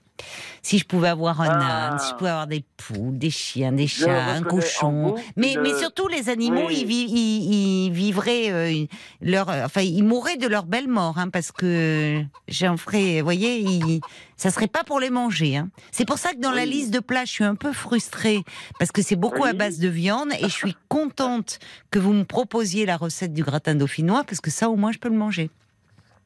Si 0.63 0.79
je 0.79 0.85
pouvais 0.87 1.09
avoir 1.09 1.41
un 1.43 1.59
Ah. 1.61 1.89
âne, 1.91 1.99
si 1.99 2.11
je 2.11 2.15
pouvais 2.15 2.31
avoir 2.31 2.47
des 2.47 2.65
poules, 2.77 3.19
des 3.19 3.31
chiens, 3.31 3.73
des 3.73 3.87
chats, 3.89 4.33
un 4.35 4.43
cochon, 4.43 5.17
mais, 5.37 5.57
mais 5.61 5.77
surtout 5.79 6.09
les 6.09 6.29
animaux, 6.31 6.67
Oui. 6.69 6.79
ils, 6.83 6.87
vi- 6.87 7.07
ils- 7.11 7.85
ils 7.87 7.93
vivraient 7.93 8.51
euh, 8.51 8.87
leur, 9.21 9.49
enfin 9.49 9.83
ils 9.83 10.03
mourraient 10.05 10.37
de 10.39 10.47
leur 10.47 10.65
belle 10.65 10.89
mort, 10.89 11.19
hein, 11.19 11.29
parce 11.29 11.53
que 11.53 12.23
j'en 12.49 12.77
ferais, 12.77 13.19
vous 13.19 13.25
voyez, 13.25 13.59
ils, 13.61 14.01
ça 14.37 14.51
serait 14.51 14.69
pas 14.69 14.85
pour 14.85 15.01
les 15.01 15.11
manger. 15.11 15.57
Hein. 15.57 15.69
C'est 15.91 16.07
pour 16.07 16.19
ça 16.19 16.33
que 16.33 16.39
dans 16.39 16.53
la 16.53 16.65
liste 16.65 16.91
de 16.95 17.01
plats, 17.01 17.25
je 17.25 17.33
suis 17.33 17.45
un 17.45 17.57
peu 17.57 17.73
frustrée 17.73 18.43
parce 18.79 18.93
que 18.93 19.03
c'est 19.03 19.17
beaucoup 19.17 19.45
à 19.45 19.53
base 19.53 19.79
de 19.81 19.89
viande 19.89 20.29
et 20.41 20.45
je 20.45 20.55
suis 20.55 20.77
contente 20.89 21.59
que 21.91 21.99
vous 21.99 22.13
me 22.13 22.25
proposiez 22.25 22.87
la 22.87 22.97
recette 22.97 23.35
du 23.35 23.43
gratin 23.43 23.75
dauphinois 23.75 24.25
parce 24.25 24.41
que 24.41 24.51
ça 24.51 24.71
au 24.71 24.77
moins 24.77 24.93
je 24.93 24.99
peux 24.99 25.09
le 25.11 25.17
manger. 25.19 25.51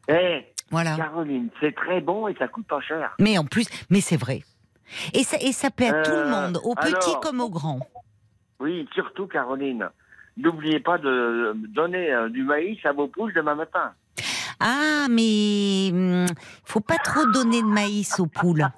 Eh, 0.09 0.47
Voilà. 0.71 0.97
Caroline, 0.97 1.49
c'est 1.61 1.75
très 1.75 2.01
bon 2.01 2.29
et 2.29 2.35
ça 2.39 2.49
coûte 2.49 2.67
pas 2.67 2.81
cher. 2.81 3.15
Mais 3.19 3.39
en 3.39 3.45
plus, 3.45 3.67
mais 3.91 4.01
c'est 4.01 4.17
vrai. 4.17 4.43
Et 5.15 5.23
ça, 5.25 5.37
et 5.41 5.53
ça 5.53 5.71
plaît 5.71 5.89
à 5.91 6.03
tout 6.03 6.11
le 6.11 6.17
Euh, 6.19 6.29
monde, 6.29 6.61
aux 6.65 6.75
petits 6.75 7.15
comme 7.23 7.41
aux 7.41 7.51
grands. 7.51 7.81
Oui, 8.61 8.89
surtout, 8.95 9.27
Caroline. 9.27 9.89
N'oubliez 10.37 10.81
pas 10.81 10.99
de 10.99 11.53
donner 11.69 12.13
euh, 12.13 12.29
du 12.29 12.43
maïs 12.45 12.79
à 12.85 12.93
vos 12.93 13.09
poules 13.09 13.33
demain 13.35 13.55
matin. 13.55 13.93
Ah, 14.61 15.07
mais 15.11 15.91
hum, 15.93 16.27
faut 16.65 16.81
pas 16.81 16.97
trop 16.99 17.27
donner 17.27 17.61
de 17.63 17.67
maïs 17.67 18.19
aux 18.19 18.27
poules. 18.27 18.69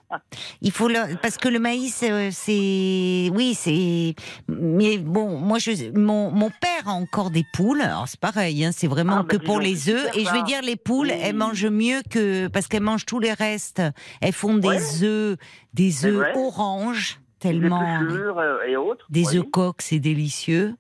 Il 0.61 0.73
faut 0.73 0.89
leur- 0.89 1.07
parce 1.23 1.37
que 1.39 1.49
le 1.49 1.59
maïs, 1.59 2.03
euh, 2.03 2.29
c'est 2.33 3.31
oui, 3.35 3.55
c'est. 3.55 4.15
Mais 4.49 4.99
bon, 4.99 5.39
moi, 5.39 5.59
je, 5.59 5.97
mon, 5.99 6.31
mon 6.31 6.51
père 6.51 6.87
a 6.89 6.93
encore 6.93 7.31
des 7.31 7.45
poules. 7.55 7.81
Alors 7.81 8.07
c'est 8.09 8.21
pareil, 8.21 8.65
hein, 8.65 8.71
c'est 8.73 8.87
vraiment 8.89 9.21
Ah, 9.21 9.25
que 9.27 9.37
bah, 9.37 9.43
pour 9.47 9.61
les 9.61 9.89
œufs. 9.89 10.11
Et 10.17 10.25
je 10.25 10.33
vais 10.33 10.43
dire, 10.43 10.61
les 10.63 10.77
poules, 10.77 11.11
elles 11.11 11.37
mangent 11.37 11.67
mieux 11.67 12.03
que 12.11 12.49
parce 12.49 12.67
qu'elles 12.67 12.83
mangent 12.83 13.07
tous 13.07 13.19
les 13.21 13.33
restes. 13.33 13.83
Elles 14.21 14.33
font 14.33 14.55
des 14.57 14.69
Ouais. 14.69 15.03
œufs, 15.05 15.37
des 15.75 16.05
œufs 16.07 16.27
oranges 16.37 17.21
tellement. 17.39 17.83
euh, 18.03 18.63
et 18.69 18.77
autres. 18.77 19.07
Des 19.09 19.27
oui. 19.29 19.39
œufs 19.39 19.47
coques, 19.51 19.81
c'est 19.83 19.99
délicieux. 19.99 20.75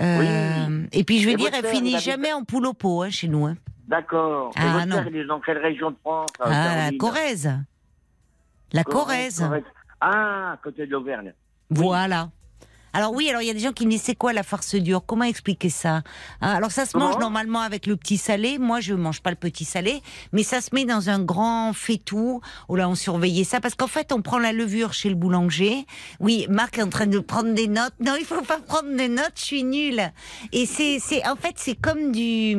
Euh, 0.00 0.84
Et 0.92 1.04
puis 1.04 1.18
je 1.20 1.26
vais 1.26 1.32
Et 1.32 1.36
dire, 1.36 1.50
elle 1.54 1.62
père, 1.62 1.70
finit 1.72 1.98
jamais 1.98 2.32
en 2.32 2.44
poule 2.44 2.66
au 2.66 2.72
pot 2.74 3.02
hein, 3.02 3.10
chez 3.10 3.28
nous. 3.28 3.46
hein. 3.46 3.56
D'accord. 3.88 4.50
Et 4.56 4.60
Ah, 4.60 4.72
votre 4.74 4.86
non. 4.86 4.96
père, 4.96 5.06
il 5.08 5.16
est 5.16 5.24
dans 5.24 5.40
quelle 5.40 5.58
région 5.58 5.90
de 5.90 5.96
France 6.02 6.28
euh, 6.40 6.44
Ah, 6.46 6.90
la 6.90 6.96
Corrèze. 6.98 7.50
La 8.72 8.84
Corrèze, 8.84 9.38
Corrèze. 9.38 9.48
Corrèze. 9.48 9.64
Ah, 10.00 10.52
à 10.52 10.56
côté 10.62 10.86
de 10.86 10.92
l'Auvergne. 10.92 11.32
Voilà. 11.70 12.30
Alors 12.92 13.12
oui, 13.12 13.28
alors 13.28 13.42
il 13.42 13.46
y 13.46 13.50
a 13.50 13.54
des 13.54 13.60
gens 13.60 13.72
qui 13.72 13.86
me 13.86 13.90
disent 13.90 14.02
c'est 14.02 14.14
quoi 14.14 14.32
la 14.32 14.42
farce 14.42 14.74
dure? 14.74 15.02
Comment 15.06 15.24
expliquer 15.24 15.68
ça? 15.68 15.96
Hein, 15.96 16.02
Alors 16.40 16.70
ça 16.70 16.86
se 16.86 16.96
mange 16.96 17.18
normalement 17.18 17.60
avec 17.60 17.86
le 17.86 17.96
petit 17.96 18.18
salé. 18.18 18.58
Moi 18.58 18.80
je 18.80 18.94
mange 18.94 19.20
pas 19.20 19.30
le 19.30 19.36
petit 19.36 19.64
salé, 19.64 20.02
mais 20.32 20.42
ça 20.42 20.60
se 20.60 20.74
met 20.74 20.84
dans 20.84 21.10
un 21.10 21.20
grand 21.20 21.72
faitout. 21.72 22.40
Oh 22.68 22.76
là, 22.76 22.88
on 22.88 22.94
surveillait 22.94 23.44
ça 23.44 23.60
parce 23.60 23.74
qu'en 23.74 23.86
fait 23.86 24.12
on 24.12 24.22
prend 24.22 24.38
la 24.38 24.52
levure 24.52 24.92
chez 24.92 25.08
le 25.08 25.14
boulanger. 25.14 25.86
Oui, 26.20 26.46
Marc 26.48 26.78
est 26.78 26.82
en 26.82 26.88
train 26.88 27.06
de 27.06 27.18
prendre 27.18 27.52
des 27.54 27.68
notes. 27.68 27.94
Non, 28.04 28.14
il 28.18 28.24
faut 28.24 28.40
pas 28.42 28.58
prendre 28.58 28.94
des 28.96 29.08
notes. 29.08 29.32
Je 29.36 29.44
suis 29.44 29.64
nulle. 29.64 30.12
Et 30.52 30.66
c'est, 30.66 30.98
c'est 31.00 31.26
en 31.26 31.36
fait 31.36 31.54
c'est 31.56 31.76
comme 31.76 32.12
du, 32.12 32.56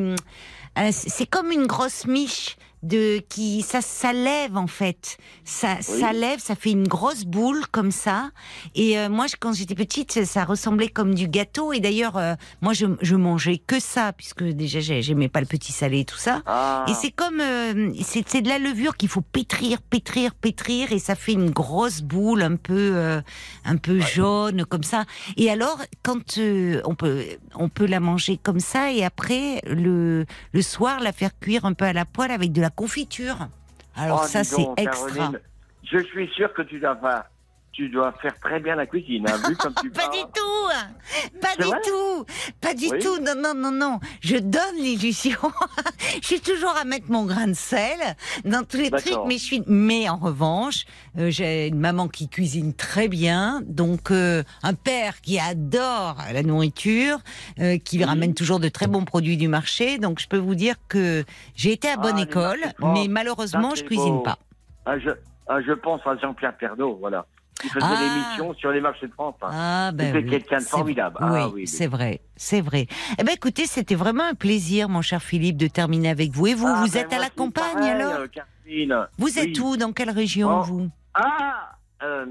euh, 0.78 0.90
c'est 0.92 1.26
comme 1.26 1.50
une 1.50 1.66
grosse 1.66 2.06
miche 2.06 2.56
de 2.82 3.18
qui 3.28 3.62
ça 3.62 3.80
ça 3.82 4.12
lève 4.12 4.56
en 4.56 4.66
fait. 4.66 5.18
Ça 5.44 5.82
ça 5.82 6.12
lève 6.12 6.38
ça 6.40 6.54
fait 6.54 6.70
une 6.70 6.88
grosse 6.88 7.24
boule 7.24 7.66
comme 7.70 7.90
ça. 7.90 8.30
Et 8.74 8.98
euh, 8.98 9.08
moi 9.08 9.26
je- 9.26 9.36
quand 9.38 9.52
j'étais 9.52 9.74
petite 9.74 10.24
ça- 10.24 10.44
ressemblait 10.44 10.88
comme 10.88 11.14
du 11.14 11.28
gâteau. 11.28 11.72
Et 11.72 11.80
d'ailleurs 11.80 12.16
euh, 12.16 12.34
moi 12.62 12.72
je, 12.72 12.86
je 13.02 13.16
mangeais 13.16 13.58
que 13.58 13.80
ça 13.80 14.12
puisque 14.12 14.42
déjà 14.42 14.80
j'ai- 14.80 15.02
j'aimais 15.02 15.28
pas 15.28 15.40
le 15.40 15.46
petit 15.46 15.72
salé 15.72 16.00
et 16.00 16.04
tout 16.04 16.16
ça. 16.18 16.42
Ah, 16.46 16.86
et 16.88 16.94
c'est 16.94 17.10
comme 17.10 17.40
euh, 17.40 17.92
c'est 18.02 18.40
de 18.42 18.48
la 18.48 18.58
levure 18.58 18.96
qu'il 18.96 19.08
faut 19.10 19.20
pétrir 19.20 19.82
pétrir 19.82 20.34
pétrir. 20.34 20.92
Et 20.92 20.98
ça 20.98 21.14
fait 21.14 21.32
une 21.32 21.50
grosse 21.50 22.00
boule 22.02 22.42
un 22.42 22.56
peu 22.56 22.92
euh, 22.94 23.20
un 23.64 23.76
peu 23.76 24.00
jaune 24.00 24.64
comme 24.64 24.84
ça. 24.84 25.04
Et 25.36 25.50
alors 25.50 25.78
quand 26.02 26.38
on 26.38 26.94
peut 26.94 27.24
on 27.54 27.68
peut 27.68 27.86
la 27.86 28.00
manger 28.00 28.38
comme 28.42 28.60
ça 28.60 28.90
et 28.92 29.04
après 29.04 29.60
le 29.66 30.24
le 30.52 30.62
soir 30.62 31.00
la 31.00 31.12
faire 31.12 31.30
cuire 31.38 31.64
un 31.64 31.74
peu 31.74 31.84
à 31.84 31.92
la 31.92 32.04
poêle 32.04 32.30
avec 32.30 32.52
de 32.52 32.60
la 32.60 32.69
la 32.70 32.74
confiture. 32.74 33.48
Alors 33.96 34.22
Oh, 34.24 34.26
ça, 34.26 34.44
c'est 34.44 34.66
extra. 34.76 35.10
Caroline, 35.10 35.40
je 35.82 35.98
suis 35.98 36.28
sûr 36.28 36.52
que 36.54 36.62
tu 36.62 36.78
pas. 36.94 37.26
Tu 37.72 37.88
dois 37.88 38.12
faire 38.20 38.36
très 38.40 38.58
bien 38.60 38.74
la 38.74 38.84
cuisine, 38.84 39.26
hein, 39.28 39.36
vu 39.48 39.56
comme 39.56 39.72
tu 39.80 39.90
Pas 39.92 40.02
parles. 40.08 40.12
du 40.12 40.22
tout 40.34 41.40
Pas 41.40 41.56
du 41.64 41.70
tout 41.88 42.26
Pas 42.60 42.74
du 42.74 42.88
Oui. 42.90 42.98
tout 42.98 43.18
Non, 43.20 43.34
non, 43.40 43.54
non, 43.54 43.70
non 43.70 44.00
Je 44.20 44.36
donne 44.36 44.76
l'illusion 44.76 45.38
Je 46.20 46.26
suis 46.26 46.40
toujours 46.40 46.76
à 46.76 46.84
mettre 46.84 47.10
mon 47.10 47.24
grain 47.24 47.46
de 47.46 47.54
sel 47.54 47.98
dans 48.44 48.64
tous 48.64 48.76
les 48.78 48.90
trucs, 48.90 49.16
mais 49.26 49.38
je 49.38 49.44
suis... 49.44 49.62
Mais 49.66 50.08
en 50.08 50.16
revanche, 50.16 50.84
euh, 51.18 51.30
j'ai 51.30 51.68
une 51.68 51.78
maman 51.78 52.08
qui 52.08 52.28
cuisine 52.28 52.74
très 52.74 53.06
bien, 53.08 53.62
donc 53.64 54.10
euh, 54.10 54.42
un 54.62 54.74
père 54.74 55.20
qui 55.20 55.38
adore 55.38 56.16
la 56.32 56.42
nourriture, 56.42 57.18
euh, 57.60 57.78
qui 57.78 57.98
lui 57.98 58.04
ramène 58.04 58.34
toujours 58.34 58.60
de 58.60 58.68
très 58.68 58.88
bons 58.88 59.04
produits 59.04 59.36
du 59.36 59.48
marché, 59.48 59.98
donc 59.98 60.18
je 60.20 60.26
peux 60.28 60.38
vous 60.38 60.54
dire 60.56 60.74
que 60.88 61.24
j'ai 61.54 61.72
été 61.72 61.88
à 61.88 61.96
bonne 61.96 62.18
Ah, 62.18 62.22
école, 62.22 62.60
mais 62.80 63.06
malheureusement, 63.08 63.70
ça, 63.70 63.76
je 63.76 63.84
cuisine 63.84 64.16
beau. 64.16 64.20
pas. 64.22 64.38
Ah, 64.86 64.98
je, 64.98 65.10
ah, 65.46 65.60
je 65.64 65.72
pense 65.72 66.00
à 66.04 66.16
Jean-Pierre 66.16 66.56
Pernaud, 66.56 66.96
voilà. 67.00 67.26
Qui 67.60 67.68
faisait 67.68 67.84
Ah. 67.86 68.00
l'émission 68.00 68.54
sur 68.54 68.70
les 68.70 68.80
marchés 68.80 69.06
de 69.06 69.12
France. 69.12 69.34
hein. 69.42 69.48
Ah, 69.52 69.90
ben 69.92 70.06
C'était 70.14 70.24
oui, 70.24 70.30
quelqu'un 70.30 70.58
de 70.58 70.62
formidable. 70.64 71.16
Oui, 71.20 71.26
Ah, 71.30 71.46
oui, 71.48 71.52
oui. 71.56 71.66
c'est 71.66 71.86
vrai, 71.86 72.20
c'est 72.36 72.60
vrai. 72.60 72.86
Eh 73.18 73.22
ben, 73.24 73.32
écoutez, 73.34 73.66
c'était 73.66 73.94
vraiment 73.94 74.24
un 74.24 74.34
plaisir, 74.34 74.88
mon 74.88 75.02
cher 75.02 75.22
Philippe, 75.22 75.56
de 75.58 75.66
terminer 75.66 76.08
avec 76.10 76.30
vous. 76.32 76.46
Et 76.46 76.54
vous, 76.54 76.66
Ah, 76.68 76.82
vous 76.84 76.92
ben, 76.92 77.00
êtes 77.00 77.12
à 77.12 77.18
la 77.18 77.28
campagne 77.30 77.74
pareil, 77.74 77.90
alors? 77.90 78.12
euh. 78.14 79.06
Vous 79.18 79.38
êtes 79.38 79.58
où? 79.58 79.76
Dans 79.76 79.92
quelle 79.92 80.10
région 80.10 80.60
Oh. 80.60 80.62
vous? 80.62 80.88
Ah 81.14 81.72
euh, 82.02 82.24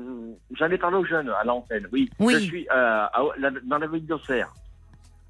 J'en 0.58 0.66
ai 0.72 0.78
parlé 0.78 0.98
aux 0.98 1.06
jeunes 1.06 1.30
à 1.30 1.44
l'antenne, 1.44 1.86
oui. 1.92 2.10
Oui. 2.20 2.34
Je 2.34 2.40
suis 2.40 2.68
euh, 2.72 3.06
à- 3.06 3.22
la- 3.38 3.52
dans 3.64 3.78
la 3.78 3.88
ville 3.88 4.06
d'Auxerre, 4.08 4.52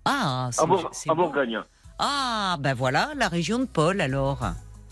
Ah, 0.05 0.49
c'est 0.51 0.61
en, 0.61 0.67
Bour- 0.67 0.89
c'est 0.93 1.09
en. 1.09 1.15
Bourgogne. 1.15 1.59
Ah, 1.97 2.55
ben 2.59 2.73
voilà, 2.73 3.09
la 3.17 3.27
région 3.27 3.59
de 3.59 3.65
Paul 3.65 3.99
alors. 3.99 4.39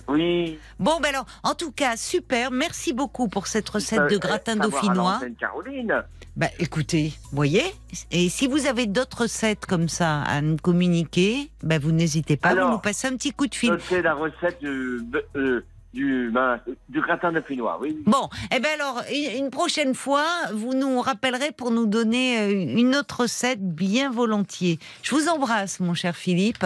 Oui. 0.08 0.58
Bon, 0.80 1.00
ben 1.02 1.10
alors, 1.10 1.26
en 1.44 1.54
tout 1.54 1.72
cas, 1.72 1.98
super. 1.98 2.52
Merci 2.52 2.94
beaucoup 2.94 3.28
pour 3.28 3.48
cette 3.48 3.68
recette 3.70 4.00
Euh, 4.00 4.08
de 4.08 4.18
gratin 4.18 4.54
savoir 4.54 4.68
à 4.68 4.70
dauphinois. 4.70 5.20
Caroline. 5.40 6.04
Ben, 6.36 6.50
écoutez, 6.60 7.14
voyez, 7.32 7.64
et 8.12 8.30
si 8.30 8.48
vous 8.48 8.68
avez 8.68 8.86
d'autres 8.86 9.24
recettes 9.24 9.66
comme 9.66 9.90
ça 9.90 10.22
à 10.22 10.40
nous 10.42 10.58
communiquer, 10.58 11.50
ben 11.64 11.80
vous 11.82 11.92
n'hésitez 11.92 12.38
pas, 12.38 12.50
Alors, 12.50 12.68
vous 12.68 12.74
nous 12.76 12.80
passez 12.80 13.08
un 13.08 13.16
petit 13.18 13.32
coup 13.32 13.48
de 13.48 13.56
fil. 13.56 13.76
C'est 13.90 14.04
la 14.04 14.14
recette 14.14 14.60
du, 14.62 15.02
euh, 15.36 15.66
du, 15.96 16.30
ben, 16.32 16.60
du 16.90 17.02
gratin 17.02 17.32
de 17.32 17.42
finois, 17.42 17.80
oui. 17.82 17.98
Bon, 18.06 18.30
eh 18.56 18.60
ben 18.60 18.70
alors, 18.76 19.02
une 19.12 19.46
une 19.46 19.50
prochaine 19.50 19.96
fois, 19.96 20.28
vous 20.54 20.74
nous 20.76 21.02
rappellerez 21.02 21.52
pour 21.54 21.72
nous 21.72 21.88
donner 21.88 22.40
euh, 22.40 22.52
une 22.52 22.96
autre 22.96 23.22
recette 23.22 23.62
bien 23.62 24.12
volontiers. 24.12 24.78
Je 25.02 25.16
vous 25.16 25.28
embrasse, 25.30 25.80
mon 25.80 25.96
cher 25.96 26.16
Philippe, 26.16 26.66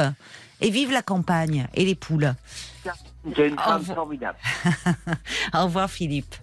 et 0.59 0.69
vive 0.69 0.91
la 0.91 1.01
campagne 1.01 1.67
et 1.75 1.85
les 1.85 1.95
poules. 1.95 2.33
C'est 3.35 3.47
une 3.47 3.53
Au 3.53 3.57
femme 3.57 3.79
revoir. 3.79 3.95
formidable. 3.95 4.37
Au 5.53 5.63
revoir, 5.65 5.89
Philippe. 5.89 6.35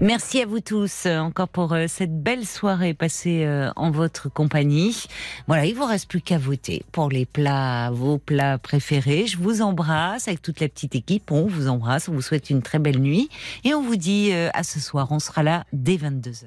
Merci 0.00 0.40
à 0.40 0.46
vous 0.46 0.60
tous 0.60 1.06
euh, 1.06 1.18
encore 1.18 1.48
pour 1.48 1.72
euh, 1.72 1.86
cette 1.86 2.22
belle 2.22 2.46
soirée 2.46 2.94
passée 2.94 3.44
euh, 3.44 3.70
en 3.76 3.90
votre 3.90 4.30
compagnie. 4.30 5.04
Voilà, 5.46 5.66
il 5.66 5.74
vous 5.74 5.84
reste 5.84 6.08
plus 6.08 6.20
qu'à 6.20 6.38
voter 6.38 6.82
pour 6.92 7.10
les 7.10 7.26
plats, 7.26 7.90
vos 7.90 8.18
plats 8.18 8.58
préférés. 8.58 9.26
Je 9.26 9.36
vous 9.36 9.60
embrasse 9.60 10.28
avec 10.28 10.40
toute 10.40 10.60
la 10.60 10.68
petite 10.68 10.94
équipe. 10.94 11.30
On 11.30 11.46
vous 11.46 11.68
embrasse, 11.68 12.08
on 12.08 12.12
vous 12.12 12.22
souhaite 12.22 12.50
une 12.50 12.62
très 12.62 12.78
belle 12.78 12.98
nuit 13.00 13.28
et 13.64 13.74
on 13.74 13.82
vous 13.82 13.96
dit 13.96 14.32
à 14.32 14.62
ce 14.62 14.80
soir. 14.80 15.08
On 15.12 15.18
sera 15.18 15.42
là 15.42 15.64
dès 15.72 15.96
22h. 15.96 16.46